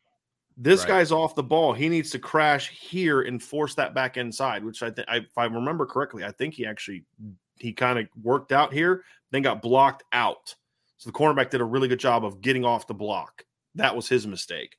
This 0.56 0.80
right. 0.80 0.88
guy's 0.88 1.12
off 1.12 1.34
the 1.34 1.42
ball. 1.42 1.72
He 1.72 1.88
needs 1.88 2.10
to 2.10 2.18
crash 2.18 2.68
here 2.68 3.22
and 3.22 3.42
force 3.42 3.74
that 3.76 3.94
back 3.94 4.18
inside, 4.18 4.64
which 4.64 4.82
I 4.82 4.90
think, 4.90 5.08
if 5.10 5.38
I 5.38 5.46
remember 5.46 5.86
correctly, 5.86 6.24
I 6.24 6.30
think 6.30 6.54
he 6.54 6.66
actually 6.66 7.04
he 7.58 7.72
kind 7.72 7.98
of 7.98 8.06
worked 8.22 8.52
out 8.52 8.72
here, 8.72 9.04
then 9.30 9.42
got 9.42 9.62
blocked 9.62 10.04
out. 10.12 10.54
So 10.98 11.10
the 11.10 11.14
cornerback 11.14 11.50
did 11.50 11.60
a 11.60 11.64
really 11.64 11.88
good 11.88 12.00
job 12.00 12.24
of 12.24 12.40
getting 12.40 12.64
off 12.64 12.86
the 12.86 12.94
block. 12.94 13.44
That 13.74 13.96
was 13.96 14.08
his 14.08 14.26
mistake. 14.26 14.76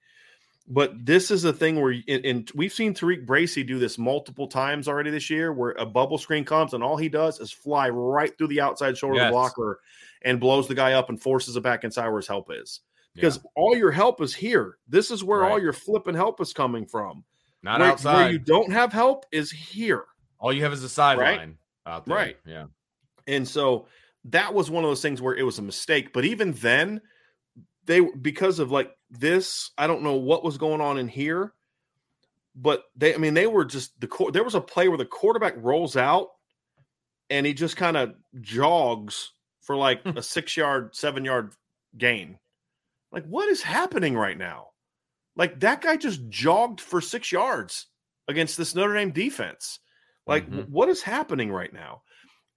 But 0.67 1.05
this 1.05 1.31
is 1.31 1.43
a 1.43 1.51
thing 1.51 1.81
where, 1.81 1.93
and 2.07 2.49
we've 2.55 2.71
seen 2.71 2.93
TaRiq 2.93 3.25
Bracy 3.25 3.63
do 3.63 3.79
this 3.79 3.97
multiple 3.97 4.47
times 4.47 4.87
already 4.87 5.09
this 5.09 5.29
year, 5.29 5.51
where 5.51 5.71
a 5.71 5.85
bubble 5.85 6.17
screen 6.17 6.45
comes 6.45 6.73
and 6.73 6.81
all 6.81 6.95
he 6.95 7.09
does 7.09 7.39
is 7.39 7.51
fly 7.51 7.89
right 7.89 8.37
through 8.37 8.47
the 8.47 8.61
outside 8.61 8.97
shoulder 8.97 9.17
yes. 9.17 9.31
blocker 9.31 9.81
and 10.21 10.39
blows 10.39 10.67
the 10.67 10.75
guy 10.75 10.93
up 10.93 11.09
and 11.09 11.21
forces 11.21 11.57
it 11.57 11.63
back 11.63 11.83
inside 11.83 12.07
where 12.07 12.19
his 12.19 12.27
help 12.27 12.49
is 12.53 12.79
because 13.15 13.37
yeah. 13.37 13.49
all 13.55 13.75
your 13.75 13.91
help 13.91 14.21
is 14.21 14.33
here. 14.33 14.77
This 14.87 15.11
is 15.11 15.23
where 15.23 15.39
right. 15.39 15.51
all 15.51 15.61
your 15.61 15.73
flipping 15.73 16.15
help 16.15 16.41
is 16.41 16.53
coming 16.53 16.85
from. 16.85 17.23
Not 17.61 17.79
where, 17.79 17.91
outside. 17.91 18.15
Where 18.15 18.31
you 18.31 18.39
don't 18.39 18.71
have 18.71 18.91
help 18.91 19.25
is 19.31 19.51
here. 19.51 20.05
All 20.39 20.51
you 20.51 20.63
have 20.63 20.73
is 20.73 20.83
a 20.83 20.89
sideline 20.89 21.37
right? 21.37 21.93
out 21.93 22.05
there. 22.05 22.15
Right. 22.15 22.37
Yeah. 22.45 22.65
And 23.27 23.47
so 23.47 23.87
that 24.25 24.53
was 24.53 24.69
one 24.69 24.83
of 24.83 24.89
those 24.89 25.01
things 25.01 25.21
where 25.21 25.35
it 25.35 25.43
was 25.43 25.59
a 25.59 25.63
mistake. 25.63 26.13
But 26.13 26.25
even 26.25 26.51
then, 26.53 27.01
they 27.85 28.01
because 28.01 28.59
of 28.59 28.71
like 28.71 28.91
this, 29.09 29.71
I 29.77 29.87
don't 29.87 30.03
know 30.03 30.15
what 30.15 30.43
was 30.43 30.57
going 30.57 30.81
on 30.81 30.97
in 30.97 31.07
here, 31.07 31.53
but 32.55 32.83
they, 32.95 33.13
I 33.13 33.17
mean, 33.17 33.33
they 33.33 33.47
were 33.47 33.65
just 33.65 33.99
the 33.99 34.07
core. 34.07 34.31
There 34.31 34.43
was 34.43 34.55
a 34.55 34.61
play 34.61 34.87
where 34.87 34.97
the 34.97 35.05
quarterback 35.05 35.55
rolls 35.57 35.95
out 35.95 36.29
and 37.29 37.45
he 37.45 37.53
just 37.53 37.77
kind 37.77 37.97
of 37.97 38.13
jogs 38.41 39.31
for 39.61 39.75
like 39.75 40.03
hmm. 40.03 40.17
a 40.17 40.21
six 40.21 40.57
yard, 40.57 40.95
seven 40.95 41.25
yard 41.25 41.53
gain. 41.97 42.37
Like, 43.13 43.25
what 43.25 43.47
is 43.47 43.61
happening 43.61 44.17
right 44.17 44.37
now? 44.37 44.69
Like, 45.35 45.59
that 45.61 45.81
guy 45.81 45.95
just 45.95 46.27
jogged 46.29 46.81
for 46.81 46.99
six 46.99 47.31
yards 47.31 47.87
against 48.27 48.57
this 48.57 48.75
Notre 48.75 48.95
Dame 48.95 49.11
defense. 49.11 49.79
Like, 50.27 50.49
mm-hmm. 50.49 50.71
what 50.71 50.89
is 50.89 51.01
happening 51.01 51.51
right 51.51 51.71
now? 51.71 52.01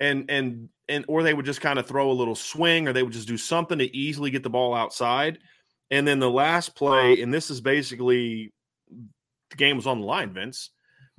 And, 0.00 0.30
and, 0.30 0.68
and, 0.88 1.04
or 1.08 1.22
they 1.22 1.34
would 1.34 1.46
just 1.46 1.60
kind 1.60 1.78
of 1.78 1.86
throw 1.86 2.10
a 2.10 2.12
little 2.12 2.34
swing 2.34 2.88
or 2.88 2.92
they 2.92 3.02
would 3.02 3.12
just 3.12 3.28
do 3.28 3.38
something 3.38 3.78
to 3.78 3.96
easily 3.96 4.30
get 4.30 4.42
the 4.42 4.50
ball 4.50 4.74
outside. 4.74 5.38
And 5.90 6.06
then 6.06 6.18
the 6.18 6.30
last 6.30 6.74
play, 6.74 7.20
and 7.22 7.32
this 7.32 7.50
is 7.50 7.60
basically 7.60 8.52
the 9.50 9.56
game 9.56 9.76
was 9.76 9.86
on 9.86 10.00
the 10.00 10.06
line, 10.06 10.32
Vince, 10.32 10.70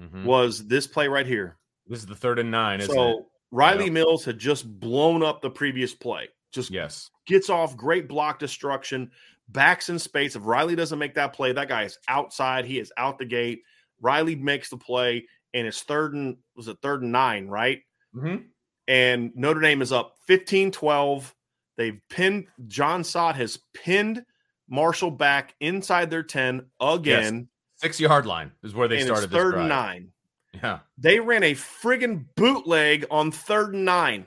mm-hmm. 0.01 0.25
was 0.25 0.67
this 0.67 0.87
play 0.87 1.07
right 1.07 1.25
here. 1.25 1.57
This 1.87 1.99
is 1.99 2.05
the 2.05 2.15
third 2.15 2.39
and 2.39 2.51
nine. 2.51 2.81
so 2.81 3.27
Rylie 3.53 3.85
yep. 3.85 3.93
Mills 3.93 4.25
had 4.25 4.37
just 4.37 4.67
blown 4.79 5.23
up 5.23 5.41
the 5.41 5.49
previous 5.49 5.93
play. 5.93 6.29
Just 6.51 6.71
yes, 6.71 7.09
gets 7.25 7.49
off 7.49 7.77
great 7.77 8.07
block 8.07 8.39
destruction, 8.39 9.11
backs 9.49 9.89
in 9.89 9.99
space. 9.99 10.35
If 10.35 10.43
Rylie 10.43 10.77
doesn't 10.77 10.99
make 10.99 11.15
that 11.15 11.33
play, 11.33 11.51
that 11.51 11.67
guy 11.67 11.83
is 11.83 11.97
outside. 12.07 12.65
He 12.65 12.79
is 12.79 12.91
out 12.97 13.17
the 13.17 13.25
gate. 13.25 13.63
Rylie 14.03 14.39
makes 14.39 14.69
the 14.69 14.77
play, 14.77 15.25
and 15.53 15.67
it's 15.67 15.81
third 15.81 16.13
and 16.13 16.37
was 16.55 16.67
it 16.67 16.77
third 16.81 17.03
and 17.03 17.11
nine, 17.11 17.47
right? 17.47 17.81
Mm-hmm. 18.15 18.43
And 18.87 19.31
Notre 19.35 19.59
Dame 19.59 19.81
is 19.81 19.91
up 19.91 20.15
15-12. 20.29 21.33
They've 21.75 21.99
pinned 22.09 22.47
Jon 22.67 23.03
Sot 23.03 23.35
has 23.35 23.59
pinned 23.73 24.23
Marshall 24.69 25.11
back 25.11 25.53
inside 25.59 26.09
their 26.09 26.23
10 26.23 26.65
again. 26.79 27.35
Yes. 27.35 27.81
Six 27.81 27.99
yard 27.99 28.25
line 28.25 28.51
is 28.63 28.73
where 28.73 28.87
they 28.87 29.03
started. 29.03 29.29
third 29.29 29.55
and 29.55 29.69
nine. 29.69 30.09
Yeah. 30.53 30.79
They 30.97 31.19
ran 31.19 31.43
a 31.43 31.53
friggin' 31.53 32.25
bootleg 32.35 33.05
on 33.11 33.31
third 33.31 33.75
and 33.75 33.85
nine. 33.85 34.25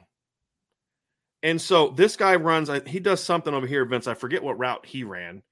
And 1.42 1.60
so 1.60 1.88
this 1.88 2.16
guy 2.16 2.36
runs, 2.36 2.70
he 2.86 3.00
does 3.00 3.22
something 3.22 3.54
over 3.54 3.66
here, 3.66 3.84
Vince. 3.84 4.06
I 4.06 4.14
forget 4.14 4.42
what 4.42 4.58
route 4.58 4.84
he 4.84 5.04
ran, 5.04 5.42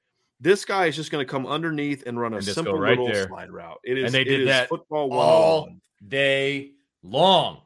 This 0.40 0.64
guy 0.64 0.86
is 0.86 0.96
just 0.96 1.10
going 1.10 1.24
to 1.26 1.30
come 1.30 1.46
underneath 1.46 2.06
and 2.06 2.18
run 2.18 2.32
a 2.32 2.36
And 2.36 2.44
simple 2.44 2.78
right 2.78 2.90
little 2.90 3.08
there. 3.08 3.26
slide 3.26 3.50
route. 3.50 3.80
It 3.84 3.98
is 3.98 4.04
And 4.04 4.14
they 4.14 4.24
did 4.24 4.46
that 4.48 4.68
football 4.68 5.12
all 5.12 5.70
day 6.06 6.72
long. 7.02 7.62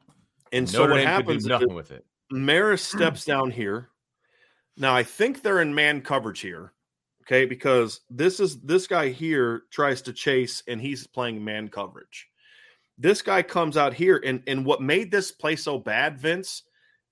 And 0.51 0.69
so 0.69 0.87
what 0.87 0.97
Dame 0.97 1.07
happens 1.07 1.45
nothing 1.45 1.73
with 1.73 1.91
it. 1.91 2.05
Marist 2.31 2.85
steps 2.85 3.25
down 3.25 3.51
here. 3.51 3.89
Now 4.77 4.95
I 4.95 5.03
think 5.03 5.41
they're 5.41 5.61
in 5.61 5.73
man 5.75 6.01
coverage 6.01 6.39
here. 6.39 6.73
Okay, 7.23 7.45
because 7.45 8.01
this 8.09 8.39
is 8.39 8.59
this 8.61 8.85
guy 8.85 9.09
here 9.09 9.63
tries 9.71 10.01
to 10.03 10.13
chase 10.13 10.61
and 10.67 10.81
he's 10.81 11.07
playing 11.07 11.43
man 11.43 11.69
coverage. 11.69 12.27
This 12.97 13.21
guy 13.21 13.43
comes 13.43 13.77
out 13.77 13.93
here 13.93 14.21
and 14.25 14.41
and 14.47 14.65
what 14.65 14.81
made 14.81 15.11
this 15.11 15.31
play 15.31 15.55
so 15.55 15.77
bad, 15.77 16.17
Vince, 16.17 16.63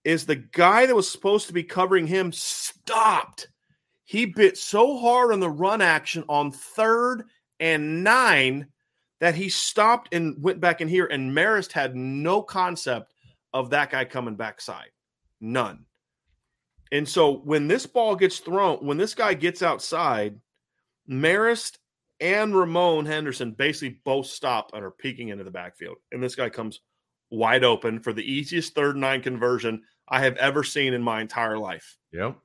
is 0.03 0.25
the 0.25 0.35
guy 0.35 0.85
that 0.85 0.95
was 0.95 1.09
supposed 1.09 1.47
to 1.47 1.53
be 1.53 1.63
covering 1.63 2.07
him 2.07 2.31
stopped. 2.31 3.47
He 4.03 4.25
bit 4.25 4.57
so 4.57 4.97
hard 4.97 5.31
on 5.31 5.39
the 5.39 5.49
run 5.49 5.81
action 5.81 6.23
on 6.27 6.51
third 6.51 7.23
and 7.59 8.03
nine 8.03 8.67
that 9.19 9.35
he 9.35 9.49
stopped 9.49 10.13
and 10.13 10.41
went 10.41 10.59
back 10.59 10.81
in 10.81 10.87
here 10.87 11.05
and 11.05 11.31
Marist 11.31 11.71
had 11.71 11.95
no 11.95 12.41
concept 12.41 13.13
of 13.53 13.69
that 13.69 13.91
guy 13.91 14.03
coming 14.05 14.35
backside. 14.35 14.89
None. 15.39 15.85
And 16.91 17.07
so 17.07 17.37
when 17.37 17.67
this 17.67 17.85
ball 17.85 18.15
gets 18.15 18.39
thrown, 18.39 18.85
when 18.85 18.97
this 18.97 19.13
guy 19.13 19.33
gets 19.33 19.61
outside, 19.61 20.39
Marist 21.09 21.77
and 22.19 22.55
Ramon 22.55 23.05
Henderson 23.05 23.51
basically 23.51 23.99
both 24.03 24.25
stop 24.25 24.71
and 24.73 24.83
are 24.83 24.91
peeking 24.91 25.29
into 25.29 25.43
the 25.43 25.51
backfield. 25.51 25.97
And 26.11 26.21
this 26.21 26.35
guy 26.35 26.49
comes 26.49 26.81
wide 27.29 27.63
open 27.63 27.99
for 27.99 28.13
the 28.13 28.29
easiest 28.29 28.75
third 28.75 28.97
nine 28.97 29.21
conversion 29.21 29.81
I 30.11 30.19
have 30.21 30.35
ever 30.37 30.63
seen 30.63 30.93
in 30.93 31.01
my 31.01 31.21
entire 31.21 31.57
life. 31.57 31.97
Yep. 32.11 32.37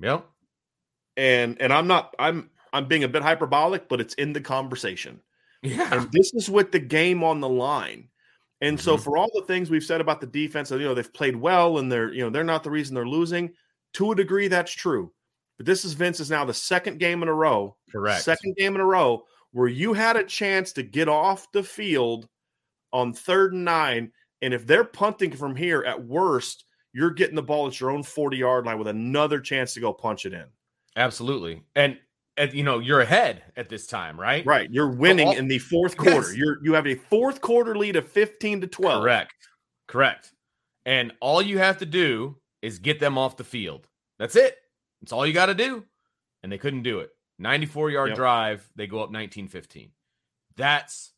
Yep. 0.00 0.26
And 1.16 1.60
and 1.60 1.72
I'm 1.72 1.86
not 1.86 2.14
I'm 2.18 2.50
I'm 2.72 2.86
being 2.86 3.04
a 3.04 3.08
bit 3.08 3.22
hyperbolic, 3.22 3.88
but 3.88 4.00
it's 4.00 4.14
in 4.14 4.32
the 4.32 4.40
conversation. 4.40 5.20
Yeah. 5.62 5.88
And 5.92 6.12
this 6.12 6.32
is 6.34 6.48
with 6.50 6.72
the 6.72 6.78
game 6.78 7.24
on 7.24 7.40
the 7.40 7.48
line. 7.48 8.08
And 8.60 8.78
so 8.80 8.96
Mhm. 8.96 9.02
for 9.04 9.16
all 9.18 9.30
the 9.34 9.42
things 9.46 9.68
we've 9.70 9.82
said 9.84 10.00
about 10.00 10.20
the 10.20 10.26
defense, 10.26 10.70
you 10.70 10.78
know, 10.78 10.94
they've 10.94 11.12
played 11.12 11.36
well 11.36 11.78
and 11.78 11.90
they're, 11.90 12.12
you 12.12 12.22
know, 12.22 12.30
they're 12.30 12.44
not 12.44 12.62
the 12.62 12.70
reason 12.70 12.94
they're 12.94 13.06
losing. 13.06 13.52
To 13.94 14.12
a 14.12 14.14
degree, 14.14 14.48
that's 14.48 14.72
true. 14.72 15.12
But 15.56 15.66
this 15.66 15.84
is 15.84 15.94
Vince 15.94 16.20
is 16.20 16.30
now 16.30 16.44
the 16.44 16.54
second 16.54 16.98
game 16.98 17.22
in 17.22 17.28
a 17.28 17.34
row, 17.34 17.76
Correct. 17.90 18.22
second 18.22 18.56
game 18.56 18.74
in 18.74 18.80
a 18.80 18.84
row 18.86 19.24
where 19.52 19.68
you 19.68 19.94
had 19.94 20.16
a 20.16 20.24
chance 20.24 20.72
to 20.74 20.82
get 20.82 21.08
off 21.08 21.50
the 21.52 21.62
field 21.62 22.28
on 22.92 23.12
third 23.14 23.54
and 23.54 23.64
nine. 23.64 24.12
And 24.42 24.52
if 24.52 24.66
they're 24.66 24.84
punting 24.84 25.32
from 25.32 25.56
here, 25.56 25.82
at 25.82 26.04
worst, 26.04 26.64
you're 26.96 27.10
getting 27.10 27.34
the 27.36 27.42
ball 27.42 27.66
at 27.66 27.78
your 27.78 27.90
own 27.90 28.02
40 28.02 28.36
yard 28.38 28.64
line 28.64 28.78
with 28.78 28.88
another 28.88 29.38
chance 29.38 29.74
to 29.74 29.80
go 29.80 29.92
punch 29.92 30.24
it 30.24 30.32
in. 30.32 30.46
Absolutely. 30.96 31.62
And, 31.74 31.98
and 32.38 32.54
you 32.54 32.62
know, 32.62 32.78
you're 32.78 33.00
ahead 33.02 33.42
at 33.56 33.68
this 33.68 33.86
time, 33.86 34.18
right? 34.18 34.44
Right. 34.46 34.70
You're 34.70 34.90
winning 34.90 35.28
all- 35.28 35.36
in 35.36 35.46
the 35.46 35.58
fourth 35.58 35.96
quarter. 35.96 36.28
Yes. 36.28 36.36
You're 36.36 36.64
you 36.64 36.72
have 36.72 36.86
a 36.86 36.94
fourth 36.94 37.40
quarter 37.42 37.76
lead 37.76 37.96
of 37.96 38.08
15 38.08 38.62
to 38.62 38.66
12. 38.66 39.02
Correct. 39.02 39.34
Correct. 39.88 40.32
And 40.86 41.12
all 41.20 41.42
you 41.42 41.58
have 41.58 41.78
to 41.78 41.86
do 41.86 42.36
is 42.62 42.78
get 42.78 42.98
them 42.98 43.18
off 43.18 43.36
the 43.36 43.44
field. 43.44 43.86
That's 44.18 44.36
it. 44.36 44.56
That's 45.02 45.12
all 45.12 45.26
you 45.26 45.32
got 45.34 45.46
to 45.46 45.54
do. 45.54 45.84
And 46.42 46.50
they 46.50 46.58
couldn't 46.58 46.82
do 46.82 47.00
it. 47.00 47.10
94 47.38 47.90
yard 47.90 48.08
Yep. 48.10 48.16
drive, 48.16 48.70
they 48.76 48.86
go 48.86 49.00
up 49.00 49.10
19 49.10 49.48
15. 49.48 49.90
That's 50.56 51.12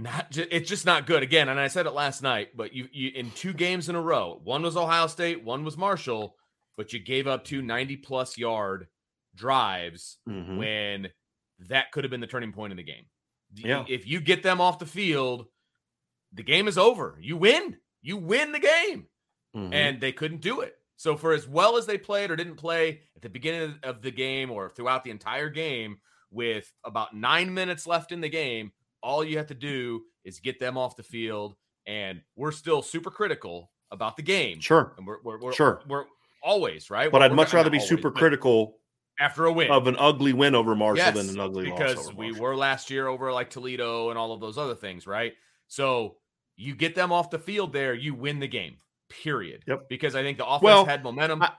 not 0.00 0.30
ju- 0.30 0.46
it's 0.50 0.68
just 0.70 0.86
not 0.86 1.06
good 1.06 1.22
again 1.24 1.48
and 1.48 1.58
i 1.58 1.66
said 1.66 1.84
it 1.86 1.90
last 1.92 2.22
night 2.22 2.56
but 2.56 2.72
you, 2.72 2.88
you 2.92 3.10
in 3.16 3.30
two 3.32 3.52
games 3.52 3.88
in 3.88 3.96
a 3.96 4.00
row 4.00 4.40
one 4.44 4.62
was 4.62 4.76
ohio 4.76 5.06
state 5.08 5.42
one 5.44 5.64
was 5.64 5.76
marshall 5.76 6.36
but 6.76 6.92
you 6.92 7.00
gave 7.00 7.26
up 7.26 7.44
two 7.44 7.60
90 7.62 7.96
plus 7.96 8.38
yard 8.38 8.86
drives 9.34 10.18
Mhm. 10.28 10.56
when 10.58 11.08
that 11.68 11.90
could 11.92 12.04
have 12.04 12.10
been 12.10 12.20
the 12.20 12.26
turning 12.26 12.52
point 12.52 12.70
in 12.70 12.76
the 12.76 12.82
game. 12.84 13.06
Yeah. 13.54 13.84
If 13.88 14.06
you 14.06 14.20
get 14.20 14.42
them 14.44 14.60
off 14.60 14.78
the 14.78 14.86
field, 14.86 15.46
the 16.32 16.44
game 16.44 16.68
is 16.68 16.78
over. 16.78 17.18
You 17.20 17.36
win. 17.36 17.76
You 18.00 18.16
win 18.16 18.52
the 18.52 18.60
game. 18.60 19.08
Mhm. 19.56 19.74
And 19.74 20.00
they 20.00 20.12
couldn't 20.12 20.40
do 20.40 20.60
it. 20.60 20.74
So 20.96 21.16
for 21.16 21.32
as 21.32 21.48
well 21.48 21.76
as 21.76 21.86
they 21.86 21.98
played 21.98 22.30
or 22.30 22.36
didn't 22.36 22.56
play 22.56 23.00
at 23.16 23.22
the 23.22 23.28
beginning 23.28 23.78
of 23.82 24.02
the 24.02 24.10
game 24.12 24.50
or 24.52 24.70
throughout 24.70 25.02
the 25.02 25.10
entire 25.10 25.48
game 25.48 25.98
with 26.30 26.70
about 26.84 27.14
9 27.16 27.52
minutes 27.54 27.86
left 27.86 28.12
in 28.12 28.20
the 28.20 28.28
game, 28.28 28.70
all 29.02 29.22
you 29.24 29.38
have 29.38 29.46
to 29.48 29.54
do 29.54 30.02
is 30.24 30.40
get 30.40 30.58
them 30.60 30.76
off 30.76 30.96
the 30.96 31.02
field 31.02 31.54
and 31.86 32.20
we're 32.36 32.52
still 32.52 32.82
super 32.82 33.10
critical 33.10 33.70
about 33.90 34.16
the 34.16 34.22
game. 34.22 34.60
sure. 34.60 34.92
And 34.98 35.06
we're 35.06 35.18
we're, 35.22 35.40
we're 35.40 35.52
Sure. 35.52 35.80
we're 35.88 36.04
always, 36.42 36.90
right? 36.90 37.10
But 37.10 37.20
We're- 37.20 37.30
I'd 37.30 37.34
much 37.36 37.52
rather 37.54 37.70
be 37.70 37.78
always, 37.78 37.88
super 37.88 38.10
critical 38.10 38.76
after 39.18 39.46
a 39.46 39.52
win. 39.52 39.70
of 39.70 39.86
an 39.86 39.96
ugly 39.98 40.32
win 40.32 40.54
over 40.54 40.76
Marshall 40.76 41.04
Yes, 41.04 41.16
than 41.16 41.28
an 41.30 41.40
ugly 41.40 41.70
loss 41.70 41.78
because 41.78 42.14
we 42.14 42.32
were 42.32 42.54
last 42.56 42.90
year 42.90 43.08
over 43.08 43.32
like 43.32 43.50
Toledo 43.50 44.10
and 44.10 44.18
all 44.18 44.32
of 44.32 44.40
those 44.40 44.58
other 44.58 44.74
things, 44.74 45.06
right? 45.06 45.32
So 45.66 46.16
you 46.56 46.74
get 46.74 46.94
them 46.94 47.10
off 47.12 47.30
the 47.30 47.38
field 47.38 47.72
there, 47.72 47.94
you 47.94 48.14
win 48.14 48.38
the 48.40 48.48
game. 48.48 48.76
Period. 49.08 49.64
Yep. 49.66 49.88
Because 49.88 50.14
I 50.14 50.22
think 50.22 50.38
the 50.38 50.46
offense 50.46 50.62
Well, 50.62 50.84
had 50.84 51.02
momentum. 51.02 51.42
I- 51.42 51.52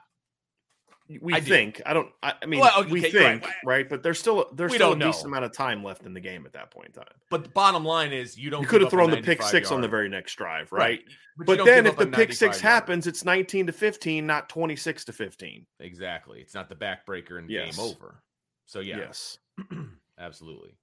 we 1.22 1.34
I 1.34 1.40
do. 1.40 1.50
think. 1.50 1.82
I 1.86 1.94
don't. 1.94 2.10
I, 2.22 2.34
I 2.42 2.46
mean, 2.46 2.60
Well, 2.60 2.82
okay, 2.82 2.92
we 2.92 3.02
right, 3.02 3.12
think, 3.12 3.44
right. 3.46 3.54
right, 3.66 3.90
But 3.90 4.04
there's 4.04 4.20
still 4.20 4.50
there's 4.54 4.72
We 4.72 4.78
still 4.78 4.94
a 4.94 5.00
don't 5.00 5.10
decent 5.10 5.26
amount 5.28 5.46
of 5.46 5.54
time 5.54 5.84
left 5.84 6.06
in 6.06 6.14
the 6.14 6.20
game 6.20 6.46
at 6.46 6.54
that 6.54 6.70
point 6.72 6.88
in 6.88 6.94
time. 6.94 7.12
but 7.32 7.44
the 7.44 7.50
bottom 7.50 7.84
line 7.84 8.14
is 8.14 8.38
you 8.38 8.50
don't 8.50 8.62
You 8.62 8.68
could 8.68 8.82
have 8.82 8.92
thrown 8.92 9.10
the 9.10 9.18
pick 9.18 9.40
95 9.40 9.46
six 9.50 9.72
on 9.72 9.82
the 9.82 9.88
very 9.88 10.10
next 10.10 10.36
drive, 10.36 10.72
right? 10.72 11.00
you 11.08 11.46
But 11.46 11.58
don't 11.58 11.66
then 11.66 11.88
if 11.88 11.96
the 11.98 12.08
pick 12.08 12.34
six 12.34 12.58
yard. 12.62 12.74
happens, 12.74 13.08
it's 13.08 13.26
19 13.26 13.68
to 13.68 13.72
15, 13.74 14.28
not 14.28 14.50
26 14.50 15.06
to 15.06 15.14
15. 15.14 15.66
Exactly. 15.80 16.42
It's 16.42 16.54
not 16.54 16.70
the 16.70 16.76
backbreaker 16.76 17.40
and 17.40 17.50
Yes. 17.50 17.76
game 17.78 17.86
over. 17.86 18.22
So 18.68 18.80
yeah, 18.82 18.98
Yes. 18.98 19.38
absolutely. 20.20 20.76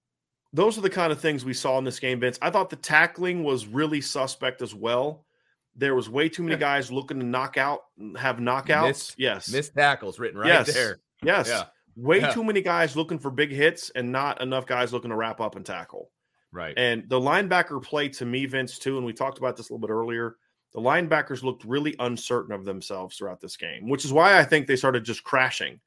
Those 0.53 0.79
are 0.79 0.81
the 0.83 0.91
kind 0.91 1.13
of 1.13 1.21
things 1.21 1.45
we 1.45 1.53
saw 1.53 1.77
in 1.79 1.85
this 1.85 2.01
game, 2.01 2.21
Vince. 2.21 2.39
I 2.41 2.51
thought 2.51 2.71
the 2.71 2.77
tackling 2.77 3.45
was 3.45 3.67
really 3.67 4.01
suspect 4.01 4.63
as 4.63 4.75
well. 4.75 5.26
There 5.77 5.95
was 5.95 6.09
way 6.09 6.29
too 6.29 6.43
many 6.43 6.57
guys 6.57 6.91
looking 6.91 7.21
to 7.21 7.27
knock 7.27 7.57
out, 7.59 7.83
have 8.19 8.39
knockouts. 8.39 8.87
Missed- 8.87 9.15
yes. 9.19 9.53
Missed 9.53 9.75
tackles 9.75 10.19
written 10.19 10.39
right 10.39 10.49
Yes. 10.49 10.73
there. 10.73 11.01
Yes. 11.23 11.49
Yeah. 11.49 11.65
Way 11.97 12.21
Yeah. 12.21 12.33
too 12.33 12.45
many 12.45 12.63
guys 12.63 12.97
looking 12.97 13.19
for 13.19 13.31
big 13.31 13.51
hits 13.51 13.91
and 13.91 14.11
not 14.13 14.41
enough 14.41 14.67
guys 14.67 14.93
looking 14.93 15.11
to 15.11 15.17
wrap 15.17 15.41
up 15.41 15.55
and 15.57 15.65
tackle. 15.67 16.11
Right. 16.53 16.75
And 16.77 17.09
the 17.09 17.21
linebacker 17.21 17.83
play 17.83 18.09
to 18.11 18.25
me, 18.25 18.47
Vince, 18.47 18.79
too, 18.79 18.97
and 18.97 19.05
we 19.05 19.13
talked 19.13 19.39
about 19.39 19.57
this 19.57 19.69
a 19.69 19.73
little 19.73 19.87
bit 19.87 19.93
earlier. 19.93 20.37
The 20.73 20.81
linebackers 20.81 21.43
looked 21.43 21.65
really 21.65 21.95
uncertain 21.99 22.53
of 22.55 22.65
themselves 22.65 23.17
throughout 23.17 23.41
this 23.41 23.57
game, 23.57 23.89
which 23.89 24.05
is 24.05 24.13
why 24.13 24.39
I 24.39 24.45
think 24.45 24.67
they 24.67 24.77
started 24.77 25.05
just 25.05 25.25
crashing 25.25 25.81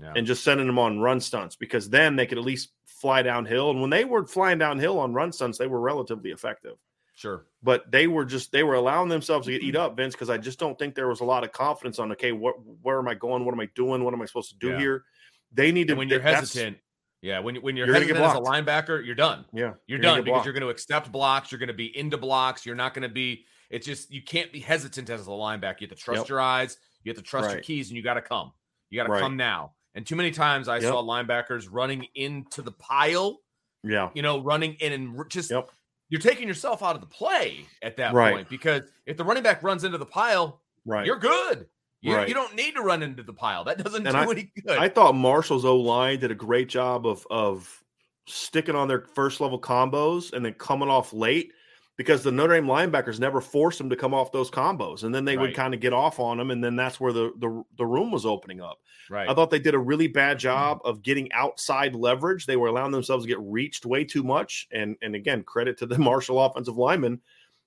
yeah. 0.00 0.12
and 0.16 0.26
just 0.26 0.44
sending 0.44 0.66
them 0.66 0.78
on 0.78 1.00
run 1.00 1.20
stunts 1.20 1.56
because 1.56 1.88
then 1.90 2.16
they 2.16 2.26
could 2.26 2.38
at 2.38 2.44
least 2.44 2.72
fly 2.86 3.22
downhill. 3.22 3.70
And 3.70 3.80
when 3.80 3.90
they 3.90 4.04
were 4.04 4.26
flying 4.26 4.58
downhill 4.58 4.98
on 4.98 5.12
run 5.14 5.32
stunts, 5.32 5.58
they 5.58 5.66
were 5.66 5.80
relatively 5.80 6.30
effective. 6.30 6.76
Sure. 7.22 7.46
But 7.62 7.90
they 7.90 8.06
were 8.06 8.24
just 8.24 8.52
they 8.52 8.62
were 8.62 8.74
allowing 8.74 9.08
themselves 9.08 9.46
to 9.46 9.52
get 9.52 9.62
eat 9.62 9.74
mm-hmm. 9.74 9.82
up, 9.82 9.96
Vince, 9.96 10.14
because 10.14 10.28
I 10.28 10.38
just 10.38 10.58
don't 10.58 10.78
think 10.78 10.94
there 10.94 11.08
was 11.08 11.20
a 11.20 11.24
lot 11.24 11.44
of 11.44 11.52
confidence 11.52 11.98
on 11.98 12.12
okay, 12.12 12.32
what 12.32 12.56
where 12.82 12.98
am 12.98 13.08
I 13.08 13.14
going? 13.14 13.44
What 13.44 13.52
am 13.54 13.60
I 13.60 13.68
doing? 13.74 14.04
What 14.04 14.12
am 14.12 14.20
I 14.20 14.26
supposed 14.26 14.50
to 14.50 14.56
do 14.58 14.70
Yeah. 14.70 14.78
here? 14.78 15.04
They 15.52 15.72
need 15.72 15.86
to 15.88 15.92
And 15.92 15.98
when 15.98 16.08
you're 16.08 16.18
that's- 16.18 16.40
hesitant, 16.40 16.78
yeah, 17.22 17.38
when 17.38 17.56
when 17.56 17.76
you're, 17.76 17.86
You're 17.86 17.94
hesitant 17.94 18.18
as 18.18 18.36
a 18.36 18.40
linebacker, 18.40 19.04
you're 19.04 19.14
done. 19.14 19.44
Yeah, 19.52 19.74
You're, 19.86 20.00
gonna 20.00 20.16
done 20.16 20.24
because 20.24 20.44
you're 20.44 20.54
going 20.54 20.62
to 20.62 20.70
accept 20.70 21.12
blocks. 21.12 21.52
You're 21.52 21.60
going 21.60 21.68
to 21.68 21.72
be 21.74 21.96
into 21.96 22.18
blocks. 22.18 22.66
You're 22.66 22.74
not 22.74 22.94
going 22.94 23.04
to 23.04 23.08
be. 23.08 23.44
It's 23.70 23.86
just 23.86 24.12
you 24.12 24.22
can't 24.22 24.52
be 24.52 24.58
hesitant 24.58 25.08
as 25.08 25.26
a 25.26 25.30
linebacker. 25.30 25.82
You 25.82 25.86
have 25.88 25.96
to 25.96 26.02
trust 26.02 26.22
Yep. 26.22 26.28
your 26.28 26.40
eyes. 26.40 26.76
You 27.04 27.10
have 27.10 27.16
to 27.16 27.22
trust 27.22 27.50
your 27.52 27.60
keys, 27.60 27.88
and 27.88 27.96
you 27.96 28.02
got 28.02 28.14
to 28.14 28.22
come. 28.22 28.52
You 28.90 28.98
got 28.98 29.04
to 29.04 29.12
Right. 29.12 29.20
come 29.20 29.36
now. 29.36 29.74
And 29.94 30.04
too 30.04 30.16
many 30.16 30.32
times 30.32 30.66
I 30.68 30.76
Yep. 30.78 30.84
saw 30.84 31.02
linebackers 31.02 31.68
running 31.70 32.06
into 32.14 32.60
the 32.60 32.72
pile. 32.72 33.38
yeah. 33.84 34.10
You 34.14 34.22
know, 34.22 34.40
running 34.40 34.74
in 34.74 34.92
and 34.92 35.30
just 35.30 35.50
Yep. 35.50 35.70
You're 36.12 36.20
taking 36.20 36.46
yourself 36.46 36.82
out 36.82 36.94
of 36.94 37.00
the 37.00 37.06
play 37.06 37.64
at 37.80 37.96
that 37.96 38.12
Right. 38.12 38.34
point 38.34 38.48
because 38.50 38.82
if 39.06 39.16
the 39.16 39.24
running 39.24 39.42
back 39.42 39.62
runs 39.62 39.82
into 39.82 39.96
the 39.96 40.04
pile, 40.04 40.60
Right. 40.84 41.06
you're 41.06 41.18
good. 41.18 41.66
You, 42.02 42.14
Right. 42.14 42.28
you 42.28 42.34
don't 42.34 42.54
need 42.54 42.74
to 42.74 42.82
run 42.82 43.02
into 43.02 43.22
the 43.22 43.32
pile. 43.32 43.64
That 43.64 43.82
doesn't 43.82 44.06
And 44.06 44.14
do 44.14 44.20
I- 44.20 44.30
any 44.30 44.52
good. 44.66 44.76
I 44.78 44.90
thought 44.90 45.14
Marshall's 45.14 45.64
O 45.64 45.74
line 45.74 46.18
did 46.18 46.30
a 46.30 46.34
great 46.34 46.68
job 46.68 47.06
of 47.06 47.26
of 47.30 47.82
sticking 48.26 48.74
on 48.76 48.88
their 48.88 49.06
first 49.14 49.40
level 49.40 49.58
combos 49.58 50.34
and 50.34 50.44
then 50.44 50.52
coming 50.52 50.90
off 50.90 51.14
late 51.14 51.50
because 51.96 52.22
the 52.22 52.32
Notre 52.32 52.54
Dame 52.54 52.66
linebackers 52.66 53.20
never 53.20 53.40
forced 53.40 53.78
them 53.78 53.90
to 53.90 53.96
come 53.96 54.14
off 54.14 54.32
those 54.32 54.50
combos, 54.50 55.04
and 55.04 55.14
then 55.14 55.24
they 55.24 55.36
would 55.36 55.54
kind 55.54 55.74
of 55.74 55.80
get 55.80 55.92
off 55.92 56.18
on 56.18 56.38
them, 56.38 56.50
and 56.50 56.62
then 56.62 56.74
that's 56.74 56.98
where 56.98 57.12
the 57.12 57.32
the, 57.38 57.62
the 57.76 57.86
room 57.86 58.10
was 58.10 58.24
opening 58.24 58.60
up. 58.60 58.78
right. 59.10 59.28
I 59.28 59.34
thought 59.34 59.50
they 59.50 59.58
did 59.58 59.74
a 59.74 59.78
really 59.78 60.08
bad 60.08 60.38
job 60.38 60.80
of 60.84 61.02
getting 61.02 61.30
outside 61.32 61.94
leverage. 61.94 62.46
They 62.46 62.56
were 62.56 62.68
allowing 62.68 62.92
themselves 62.92 63.24
to 63.24 63.28
get 63.28 63.40
reached 63.40 63.84
way 63.84 64.04
too 64.04 64.22
much, 64.22 64.68
and 64.72 64.96
and 65.02 65.14
again, 65.14 65.42
credit 65.42 65.78
to 65.78 65.86
the 65.86 65.98
Marshall 66.12 66.42
offensive 66.42 66.76
linemen 66.76 67.20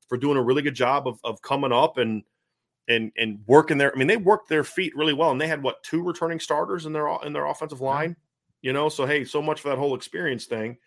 for 0.08 0.18
doing 0.18 0.38
a 0.38 0.44
really 0.44 0.62
good 0.62 0.76
job 0.76 1.08
of 1.08 1.20
of 1.24 1.42
coming 1.42 1.72
up 1.72 1.98
and 1.98 2.24
and 2.88 3.12
and 3.18 3.40
working 3.46 3.78
their. 3.78 3.94
I 3.94 3.98
mean, 3.98 4.08
they 4.08 4.18
worked 4.18 4.50
their 4.50 4.64
feet 4.64 4.96
really 4.96 5.14
well, 5.14 5.32
and 5.32 5.40
they 5.40 5.48
had 5.48 5.62
what 5.62 5.84
two 5.84 6.04
returning 6.04 6.40
starters 6.40 6.88
in 6.88 6.94
their 6.94 7.08
in 7.24 7.32
their 7.32 7.46
offensive 7.46 7.82
line. 7.82 8.16
You 8.62 8.74
know, 8.74 8.90
so 8.90 9.06
hey, 9.06 9.24
so 9.24 9.42
much 9.42 9.62
for 9.62 9.70
that 9.70 9.78
whole 9.78 9.94
experience 9.94 10.46
thing. 10.46 10.78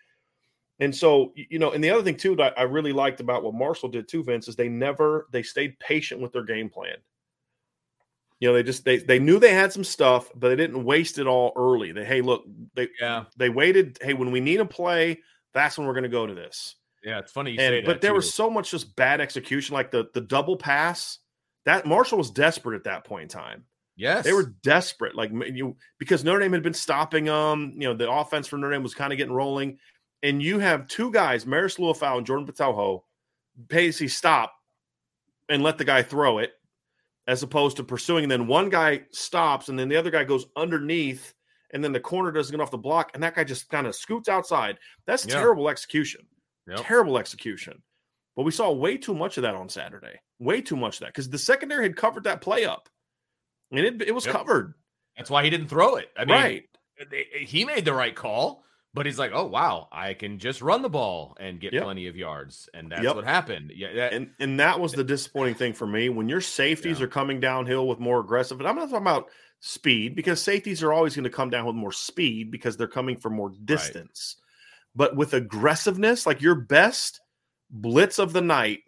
And 0.81 0.95
so, 0.95 1.33
you 1.35 1.59
know, 1.59 1.73
and 1.73 1.83
the 1.83 1.91
other 1.91 2.03
thing 2.05 2.17
too 2.17 2.37
that 2.37 2.57
I 2.59 2.63
really 2.63 2.93
liked 2.93 3.21
about 3.21 3.43
what 3.43 3.55
Marshall 3.55 3.89
did 3.89 4.07
too, 4.09 4.23
Vince, 4.23 4.47
is 4.49 4.55
they 4.57 4.69
never 4.69 5.27
they 5.33 5.43
stayed 5.43 5.79
patient 5.81 6.21
with 6.21 6.33
their 6.33 6.45
game 6.45 6.69
plan. 6.69 6.97
You 8.41 8.49
know, 8.49 8.55
they 8.55 8.63
just 8.63 8.85
they 8.85 8.99
they 8.99 9.19
knew 9.19 9.41
they 9.41 9.53
had 9.53 9.73
some 9.73 9.83
stuff, 9.83 10.31
but 10.37 10.49
they 10.51 10.57
didn't 10.57 10.85
waste 10.85 11.19
it 11.19 11.27
all 11.27 11.53
early. 11.57 11.91
They 11.91 12.05
hey, 12.05 12.21
look, 12.21 12.45
they 12.75 12.89
Yeah. 13.01 13.25
they 13.37 13.49
waited. 13.49 13.99
Hey, 14.01 14.15
when 14.15 14.31
we 14.31 14.39
need 14.41 14.61
a 14.61 14.65
play, 14.65 15.21
that's 15.55 15.77
when 15.77 15.87
we're 15.89 15.95
going 15.95 16.05
to 16.05 16.09
go 16.09 16.27
to 16.27 16.35
this. 16.35 16.77
Yeah, 17.03 17.19
it's 17.19 17.33
funny 17.33 17.53
you 17.53 17.61
And- 17.61 17.73
say 17.73 17.81
but 17.87 18.01
there 18.01 18.13
too. 18.13 18.17
was 18.17 18.33
so 18.33 18.49
much 18.49 18.71
just 18.71 18.95
bad 18.95 19.21
execution, 19.21 19.75
like 19.75 19.91
the 19.91 20.09
the 20.15 20.21
double 20.21 20.57
pass. 20.57 21.19
That 21.65 21.85
Marshall 21.87 22.19
was 22.19 22.31
desperate 22.31 22.77
at 22.77 22.85
that 22.85 23.05
point 23.05 23.25
in 23.25 23.29
time. 23.29 23.65
yes, 23.97 24.25
They 24.25 24.33
were 24.33 24.55
desperate, 24.63 25.17
like 25.17 25.31
you 25.33 25.77
because 25.99 26.23
Notre 26.23 26.39
Dame 26.39 26.53
had 26.53 26.63
been 26.63 26.73
stopping 26.73 27.25
them. 27.25 27.73
You 27.75 27.89
know, 27.89 27.95
the 27.95 28.09
offense 28.11 28.47
for 28.47 28.57
Notre 28.57 28.73
Dame 28.75 28.85
was 28.85 28.95
kind 28.95 29.13
of 29.13 29.17
getting 29.19 29.35
rolling, 29.35 29.81
and 30.23 30.43
you 30.43 30.59
have 30.59 30.89
two 30.89 31.11
guys, 31.11 31.45
Marist 31.45 31.79
Liufau 31.79 32.19
and 32.19 32.27
Jordan 32.27 32.47
Botelho, 32.47 33.03
basically 33.69 34.09
stop 34.09 34.53
and 35.49 35.63
let 35.63 35.79
the 35.79 35.85
guy 35.85 36.03
throw 36.03 36.39
it, 36.39 36.53
as 37.27 37.43
opposed 37.43 37.77
to 37.79 37.85
pursuing. 37.85 38.25
And 38.25 38.31
then 38.33 38.47
one 38.47 38.69
guy 38.69 39.03
stops, 39.11 39.69
and 39.69 39.79
then 39.79 39.89
the 39.89 39.97
other 39.97 40.11
guy 40.11 40.25
goes 40.25 40.47
underneath, 40.57 41.35
and 41.73 41.83
then 41.83 41.93
the 41.93 42.01
corner 42.01 42.33
doesn't 42.33 42.55
get 42.55 42.63
off 42.63 42.71
the 42.71 42.79
block, 42.79 43.11
and 43.15 43.23
that 43.23 43.35
guy 43.35 43.45
just 43.45 43.69
kind 43.69 43.87
of 43.87 43.95
scoots 43.95 44.29
outside. 44.29 44.79
That's 45.07 45.27
Yeah. 45.27 45.35
terrible 45.35 45.69
execution. 45.69 46.27
Yep. 46.67 46.81
Terrible 46.81 47.19
execution. 47.19 47.83
But 48.37 48.45
we 48.45 48.51
saw 48.53 48.71
way 48.71 48.97
too 48.97 49.15
much 49.15 49.37
of 49.37 49.43
that 49.43 49.55
on 49.55 49.69
Saturday. 49.69 50.21
Way 50.39 50.61
too 50.63 50.77
much 50.77 50.97
of 50.97 51.01
that 51.01 51.09
because 51.09 51.29
the 51.29 51.39
secondary 51.39 51.83
had 51.85 51.97
covered 51.97 52.25
that 52.25 52.41
play 52.41 52.65
up. 52.65 52.89
And 53.71 53.81
it, 53.81 54.01
it 54.03 54.15
was 54.15 54.25
Yep. 54.27 54.35
covered. 54.35 54.75
That's 55.17 55.31
why 55.31 55.43
he 55.43 55.51
didn't 55.51 55.69
throw 55.69 55.97
it. 55.97 56.11
I 56.17 56.25
mean, 56.25 56.35
right. 56.35 56.69
Eh, 57.01 57.05
eh, 57.13 57.39
he 57.41 57.65
made 57.65 57.85
the 57.85 57.93
right 57.93 58.15
call, 58.15 58.65
but 58.95 59.07
he's 59.07 59.19
like, 59.19 59.33
oh 59.35 59.47
wow, 59.47 59.89
I 59.93 60.15
can 60.15 60.39
just 60.39 60.63
run 60.63 60.83
the 60.83 60.89
ball 60.89 61.37
and 61.39 61.61
get 61.61 61.73
Yep. 61.73 61.85
plenty 61.85 62.07
of 62.07 62.17
yards, 62.17 62.69
and 62.75 62.91
that's 62.91 63.05
Yep. 63.05 63.15
what 63.17 63.25
happened. 63.25 63.73
Yeah, 63.75 63.93
that, 63.95 64.13
And 64.13 64.31
and 64.41 64.61
that 64.61 64.81
was 64.81 64.93
the 64.93 65.05
disappointing 65.05 65.55
thing 65.55 65.73
for 65.73 65.87
me. 65.87 66.09
When 66.09 66.29
your 66.29 66.41
safeties 66.41 66.99
Yeah. 66.99 67.05
are 67.05 67.09
coming 67.09 67.41
downhill 67.41 67.87
with 67.87 67.99
more 67.99 68.21
aggressive, 68.21 68.59
and 68.59 68.69
I'm 68.69 68.77
not 68.77 68.91
talking 68.91 68.97
about 69.03 69.31
speed 69.61 70.15
because 70.15 70.41
safeties 70.41 70.83
are 70.83 70.93
always 70.93 71.15
going 71.15 71.25
to 71.25 71.31
come 71.31 71.51
down 71.51 71.67
with 71.67 71.75
more 71.77 71.93
speed 71.93 72.51
because 72.51 72.77
they're 72.77 72.87
coming 72.89 73.19
from 73.19 73.35
more 73.35 73.53
distance. 73.65 74.37
But 74.95 75.17
with 75.17 75.35
aggressiveness, 75.35 76.27
like 76.27 76.41
your 76.41 76.55
best 76.55 77.21
blitz 77.71 78.19
of 78.19 78.33
the 78.33 78.41
night 78.41 78.81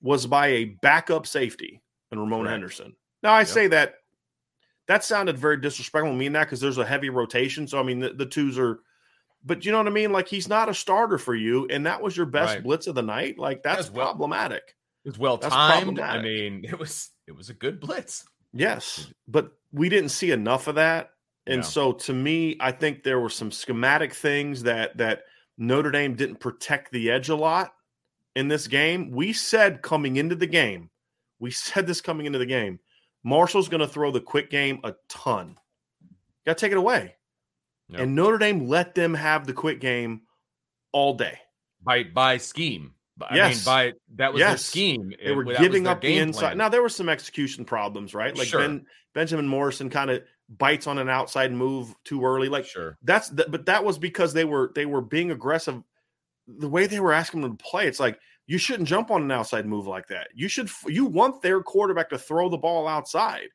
was 0.00 0.26
by 0.26 0.48
a 0.48 0.64
backup 0.64 1.26
safety 1.26 1.82
and 2.10 2.20
Ramon 2.20 2.40
Correct. 2.40 2.52
Henderson. 2.52 2.96
Now 3.22 3.32
I 3.32 3.40
Yep. 3.40 3.48
say 3.48 3.66
that 3.68 3.94
that 4.88 5.04
sounded 5.04 5.38
very 5.38 5.60
disrespectful. 5.60 6.10
I 6.12 6.16
mean 6.16 6.32
that 6.32 6.44
because 6.44 6.60
there's 6.60 6.78
a 6.78 6.84
heavy 6.86 7.10
rotation. 7.10 7.68
So 7.68 7.78
I 7.78 7.82
mean 7.82 8.00
the, 8.00 8.12
the 8.14 8.26
twos 8.26 8.58
are, 8.58 8.80
but 9.44 9.64
you 9.64 9.72
know 9.72 9.78
what 9.78 9.86
I 9.86 9.90
mean. 9.90 10.12
Like 10.12 10.28
he's 10.28 10.48
not 10.48 10.68
a 10.68 10.74
starter 10.74 11.18
for 11.18 11.34
you, 11.34 11.66
and 11.68 11.86
that 11.86 12.00
was 12.02 12.16
your 12.16 12.26
best 12.26 12.54
Right. 12.54 12.62
blitz 12.62 12.86
of 12.86 12.94
the 12.94 13.02
night. 13.02 13.38
Like 13.38 13.62
that's 13.62 13.80
As 13.80 13.90
well. 13.90 14.06
problematic. 14.08 14.62
it 15.04 15.08
was 15.08 15.18
well 15.18 15.36
That's 15.36 15.54
timed. 15.54 15.98
I 16.00 16.20
mean, 16.22 16.64
it 16.64 16.78
was 16.78 17.10
it 17.26 17.32
was 17.32 17.48
a 17.50 17.54
good 17.54 17.80
blitz. 17.80 18.24
Yes, 18.52 19.08
but 19.26 19.52
we 19.72 19.88
didn't 19.88 20.10
see 20.10 20.30
enough 20.30 20.66
of 20.68 20.74
that. 20.76 21.10
And 21.46 21.56
Yeah. 21.62 21.68
so 21.68 21.92
to 21.92 22.12
me, 22.12 22.56
I 22.60 22.70
think 22.72 23.02
there 23.02 23.18
were 23.18 23.30
some 23.30 23.50
schematic 23.50 24.14
things 24.14 24.62
that 24.64 24.96
that 24.98 25.22
Notre 25.58 25.90
Dame 25.90 26.14
didn't 26.14 26.36
protect 26.40 26.92
the 26.92 27.10
edge 27.10 27.28
a 27.28 27.36
lot 27.36 27.74
in 28.36 28.48
this 28.48 28.66
game. 28.68 29.10
We 29.10 29.32
said 29.32 29.82
coming 29.82 30.16
into 30.16 30.34
the 30.36 30.46
game, 30.46 30.90
we 31.40 31.50
said 31.50 31.86
this 31.86 32.00
coming 32.00 32.26
into 32.26 32.38
the 32.38 32.46
game, 32.46 32.78
Marshall's 33.24 33.68
going 33.68 33.80
to 33.80 33.88
throw 33.88 34.10
the 34.12 34.20
quick 34.20 34.50
game 34.50 34.80
a 34.84 34.94
ton. 35.08 35.56
Got 36.46 36.58
to 36.58 36.60
take 36.66 36.72
it 36.72 36.78
away. 36.78 37.16
Yep. 37.92 38.00
And 38.00 38.14
Notre 38.14 38.38
Dame 38.38 38.66
let 38.68 38.94
them 38.94 39.14
have 39.14 39.46
the 39.46 39.52
quick 39.52 39.80
game 39.80 40.22
all 40.92 41.14
day. 41.14 41.38
by 41.82 42.04
by 42.04 42.36
scheme. 42.38 42.94
I 43.20 43.36
Yes. 43.36 43.56
mean, 43.56 43.64
by 43.64 43.92
that 44.16 44.32
was 44.32 44.40
their 44.40 44.56
scheme. 44.56 45.12
They 45.22 45.32
were 45.32 45.44
was 45.44 45.58
giving 45.58 45.86
up 45.86 46.00
the 46.00 46.16
inside. 46.18 46.40
plan. 46.40 46.58
Now 46.58 46.68
there 46.68 46.82
were 46.82 46.88
some 46.88 47.08
execution 47.08 47.64
problems, 47.64 48.14
right? 48.14 48.36
Like 48.36 48.48
Sure. 48.48 48.60
ben, 48.60 48.86
Benjamin 49.14 49.46
Morrison 49.46 49.90
kind 49.90 50.10
of 50.10 50.22
bites 50.48 50.86
on 50.86 50.98
an 50.98 51.08
outside 51.08 51.52
move 51.52 51.94
too 52.04 52.24
early. 52.24 52.48
Like 52.48 52.64
sure, 52.66 52.98
that's 53.02 53.28
the, 53.30 53.46
but 53.48 53.66
that 53.66 53.84
was 53.84 53.98
because 53.98 54.32
they 54.32 54.44
were 54.44 54.72
they 54.74 54.86
were 54.86 55.00
being 55.02 55.30
aggressive. 55.30 55.82
The 56.48 56.68
way 56.68 56.86
they 56.86 57.00
were 57.00 57.12
asking 57.12 57.42
them 57.42 57.56
to 57.56 57.64
play, 57.64 57.86
it's 57.86 58.00
like 58.00 58.18
you 58.46 58.58
shouldn't 58.58 58.88
jump 58.88 59.10
on 59.10 59.22
an 59.22 59.30
outside 59.30 59.66
move 59.66 59.86
like 59.86 60.08
that. 60.08 60.28
You 60.34 60.48
should 60.48 60.70
you 60.86 61.04
want 61.06 61.42
their 61.42 61.62
quarterback 61.62 62.10
to 62.10 62.18
throw 62.18 62.48
the 62.48 62.58
ball 62.58 62.88
outside. 62.88 63.48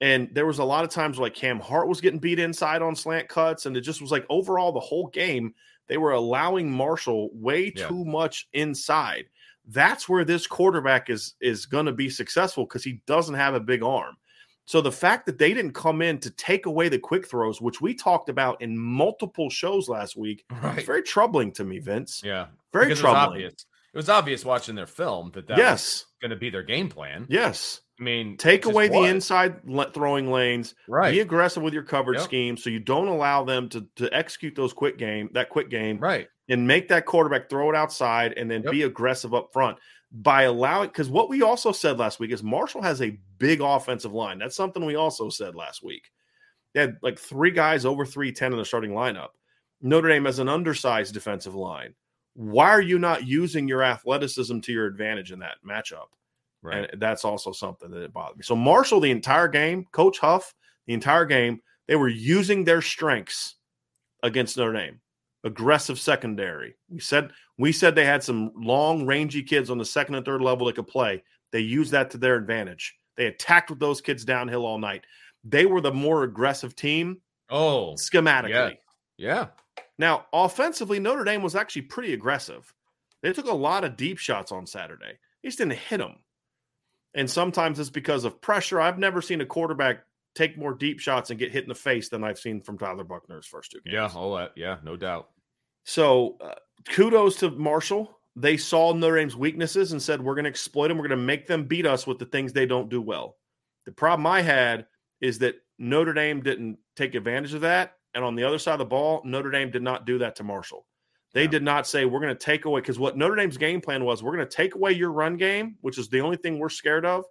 And 0.00 0.28
there 0.32 0.46
was 0.46 0.58
a 0.58 0.64
lot 0.64 0.84
of 0.84 0.90
times 0.90 1.18
where 1.18 1.26
like 1.26 1.34
Cam 1.34 1.60
Hart 1.60 1.88
was 1.88 2.00
getting 2.00 2.18
beat 2.18 2.38
inside 2.38 2.82
on 2.82 2.96
slant 2.96 3.28
cuts, 3.28 3.66
and 3.66 3.76
it 3.76 3.82
just 3.82 4.02
was 4.02 4.10
like 4.10 4.26
overall 4.28 4.72
the 4.72 4.80
whole 4.80 5.06
game 5.08 5.54
they 5.86 5.96
were 5.98 6.12
allowing 6.12 6.70
Marshall 6.70 7.30
way 7.34 7.72
Yeah. 7.76 7.88
too 7.88 8.04
much 8.04 8.48
inside. 8.52 9.26
That's 9.68 10.08
where 10.08 10.24
this 10.24 10.46
quarterback 10.46 11.10
is 11.10 11.34
is 11.40 11.66
going 11.66 11.86
to 11.86 11.92
be 11.92 12.10
successful 12.10 12.64
because 12.64 12.84
he 12.84 13.00
doesn't 13.06 13.34
have 13.36 13.54
a 13.54 13.60
big 13.60 13.82
arm. 13.82 14.16
So 14.66 14.80
the 14.80 14.92
fact 14.92 15.26
that 15.26 15.36
they 15.38 15.52
didn't 15.52 15.72
come 15.74 16.00
in 16.02 16.18
to 16.20 16.30
take 16.30 16.64
away 16.66 16.88
the 16.88 16.98
quick 16.98 17.26
throws, 17.28 17.60
which 17.60 17.82
we 17.82 17.94
talked 17.94 18.30
about 18.30 18.62
in 18.62 18.78
multiple 18.78 19.50
shows 19.50 19.88
last 19.90 20.16
week, 20.16 20.44
right? 20.62 20.84
very 20.86 21.02
troubling 21.02 21.52
to 21.52 21.64
me, 21.64 21.78
Vince. 21.80 22.22
Yeah, 22.24 22.46
Very 22.72 22.86
Because 22.86 23.00
it 23.00 23.02
was 23.04 23.12
troubling. 23.12 23.44
obvious. 23.44 23.66
It 23.92 23.96
was 23.98 24.08
obvious 24.08 24.44
watching 24.44 24.74
their 24.74 24.86
film 24.86 25.30
that 25.34 25.46
that 25.48 25.58
was 25.58 25.58
yes, 25.58 26.04
going 26.22 26.30
to 26.30 26.36
be 26.36 26.48
their 26.50 26.62
game 26.62 26.88
plan. 26.88 27.26
yes. 27.28 27.80
I 27.98 28.02
mean, 28.02 28.36
Take 28.36 28.66
away 28.66 28.88
the 28.88 29.04
inside 29.04 29.60
throwing 29.92 30.30
lanes. 30.30 30.74
Right. 30.88 31.12
Be 31.12 31.20
aggressive 31.20 31.62
with 31.62 31.72
your 31.72 31.84
coverage 31.84 32.18
Yep. 32.18 32.24
scheme, 32.24 32.56
so 32.56 32.68
you 32.70 32.80
don't 32.80 33.06
allow 33.08 33.44
them 33.44 33.68
to 33.70 33.86
to 33.96 34.12
execute 34.12 34.54
those 34.56 34.72
quick 34.72 34.98
game 34.98 35.30
that 35.32 35.48
quick 35.48 35.70
game 35.70 35.98
Right. 35.98 36.28
and 36.48 36.66
make 36.66 36.88
that 36.88 37.06
quarterback 37.06 37.48
throw 37.48 37.70
it 37.70 37.76
outside 37.76 38.32
and 38.36 38.50
then 38.50 38.62
Yep. 38.64 38.72
be 38.72 38.82
aggressive 38.82 39.32
up 39.32 39.52
front 39.52 39.78
by 40.10 40.42
allowing 40.42 40.88
because 40.88 41.08
what 41.08 41.28
we 41.28 41.42
also 41.42 41.70
said 41.70 41.98
last 41.98 42.18
week 42.18 42.32
is 42.32 42.42
Marshall 42.42 42.82
has 42.82 43.00
a 43.00 43.16
big 43.38 43.60
offensive 43.60 44.12
line. 44.12 44.38
That's 44.38 44.56
something 44.56 44.84
we 44.84 44.96
also 44.96 45.28
said 45.28 45.54
last 45.54 45.82
week. 45.84 46.10
They 46.72 46.80
had 46.80 46.98
like 47.02 47.18
three 47.18 47.52
guys 47.52 47.84
over 47.84 48.04
310 48.04 48.52
in 48.52 48.58
the 48.58 48.64
starting 48.64 48.90
lineup. 48.90 49.30
Notre 49.80 50.08
Dame 50.08 50.24
has 50.24 50.40
an 50.40 50.48
undersized 50.48 51.14
defensive 51.14 51.54
line. 51.54 51.94
Why 52.34 52.70
are 52.70 52.80
you 52.80 52.98
not 52.98 53.24
using 53.26 53.68
your 53.68 53.84
athleticism 53.84 54.58
to 54.60 54.72
your 54.72 54.86
advantage 54.86 55.30
in 55.30 55.38
that 55.40 55.58
matchup? 55.64 56.06
Right. 56.64 56.88
And 56.90 57.00
that's 57.00 57.24
also 57.24 57.52
something 57.52 57.90
that 57.90 58.12
bothered 58.12 58.38
me. 58.38 58.42
So 58.42 58.56
Marshall, 58.56 59.00
the 59.00 59.10
entire 59.10 59.48
game, 59.48 59.84
Coach 59.92 60.18
Huff, 60.18 60.54
the 60.86 60.94
entire 60.94 61.26
game, 61.26 61.60
they 61.86 61.96
were 61.96 62.08
using 62.08 62.64
their 62.64 62.80
strengths 62.80 63.56
against 64.22 64.56
Notre 64.56 64.72
Dame. 64.72 65.00
Aggressive 65.44 65.98
secondary. 65.98 66.74
We 66.88 67.00
said 67.00 67.30
we 67.58 67.70
said 67.70 67.94
they 67.94 68.06
had 68.06 68.22
some 68.22 68.50
long, 68.56 69.06
rangy 69.06 69.42
kids 69.42 69.68
on 69.68 69.76
the 69.76 69.84
second 69.84 70.14
and 70.14 70.24
third 70.24 70.40
level 70.40 70.66
that 70.66 70.76
could 70.76 70.86
play. 70.86 71.22
They 71.52 71.60
used 71.60 71.92
that 71.92 72.10
to 72.12 72.18
their 72.18 72.36
advantage. 72.36 72.94
They 73.16 73.26
attacked 73.26 73.68
with 73.68 73.78
those 73.78 74.00
kids 74.00 74.24
downhill 74.24 74.64
all 74.64 74.78
night. 74.78 75.04
They 75.44 75.66
were 75.66 75.82
the 75.82 75.92
more 75.92 76.22
aggressive 76.22 76.74
team 76.74 77.20
oh, 77.50 77.94
schematically. 77.98 78.48
yeah. 79.18 79.48
Now, 79.98 80.26
offensively, 80.32 80.98
Notre 80.98 81.24
Dame 81.24 81.42
was 81.42 81.54
actually 81.54 81.82
pretty 81.82 82.14
aggressive. 82.14 82.72
They 83.22 83.32
took 83.32 83.46
a 83.46 83.52
lot 83.52 83.84
of 83.84 83.96
deep 83.96 84.18
shots 84.18 84.50
on 84.50 84.66
Saturday. 84.66 85.18
They 85.42 85.48
just 85.48 85.58
didn't 85.58 85.74
hit 85.74 85.98
them. 85.98 86.16
And 87.14 87.30
sometimes 87.30 87.78
it's 87.78 87.90
because 87.90 88.24
of 88.24 88.40
pressure. 88.40 88.80
I've 88.80 88.98
never 88.98 89.22
seen 89.22 89.40
a 89.40 89.46
quarterback 89.46 90.04
take 90.34 90.58
more 90.58 90.74
deep 90.74 90.98
shots 90.98 91.30
and 91.30 91.38
get 91.38 91.52
hit 91.52 91.62
in 91.62 91.68
the 91.68 91.74
face 91.74 92.08
than 92.08 92.24
I've 92.24 92.38
seen 92.38 92.60
from 92.60 92.76
Tyler 92.76 93.04
Buchner's 93.04 93.46
first 93.46 93.70
two 93.70 93.78
games. 93.84 93.94
Yeah. 93.94 94.10
All 94.14 94.34
that. 94.36 94.52
Yeah. 94.56 94.78
No 94.82 94.96
doubt. 94.96 95.28
So 95.84 96.36
uh, 96.40 96.54
kudos 96.88 97.36
to 97.36 97.50
Marshall. 97.50 98.18
They 98.36 98.56
saw 98.56 98.92
Notre 98.92 99.16
Dame's 99.16 99.36
weaknesses 99.36 99.92
and 99.92 100.02
said, 100.02 100.20
we're 100.20 100.34
going 100.34 100.44
to 100.44 100.50
exploit 100.50 100.88
them. 100.88 100.96
We're 100.98 101.06
going 101.06 101.20
to 101.20 101.24
make 101.24 101.46
them 101.46 101.64
beat 101.64 101.86
us 101.86 102.04
with 102.04 102.18
the 102.18 102.24
things 102.24 102.52
they 102.52 102.66
don't 102.66 102.88
do 102.90 103.00
well. 103.00 103.36
The 103.86 103.92
problem 103.92 104.26
I 104.26 104.42
had 104.42 104.86
is 105.20 105.38
that 105.38 105.54
Notre 105.78 106.14
Dame 106.14 106.42
didn't 106.42 106.78
take 106.96 107.14
advantage 107.14 107.54
of 107.54 107.60
that. 107.60 107.94
And 108.12 108.24
on 108.24 108.34
the 108.34 108.42
other 108.42 108.58
side 108.58 108.72
of 108.72 108.78
the 108.80 108.84
ball, 108.86 109.22
Notre 109.24 109.50
Dame 109.50 109.70
did 109.70 109.82
not 109.82 110.04
do 110.04 110.18
that 110.18 110.36
to 110.36 110.42
Marshall. 110.42 110.84
They 111.34 111.42
Yeah. 111.42 111.50
did 111.50 111.62
not 111.62 111.86
say, 111.86 112.06
we're 112.06 112.20
going 112.20 112.34
to 112.34 112.42
take 112.44 112.64
away, 112.64 112.80
because 112.80 112.98
what 112.98 113.16
Notre 113.18 113.34
Dame's 113.36 113.58
game 113.58 113.80
plan 113.82 114.04
was, 114.04 114.22
we're 114.22 114.34
going 114.34 114.48
to 114.48 114.56
take 114.56 114.74
away 114.74 114.92
your 114.92 115.12
run 115.12 115.36
game, 115.36 115.76
which 115.82 115.98
is 115.98 116.08
the 116.08 116.20
only 116.20 116.36
thing 116.38 116.58
we're 116.58 116.68
scared 116.70 117.04
of, 117.04 117.24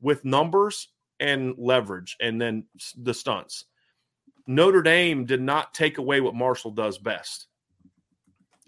with 0.00 0.24
numbers 0.24 0.88
and 1.20 1.54
leverage 1.58 2.16
and 2.20 2.40
then 2.40 2.64
the 2.96 3.14
stunts. 3.14 3.66
Notre 4.46 4.82
Dame 4.82 5.26
did 5.26 5.40
not 5.40 5.72
take 5.74 5.98
away 5.98 6.20
what 6.20 6.34
Marshall 6.34 6.70
does 6.72 6.98
best. 6.98 7.46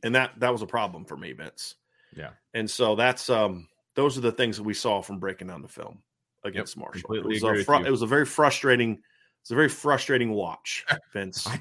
And 0.05 0.15
that 0.15 0.33
that 0.41 0.53
was 0.53 0.63
a 0.63 0.67
problem 0.67 1.05
for 1.07 1.17
me, 1.17 1.33
Vince. 1.33 1.77
Yeah. 2.15 2.31
And 2.55 2.69
so 2.71 2.95
that's 2.95 3.31
um 3.31 3.69
those 3.95 4.19
are 4.19 4.21
the 4.21 4.33
things 4.33 4.57
that 4.59 4.63
we 4.65 4.75
saw 4.75 5.01
from 5.01 5.19
breaking 5.19 5.47
down 5.49 5.63
the 5.63 5.69
film 5.69 6.03
against 6.45 6.77
Marshall. 6.77 7.01
completely 7.03 7.31
it 7.31 7.35
was 7.35 7.43
agree 7.45 7.65
a 7.65 7.65
with 7.67 7.81
you. 7.81 7.87
it 7.87 7.91
was 7.91 8.03
a 8.03 8.07
very 8.07 8.27
frustrating 8.27 9.01
it's 9.41 9.51
a 9.51 9.55
very 9.55 9.69
frustrating 9.69 10.33
watch, 10.33 10.85
Vince. 11.13 11.47
I- 11.47 11.61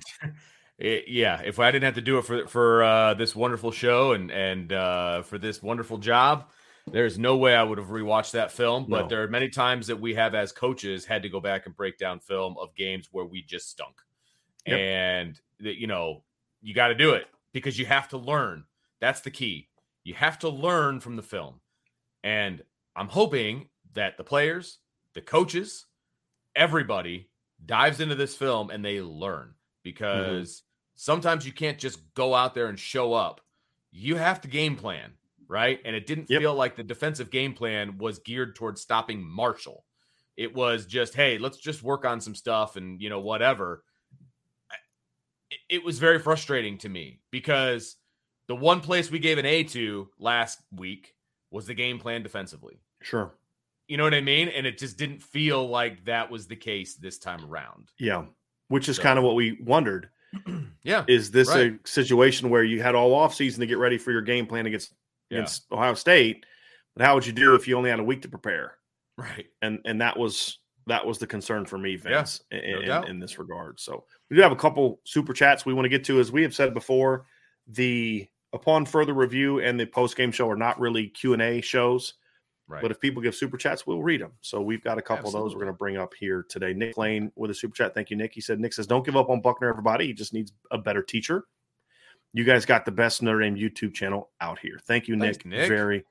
Eh, 0.79 1.01
yeah, 1.07 1.41
if 1.43 1.59
I 1.59 1.71
didn't 1.71 1.85
have 1.85 1.95
to 1.95 2.01
do 2.01 2.17
it 2.17 2.25
for 2.25 2.47
for 2.47 2.83
uh, 2.83 3.13
this 3.13 3.35
wonderful 3.35 3.71
show 3.71 4.13
and 4.13 4.31
and 4.31 4.73
uh, 4.73 5.21
for 5.23 5.37
this 5.37 5.61
wonderful 5.61 5.97
job, 5.97 6.49
there's 6.91 7.19
no 7.19 7.37
way 7.37 7.55
I 7.55 7.63
would 7.63 7.77
have 7.77 7.87
rewatched 7.89 8.31
that 8.31 8.51
film. 8.51 8.85
But 8.89 9.03
No. 9.03 9.07
there 9.07 9.23
are 9.23 9.27
many 9.27 9.49
times 9.49 9.87
that 9.87 9.99
we 9.99 10.13
have, 10.15 10.33
as 10.33 10.51
coaches, 10.51 11.05
had 11.05 11.21
to 11.23 11.29
go 11.29 11.39
back 11.39 11.65
and 11.65 11.75
break 11.75 11.97
down 11.97 12.19
film 12.19 12.55
of 12.59 12.73
games 12.75 13.09
where 13.11 13.25
we 13.25 13.41
just 13.43 13.69
stunk, 13.69 13.95
Yep. 14.65 14.79
and 14.79 15.41
that 15.59 15.79
you 15.79 15.87
know 15.87 16.23
you 16.61 16.73
got 16.73 16.87
to 16.87 16.95
do 16.95 17.11
it 17.11 17.27
because 17.53 17.77
you 17.77 17.85
have 17.85 18.07
to 18.09 18.17
learn. 18.17 18.63
That's 18.99 19.21
the 19.21 19.31
key. 19.31 19.69
You 20.03 20.13
have 20.15 20.39
to 20.39 20.49
learn 20.49 20.99
from 20.99 21.15
the 21.15 21.21
film, 21.23 21.59
and 22.23 22.63
I'm 22.95 23.07
hoping 23.07 23.69
that 23.93 24.17
the 24.17 24.23
players, 24.23 24.79
the 25.13 25.21
coaches, 25.21 25.85
everybody 26.55 27.29
dives 27.65 27.99
into 27.99 28.15
this 28.15 28.35
film 28.35 28.69
and 28.71 28.83
they 28.83 29.01
learn. 29.01 29.53
Because 29.83 30.49
mm-hmm. 30.49 30.95
sometimes 30.95 31.45
you 31.45 31.51
can't 31.51 31.77
just 31.77 31.99
go 32.13 32.33
out 32.33 32.53
there 32.53 32.67
and 32.67 32.79
show 32.79 33.13
up. 33.13 33.41
You 33.91 34.15
have 34.15 34.41
to 34.41 34.47
game 34.47 34.75
plan, 34.75 35.11
right? 35.47 35.79
And 35.83 35.95
it 35.95 36.07
didn't 36.07 36.29
yep. 36.29 36.41
feel 36.41 36.55
like 36.55 36.75
the 36.75 36.83
defensive 36.83 37.29
game 37.29 37.53
plan 37.53 37.97
was 37.97 38.19
geared 38.19 38.55
towards 38.55 38.81
stopping 38.81 39.23
Marshall. 39.23 39.83
It 40.37 40.55
was 40.55 40.85
just, 40.85 41.13
hey, 41.13 41.37
let's 41.37 41.57
just 41.57 41.83
work 41.83 42.05
on 42.05 42.21
some 42.21 42.35
stuff 42.35 42.77
and, 42.77 43.01
you 43.01 43.09
know, 43.09 43.19
whatever. 43.19 43.83
It, 45.49 45.59
it 45.69 45.83
was 45.83 45.99
very 45.99 46.19
frustrating 46.19 46.77
to 46.79 46.89
me 46.89 47.19
because 47.31 47.97
the 48.47 48.55
one 48.55 48.79
place 48.79 49.11
we 49.11 49.19
gave 49.19 49.37
an 49.37 49.45
A 49.45 49.63
to 49.65 50.09
last 50.19 50.59
week 50.75 51.15
was 51.51 51.67
the 51.67 51.73
game 51.73 51.99
plan 51.99 52.23
defensively. 52.23 52.79
Sure. 53.01 53.33
You 53.87 53.97
know 53.97 54.03
what 54.03 54.13
I 54.13 54.21
mean? 54.21 54.47
And 54.47 54.65
it 54.65 54.77
just 54.77 54.97
didn't 54.97 55.21
feel 55.21 55.67
like 55.67 56.05
that 56.05 56.31
was 56.31 56.47
the 56.47 56.55
case 56.55 56.95
this 56.95 57.17
time 57.17 57.43
around. 57.43 57.91
Yeah. 57.99 58.23
Which 58.71 58.89
is 58.89 58.95
so. 58.95 59.03
kind 59.03 59.19
of 59.19 59.25
what 59.25 59.35
we 59.35 59.57
wondered. 59.61 60.09
yeah. 60.83 61.03
Is 61.07 61.31
this 61.31 61.49
right. 61.49 61.73
a 61.73 61.87
situation 61.87 62.49
where 62.49 62.63
you 62.63 62.81
had 62.81 62.95
all 62.95 63.13
off 63.13 63.35
season 63.35 63.59
to 63.59 63.67
get 63.67 63.77
ready 63.77 63.97
for 63.97 64.11
your 64.11 64.21
game 64.21 64.45
plan 64.45 64.65
against 64.65 64.93
yeah. 65.29 65.39
against 65.39 65.71
Ohio 65.71 65.93
State? 65.93 66.45
But 66.95 67.05
how 67.05 67.15
would 67.15 67.25
you 67.25 67.33
do 67.33 67.55
if 67.55 67.67
you 67.67 67.77
only 67.77 67.89
had 67.89 67.99
a 67.99 68.03
week 68.03 68.21
to 68.23 68.29
prepare? 68.29 68.75
Right. 69.17 69.47
And 69.61 69.79
and 69.85 70.01
that 70.01 70.17
was 70.17 70.59
that 70.87 71.05
was 71.05 71.19
the 71.19 71.27
concern 71.27 71.65
for 71.65 71.77
me, 71.77 71.95
Vince, 71.95 72.41
yeah, 72.51 72.59
in, 72.59 72.85
no 72.85 73.01
in, 73.03 73.09
in, 73.09 73.19
this 73.19 73.37
regard. 73.37 73.79
So 73.79 74.05
we 74.29 74.35
do 74.35 74.41
have 74.41 74.51
a 74.51 74.57
couple 74.57 74.99
super 75.03 75.33
chats 75.33 75.65
we 75.65 75.73
want 75.73 75.85
to 75.85 75.89
get 75.89 76.03
to. 76.05 76.19
As 76.19 76.31
we 76.31 76.41
have 76.41 76.55
said 76.55 76.73
before, 76.73 77.25
the 77.67 78.27
upon 78.53 78.85
further 78.85 79.13
review 79.13 79.59
and 79.59 79.79
the 79.79 79.85
post 79.85 80.17
game 80.17 80.31
show 80.31 80.49
are 80.49 80.55
not 80.55 80.79
really 80.79 81.07
Q 81.07 81.33
and 81.33 81.41
A 81.41 81.61
shows. 81.61 82.15
Right. 82.71 82.81
But 82.81 82.91
if 82.91 83.01
people 83.01 83.21
give 83.21 83.35
super 83.35 83.57
chats, 83.57 83.85
we'll 83.85 84.01
read 84.01 84.21
them. 84.21 84.31
So 84.39 84.61
we've 84.61 84.81
got 84.81 84.97
a 84.97 85.01
couple 85.01 85.25
Absolutely. 85.25 85.39
of 85.39 85.43
those 85.43 85.55
we're 85.55 85.65
going 85.65 85.73
to 85.73 85.77
bring 85.77 85.97
up 85.97 86.13
here 86.17 86.45
today. 86.47 86.73
Nick 86.73 86.97
Lane 86.97 87.29
with 87.35 87.51
a 87.51 87.53
super 87.53 87.75
chat. 87.75 87.93
Thank 87.93 88.09
you, 88.09 88.15
Nick. 88.15 88.33
He 88.33 88.39
said, 88.39 88.61
Nick 88.61 88.71
says, 88.71 88.87
don't 88.87 89.05
give 89.05 89.17
up 89.17 89.29
on 89.29 89.41
Buchner, 89.41 89.67
everybody. 89.67 90.07
He 90.07 90.13
just 90.13 90.33
needs 90.33 90.53
a 90.71 90.77
better 90.77 91.03
teacher. 91.03 91.43
You 92.31 92.45
guys 92.45 92.65
got 92.65 92.85
the 92.85 92.91
best 92.91 93.21
Notre 93.21 93.41
Dame 93.41 93.57
YouTube 93.57 93.93
channel 93.93 94.29
out 94.39 94.57
here. 94.57 94.79
Thank 94.87 95.09
you, 95.09 95.19
Thanks, 95.19 95.39
Nick, 95.39 95.45
Nick. 95.47 95.67
very, 95.67 96.05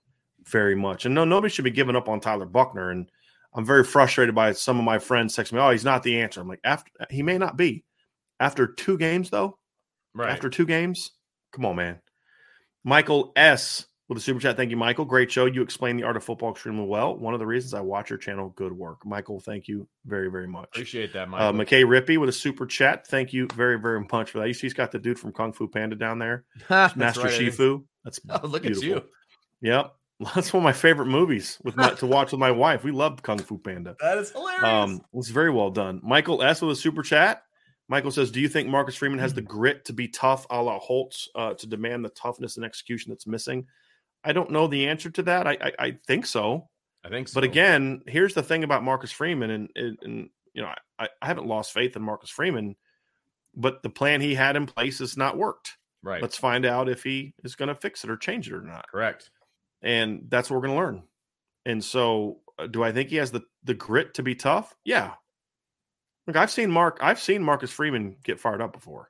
very 0.44 0.74
much. 0.74 1.06
And 1.06 1.14
no, 1.14 1.24
nobody 1.24 1.50
should 1.50 1.64
be 1.64 1.70
giving 1.70 1.96
up 1.96 2.10
on 2.10 2.20
Tyler 2.20 2.44
Buchner. 2.44 2.90
And 2.90 3.10
I'm 3.54 3.64
very 3.64 3.82
frustrated 3.82 4.34
by 4.34 4.52
some 4.52 4.78
of 4.78 4.84
my 4.84 4.98
friends 4.98 5.34
texting 5.34 5.54
me, 5.54 5.60
oh, 5.60 5.70
he's 5.70 5.84
not 5.84 6.02
the 6.02 6.20
answer. 6.20 6.42
I'm 6.42 6.48
like, 6.48 6.60
after 6.62 6.90
he 7.08 7.22
may 7.22 7.38
not 7.38 7.56
be. 7.56 7.84
After 8.38 8.66
two 8.66 8.98
games, 8.98 9.30
though, 9.30 9.58
right. 10.14 10.30
after 10.30 10.50
two 10.50 10.66
games, 10.66 11.12
come 11.52 11.64
on, 11.64 11.76
man. 11.76 12.00
Michael 12.84 13.32
S 13.34 13.86
with 14.10 14.18
a 14.18 14.20
super 14.20 14.40
chat. 14.40 14.56
Thank 14.56 14.70
you, 14.70 14.76
Michael. 14.76 15.06
Great 15.06 15.30
show. 15.32 15.46
You 15.46 15.62
explain 15.62 15.96
the 15.96 16.02
art 16.02 16.16
of 16.16 16.24
football 16.24 16.50
extremely 16.50 16.84
well. 16.84 17.16
One 17.16 17.32
of 17.32 17.40
the 17.40 17.46
reasons 17.46 17.72
I 17.72 17.80
watch 17.80 18.10
your 18.10 18.18
channel. 18.18 18.50
Good 18.56 18.72
work, 18.72 19.06
Michael. 19.06 19.40
Thank 19.40 19.68
you 19.68 19.88
very, 20.04 20.30
very 20.30 20.46
much. 20.48 20.68
Appreciate 20.74 21.12
that, 21.14 21.28
Uh, 21.28 21.52
Michael. 21.52 21.52
McKay 21.78 21.84
Rippey 21.84 22.18
with 22.18 22.28
a 22.28 22.32
super 22.32 22.66
chat. 22.66 23.06
Thank 23.06 23.32
you 23.32 23.46
very, 23.54 23.78
very 23.80 24.04
much 24.12 24.32
for 24.32 24.40
that. 24.40 24.48
You 24.48 24.52
see, 24.54 24.62
he's 24.66 24.74
got 24.74 24.90
the 24.90 24.98
dude 24.98 25.18
from 25.18 25.32
Kung 25.32 25.52
Fu 25.52 25.66
Panda 25.68 25.96
down 25.96 26.18
there, 26.18 26.44
Master 26.68 27.22
right, 27.22 27.32
Shifu. 27.40 27.84
That's 28.04 28.20
Oh, 28.28 28.46
look 28.46 28.62
beautiful. 28.64 28.96
at 28.96 29.02
you. 29.04 29.08
Yep, 29.70 29.94
that's 30.34 30.52
one 30.52 30.62
of 30.62 30.64
my 30.64 30.72
favorite 30.72 31.06
movies 31.06 31.58
with 31.62 31.76
my, 31.76 31.90
to 31.90 32.06
watch 32.06 32.32
with 32.32 32.40
my 32.40 32.50
wife. 32.50 32.82
We 32.82 32.90
love 32.90 33.22
Kung 33.22 33.38
Fu 33.38 33.58
Panda. 33.58 33.94
That 34.00 34.18
is 34.18 34.32
hilarious. 34.32 34.64
Um, 34.64 35.00
it's 35.14 35.28
very 35.28 35.50
well 35.50 35.70
done. 35.70 36.00
Michael 36.02 36.42
S 36.42 36.60
with 36.62 36.72
a 36.72 36.76
super 36.80 37.02
chat. 37.02 37.44
Michael 37.88 38.10
says, 38.10 38.30
"Do 38.30 38.40
you 38.40 38.48
think 38.48 38.68
Marcus 38.68 38.94
Freeman 38.96 39.18
has 39.18 39.32
Hmm. 39.32 39.36
the 39.36 39.42
grit 39.42 39.84
to 39.86 39.92
be 39.92 40.08
tough, 40.08 40.46
a 40.50 40.62
la 40.62 40.78
Holtz, 40.78 41.28
uh, 41.34 41.54
to 41.54 41.66
demand 41.66 42.04
the 42.04 42.08
toughness 42.10 42.56
and 42.56 42.64
execution 42.64 43.10
that's 43.10 43.26
missing?" 43.26 43.66
I 44.24 44.32
don't 44.32 44.50
know 44.50 44.66
the 44.66 44.88
answer 44.88 45.10
to 45.10 45.22
that. 45.24 45.46
I 45.46 45.52
I, 45.60 45.72
I 45.86 45.98
think 46.06 46.26
so, 46.26 46.68
I 47.04 47.08
think 47.08 47.28
so. 47.28 47.34
but 47.34 47.44
again, 47.44 48.02
here's 48.06 48.34
the 48.34 48.42
thing 48.42 48.64
about 48.64 48.82
Marcus 48.84 49.12
Freeman, 49.12 49.50
and 49.50 49.70
and, 49.74 49.98
and 50.02 50.30
you 50.54 50.62
know, 50.62 50.72
I, 50.98 51.08
I 51.22 51.26
haven't 51.26 51.46
lost 51.46 51.72
faith 51.72 51.96
in 51.96 52.02
Marcus 52.02 52.30
Freeman, 52.30 52.76
but 53.54 53.82
the 53.82 53.90
plan 53.90 54.20
he 54.20 54.34
had 54.34 54.56
in 54.56 54.66
place 54.66 54.98
has 54.98 55.16
not 55.16 55.36
worked. 55.38 55.76
right. 56.02 56.20
Let's 56.22 56.36
find 56.36 56.64
out 56.66 56.88
if 56.88 57.02
he 57.02 57.34
is 57.44 57.54
going 57.56 57.68
to 57.68 57.74
fix 57.74 58.02
it 58.04 58.10
or 58.10 58.16
change 58.16 58.48
it 58.48 58.54
or 58.54 58.62
not 58.62 58.86
Correct. 58.90 59.30
and 59.82 60.24
that's 60.28 60.50
what 60.50 60.56
we're 60.56 60.66
going 60.66 60.78
to 60.78 60.84
learn. 60.84 61.02
And 61.66 61.84
so, 61.84 62.40
uh, 62.58 62.66
do 62.66 62.82
I 62.82 62.90
think 62.92 63.10
he 63.10 63.16
has 63.16 63.30
the 63.30 63.42
the 63.64 63.74
grit 63.74 64.14
to 64.14 64.22
be 64.22 64.34
tough? 64.34 64.74
Yeah. 64.84 65.12
Look, 66.26 66.36
I've 66.36 66.50
seen 66.50 66.70
Mark. 66.70 66.98
I've 67.00 67.20
seen 67.20 67.42
Marcus 67.42 67.70
Freeman 67.70 68.16
get 68.22 68.40
fired 68.40 68.60
up 68.60 68.72
before. 68.72 69.08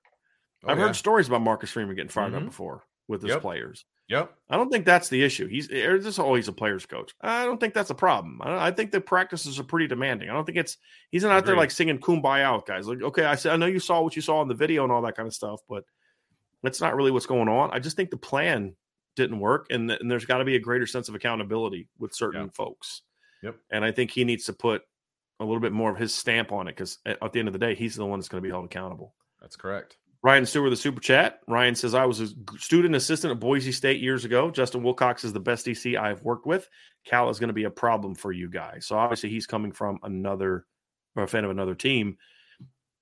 Oh, 0.64 0.68
I've 0.70 0.78
yeah. 0.78 0.86
heard 0.86 0.96
stories 0.96 1.26
about 1.28 1.42
Marcus 1.42 1.70
Freeman 1.70 1.96
getting 1.96 2.08
fired 2.10 2.34
up 2.34 2.42
Mhm. 2.42 2.46
before 2.46 2.84
with 3.08 3.22
his 3.22 3.30
Yep. 3.30 3.40
players. 3.42 3.84
Yep. 4.10 4.34
I 4.48 4.56
don't 4.56 4.70
think 4.70 4.84
that's 4.84 5.08
the 5.08 5.22
issue. 5.22 5.46
He's 5.46 5.70
eh, 5.70 5.86
or 5.86 5.98
just 5.98 6.18
oh 6.18 6.34
a 6.34 6.42
players 6.52 6.84
coach. 6.84 7.14
I 7.20 7.44
don't 7.44 7.60
think 7.60 7.74
that's 7.74 7.90
a 7.90 7.94
problem. 7.94 8.40
I, 8.42 8.66
I 8.66 8.70
think 8.72 8.90
the 8.90 9.00
practices 9.00 9.60
are 9.60 9.64
pretty 9.64 9.86
demanding. 9.86 10.28
I 10.28 10.32
don't 10.32 10.44
think 10.44 10.58
it's 10.58 10.78
he's 11.12 11.22
not 11.22 11.30
out 11.32 11.46
there 11.46 11.56
like 11.56 11.70
singing 11.70 11.98
"Kumbaya" 11.98 12.56
with 12.56 12.66
guys. 12.66 12.88
Like 12.88 13.02
okay, 13.02 13.24
I 13.24 13.36
said 13.36 13.52
I 13.52 13.56
know 13.56 13.66
you 13.66 13.78
saw 13.78 14.02
what 14.02 14.16
you 14.16 14.22
saw 14.22 14.42
in 14.42 14.48
the 14.48 14.54
video 14.54 14.82
and 14.82 14.92
all 14.92 15.02
that 15.02 15.16
kind 15.16 15.28
of 15.28 15.32
stuff, 15.32 15.60
but 15.68 15.84
that's 16.64 16.80
not 16.80 16.96
really 16.96 17.12
what's 17.12 17.26
going 17.26 17.48
on. 17.48 17.70
I 17.72 17.78
just 17.78 17.96
think 17.96 18.10
the 18.10 18.16
plan 18.16 18.74
didn't 19.14 19.38
work, 19.38 19.66
and, 19.70 19.88
th- 19.88 20.00
and 20.00 20.10
there's 20.10 20.24
got 20.24 20.38
to 20.38 20.44
be 20.44 20.56
a 20.56 20.60
greater 20.60 20.86
sense 20.86 21.08
of 21.08 21.14
accountability 21.14 21.88
with 21.98 22.12
certain 22.14 22.44
Yeah. 22.46 22.50
folks. 22.52 23.02
Yep. 23.42 23.56
And 23.70 23.84
I 23.84 23.92
think 23.92 24.10
he 24.10 24.24
needs 24.24 24.44
to 24.46 24.52
put 24.52 24.82
a 25.38 25.44
little 25.44 25.60
bit 25.60 25.72
more 25.72 25.90
of 25.90 25.96
his 25.96 26.14
stamp 26.14 26.52
on 26.52 26.68
it 26.68 26.72
because 26.76 26.98
at, 27.06 27.12
eh, 27.12 27.24
at 27.24 27.32
the 27.32 27.38
end 27.38 27.48
of 27.48 27.52
the 27.52 27.58
day, 27.58 27.74
he's 27.74 27.94
the 27.96 28.04
one 28.04 28.18
that's 28.18 28.28
going 28.28 28.42
to 28.42 28.46
be 28.46 28.50
held 28.50 28.64
accountable. 28.64 29.14
That's 29.40 29.56
correct. 29.56 29.96
Ryan 30.22 30.44
Stewart, 30.44 30.70
the 30.70 30.76
super 30.76 31.00
chat. 31.00 31.40
Ryan 31.48 31.74
says, 31.74 31.94
I 31.94 32.04
was 32.04 32.20
a 32.20 32.28
student 32.58 32.94
assistant 32.94 33.30
at 33.30 33.40
Boise 33.40 33.72
State 33.72 34.02
years 34.02 34.26
ago. 34.26 34.50
Justin 34.50 34.82
Wilcox 34.82 35.24
is 35.24 35.32
the 35.32 35.40
best 35.40 35.64
DC 35.64 35.98
I've 35.98 36.22
worked 36.22 36.46
with. 36.46 36.68
Cal 37.06 37.30
is 37.30 37.38
going 37.38 37.48
to 37.48 37.54
be 37.54 37.64
a 37.64 37.70
problem 37.70 38.14
for 38.14 38.30
you 38.30 38.50
guys. 38.50 38.86
So 38.86 38.98
obviously, 38.98 39.30
he's 39.30 39.46
coming 39.46 39.72
from 39.72 39.98
another 40.02 40.66
or 41.16 41.22
a 41.22 41.28
fan 41.28 41.44
of 41.44 41.50
another 41.50 41.74
team. 41.74 42.18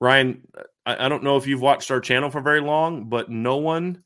Ryan, 0.01 0.47
I, 0.87 1.07
I 1.07 1.09
don't 1.09 1.25
know 1.25 1.37
if 1.37 1.47
you've 1.47 1.61
watched 1.61 1.91
our 1.91 2.01
channel 2.01 2.31
for 2.31 2.41
very 2.41 2.61
long, 2.61 3.09
but 3.09 3.29
no 3.31 3.57
one 3.57 4.05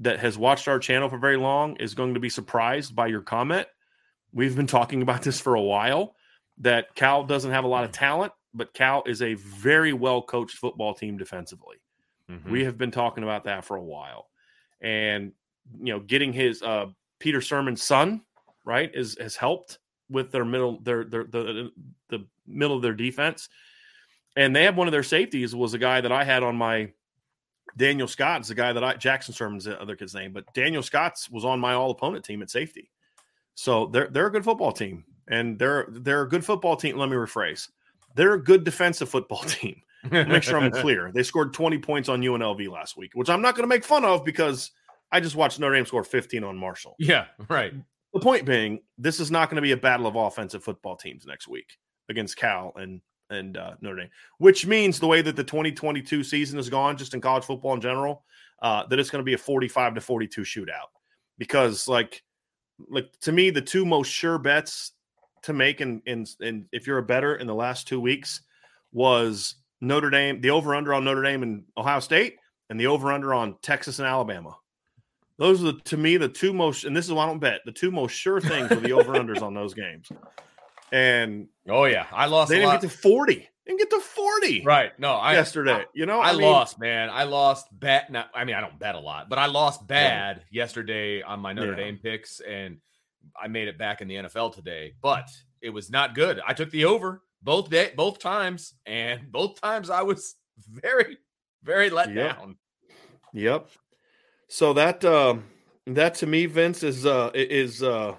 that 0.00 0.20
has 0.20 0.36
watched 0.36 0.68
our 0.68 0.78
channel 0.78 1.08
for 1.08 1.18
very 1.18 1.36
long 1.36 1.76
is 1.76 1.94
going 1.94 2.14
to 2.14 2.20
be 2.20 2.28
surprised 2.28 2.94
by 2.94 3.06
your 3.06 3.22
comment. 3.22 3.66
We've 4.32 4.56
been 4.56 4.66
talking 4.66 5.00
about 5.00 5.22
this 5.22 5.40
for 5.40 5.54
a 5.54 5.62
while 5.62 6.16
that 6.58 6.94
Cal 6.94 7.24
doesn't 7.24 7.50
have 7.50 7.64
a 7.64 7.68
lot 7.68 7.84
of 7.84 7.92
talent, 7.92 8.32
but 8.52 8.74
Cal 8.74 9.04
is 9.06 9.22
a 9.22 9.34
very 9.34 9.92
well 9.92 10.20
coached 10.22 10.58
football 10.58 10.92
team 10.94 11.16
defensively. 11.16 11.81
Mhm. 12.32 12.50
We 12.50 12.64
have 12.64 12.78
been 12.78 12.90
talking 12.90 13.24
about 13.24 13.44
that 13.44 13.64
for 13.64 13.76
a 13.76 13.82
while. 13.82 14.28
And 14.80 15.32
you 15.80 15.92
know, 15.92 16.00
getting 16.00 16.32
his 16.32 16.62
uh 16.62 16.86
Peter 17.18 17.40
Sirmon's 17.40 17.82
son, 17.82 18.22
right, 18.64 18.90
is 18.94 19.16
has 19.20 19.36
helped 19.36 19.78
with 20.10 20.32
their 20.32 20.44
middle 20.44 20.80
their 20.80 21.04
their 21.04 21.24
the 21.24 21.70
the 22.08 22.26
middle 22.46 22.76
of 22.76 22.82
their 22.82 22.94
defense. 22.94 23.48
And 24.36 24.56
they 24.56 24.64
have 24.64 24.76
one 24.76 24.88
of 24.88 24.92
their 24.92 25.02
safeties 25.02 25.54
was 25.54 25.74
a 25.74 25.78
guy 25.78 26.00
that 26.00 26.12
I 26.12 26.24
had 26.24 26.42
on 26.42 26.56
my 26.56 26.92
Daniel 27.76 28.08
Scott's 28.08 28.48
the 28.48 28.54
guy 28.54 28.72
that 28.72 28.82
I 28.82 28.94
Jackson 28.96 29.34
Sirmon's 29.34 29.64
the 29.64 29.80
other 29.80 29.96
kid's 29.96 30.14
name, 30.14 30.32
but 30.32 30.44
Daniel 30.54 30.82
Scott's 30.82 31.30
was 31.30 31.44
on 31.44 31.60
my 31.60 31.74
all 31.74 31.90
opponent 31.90 32.24
team 32.24 32.42
at 32.42 32.50
safety. 32.50 32.90
So 33.54 33.86
they're 33.86 34.08
they're 34.08 34.26
a 34.26 34.32
good 34.32 34.44
football 34.44 34.72
team. 34.72 35.04
And 35.28 35.58
they're 35.58 35.86
they're 35.88 36.22
a 36.22 36.28
good 36.28 36.44
football 36.44 36.76
team. 36.76 36.98
Let 36.98 37.08
me 37.08 37.16
rephrase. 37.16 37.68
They're 38.16 38.34
a 38.34 38.42
good 38.42 38.64
defensive 38.64 39.08
football 39.08 39.38
team 39.46 39.80
make 40.10 40.42
sure 40.42 40.58
I'm 40.58 40.70
clear. 40.82 41.12
They 41.12 41.22
scored 41.22 41.54
20 41.54 41.78
points 41.78 42.08
on 42.08 42.20
UNLV 42.20 42.68
last 42.70 42.96
week, 42.96 43.12
which 43.14 43.30
I'm 43.30 43.42
not 43.42 43.54
going 43.54 43.64
to 43.64 43.68
make 43.68 43.84
fun 43.84 44.04
of 44.04 44.24
because 44.24 44.70
I 45.10 45.20
just 45.20 45.36
watched 45.36 45.60
Notre 45.60 45.74
Dame 45.74 45.86
score 45.86 46.04
15 46.04 46.42
on 46.44 46.56
Marshall. 46.56 46.96
Yeah. 46.98 47.26
Right. 47.48 47.74
The 48.14 48.20
point 48.20 48.44
being, 48.44 48.80
this 48.98 49.20
is 49.20 49.30
not 49.30 49.48
going 49.48 49.56
to 49.56 49.62
be 49.62 49.72
a 49.72 49.76
battle 49.76 50.06
of 50.06 50.16
offensive 50.16 50.64
football 50.64 50.96
teams 50.96 51.26
next 51.26 51.48
week 51.48 51.78
against 52.08 52.36
Cal 52.36 52.72
and 52.76 53.00
and 53.30 53.56
uh, 53.56 53.74
Notre 53.80 53.96
Dame, 53.96 54.10
which 54.38 54.66
means 54.66 55.00
the 55.00 55.06
way 55.06 55.22
that 55.22 55.36
the 55.36 55.44
2022 55.44 56.22
season 56.22 56.58
has 56.58 56.68
gone, 56.68 56.98
just 56.98 57.14
in 57.14 57.20
college 57.20 57.44
football 57.44 57.72
in 57.72 57.80
general, 57.80 58.24
uh, 58.60 58.86
that 58.86 58.98
it's 58.98 59.08
going 59.08 59.20
to 59.20 59.24
be 59.24 59.32
a 59.32 59.38
45 59.38 59.94
to 59.94 60.00
42 60.02 60.42
shootout. 60.42 60.90
Because 61.38 61.88
like, 61.88 62.22
like 62.90 63.10
to 63.20 63.32
me, 63.32 63.48
the 63.48 63.62
two 63.62 63.86
most 63.86 64.08
sure 64.08 64.38
bets 64.38 64.92
to 65.42 65.52
make, 65.52 65.80
and 65.80 66.02
and 66.06 66.28
in, 66.40 66.46
in 66.46 66.68
if 66.72 66.86
you're 66.86 66.98
a 66.98 67.02
better 67.02 67.36
in 67.36 67.46
the 67.46 67.54
last 67.54 67.88
two 67.88 68.00
weeks, 68.00 68.42
was 68.92 69.56
Notre 69.82 70.10
Dame, 70.10 70.40
the 70.40 70.50
over 70.50 70.74
under 70.74 70.94
on 70.94 71.04
Notre 71.04 71.22
Dame 71.22 71.42
and 71.42 71.64
Ohio 71.76 72.00
State, 72.00 72.36
and 72.70 72.80
the 72.80 72.86
over 72.86 73.12
under 73.12 73.34
on 73.34 73.56
Texas 73.62 73.98
and 73.98 74.06
Alabama. 74.06 74.56
Those 75.38 75.60
are 75.60 75.72
the, 75.72 75.80
to 75.86 75.96
me 75.96 76.16
the 76.16 76.28
two 76.28 76.52
most, 76.52 76.84
and 76.84 76.96
this 76.96 77.06
is 77.06 77.12
why 77.12 77.24
I 77.24 77.26
don't 77.26 77.40
bet 77.40 77.62
the 77.66 77.72
two 77.72 77.90
most 77.90 78.12
sure 78.12 78.40
things 78.40 78.70
are 78.70 78.76
the 78.76 78.92
over 78.98 79.14
unders 79.14 79.42
on 79.42 79.54
those 79.54 79.74
games. 79.74 80.08
And 80.92 81.48
Oh 81.68 81.84
yeah. 81.84 82.06
I 82.12 82.26
lost. 82.26 82.50
they 82.50 82.56
didn't 82.56 82.68
lot. 82.68 82.80
get 82.80 82.90
to 82.90 82.96
forty. 82.96 83.48
Didn't 83.66 83.78
get 83.78 83.90
to 83.90 84.00
forty 84.00 84.62
Right. 84.64 84.96
No. 85.00 85.14
I 85.14 85.32
yesterday. 85.32 85.84
you 85.94 86.06
know, 86.06 86.20
I, 86.20 86.32
mean, 86.32 86.42
lost, 86.42 86.78
man. 86.78 87.10
I 87.10 87.24
lost 87.24 87.66
bet. 87.72 88.10
Now, 88.10 88.26
I 88.34 88.44
mean, 88.44 88.54
I 88.54 88.60
don't 88.60 88.78
bet 88.78 88.94
a 88.94 89.00
lot, 89.00 89.28
but 89.28 89.38
I 89.38 89.46
lost 89.46 89.86
bad 89.86 90.44
yesterday 90.50 91.22
on 91.22 91.40
my 91.40 91.52
Notre 91.52 91.70
Yeah. 91.72 91.76
Dame 91.84 91.98
picks, 92.00 92.40
and 92.40 92.78
I 93.40 93.48
made 93.48 93.66
it 93.68 93.78
back 93.78 94.00
in 94.00 94.08
the 94.08 94.16
NFL 94.16 94.54
today. 94.54 94.94
But 95.02 95.28
it 95.60 95.70
was 95.70 95.90
not 95.90 96.14
good. 96.14 96.40
I 96.46 96.52
took 96.52 96.70
the 96.70 96.84
over 96.84 97.22
both 97.42 97.70
day, 97.70 97.92
both 97.96 98.18
times, 98.18 98.74
and 98.86 99.20
both 99.32 99.60
times 99.60 99.90
I 99.90 100.02
was 100.02 100.36
very, 100.68 101.18
very 101.62 101.90
let 101.90 102.12
Yep. 102.12 102.36
down. 102.36 102.56
Yep. 103.34 103.68
So 104.48 104.74
that 104.74 105.04
uh, 105.04 105.36
that 105.86 106.14
to 106.16 106.26
me, 106.26 106.46
Vince 106.46 106.82
is 106.82 107.06
uh, 107.06 107.30
is 107.34 107.82
uh, 107.82 108.14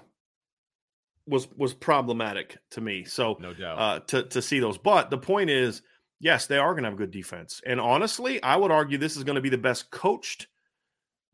was 1.26 1.48
was 1.56 1.74
problematic 1.74 2.58
to 2.72 2.80
me. 2.80 3.04
So 3.04 3.36
no 3.40 3.54
doubt 3.54 3.78
uh, 3.78 4.00
to 4.08 4.24
to 4.24 4.42
see 4.42 4.58
those. 4.58 4.78
But 4.78 5.10
the 5.10 5.18
point 5.18 5.50
is, 5.50 5.82
yes, 6.20 6.46
they 6.46 6.58
are 6.58 6.72
going 6.72 6.82
to 6.82 6.90
have 6.90 6.98
good 6.98 7.12
defense. 7.12 7.60
And 7.64 7.80
honestly, 7.80 8.42
I 8.42 8.56
would 8.56 8.72
argue 8.72 8.98
this 8.98 9.16
is 9.16 9.24
going 9.24 9.36
to 9.36 9.40
be 9.40 9.48
the 9.48 9.58
best 9.58 9.90
coached 9.90 10.48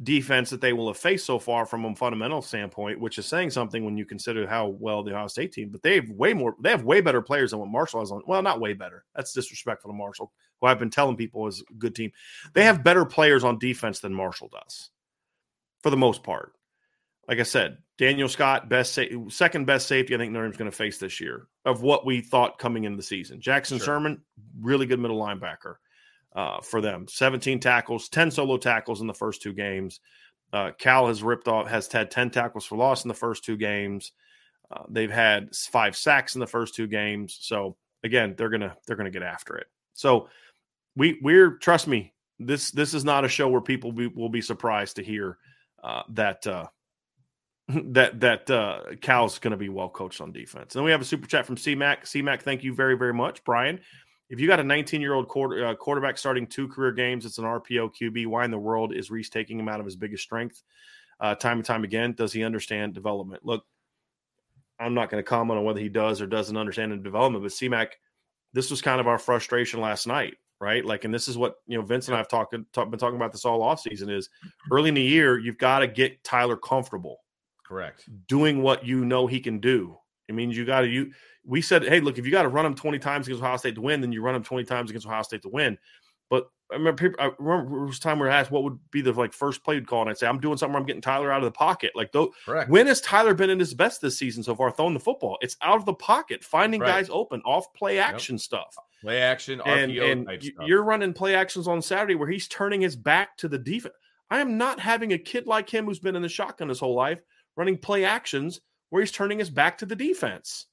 defense 0.03 0.49
that 0.51 0.61
they 0.61 0.73
will 0.73 0.89
have 0.89 0.97
faced 0.97 1.27
so 1.27 1.39
far 1.39 1.67
from 1.67 1.85
a 1.85 1.95
fundamental 1.95 2.41
standpoint, 2.41 3.01
which 3.01 3.19
is 3.19 3.27
saying 3.27 3.51
something 3.51 3.85
when 3.85 3.97
you 3.97 4.05
consider 4.07 4.47
how 4.47 4.69
well 4.69 5.03
the 5.03 5.13
Ohio 5.13 5.27
State 5.27 5.53
team. 5.53 5.69
But 5.69 5.83
they 5.83 5.97
have 5.97 6.11
way 6.11 6.33
more. 6.33 6.57
They 6.61 6.71
have 6.71 6.85
way 6.85 7.01
better 7.01 7.21
players 7.21 7.51
than 7.51 7.61
what 7.61 7.69
Marshall 7.69 8.01
has 8.01 8.11
on. 8.11 8.23
Well, 8.27 8.43
not 8.43 8.61
way 8.61 8.73
better. 8.73 9.05
That's 9.15 9.33
disrespectful 9.33 9.91
to 9.91 9.97
Marshall, 9.97 10.33
who 10.61 10.67
I've 10.67 10.79
been 10.79 10.91
telling 10.91 11.17
people 11.17 11.47
is 11.47 11.63
a 11.69 11.75
good 11.75 11.95
team. 11.95 12.13
They 12.55 12.65
have 12.65 12.85
better 12.85 13.05
players 13.05 13.45
on 13.45 13.59
defense 13.59 14.01
than 14.01 14.15
Marshall 14.15 14.49
does, 14.49 14.91
for 15.83 15.91
the 15.91 15.97
most 15.97 16.23
part. 16.23 16.53
Like 17.29 17.39
I 17.39 17.45
said, 17.45 17.79
Daniel 17.99 18.29
Scott, 18.29 18.69
best 18.69 18.95
sa- 18.95 19.05
second 19.29 19.67
best 19.67 19.87
safety 19.87 20.15
I 20.15 20.19
think 20.19 20.33
Notre 20.33 20.47
Dame's 20.47 20.57
going 20.57 20.71
to 20.71 20.77
face 20.77 20.99
this 20.99 21.21
year 21.21 21.47
of 21.65 21.83
what 21.83 22.05
we 22.05 22.23
thought 22.23 22.59
coming 22.59 22.85
into 22.85 22.97
the 22.97 23.03
season. 23.03 23.41
Jackson 23.41 23.79
sure. 23.79 23.85
Sherman, 23.85 24.23
really 24.61 24.87
good 24.87 24.99
middle 24.99 25.21
linebacker 25.21 25.77
uh, 26.35 26.61
for 26.61 26.81
them. 26.81 27.07
17 27.09 27.61
tackles, 27.61 28.09
10 28.09 28.31
solo 28.31 28.57
tackles 28.57 29.01
in 29.01 29.07
the 29.07 29.15
first 29.15 29.43
two 29.43 29.53
games. 29.53 30.01
Uh, 30.53 30.73
Cal 30.79 31.07
has 31.07 31.23
ripped 31.23 31.49
off, 31.49 31.69
has 31.69 31.91
had 31.91 32.11
10 32.11 32.31
tackles 32.31 32.65
for 32.65 32.77
loss 32.77 33.05
in 33.05 33.09
the 33.09 33.15
first 33.15 33.45
two 33.45 33.57
games. 33.57 34.13
Uh, 34.71 34.85
they've 34.89 35.11
had 35.11 35.55
five 35.55 35.97
sacks 35.97 36.35
in 36.35 36.41
the 36.41 36.47
first 36.47 36.75
two 36.75 36.87
games. 36.87 37.39
So 37.41 37.77
again, 38.05 38.35
they're 38.37 38.49
gonna 38.49 38.77
they're 38.87 38.97
gonna 38.97 39.11
get 39.11 39.23
after 39.23 39.57
it. 39.57 39.67
So 39.95 40.29
we 40.97 41.19
we're 41.23 41.57
trust 41.57 41.89
me, 41.89 42.13
this 42.39 42.71
this 42.71 42.95
is 42.95 43.05
not 43.05 43.25
a 43.25 43.29
show 43.29 43.49
where 43.49 43.61
people 43.61 43.91
be, 43.91 44.07
will 44.07 44.29
be 44.29 44.41
surprised 44.41 44.97
to 44.97 45.03
hear 45.03 45.39
uh, 45.83 46.03
that 46.11 46.47
uh, 46.47 46.67
that 47.69 48.21
that 48.21 48.49
uh, 48.49 48.81
Cal's 49.01 49.41
going 49.41 49.53
to 49.53 49.57
be 49.57 49.69
well 49.69 49.89
coached 49.89 50.21
on 50.21 50.31
defense. 50.31 50.77
And 50.77 50.85
we 50.85 50.93
have 50.93 51.01
a 51.01 51.05
super 51.05 51.27
chat 51.27 51.47
from 51.47 51.57
CMAC. 51.57 52.03
CMAC, 52.03 52.43
thank 52.43 52.63
you 52.63 52.73
very 52.73 52.97
very 52.97 53.15
much, 53.15 53.43
Brian 53.43 53.81
if 54.31 54.39
you 54.39 54.47
got 54.47 54.61
a 54.61 54.65
19 54.65 55.01
year 55.01 55.13
old 55.13 55.29
quarter, 55.29 55.67
uh, 55.67 55.75
quarterback 55.75 56.17
starting 56.17 56.47
two 56.47 56.69
career 56.69 56.93
games, 56.93 57.27
it's 57.27 57.39
an 57.39 57.45
RPO 57.45 57.93
QB. 58.01 58.29
Why 58.29 58.45
in 58.45 58.53
the 58.53 58.59
world 58.59 58.95
is 58.95 59.11
Rees 59.11 59.29
taking 59.29 59.59
him 59.59 59.69
out 59.69 59.81
of 59.81 59.87
his 59.87 59.97
biggest 59.97 60.23
strength 60.23 60.63
uh, 61.19 61.35
time 61.35 61.59
and 61.59 61.65
time 61.65 61.83
again? 61.83 62.15
Does 62.17 62.33
he 62.33 62.45
understand 62.45 62.95
development? 62.95 63.45
Look, 63.45 63.65
I'm 64.79 64.95
not 64.95 65.11
going 65.11 65.23
to 65.23 65.29
comment 65.29 65.59
on 65.59 65.65
whether 65.65 65.81
he 65.81 65.89
does 65.89 66.21
or 66.21 66.27
doesn't 66.27 66.57
understand 66.57 66.93
the 66.93 66.97
development, 66.97 67.45
but 67.45 67.51
CMAC, 67.51 67.89
this 68.53 68.71
was 68.71 68.81
kind 68.81 69.01
of 69.01 69.09
our 69.09 69.19
frustration 69.19 69.81
last 69.81 70.07
night, 70.07 70.35
right? 70.61 70.85
Like, 70.85 71.05
and 71.05 71.13
this 71.13 71.27
is 71.27 71.37
what 71.37 71.57
you 71.67 71.77
know, 71.77 71.85
Vince 71.85 72.07
and 72.07 72.15
I 72.15 72.19
have 72.19 72.29
talked, 72.29 72.55
talk, 72.73 72.89
been 72.89 73.01
talking 73.01 73.17
about 73.17 73.33
this 73.33 73.45
all 73.45 73.63
off 73.63 73.81
season 73.81 74.09
is 74.09 74.31
early 74.71 74.91
in 74.91 74.95
the 74.95 75.03
year, 75.03 75.39
you've 75.39 75.59
got 75.59 75.81
to 75.81 75.89
get 75.89 76.23
Tyler 76.23 76.57
comfortable, 76.57 77.19
correct, 77.67 78.09
doing 78.29 78.63
what 78.63 78.87
you 78.87 79.05
know 79.05 79.27
he 79.27 79.41
can 79.41 79.59
do. 79.59 79.99
It 80.29 80.37
means 80.37 80.57
you 80.57 80.65
got 80.65 80.83
to 80.83 80.87
you 80.87 81.11
we 81.45 81.63
said, 81.63 81.85
hey, 81.85 82.01
look, 82.01 82.19
if 82.19 82.27
you 82.27 82.33
got 82.33 82.43
to 82.43 82.49
run 82.49 82.65
them 82.65 82.75
20 82.75 82.99
times 82.99 83.27
against 83.27 83.43
Ohio 83.43 83.57
State 83.57 83.75
to 83.77 83.81
win, 83.81 84.01
then 84.01 84.13
you 84.13 84.23
run 84.23 84.35
them 84.35 84.45
20 84.45 84.65
times 84.65 84.91
against 84.91 85.07
Ohio 85.07 85.23
State 85.23 85.43
to 85.43 85.49
win. 85.49 85.79
But 86.29 86.49
I 86.71 86.77
remember, 86.77 87.09
people, 87.09 87.25
I 87.25 87.31
remember 87.39 87.83
it 87.83 87.87
was 87.87 87.99
time 87.99 88.21
we 88.21 88.27
were 88.27 88.31
asked 88.31 88.53
what 88.53 88.63
would 88.63 88.79
be 88.93 89.01
the 89.01 89.13
like 89.13 89.33
first 89.33 89.65
play 89.65 89.75
you'd 89.75 89.89
call, 89.89 90.03
and 90.03 90.11
I'd 90.11 90.19
say, 90.19 90.29
I'm 90.29 90.39
doing 90.39 90.57
something 90.57 90.73
where 90.73 90.81
I'm 90.81 90.87
getting 90.87 91.03
Tyler 91.03 91.33
out 91.33 91.39
of 91.39 91.45
the 91.45 91.51
pocket. 91.51 91.91
Like, 91.97 92.13
though, 92.13 92.33
when 92.69 92.87
has 92.87 93.01
Tyler 93.01 93.35
been 93.35 93.51
in 93.51 93.59
his 93.59 93.75
best 93.75 94.01
this 94.01 94.17
season 94.17 94.45
so 94.45 94.55
far 94.55 94.71
throwing 94.71 94.95
the 94.95 95.01
football? 95.01 95.39
It's 95.41 95.57
out 95.63 95.77
of 95.77 95.87
the 95.87 95.95
pocket, 95.95 96.45
finding 96.45 96.81
right. 96.81 96.89
guys 96.89 97.11
open, 97.11 97.43
off 97.45 97.73
play 97.75 97.99
action 97.99 98.37
yep. 98.37 98.41
stuff. 98.41 98.77
Play 99.03 99.21
action, 99.21 99.61
and, 99.67 99.91
and 99.91 100.51
you're 100.65 100.85
running 100.85 101.13
play 101.13 101.35
actions 101.35 101.67
on 101.67 101.83
Saturday 101.83 102.15
where 102.15 102.29
he's 102.29 102.47
turning 102.47 102.83
his 102.83 102.95
back 102.95 103.37
to 103.39 103.49
the 103.49 103.59
defense. 103.59 103.95
I 104.31 104.41
am 104.41 104.57
not 104.57 104.79
having 104.79 105.13
a 105.13 105.19
kid 105.19 105.49
like 105.49 105.69
him 105.69 105.87
who's 105.87 105.99
been 105.99 106.15
in 106.15 106.23
the 106.23 106.29
shotgun 106.29 106.69
his 106.69 106.79
whole 106.79 106.95
life 106.95 107.21
running 107.57 107.77
play 107.77 108.05
actions 108.05 108.61
where 108.91 109.03
he's 109.03 109.11
turning 109.11 109.39
his 109.39 109.51
back 109.51 109.79
to 109.79 109.87
the 109.87 109.97
defense 109.97 110.67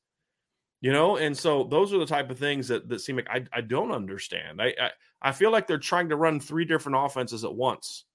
you 0.81 0.91
know 0.91 1.17
and 1.17 1.37
so 1.37 1.63
those 1.63 1.93
are 1.93 1.99
the 1.99 2.05
type 2.05 2.29
of 2.29 2.37
things 2.37 2.67
that 2.67 2.87
that 2.89 3.01
seem 3.01 3.15
like 3.15 3.27
i, 3.29 3.43
I 3.51 3.61
don't 3.61 3.91
understand. 3.91 4.61
I, 4.61 4.73
I, 4.79 4.89
I 5.21 5.31
feel 5.31 5.51
like 5.51 5.67
they're 5.67 5.77
trying 5.77 6.09
to 6.09 6.15
run 6.15 6.39
three 6.39 6.65
different 6.65 6.97
offenses 6.99 7.43
at 7.43 7.53
once. 7.53 8.05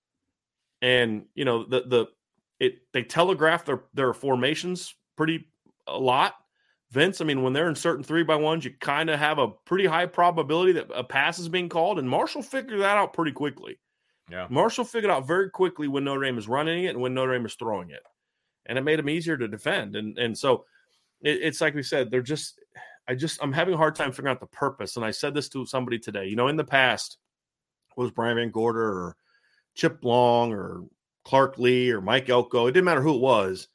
And 0.81 1.27
you 1.35 1.45
know 1.45 1.65
the 1.65 1.83
the 1.83 2.07
it 2.59 2.79
they 2.93 3.03
telegraph 3.03 3.65
their 3.65 3.83
their 3.95 4.13
formations 4.13 4.95
pretty 5.17 5.49
a 5.87 5.99
lot. 5.99 6.35
Vince 6.91 7.23
i 7.23 7.25
mean 7.25 7.43
when 7.43 7.55
they're 7.55 7.71
in 7.71 7.75
certain 7.75 8.05
three 8.05 8.23
by 8.23 8.37
ones 8.37 8.67
you 8.67 8.73
kind 8.79 9.09
of 9.09 9.19
have 9.19 9.39
a 9.39 9.49
pretty 9.49 9.87
high 9.87 10.05
probability 10.05 10.73
that 10.73 10.91
a 10.95 11.03
pass 11.03 11.39
is 11.39 11.49
being 11.49 11.71
called 11.71 11.99
and 11.99 12.07
marshall 12.09 12.43
figured 12.43 12.81
that 12.81 12.99
out 12.99 13.15
pretty 13.15 13.33
quickly. 13.33 13.79
Yeah. 14.31 14.47
Marshall 14.51 14.85
figured 14.85 15.11
out 15.11 15.27
very 15.27 15.51
quickly 15.51 15.89
when 15.89 16.05
notre 16.05 16.25
dame 16.25 16.39
is 16.39 16.49
running 16.49 16.85
it 16.85 16.89
and 16.89 17.01
when 17.01 17.15
notre 17.15 17.33
dame 17.33 17.47
is 17.47 17.55
throwing 17.55 17.91
it. 17.91 18.03
And 18.67 18.79
it 18.79 18.83
made 18.83 18.99
them 18.99 19.09
easier 19.09 19.37
to 19.37 19.49
defend. 19.49 19.97
And 19.97 20.19
and 20.19 20.37
so 20.37 20.65
it, 21.23 21.41
it's 21.43 21.61
like 21.61 21.75
we 21.75 21.83
said, 21.83 22.11
they're 22.11 22.23
just, 22.23 22.61
I 23.09 23.15
just, 23.15 23.43
I'm 23.43 23.53
having 23.53 23.75
a 23.75 23.79
hard 23.79 23.95
time 23.95 24.13
figuring 24.13 24.33
out 24.33 24.41
the 24.41 24.47
purpose. 24.47 24.97
And 24.97 25.05
I 25.05 25.11
said 25.11 25.35
this 25.35 25.49
to 25.51 25.67
somebody 25.67 25.99
today. 25.99 26.27
You 26.27 26.37
know, 26.37 26.49
in 26.49 26.57
the 26.57 26.65
past, 26.65 27.19
was 27.97 28.11
Brian 28.11 28.37
VanGorder 28.37 28.77
or 28.77 29.17
Chip 29.75 30.05
Long 30.05 30.53
or 30.53 30.85
Clark 31.25 31.59
Lea 31.59 31.93
or 31.93 32.01
Mike 32.01 32.29
Elko, 32.29 32.67
it 32.67 32.73
didn't 32.73 32.87
matter 32.87 33.03
who 33.03 33.15
it 33.15 33.21
was. 33.21 33.69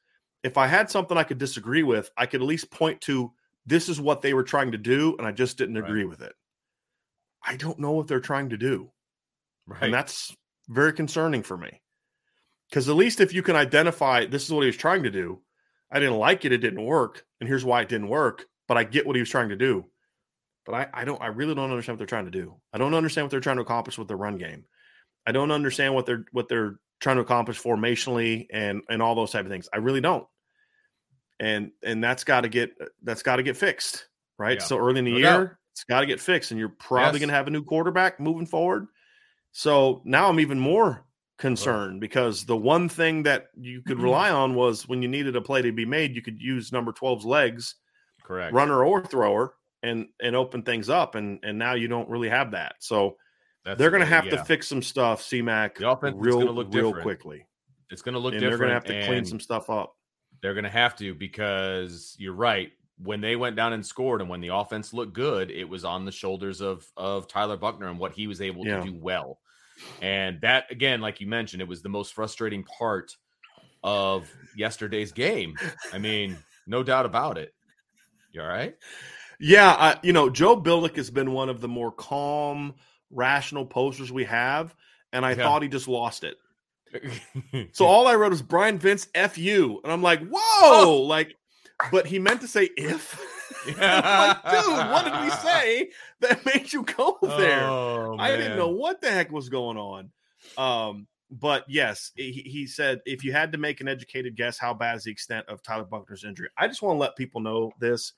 If 0.44 0.58
I 0.58 0.68
had 0.68 0.90
something 0.90 1.18
I 1.18 1.24
could 1.24 1.38
disagree 1.38 1.84
with, 1.84 2.10
I 2.18 2.26
could 2.26 2.42
at 2.42 2.48
least 2.48 2.72
point 2.72 3.02
to 3.02 3.32
this 3.66 3.90
is 3.90 4.00
what 4.00 4.22
they 4.22 4.34
were 4.34 4.44
trying 4.44 4.72
to 4.72 4.78
do, 4.78 5.16
and 5.18 5.28
I 5.28 5.32
just 5.32 5.58
didn't 5.58 5.78
agree 5.78 6.04
right. 6.04 6.10
with 6.10 6.22
it. 6.22 6.34
I 7.44 7.58
don't 7.58 7.80
know 7.80 7.92
what 7.92 8.08
they're 8.08 8.20
trying 8.20 8.50
to 8.50 8.58
do. 8.58 8.92
Right. 9.66 9.84
And 9.84 9.94
that's 9.94 10.36
very 10.70 10.94
concerning 10.94 11.44
for 11.44 11.58
me. 11.58 11.82
Because 12.70 12.90
at 12.90 12.96
least 12.96 13.22
if 13.22 13.34
you 13.34 13.42
can 13.42 13.56
identify 13.56 14.26
this 14.26 14.46
is 14.46 14.52
what 14.52 14.62
he 14.62 14.68
was 14.68 14.78
trying 14.78 15.04
to 15.04 15.12
do, 15.12 15.42
I 15.92 16.00
didn't 16.00 16.18
like 16.18 16.46
it. 16.46 16.52
It 16.52 16.58
didn't 16.58 16.84
work. 16.84 17.24
And 17.40 17.48
here's 17.48 17.66
why 17.66 17.82
it 17.82 17.90
didn't 17.90 18.10
work. 18.10 18.46
But 18.68 18.78
I 18.78 18.84
get 18.84 19.08
what 19.08 19.16
he 19.16 19.22
was 19.22 19.30
trying 19.30 19.50
to 19.50 19.56
do. 19.56 19.86
But 20.66 20.76
I, 20.76 20.88
I 20.94 21.06
don't 21.06 21.22
I 21.22 21.28
really 21.28 21.56
don't 21.56 21.72
understand 21.72 21.96
what 21.96 22.00
they're 22.00 22.08
trying 22.08 22.26
to 22.26 22.32
do. 22.32 22.56
I 22.74 22.78
don't 22.78 22.94
understand 22.94 23.26
what 23.26 23.32
they're 23.32 23.40
trying 23.40 23.56
to 23.56 23.62
accomplish 23.62 23.98
with 23.98 24.10
the 24.10 24.18
run 24.18 24.38
game. 24.38 24.66
I 25.26 25.32
don't 25.32 25.52
understand 25.52 25.96
what 25.96 26.06
they're 26.06 26.26
what 26.34 26.50
they're 26.50 26.80
trying 27.00 27.16
to 27.16 27.22
accomplish 27.22 27.62
formationally 27.62 28.48
and 28.52 28.82
and 28.90 29.02
all 29.02 29.16
those 29.16 29.32
type 29.32 29.46
of 29.46 29.52
things. 29.52 29.70
I 29.72 29.78
really 29.78 30.02
don't. 30.02 30.28
And 31.40 31.72
and 31.84 32.04
that's 32.04 32.26
got 32.26 32.42
to 32.42 32.50
get 32.50 32.72
uh, 32.82 32.86
that's 33.02 33.24
got 33.24 33.38
to 33.38 33.44
get 33.44 33.56
fixed, 33.56 34.08
right? 34.38 34.58
Yeah. 34.60 34.66
So 34.66 34.78
early 34.78 35.00
in 35.00 35.06
the 35.06 35.12
no 35.12 35.18
year, 35.18 35.24
doubt. 35.24 35.56
it's 35.72 35.86
got 35.86 36.02
to 36.02 36.06
get 36.06 36.20
fixed, 36.20 36.52
and 36.52 36.60
you're 36.60 36.70
probably 36.70 37.20
yes. 37.20 37.20
going 37.20 37.30
to 37.30 37.36
have 37.36 37.48
a 37.48 37.52
new 37.52 37.64
quarterback 37.64 38.20
moving 38.20 38.46
forward. 38.46 38.88
So 39.54 40.02
now 40.04 40.28
I'm 40.28 40.42
even 40.42 40.60
more 40.60 41.07
concern 41.38 42.00
because 42.00 42.46
the 42.46 42.58
one 42.58 42.90
thing 42.90 43.24
that 43.24 43.48
you 43.56 43.82
could 43.82 43.98
mm-hmm. 43.98 44.06
rely 44.06 44.32
on 44.32 44.56
was 44.56 44.88
when 44.88 45.02
you 45.02 45.08
needed 45.08 45.36
a 45.36 45.42
play 45.42 45.62
to 45.62 45.72
be 45.72 45.86
made, 45.86 46.16
you 46.16 46.22
could 46.22 46.42
use 46.42 46.72
number 46.72 46.92
12's 46.92 47.26
legs, 47.26 47.76
correct, 48.24 48.54
runner 48.54 48.84
or 48.84 49.04
thrower, 49.06 49.54
and 49.84 50.08
and 50.22 50.36
open 50.36 50.64
things 50.64 50.90
up. 50.90 51.16
And 51.16 51.40
and 51.44 51.58
now 51.58 51.74
you 51.74 51.88
don't 51.88 52.10
really 52.10 52.30
have 52.30 52.52
that. 52.52 52.76
So 52.80 53.18
That's 53.64 53.78
they're 53.78 53.92
going 53.92 54.02
to 54.02 54.08
have 54.08 54.26
yeah. 54.26 54.32
to 54.32 54.46
fix 54.46 54.68
some 54.68 54.82
stuff. 54.82 55.22
CMAC 55.22 55.76
the 55.78 55.90
offense 55.90 56.16
real 56.18 56.40
look 56.40 56.74
real 56.74 56.90
different. 56.90 57.04
quickly. 57.04 57.46
It's 57.90 58.02
going 58.02 58.14
to 58.14 58.20
look 58.20 58.34
and 58.34 58.42
different. 58.42 58.60
They're 58.60 58.68
going 58.68 58.82
to 58.82 58.92
have 58.96 59.06
to 59.06 59.08
clean 59.08 59.26
some 59.26 59.40
stuff 59.40 59.70
up. 59.70 59.96
They're 60.42 60.54
going 60.54 60.66
to 60.66 60.70
have 60.70 60.96
to 60.98 61.14
because 61.16 62.16
you're 62.20 62.34
right. 62.34 62.72
When 63.04 63.22
they 63.22 63.36
went 63.36 63.56
down 63.56 63.74
and 63.74 63.86
scored, 63.86 64.22
and 64.22 64.30
when 64.30 64.42
the 64.42 64.48
offense 64.48 64.92
looked 64.92 65.14
good, 65.14 65.52
it 65.52 65.70
was 65.70 65.86
on 65.86 66.04
the 66.04 66.12
shoulders 66.12 66.62
of 66.62 66.86
of 66.98 67.28
Tyler 67.28 67.56
Buchner 67.56 67.90
and 67.90 68.00
what 68.00 68.12
he 68.12 68.26
was 68.26 68.42
able 68.42 68.66
yeah. 68.66 68.80
to 68.80 68.92
do 68.92 68.98
well. 69.00 69.38
And 70.02 70.42
that, 70.42 70.72
again, 70.72 71.02
like 71.02 71.22
you 71.22 71.28
mentioned, 71.28 71.62
it 71.62 71.68
was 71.68 71.82
the 71.82 71.90
most 71.90 72.14
frustrating 72.14 72.64
part 72.64 73.16
of 73.84 74.30
yesterday's 74.56 75.12
game. 75.12 75.56
I 75.94 75.98
mean, 75.98 76.38
no 76.66 76.84
doubt 76.84 77.06
about 77.06 77.38
it. 77.38 77.54
You 78.32 78.42
all 78.42 78.48
right? 78.48 78.76
Yeah. 79.40 79.98
You 80.04 80.14
know, 80.14 80.30
Joe 80.30 80.60
Billick 80.60 80.96
has 80.96 81.10
been 81.10 81.32
one 81.32 81.50
of 81.50 81.62
the 81.62 81.68
more 81.68 81.92
calm, 81.92 82.76
rational 83.12 83.66
posters 83.66 84.12
we 84.12 84.24
have. 84.26 84.76
And 85.14 85.26
I 85.26 85.32
yeah. 85.32 85.44
thought 85.44 85.62
he 85.62 85.70
just 85.70 85.88
lost 85.88 86.24
it. 86.24 86.38
so 87.72 87.86
all 87.86 88.08
I 88.08 88.16
wrote 88.16 88.32
was 88.32 88.42
Brian 88.42 88.78
Vince 88.78 89.08
F 89.16 89.38
you. 89.38 89.80
And 89.84 89.92
I'm 89.92 90.02
like, 90.02 90.22
oh! 90.22 90.26
whoa, 90.30 90.86
oh. 90.86 91.02
like, 91.04 91.36
but 91.92 92.06
he 92.08 92.20
meant 92.20 92.42
to 92.42 92.48
say 92.48 92.70
if. 92.76 93.20
Like, 93.66 94.44
dude, 94.52 94.78
what 94.92 95.06
did 95.06 95.22
we 95.24 95.30
say 95.30 95.90
that 96.22 96.46
made 96.46 96.72
you 96.72 96.84
go 96.84 97.18
there? 97.22 97.64
Oh, 97.64 98.16
I 98.20 98.36
didn't 98.36 98.58
know 98.58 98.70
what 98.70 99.02
the 99.02 99.12
heck 99.12 99.32
was 99.32 99.50
going 99.50 99.78
on. 99.78 100.12
Um, 100.58 101.08
but 101.30 101.66
yes, 101.68 102.12
he, 102.16 102.32
he, 102.32 102.68
said 102.68 103.02
if 103.06 103.24
you 103.24 103.34
had 103.34 103.52
to 103.52 103.58
make 103.58 103.82
an 103.82 103.88
educated 103.88 104.36
guess, 104.36 104.58
how 104.58 104.74
bad 104.74 104.96
is 104.96 105.04
the 105.04 105.12
extent 105.12 105.48
of 105.50 105.62
Tyler 105.62 105.84
Buchner's 105.84 106.24
injury? 106.24 106.50
I 106.58 106.68
just 106.68 106.82
want 106.82 106.96
to 106.96 107.00
let 107.00 107.16
people 107.18 107.42
know 107.42 107.72
this. 107.80 108.14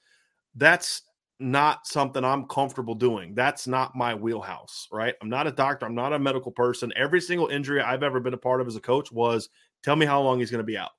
That's 0.55 1.01
not 1.39 1.87
something 1.87 2.23
I'm 2.23 2.45
comfortable 2.45 2.95
doing. 2.95 3.33
That's 3.33 3.65
not 3.67 3.95
my 3.95 4.13
wheelhouse, 4.13 4.87
right? 4.91 5.15
I'm 5.21 5.29
not 5.29 5.47
a 5.47 5.51
doctor. 5.51 5.85
I'm 5.85 5.95
not 5.95 6.13
a 6.13 6.19
medical 6.19 6.51
person. 6.51 6.91
Every 6.95 7.21
single 7.21 7.47
injury 7.47 7.81
I've 7.81 8.03
ever 8.03 8.19
been 8.19 8.33
a 8.33 8.37
part 8.37 8.61
of 8.61 8.67
as 8.67 8.75
a 8.75 8.81
coach 8.81 9.11
was 9.11 9.49
tell 9.83 9.95
me 9.95 10.05
how 10.05 10.21
long 10.21 10.39
he's 10.39 10.51
going 10.51 10.63
to 10.63 10.67
be 10.67 10.77
out. 10.77 10.91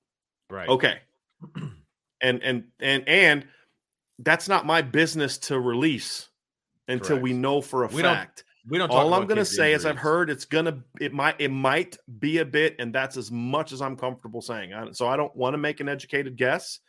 Right. 0.49 0.69
Okay. 0.69 0.99
And 2.23 2.43
and 2.43 2.65
and 2.81 3.09
and 3.09 3.49
that's 4.23 4.49
not 4.49 4.67
my 4.67 4.83
business 4.83 5.39
to 5.39 5.59
release 5.59 6.29
until 6.89 7.17
Correct. 7.17 7.23
we 7.23 7.33
know 7.33 7.61
for 7.61 7.85
a 7.85 7.89
we 7.89 8.03
fact. 8.03 8.45
Don't, 8.65 8.73
we 8.73 8.79
don't. 8.79 8.91
All 8.91 9.15
I'm 9.15 9.27
going 9.27 9.39
to 9.39 9.45
say 9.45 9.73
is 9.73 9.87
I've 9.87 9.99
heard 9.99 10.31
it's 10.31 10.45
gonna. 10.45 10.83
It 11.01 11.13
might. 11.13 11.37
It 11.39 11.51
might 11.51 11.97
be 12.19 12.39
a 12.39 12.45
bit, 12.45 12.77
and 12.79 12.95
that's 12.95 13.17
as 13.17 13.31
much 13.31 13.73
as 13.73 13.81
I'm 13.81 13.97
comfortable 13.97 14.43
saying. 14.43 14.73
so 14.93 15.07
I 15.07 15.17
don't 15.17 15.35
want 15.35 15.55
to 15.55 15.59
make 15.59 15.81
an 15.81 15.89
educated 15.89 16.37
guess. 16.37 16.81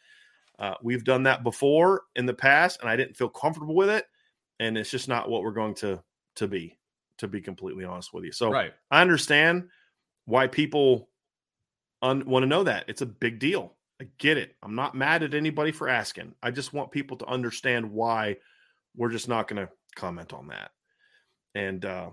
Uh, 0.60 0.76
we've 0.84 1.04
done 1.04 1.24
that 1.24 1.44
before 1.44 2.04
in 2.16 2.26
the 2.26 2.34
past, 2.34 2.82
and 2.82 2.90
I 2.90 2.96
didn't 2.96 3.18
feel 3.18 3.30
comfortable 3.30 3.74
with 3.74 3.90
it, 3.90 4.06
and 4.60 4.78
it's 4.78 4.92
just 4.92 5.08
not 5.08 5.30
what 5.30 5.44
we're 5.44 5.52
going 5.52 5.76
to 5.76 6.02
to 6.36 6.48
be. 6.48 6.78
To 7.18 7.28
be 7.28 7.40
completely 7.40 7.86
honest 7.86 8.14
with 8.14 8.24
you, 8.24 8.32
so 8.32 8.50
Right. 8.50 8.74
I 8.90 9.02
understand 9.02 9.70
why 10.26 10.48
people 10.48 11.08
un- 12.02 12.26
want 12.26 12.42
to 12.42 12.48
know 12.48 12.64
that 12.64 12.86
it's 12.88 13.04
a 13.04 13.06
big 13.06 13.38
deal. 13.38 13.76
I 14.02 14.08
get 14.18 14.38
it. 14.40 14.56
I'm 14.64 14.74
not 14.74 14.96
mad 14.96 15.22
at 15.22 15.36
anybody 15.36 15.72
for 15.72 15.88
asking. 15.88 16.34
I 16.42 16.50
just 16.50 16.74
want 16.74 16.92
people 16.92 17.18
to 17.18 17.26
understand 17.28 17.92
why 17.92 18.38
we're 18.96 19.12
just 19.12 19.28
not 19.30 19.48
going 19.48 19.66
to 19.66 19.72
comment 19.96 20.34
on 20.34 20.48
that. 20.48 20.72
And 21.54 21.86
uh, 21.86 22.10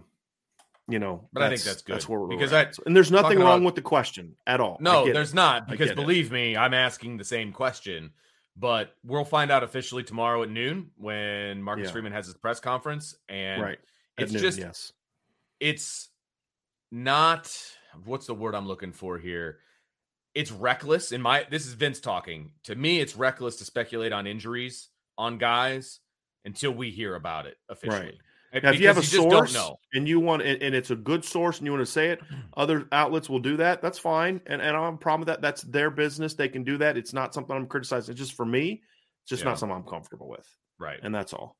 you 0.87 0.99
know, 0.99 1.29
But 1.33 1.45
I 1.45 1.49
think 1.49 1.63
that's 1.63 1.81
good, 1.81 1.95
That's 1.95 2.09
where 2.09 2.21
we're 2.21 2.29
because 2.29 2.53
at. 2.53 2.69
I- 2.79 2.83
and 2.85 2.95
there's 2.95 3.11
nothing 3.11 3.39
wrong 3.39 3.59
about- 3.61 3.65
with 3.67 3.75
the 3.75 3.83
question 3.83 4.37
at 4.47 4.61
all. 4.61 4.77
No, 4.81 5.11
there's 5.11 5.33
it. 5.33 5.37
not 5.37 5.67
because 5.67 5.89
get 5.89 5.99
it. 5.99 6.01
believe 6.01 6.31
me, 6.31 6.57
I'm 6.59 6.75
asking 6.75 7.17
the 7.17 7.25
same 7.25 7.53
question. 7.53 8.11
But 8.55 8.95
we'll 9.05 9.25
find 9.25 9.51
out 9.53 9.63
officially 9.63 10.03
tomorrow 10.03 10.43
at 10.43 10.51
noon 10.51 10.91
when 10.97 11.63
Marcus 11.63 11.87
Yeah. 11.87 11.93
Freeman 11.93 12.13
has 12.13 12.27
his 12.27 12.35
press 12.35 12.59
conference, 12.61 13.15
and 13.29 13.63
right. 13.63 13.79
At 14.19 14.25
it's 14.25 14.33
noon, 14.33 14.43
just 14.43 14.59
yes. 14.59 14.93
it's 15.61 16.09
not 16.91 17.57
what's 18.05 18.27
the 18.27 18.35
word 18.35 18.55
I'm 18.57 18.67
looking 18.67 18.93
for 18.93 19.17
here. 19.17 19.61
It's 20.39 20.53
reckless 20.53 21.11
in 21.13 21.21
my 21.21 21.47
this 21.51 21.67
is 21.67 21.73
Vince 21.75 21.99
talking. 22.01 22.53
To 22.65 22.75
me, 22.77 23.01
it's 23.01 23.17
reckless 23.17 23.57
to 23.57 23.65
speculate 23.65 24.13
on 24.13 24.27
injuries 24.27 24.89
on 25.17 25.37
guys 25.39 25.99
until 26.45 26.71
we 26.71 26.91
hear 26.91 27.17
about 27.17 27.47
it 27.47 27.57
officially. 27.69 28.21
Uh, 28.55 28.61
Now, 28.63 28.71
if 28.71 28.81
you 28.81 28.87
have 28.87 28.99
a 28.99 29.03
don't 29.03 29.49
source 29.49 29.59
and 29.95 30.09
you 30.09 30.21
want 30.21 30.43
and, 30.43 30.63
and 30.63 30.75
it's 30.75 30.91
a 30.91 30.97
good 30.97 31.25
source 31.25 31.59
and 31.59 31.67
you 31.67 31.73
want 31.73 31.85
to 31.85 31.91
say 31.93 32.11
it, 32.11 32.21
other 32.57 32.87
outlets 32.93 33.29
will 33.29 33.41
do 33.41 33.57
that. 33.57 33.83
That's 33.83 33.99
fine. 33.99 34.41
And, 34.47 34.63
and 34.63 34.71
I 34.71 34.73
don't 34.73 34.85
have 34.85 34.95
a 34.95 34.99
problem 34.99 35.21
with 35.23 35.27
that. 35.29 35.43
That's 35.43 35.63
their 35.63 35.91
business. 35.91 36.35
They 36.35 36.49
can 36.49 36.63
do 36.63 36.79
that. 36.79 36.97
It's 36.97 37.13
not 37.13 37.35
something 37.35 37.55
I'm 37.57 37.67
criticizing. 37.67 38.13
It's 38.13 38.21
just 38.21 38.35
for 38.35 38.47
me, 38.47 38.81
it's 39.25 39.31
just 39.31 39.43
Yeah. 39.43 39.51
not 39.51 39.59
something 39.59 39.77
I'm 39.77 39.83
comfortable 39.83 40.29
with. 40.29 40.47
right. 40.79 41.01
And 41.03 41.13
that's 41.15 41.33
all. 41.33 41.57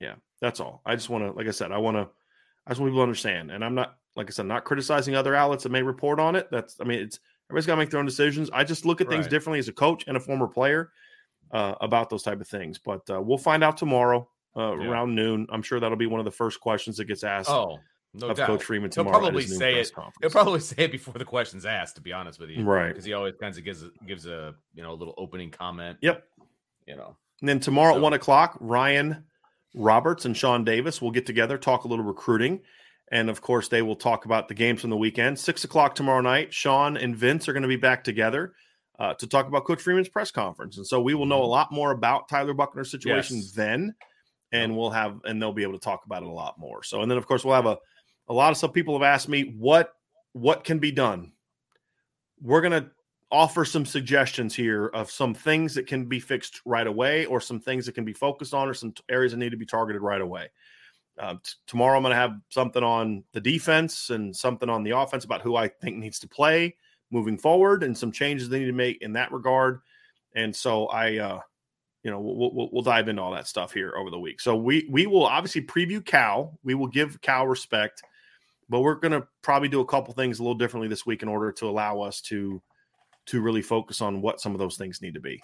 Yeah. 0.00 0.14
That's 0.40 0.60
all. 0.60 0.80
I 0.86 0.94
just 0.94 1.10
want 1.10 1.24
to, 1.24 1.32
like 1.32 1.48
I 1.48 1.50
said, 1.50 1.72
I 1.72 1.78
want 1.78 1.96
to, 1.96 2.08
I 2.66 2.70
just 2.70 2.80
want 2.80 2.90
people 2.92 2.98
to 3.00 3.02
understand. 3.02 3.50
And 3.50 3.64
I'm 3.64 3.74
not, 3.74 3.96
like 4.14 4.28
I 4.28 4.30
said, 4.30 4.46
not 4.46 4.64
criticizing 4.64 5.16
other 5.16 5.34
outlets 5.34 5.64
that 5.64 5.72
may 5.72 5.82
report 5.82 6.20
on 6.20 6.36
it. 6.36 6.48
That's, 6.52 6.76
I 6.80 6.84
mean, 6.84 7.00
it's, 7.00 7.18
everybody's 7.52 7.66
got 7.66 7.74
to 7.74 7.78
make 7.78 7.90
their 7.90 8.00
own 8.00 8.06
decisions. 8.06 8.50
I 8.52 8.64
just 8.64 8.84
look 8.86 9.00
at 9.02 9.08
things 9.08 9.24
Right. 9.26 9.30
differently 9.30 9.58
as 9.58 9.68
a 9.68 9.72
coach 9.72 10.04
and 10.06 10.16
a 10.16 10.20
former 10.20 10.46
player 10.48 10.90
uh, 11.52 11.74
about 11.82 12.08
those 12.08 12.22
type 12.22 12.40
of 12.40 12.48
things. 12.48 12.78
But 12.78 13.08
uh, 13.10 13.20
we'll 13.20 13.36
find 13.38 13.62
out 13.62 13.76
tomorrow 13.76 14.26
uh, 14.56 14.74
Yeah. 14.76 14.88
around 14.88 15.14
noon. 15.14 15.46
I'm 15.50 15.62
sure 15.62 15.78
that'll 15.78 15.96
be 15.98 16.06
one 16.06 16.18
of 16.20 16.24
the 16.24 16.30
first 16.30 16.60
questions 16.60 16.96
that 16.96 17.04
gets 17.04 17.22
asked 17.24 17.50
Oh, 17.50 17.78
no 18.14 18.28
of 18.28 18.36
doubt. 18.38 18.46
Coach 18.46 18.64
Freeman 18.64 18.88
tomorrow. 18.90 19.18
He'll 19.18 19.28
probably 19.28 19.42
say 19.46 19.74
it. 19.78 19.92
conference. 19.94 20.16
He'll 20.22 20.30
probably 20.30 20.60
say 20.60 20.84
it 20.84 20.92
before 20.92 21.14
the 21.14 21.24
question's 21.26 21.66
asked. 21.66 21.96
To 21.96 22.00
be 22.02 22.12
honest 22.12 22.40
with 22.40 22.48
you, 22.50 22.64
Right. 22.64 22.88
Because 22.88 23.04
he 23.04 23.12
always 23.12 23.34
kind 23.40 23.54
of 23.56 23.62
gives 23.64 23.82
a, 23.82 23.90
gives 24.06 24.26
a 24.26 24.54
you 24.74 24.82
know 24.82 24.92
a 24.92 24.94
little 24.96 25.14
opening 25.18 25.50
comment. 25.50 25.98
Yep. 26.00 26.24
You 26.86 26.96
know. 26.96 27.16
And 27.40 27.48
then 27.48 27.60
tomorrow 27.60 27.92
So- 27.92 27.96
at 27.96 28.02
one 28.02 28.12
o'clock, 28.14 28.56
Ryan 28.60 29.24
Roberts 29.74 30.24
and 30.24 30.34
Sean 30.36 30.64
Davis 30.64 31.00
will 31.02 31.10
get 31.10 31.26
together, 31.26 31.56
talk 31.58 31.84
a 31.84 31.88
little 31.88 32.04
recruiting. 32.04 32.60
And 33.10 33.28
of 33.28 33.42
course, 33.42 33.68
they 33.68 33.82
will 33.82 33.96
talk 33.96 34.24
about 34.24 34.48
the 34.48 34.54
games 34.54 34.80
from 34.80 34.90
the 34.90 34.96
weekend. 34.96 35.38
Six 35.38 35.64
o'clock 35.64 35.94
tomorrow 35.94 36.22
night, 36.22 36.52
Sean 36.52 36.96
and 36.96 37.14
Vince 37.14 37.48
are 37.48 37.52
going 37.52 37.62
to 37.62 37.68
be 37.68 37.76
back 37.76 38.04
together 38.04 38.54
uh, 38.98 39.14
to 39.14 39.26
talk 39.26 39.48
about 39.48 39.64
Coach 39.64 39.82
Freeman's 39.82 40.08
press 40.08 40.30
conference. 40.30 40.78
And 40.78 40.86
so 40.86 41.00
we 41.00 41.14
will 41.14 41.26
know 41.26 41.42
a 41.42 41.44
lot 41.44 41.72
more 41.72 41.90
about 41.90 42.28
Tyler 42.28 42.54
Buchner's 42.54 42.90
situation 42.90 43.38
Yes. 43.38 43.52
then. 43.52 43.94
And 44.52 44.76
we'll 44.76 44.90
have, 44.90 45.18
and 45.24 45.40
they'll 45.40 45.52
be 45.52 45.62
able 45.62 45.72
to 45.72 45.78
talk 45.78 46.04
about 46.04 46.22
it 46.22 46.28
a 46.28 46.32
lot 46.32 46.58
more. 46.58 46.82
So, 46.82 47.00
and 47.00 47.10
then 47.10 47.16
of 47.16 47.26
course, 47.26 47.42
we'll 47.44 47.54
have 47.54 47.66
a, 47.66 47.78
a 48.28 48.34
lot 48.34 48.50
of 48.50 48.58
stuff 48.58 48.72
people 48.74 48.94
have 48.94 49.02
asked 49.02 49.28
me 49.28 49.54
what, 49.58 49.94
what 50.32 50.62
can 50.62 50.78
be 50.78 50.92
done. 50.92 51.32
We're 52.40 52.60
going 52.60 52.82
to 52.82 52.90
offer 53.30 53.64
some 53.64 53.86
suggestions 53.86 54.54
here 54.54 54.88
of 54.88 55.10
some 55.10 55.32
things 55.32 55.74
that 55.74 55.86
can 55.86 56.04
be 56.04 56.20
fixed 56.20 56.60
right 56.66 56.86
away 56.86 57.24
or 57.24 57.40
some 57.40 57.60
things 57.60 57.86
that 57.86 57.94
can 57.94 58.04
be 58.04 58.12
focused 58.12 58.52
on 58.52 58.68
or 58.68 58.74
some 58.74 58.92
areas 59.10 59.32
that 59.32 59.38
need 59.38 59.52
to 59.52 59.56
be 59.56 59.64
targeted 59.64 60.02
right 60.02 60.20
away. 60.20 60.50
Uh, 61.18 61.34
t- 61.34 61.52
tomorrow, 61.66 61.96
I'm 61.96 62.02
going 62.02 62.12
to 62.12 62.16
have 62.16 62.36
something 62.48 62.82
on 62.82 63.24
the 63.32 63.40
defense 63.40 64.10
and 64.10 64.34
something 64.34 64.68
on 64.68 64.82
the 64.82 64.96
offense 64.96 65.24
about 65.24 65.42
who 65.42 65.56
I 65.56 65.68
think 65.68 65.96
needs 65.96 66.18
to 66.20 66.28
play 66.28 66.76
moving 67.10 67.36
forward 67.36 67.82
and 67.82 67.96
some 67.96 68.10
changes 68.10 68.48
they 68.48 68.60
need 68.60 68.66
to 68.66 68.72
make 68.72 69.02
in 69.02 69.12
that 69.12 69.32
regard. 69.32 69.80
And 70.34 70.56
so 70.56 70.86
I, 70.86 71.18
uh, 71.18 71.40
you 72.02 72.10
know, 72.10 72.20
we'll, 72.20 72.54
we'll, 72.54 72.68
we'll 72.72 72.82
dive 72.82 73.08
into 73.08 73.22
all 73.22 73.32
that 73.32 73.46
stuff 73.46 73.72
here 73.72 73.94
over 73.96 74.10
the 74.10 74.18
week. 74.18 74.40
So 74.40 74.56
we 74.56 74.88
we 74.90 75.06
will 75.06 75.26
obviously 75.26 75.62
preview 75.62 76.04
Cal. 76.04 76.58
We 76.64 76.74
will 76.74 76.88
give 76.88 77.20
Cal 77.20 77.46
respect, 77.46 78.02
but 78.68 78.80
we're 78.80 78.94
going 78.94 79.12
to 79.12 79.26
probably 79.42 79.68
do 79.68 79.80
a 79.80 79.86
couple 79.86 80.14
things 80.14 80.38
a 80.38 80.42
little 80.42 80.56
differently 80.56 80.88
this 80.88 81.06
week 81.06 81.22
in 81.22 81.28
order 81.28 81.52
to 81.52 81.68
allow 81.68 82.00
us 82.00 82.20
to 82.22 82.60
to 83.26 83.40
really 83.40 83.62
focus 83.62 84.00
on 84.00 84.20
what 84.20 84.40
some 84.40 84.52
of 84.52 84.58
those 84.58 84.76
things 84.76 85.00
need 85.00 85.14
to 85.14 85.20
be. 85.20 85.40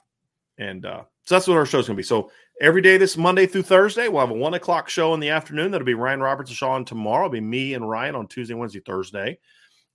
And 0.59 0.85
uh, 0.85 1.03
so 1.25 1.35
that's 1.35 1.47
what 1.47 1.57
our 1.57 1.67
show's 1.67 1.87
going 1.87 1.97
to 1.97 2.01
be. 2.01 2.03
So 2.03 2.31
every 2.61 2.83
day 2.83 2.97
this 2.97 3.17
Monday 3.17 3.47
through 3.47 3.63
Thursday, 3.63 4.09
we'll 4.09 4.21
have 4.21 4.31
a 4.31 4.35
one 4.35 4.55
o'clock 4.55 4.89
show 4.89 5.15
in 5.15 5.21
the 5.21 5.31
afternoon. 5.31 5.71
That'll 5.71 5.85
be 5.87 5.95
Ryan 5.95 6.21
Roberts 6.21 6.51
and 6.51 6.57
Sean 6.57 6.85
tomorrow. 6.85 7.27
It'll 7.27 7.33
be 7.35 7.41
me 7.41 7.75
and 7.75 7.89
Ryan 7.89 8.15
on 8.17 8.27
Tuesday, 8.27 8.55
Wednesday, 8.55 8.81
Thursday. 8.81 9.39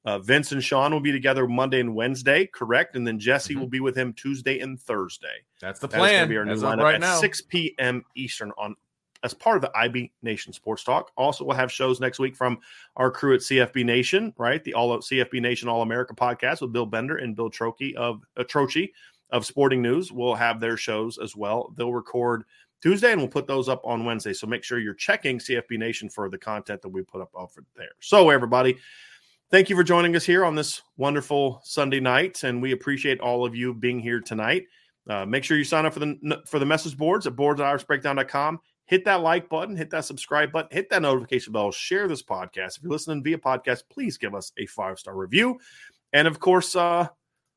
Uh, 0.06 0.19
Vince 0.19 0.52
and 0.52 0.61
Sean 0.61 0.91
will 0.91 0.99
be 0.99 1.14
together 1.14 1.48
Monday 1.48 1.80
and 1.80 1.95
Wednesday, 1.95 2.45
correct? 2.45 2.98
And 2.98 3.07
then 3.07 3.19
Jesse 3.19 3.56
Mhm. 3.56 3.60
will 3.61 3.68
be 3.68 3.80
with 3.80 3.95
him 3.95 4.11
Tuesday 4.14 4.60
and 4.60 4.80
Thursday. 4.80 5.45
That's 5.61 5.80
the 5.80 5.88
is 5.88 5.94
plan. 5.94 6.23
to 6.23 6.30
be 6.30 6.38
our 6.38 6.44
new 6.44 6.56
lineup 6.56 6.84
right 6.84 6.95
at 6.95 7.02
now. 7.02 7.19
6 7.22 7.41
p.m. 7.41 8.03
Eastern 8.15 8.52
on 8.57 8.76
as 9.23 9.34
part 9.34 9.56
of 9.56 9.61
the 9.61 9.72
IB 9.77 10.11
Nation 10.22 10.52
Sports 10.52 10.84
Talk. 10.84 11.10
Also, 11.15 11.45
we'll 11.45 11.56
have 11.56 11.72
shows 11.72 12.02
next 12.02 12.19
week 12.19 12.35
from 12.35 12.60
our 12.98 13.10
crew 13.10 13.34
at 13.34 13.40
CFB 13.41 13.85
Nation, 13.85 14.34
right? 14.38 14.61
The 14.61 14.73
All 14.73 14.91
Out 14.91 15.06
CFB 15.06 15.40
Nation 15.40 15.69
All 15.69 15.81
America 15.81 16.14
podcast 16.14 16.60
with 16.61 16.73
Bill 16.73 16.85
Bender 16.85 17.15
and 17.15 17.34
Bill 17.34 17.49
Trocchi 17.49 17.95
of 17.95 18.22
uh, 18.35 18.44
Trocchi 18.44 18.91
of 19.30 19.45
Sporting 19.45 19.82
News. 19.82 20.12
We'll 20.12 20.36
have 20.36 20.60
their 20.60 20.78
shows 20.78 21.18
as 21.18 21.36
well. 21.36 21.74
They'll 21.76 21.94
record 21.94 22.44
Tuesday 22.82 23.14
and 23.14 23.22
we'll 23.22 23.30
put 23.30 23.48
those 23.48 23.70
up 23.70 23.82
on 23.86 24.04
Wednesday. 24.04 24.34
So 24.34 24.45
make 24.45 24.64
sure 24.64 24.78
you're 24.78 24.94
checking 24.94 25.40
CFB 25.40 25.80
Nation 25.80 26.10
for 26.10 26.30
the 26.30 26.38
content 26.38 26.82
that 26.82 26.90
we 26.90 27.02
put 27.02 27.22
up 27.22 27.32
over 27.34 27.64
there. 27.76 27.91
So 28.02 28.30
everybody, 28.30 28.78
thank 29.50 29.70
you 29.70 29.76
for 29.76 29.84
joining 29.84 30.16
us 30.16 30.26
here 30.26 30.44
on 30.44 30.54
this 30.54 30.82
wonderful 30.98 31.62
Sunday 31.64 32.02
night, 32.02 32.44
and 32.44 32.62
we 32.62 32.74
appreciate 32.74 33.22
all 33.22 33.45
of 33.45 33.56
you 33.56 33.74
being 33.74 34.00
here 34.00 34.20
tonight. 34.20 34.66
Uh, 35.10 35.26
make 35.26 35.44
sure 35.44 35.58
you 35.58 35.64
sign 35.64 35.86
up 35.86 35.94
for 35.94 36.00
the 36.00 36.41
for 36.45 36.60
the 36.60 36.66
message 36.66 36.98
boards 36.98 37.26
at 37.26 37.36
boards.irishbreakdown.com. 37.36 38.60
Hit 38.86 39.06
that 39.06 39.22
like 39.22 39.50
button, 39.50 39.78
hit 39.78 39.90
that 39.91 40.04
subscribe 40.04 40.52
button, 40.52 40.70
hit 40.72 40.90
that 40.90 41.02
notification 41.02 41.54
bell, 41.54 41.72
share 41.72 42.08
this 42.08 42.22
podcast. 42.22 42.78
If 42.78 42.84
you're 42.84 42.91
listening 42.91 43.24
via 43.24 43.38
podcast, 43.38 43.84
please 43.90 44.18
give 44.18 44.36
us 44.36 44.52
a 44.58 44.66
five 44.66 45.00
star 45.00 45.16
review. 45.16 45.58
And 46.12 46.28
of 46.28 46.40
course, 46.40 46.76
uh, 46.76 47.08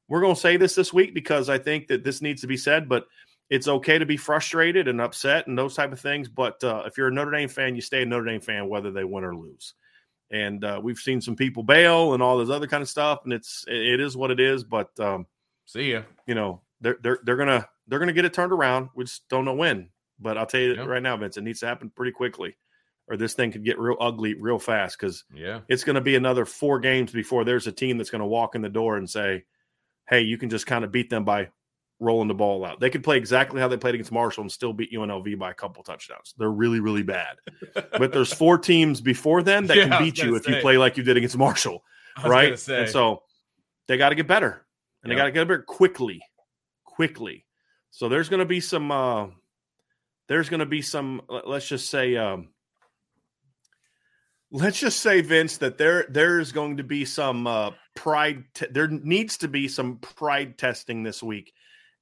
we're 0.08 0.20
going 0.20 0.34
to 0.34 0.40
say 0.40 0.56
this 0.56 0.74
this 0.74 0.92
week 0.92 1.14
because 1.14 1.48
I 1.48 1.58
think 1.58 1.88
that 1.88 2.04
this 2.04 2.22
needs 2.22 2.40
to 2.42 2.46
be 2.46 2.56
said, 2.56 2.88
but 2.88 3.06
it's 3.50 3.68
okay 3.68 3.98
to 3.98 4.06
be 4.06 4.16
frustrated 4.16 4.88
and 4.88 5.00
upset 5.00 5.46
and 5.46 5.56
those 5.56 5.74
type 5.74 5.92
of 5.92 6.00
things. 6.00 6.28
But 6.28 6.62
uh, 6.64 6.82
if 6.86 6.96
you're 6.98 7.08
a 7.08 7.12
Notre 7.12 7.30
Dame 7.30 7.48
fan, 7.48 7.74
you 7.74 7.80
stay 7.80 8.02
a 8.02 8.06
Notre 8.06 8.24
Dame 8.26 8.40
fan 8.40 8.68
whether 8.68 8.90
they 8.90 9.04
win 9.04 9.24
or 9.24 9.36
lose. 9.36 9.74
And 10.30 10.64
uh, 10.64 10.80
we've 10.82 10.98
seen 10.98 11.20
some 11.20 11.36
people 11.36 11.62
bail 11.62 12.14
and 12.14 12.22
all 12.22 12.38
this 12.38 12.50
other 12.50 12.66
kind 12.66 12.82
of 12.82 12.88
stuff, 12.88 13.20
and 13.24 13.32
it's 13.32 13.64
it 13.68 14.00
is 14.00 14.16
what 14.16 14.32
it 14.32 14.40
is. 14.40 14.64
But 14.64 14.90
um, 14.98 15.26
See 15.66 15.92
ya. 15.92 16.02
you 16.26 16.34
know 16.34 16.62
they're 16.80 16.96
they're 17.00 17.20
they're 17.22 17.36
gonna 17.36 17.68
they're 17.86 18.00
gonna 18.00 18.12
get 18.12 18.24
it 18.24 18.34
turned 18.34 18.52
around. 18.52 18.88
We 18.96 19.04
just 19.04 19.28
don't 19.28 19.44
know 19.44 19.54
when. 19.54 19.90
But 20.18 20.36
I'll 20.36 20.46
tell 20.46 20.60
you 20.60 20.74
Yep. 20.74 20.86
right 20.88 21.02
now, 21.02 21.16
Vince, 21.16 21.36
it 21.36 21.42
needs 21.44 21.60
to 21.60 21.66
happen 21.66 21.90
pretty 21.94 22.10
quickly, 22.10 22.56
or 23.06 23.16
this 23.16 23.34
thing 23.34 23.52
could 23.52 23.64
get 23.64 23.78
real 23.78 23.96
ugly 24.00 24.34
real 24.34 24.58
fast. 24.58 24.98
Because 24.98 25.22
Yeah. 25.32 25.60
it's 25.68 25.84
going 25.84 25.94
to 25.94 26.00
be 26.00 26.16
another 26.16 26.44
four 26.44 26.80
games 26.80 27.12
before 27.12 27.44
there's 27.44 27.68
a 27.68 27.72
team 27.72 27.96
that's 27.96 28.10
going 28.10 28.20
to 28.22 28.26
walk 28.26 28.56
in 28.56 28.62
the 28.62 28.68
door 28.68 28.96
and 28.96 29.08
say, 29.08 29.44
"Hey, 30.08 30.22
you 30.22 30.38
can 30.38 30.50
just 30.50 30.66
kind 30.66 30.84
of 30.84 30.92
beat 30.92 31.10
them 31.10 31.24
by 31.24 31.48
rolling 32.00 32.28
the 32.28 32.34
ball 32.34 32.64
out." 32.64 32.80
They 32.80 32.90
could 32.90 33.02
play 33.04 33.16
exactly 33.16 33.60
how 33.60 33.68
they 33.68 33.76
played 33.76 33.94
against 33.94 34.12
Marshall 34.12 34.42
and 34.42 34.52
still 34.52 34.72
beat 34.72 34.92
UNLV 34.92 35.38
by 35.38 35.50
a 35.50 35.54
couple 35.54 35.82
touchdowns. 35.82 36.34
They're 36.38 36.50
really 36.50 36.80
really 36.80 37.02
bad. 37.02 37.36
but 37.74 38.12
there's 38.12 38.32
four 38.32 38.58
teams 38.58 39.00
before 39.00 39.42
them 39.42 39.66
that 39.66 39.76
Yeah, 39.76 39.88
can 39.88 40.02
beat 40.04 40.18
you 40.18 40.36
if 40.36 40.46
you 40.48 40.54
play 40.62 40.78
like 40.78 40.96
you 40.96 41.02
did 41.02 41.16
against 41.16 41.36
Marshall 41.36 41.82
right? 42.30 42.48
And 42.82 42.90
so 42.90 43.22
they 43.88 43.96
got 43.96 44.08
to 44.10 44.14
get 44.14 44.26
better, 44.26 44.64
and 45.02 45.10
they 45.10 45.14
got 45.16 45.24
to 45.26 45.30
get 45.32 45.46
better 45.46 45.62
quickly, 45.62 46.22
quickly. 46.84 47.44
So 47.90 48.08
there's 48.08 48.28
going 48.28 48.40
to 48.40 48.46
be 48.46 48.60
some. 48.60 48.90
Uh, 48.90 49.26
there's 50.28 50.48
going 50.48 50.60
to 50.60 50.66
be 50.66 50.82
some. 50.82 51.22
let- 51.28 51.46
Let's 51.48 51.68
just 51.68 51.88
say. 51.90 52.16
Um, 52.16 52.48
let's 54.50 54.78
just 54.78 55.00
say, 55.00 55.20
Vince, 55.20 55.58
that 55.58 55.78
there 55.78 56.06
there's 56.08 56.52
going 56.52 56.78
to 56.78 56.84
be 56.84 57.04
some 57.04 57.46
uh, 57.46 57.70
pride. 57.97 58.44
Te- 58.55 58.66
there 58.70 58.86
needs 58.86 59.36
to 59.39 59.48
be 59.48 59.66
some 59.66 59.97
pride 59.98 60.56
testing 60.59 61.02
this 61.02 61.23
week. 61.23 61.52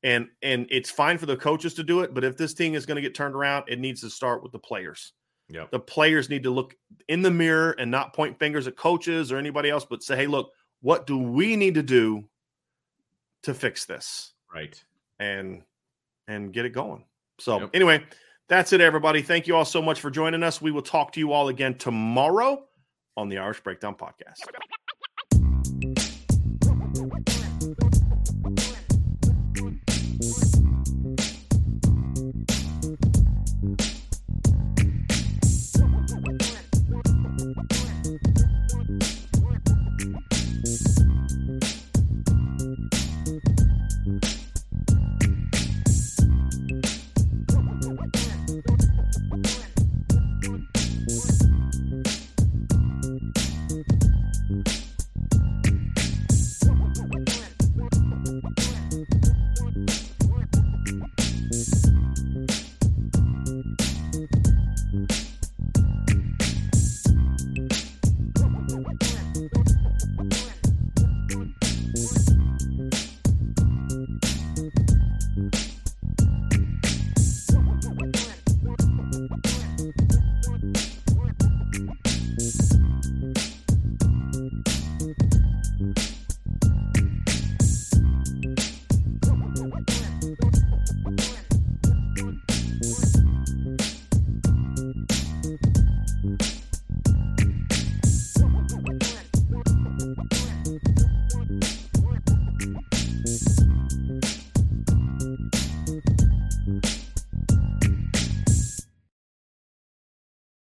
And 0.02 0.28
and 0.42 0.66
it's 0.70 0.90
fine 0.90 1.16
for 1.16 1.24
the 1.24 1.36
coaches 1.36 1.72
to 1.74 1.82
do 1.82 2.00
it, 2.00 2.12
but 2.12 2.24
if 2.24 2.36
this 2.36 2.52
thing 2.52 2.74
is 2.74 2.84
going 2.84 2.96
to 2.96 3.00
get 3.02 3.14
turned 3.14 3.34
around, 3.34 3.64
it 3.68 3.78
needs 3.78 4.02
to 4.02 4.10
start 4.10 4.42
with 4.42 4.52
the 4.52 4.58
players 4.58 5.14
Yep. 5.50 5.70
the 5.70 5.78
players 5.78 6.28
need 6.30 6.42
to 6.44 6.50
look 6.50 6.74
in 7.08 7.20
the 7.22 7.30
mirror 7.30 7.72
and 7.78 7.90
not 7.90 8.12
point 8.14 8.38
fingers 8.38 8.66
at 8.66 8.76
coaches 8.76 9.30
or 9.32 9.36
anybody 9.36 9.68
else, 9.70 9.84
but 9.84 10.02
say, 10.02 10.16
hey, 10.16 10.26
look, 10.26 10.50
what 10.80 11.06
do 11.06 11.18
we 11.18 11.54
need 11.56 11.74
to 11.74 11.82
do 11.82 12.24
to 13.44 13.52
fix 13.54 13.84
this 13.86 14.32
Right. 14.54 14.82
and 15.18 15.62
and 16.28 16.52
get 16.52 16.64
it 16.66 16.70
going? 16.70 17.04
So 17.38 17.60
Yep. 17.60 17.70
anyway, 17.74 18.04
that's 18.48 18.72
it, 18.74 18.80
everybody. 18.82 19.22
Thank 19.22 19.46
you 19.46 19.56
all 19.56 19.64
so 19.66 19.80
much 19.82 20.00
for 20.00 20.10
joining 20.10 20.42
us. 20.42 20.60
We 20.62 20.70
will 20.70 20.82
talk 20.82 21.12
to 21.12 21.20
you 21.20 21.32
all 21.32 21.48
again 21.48 21.76
tomorrow 21.78 22.66
on 23.16 23.28
the 23.28 23.38
Irish 23.38 23.60
Breakdown 23.62 23.94
Podcast. 23.94 24.40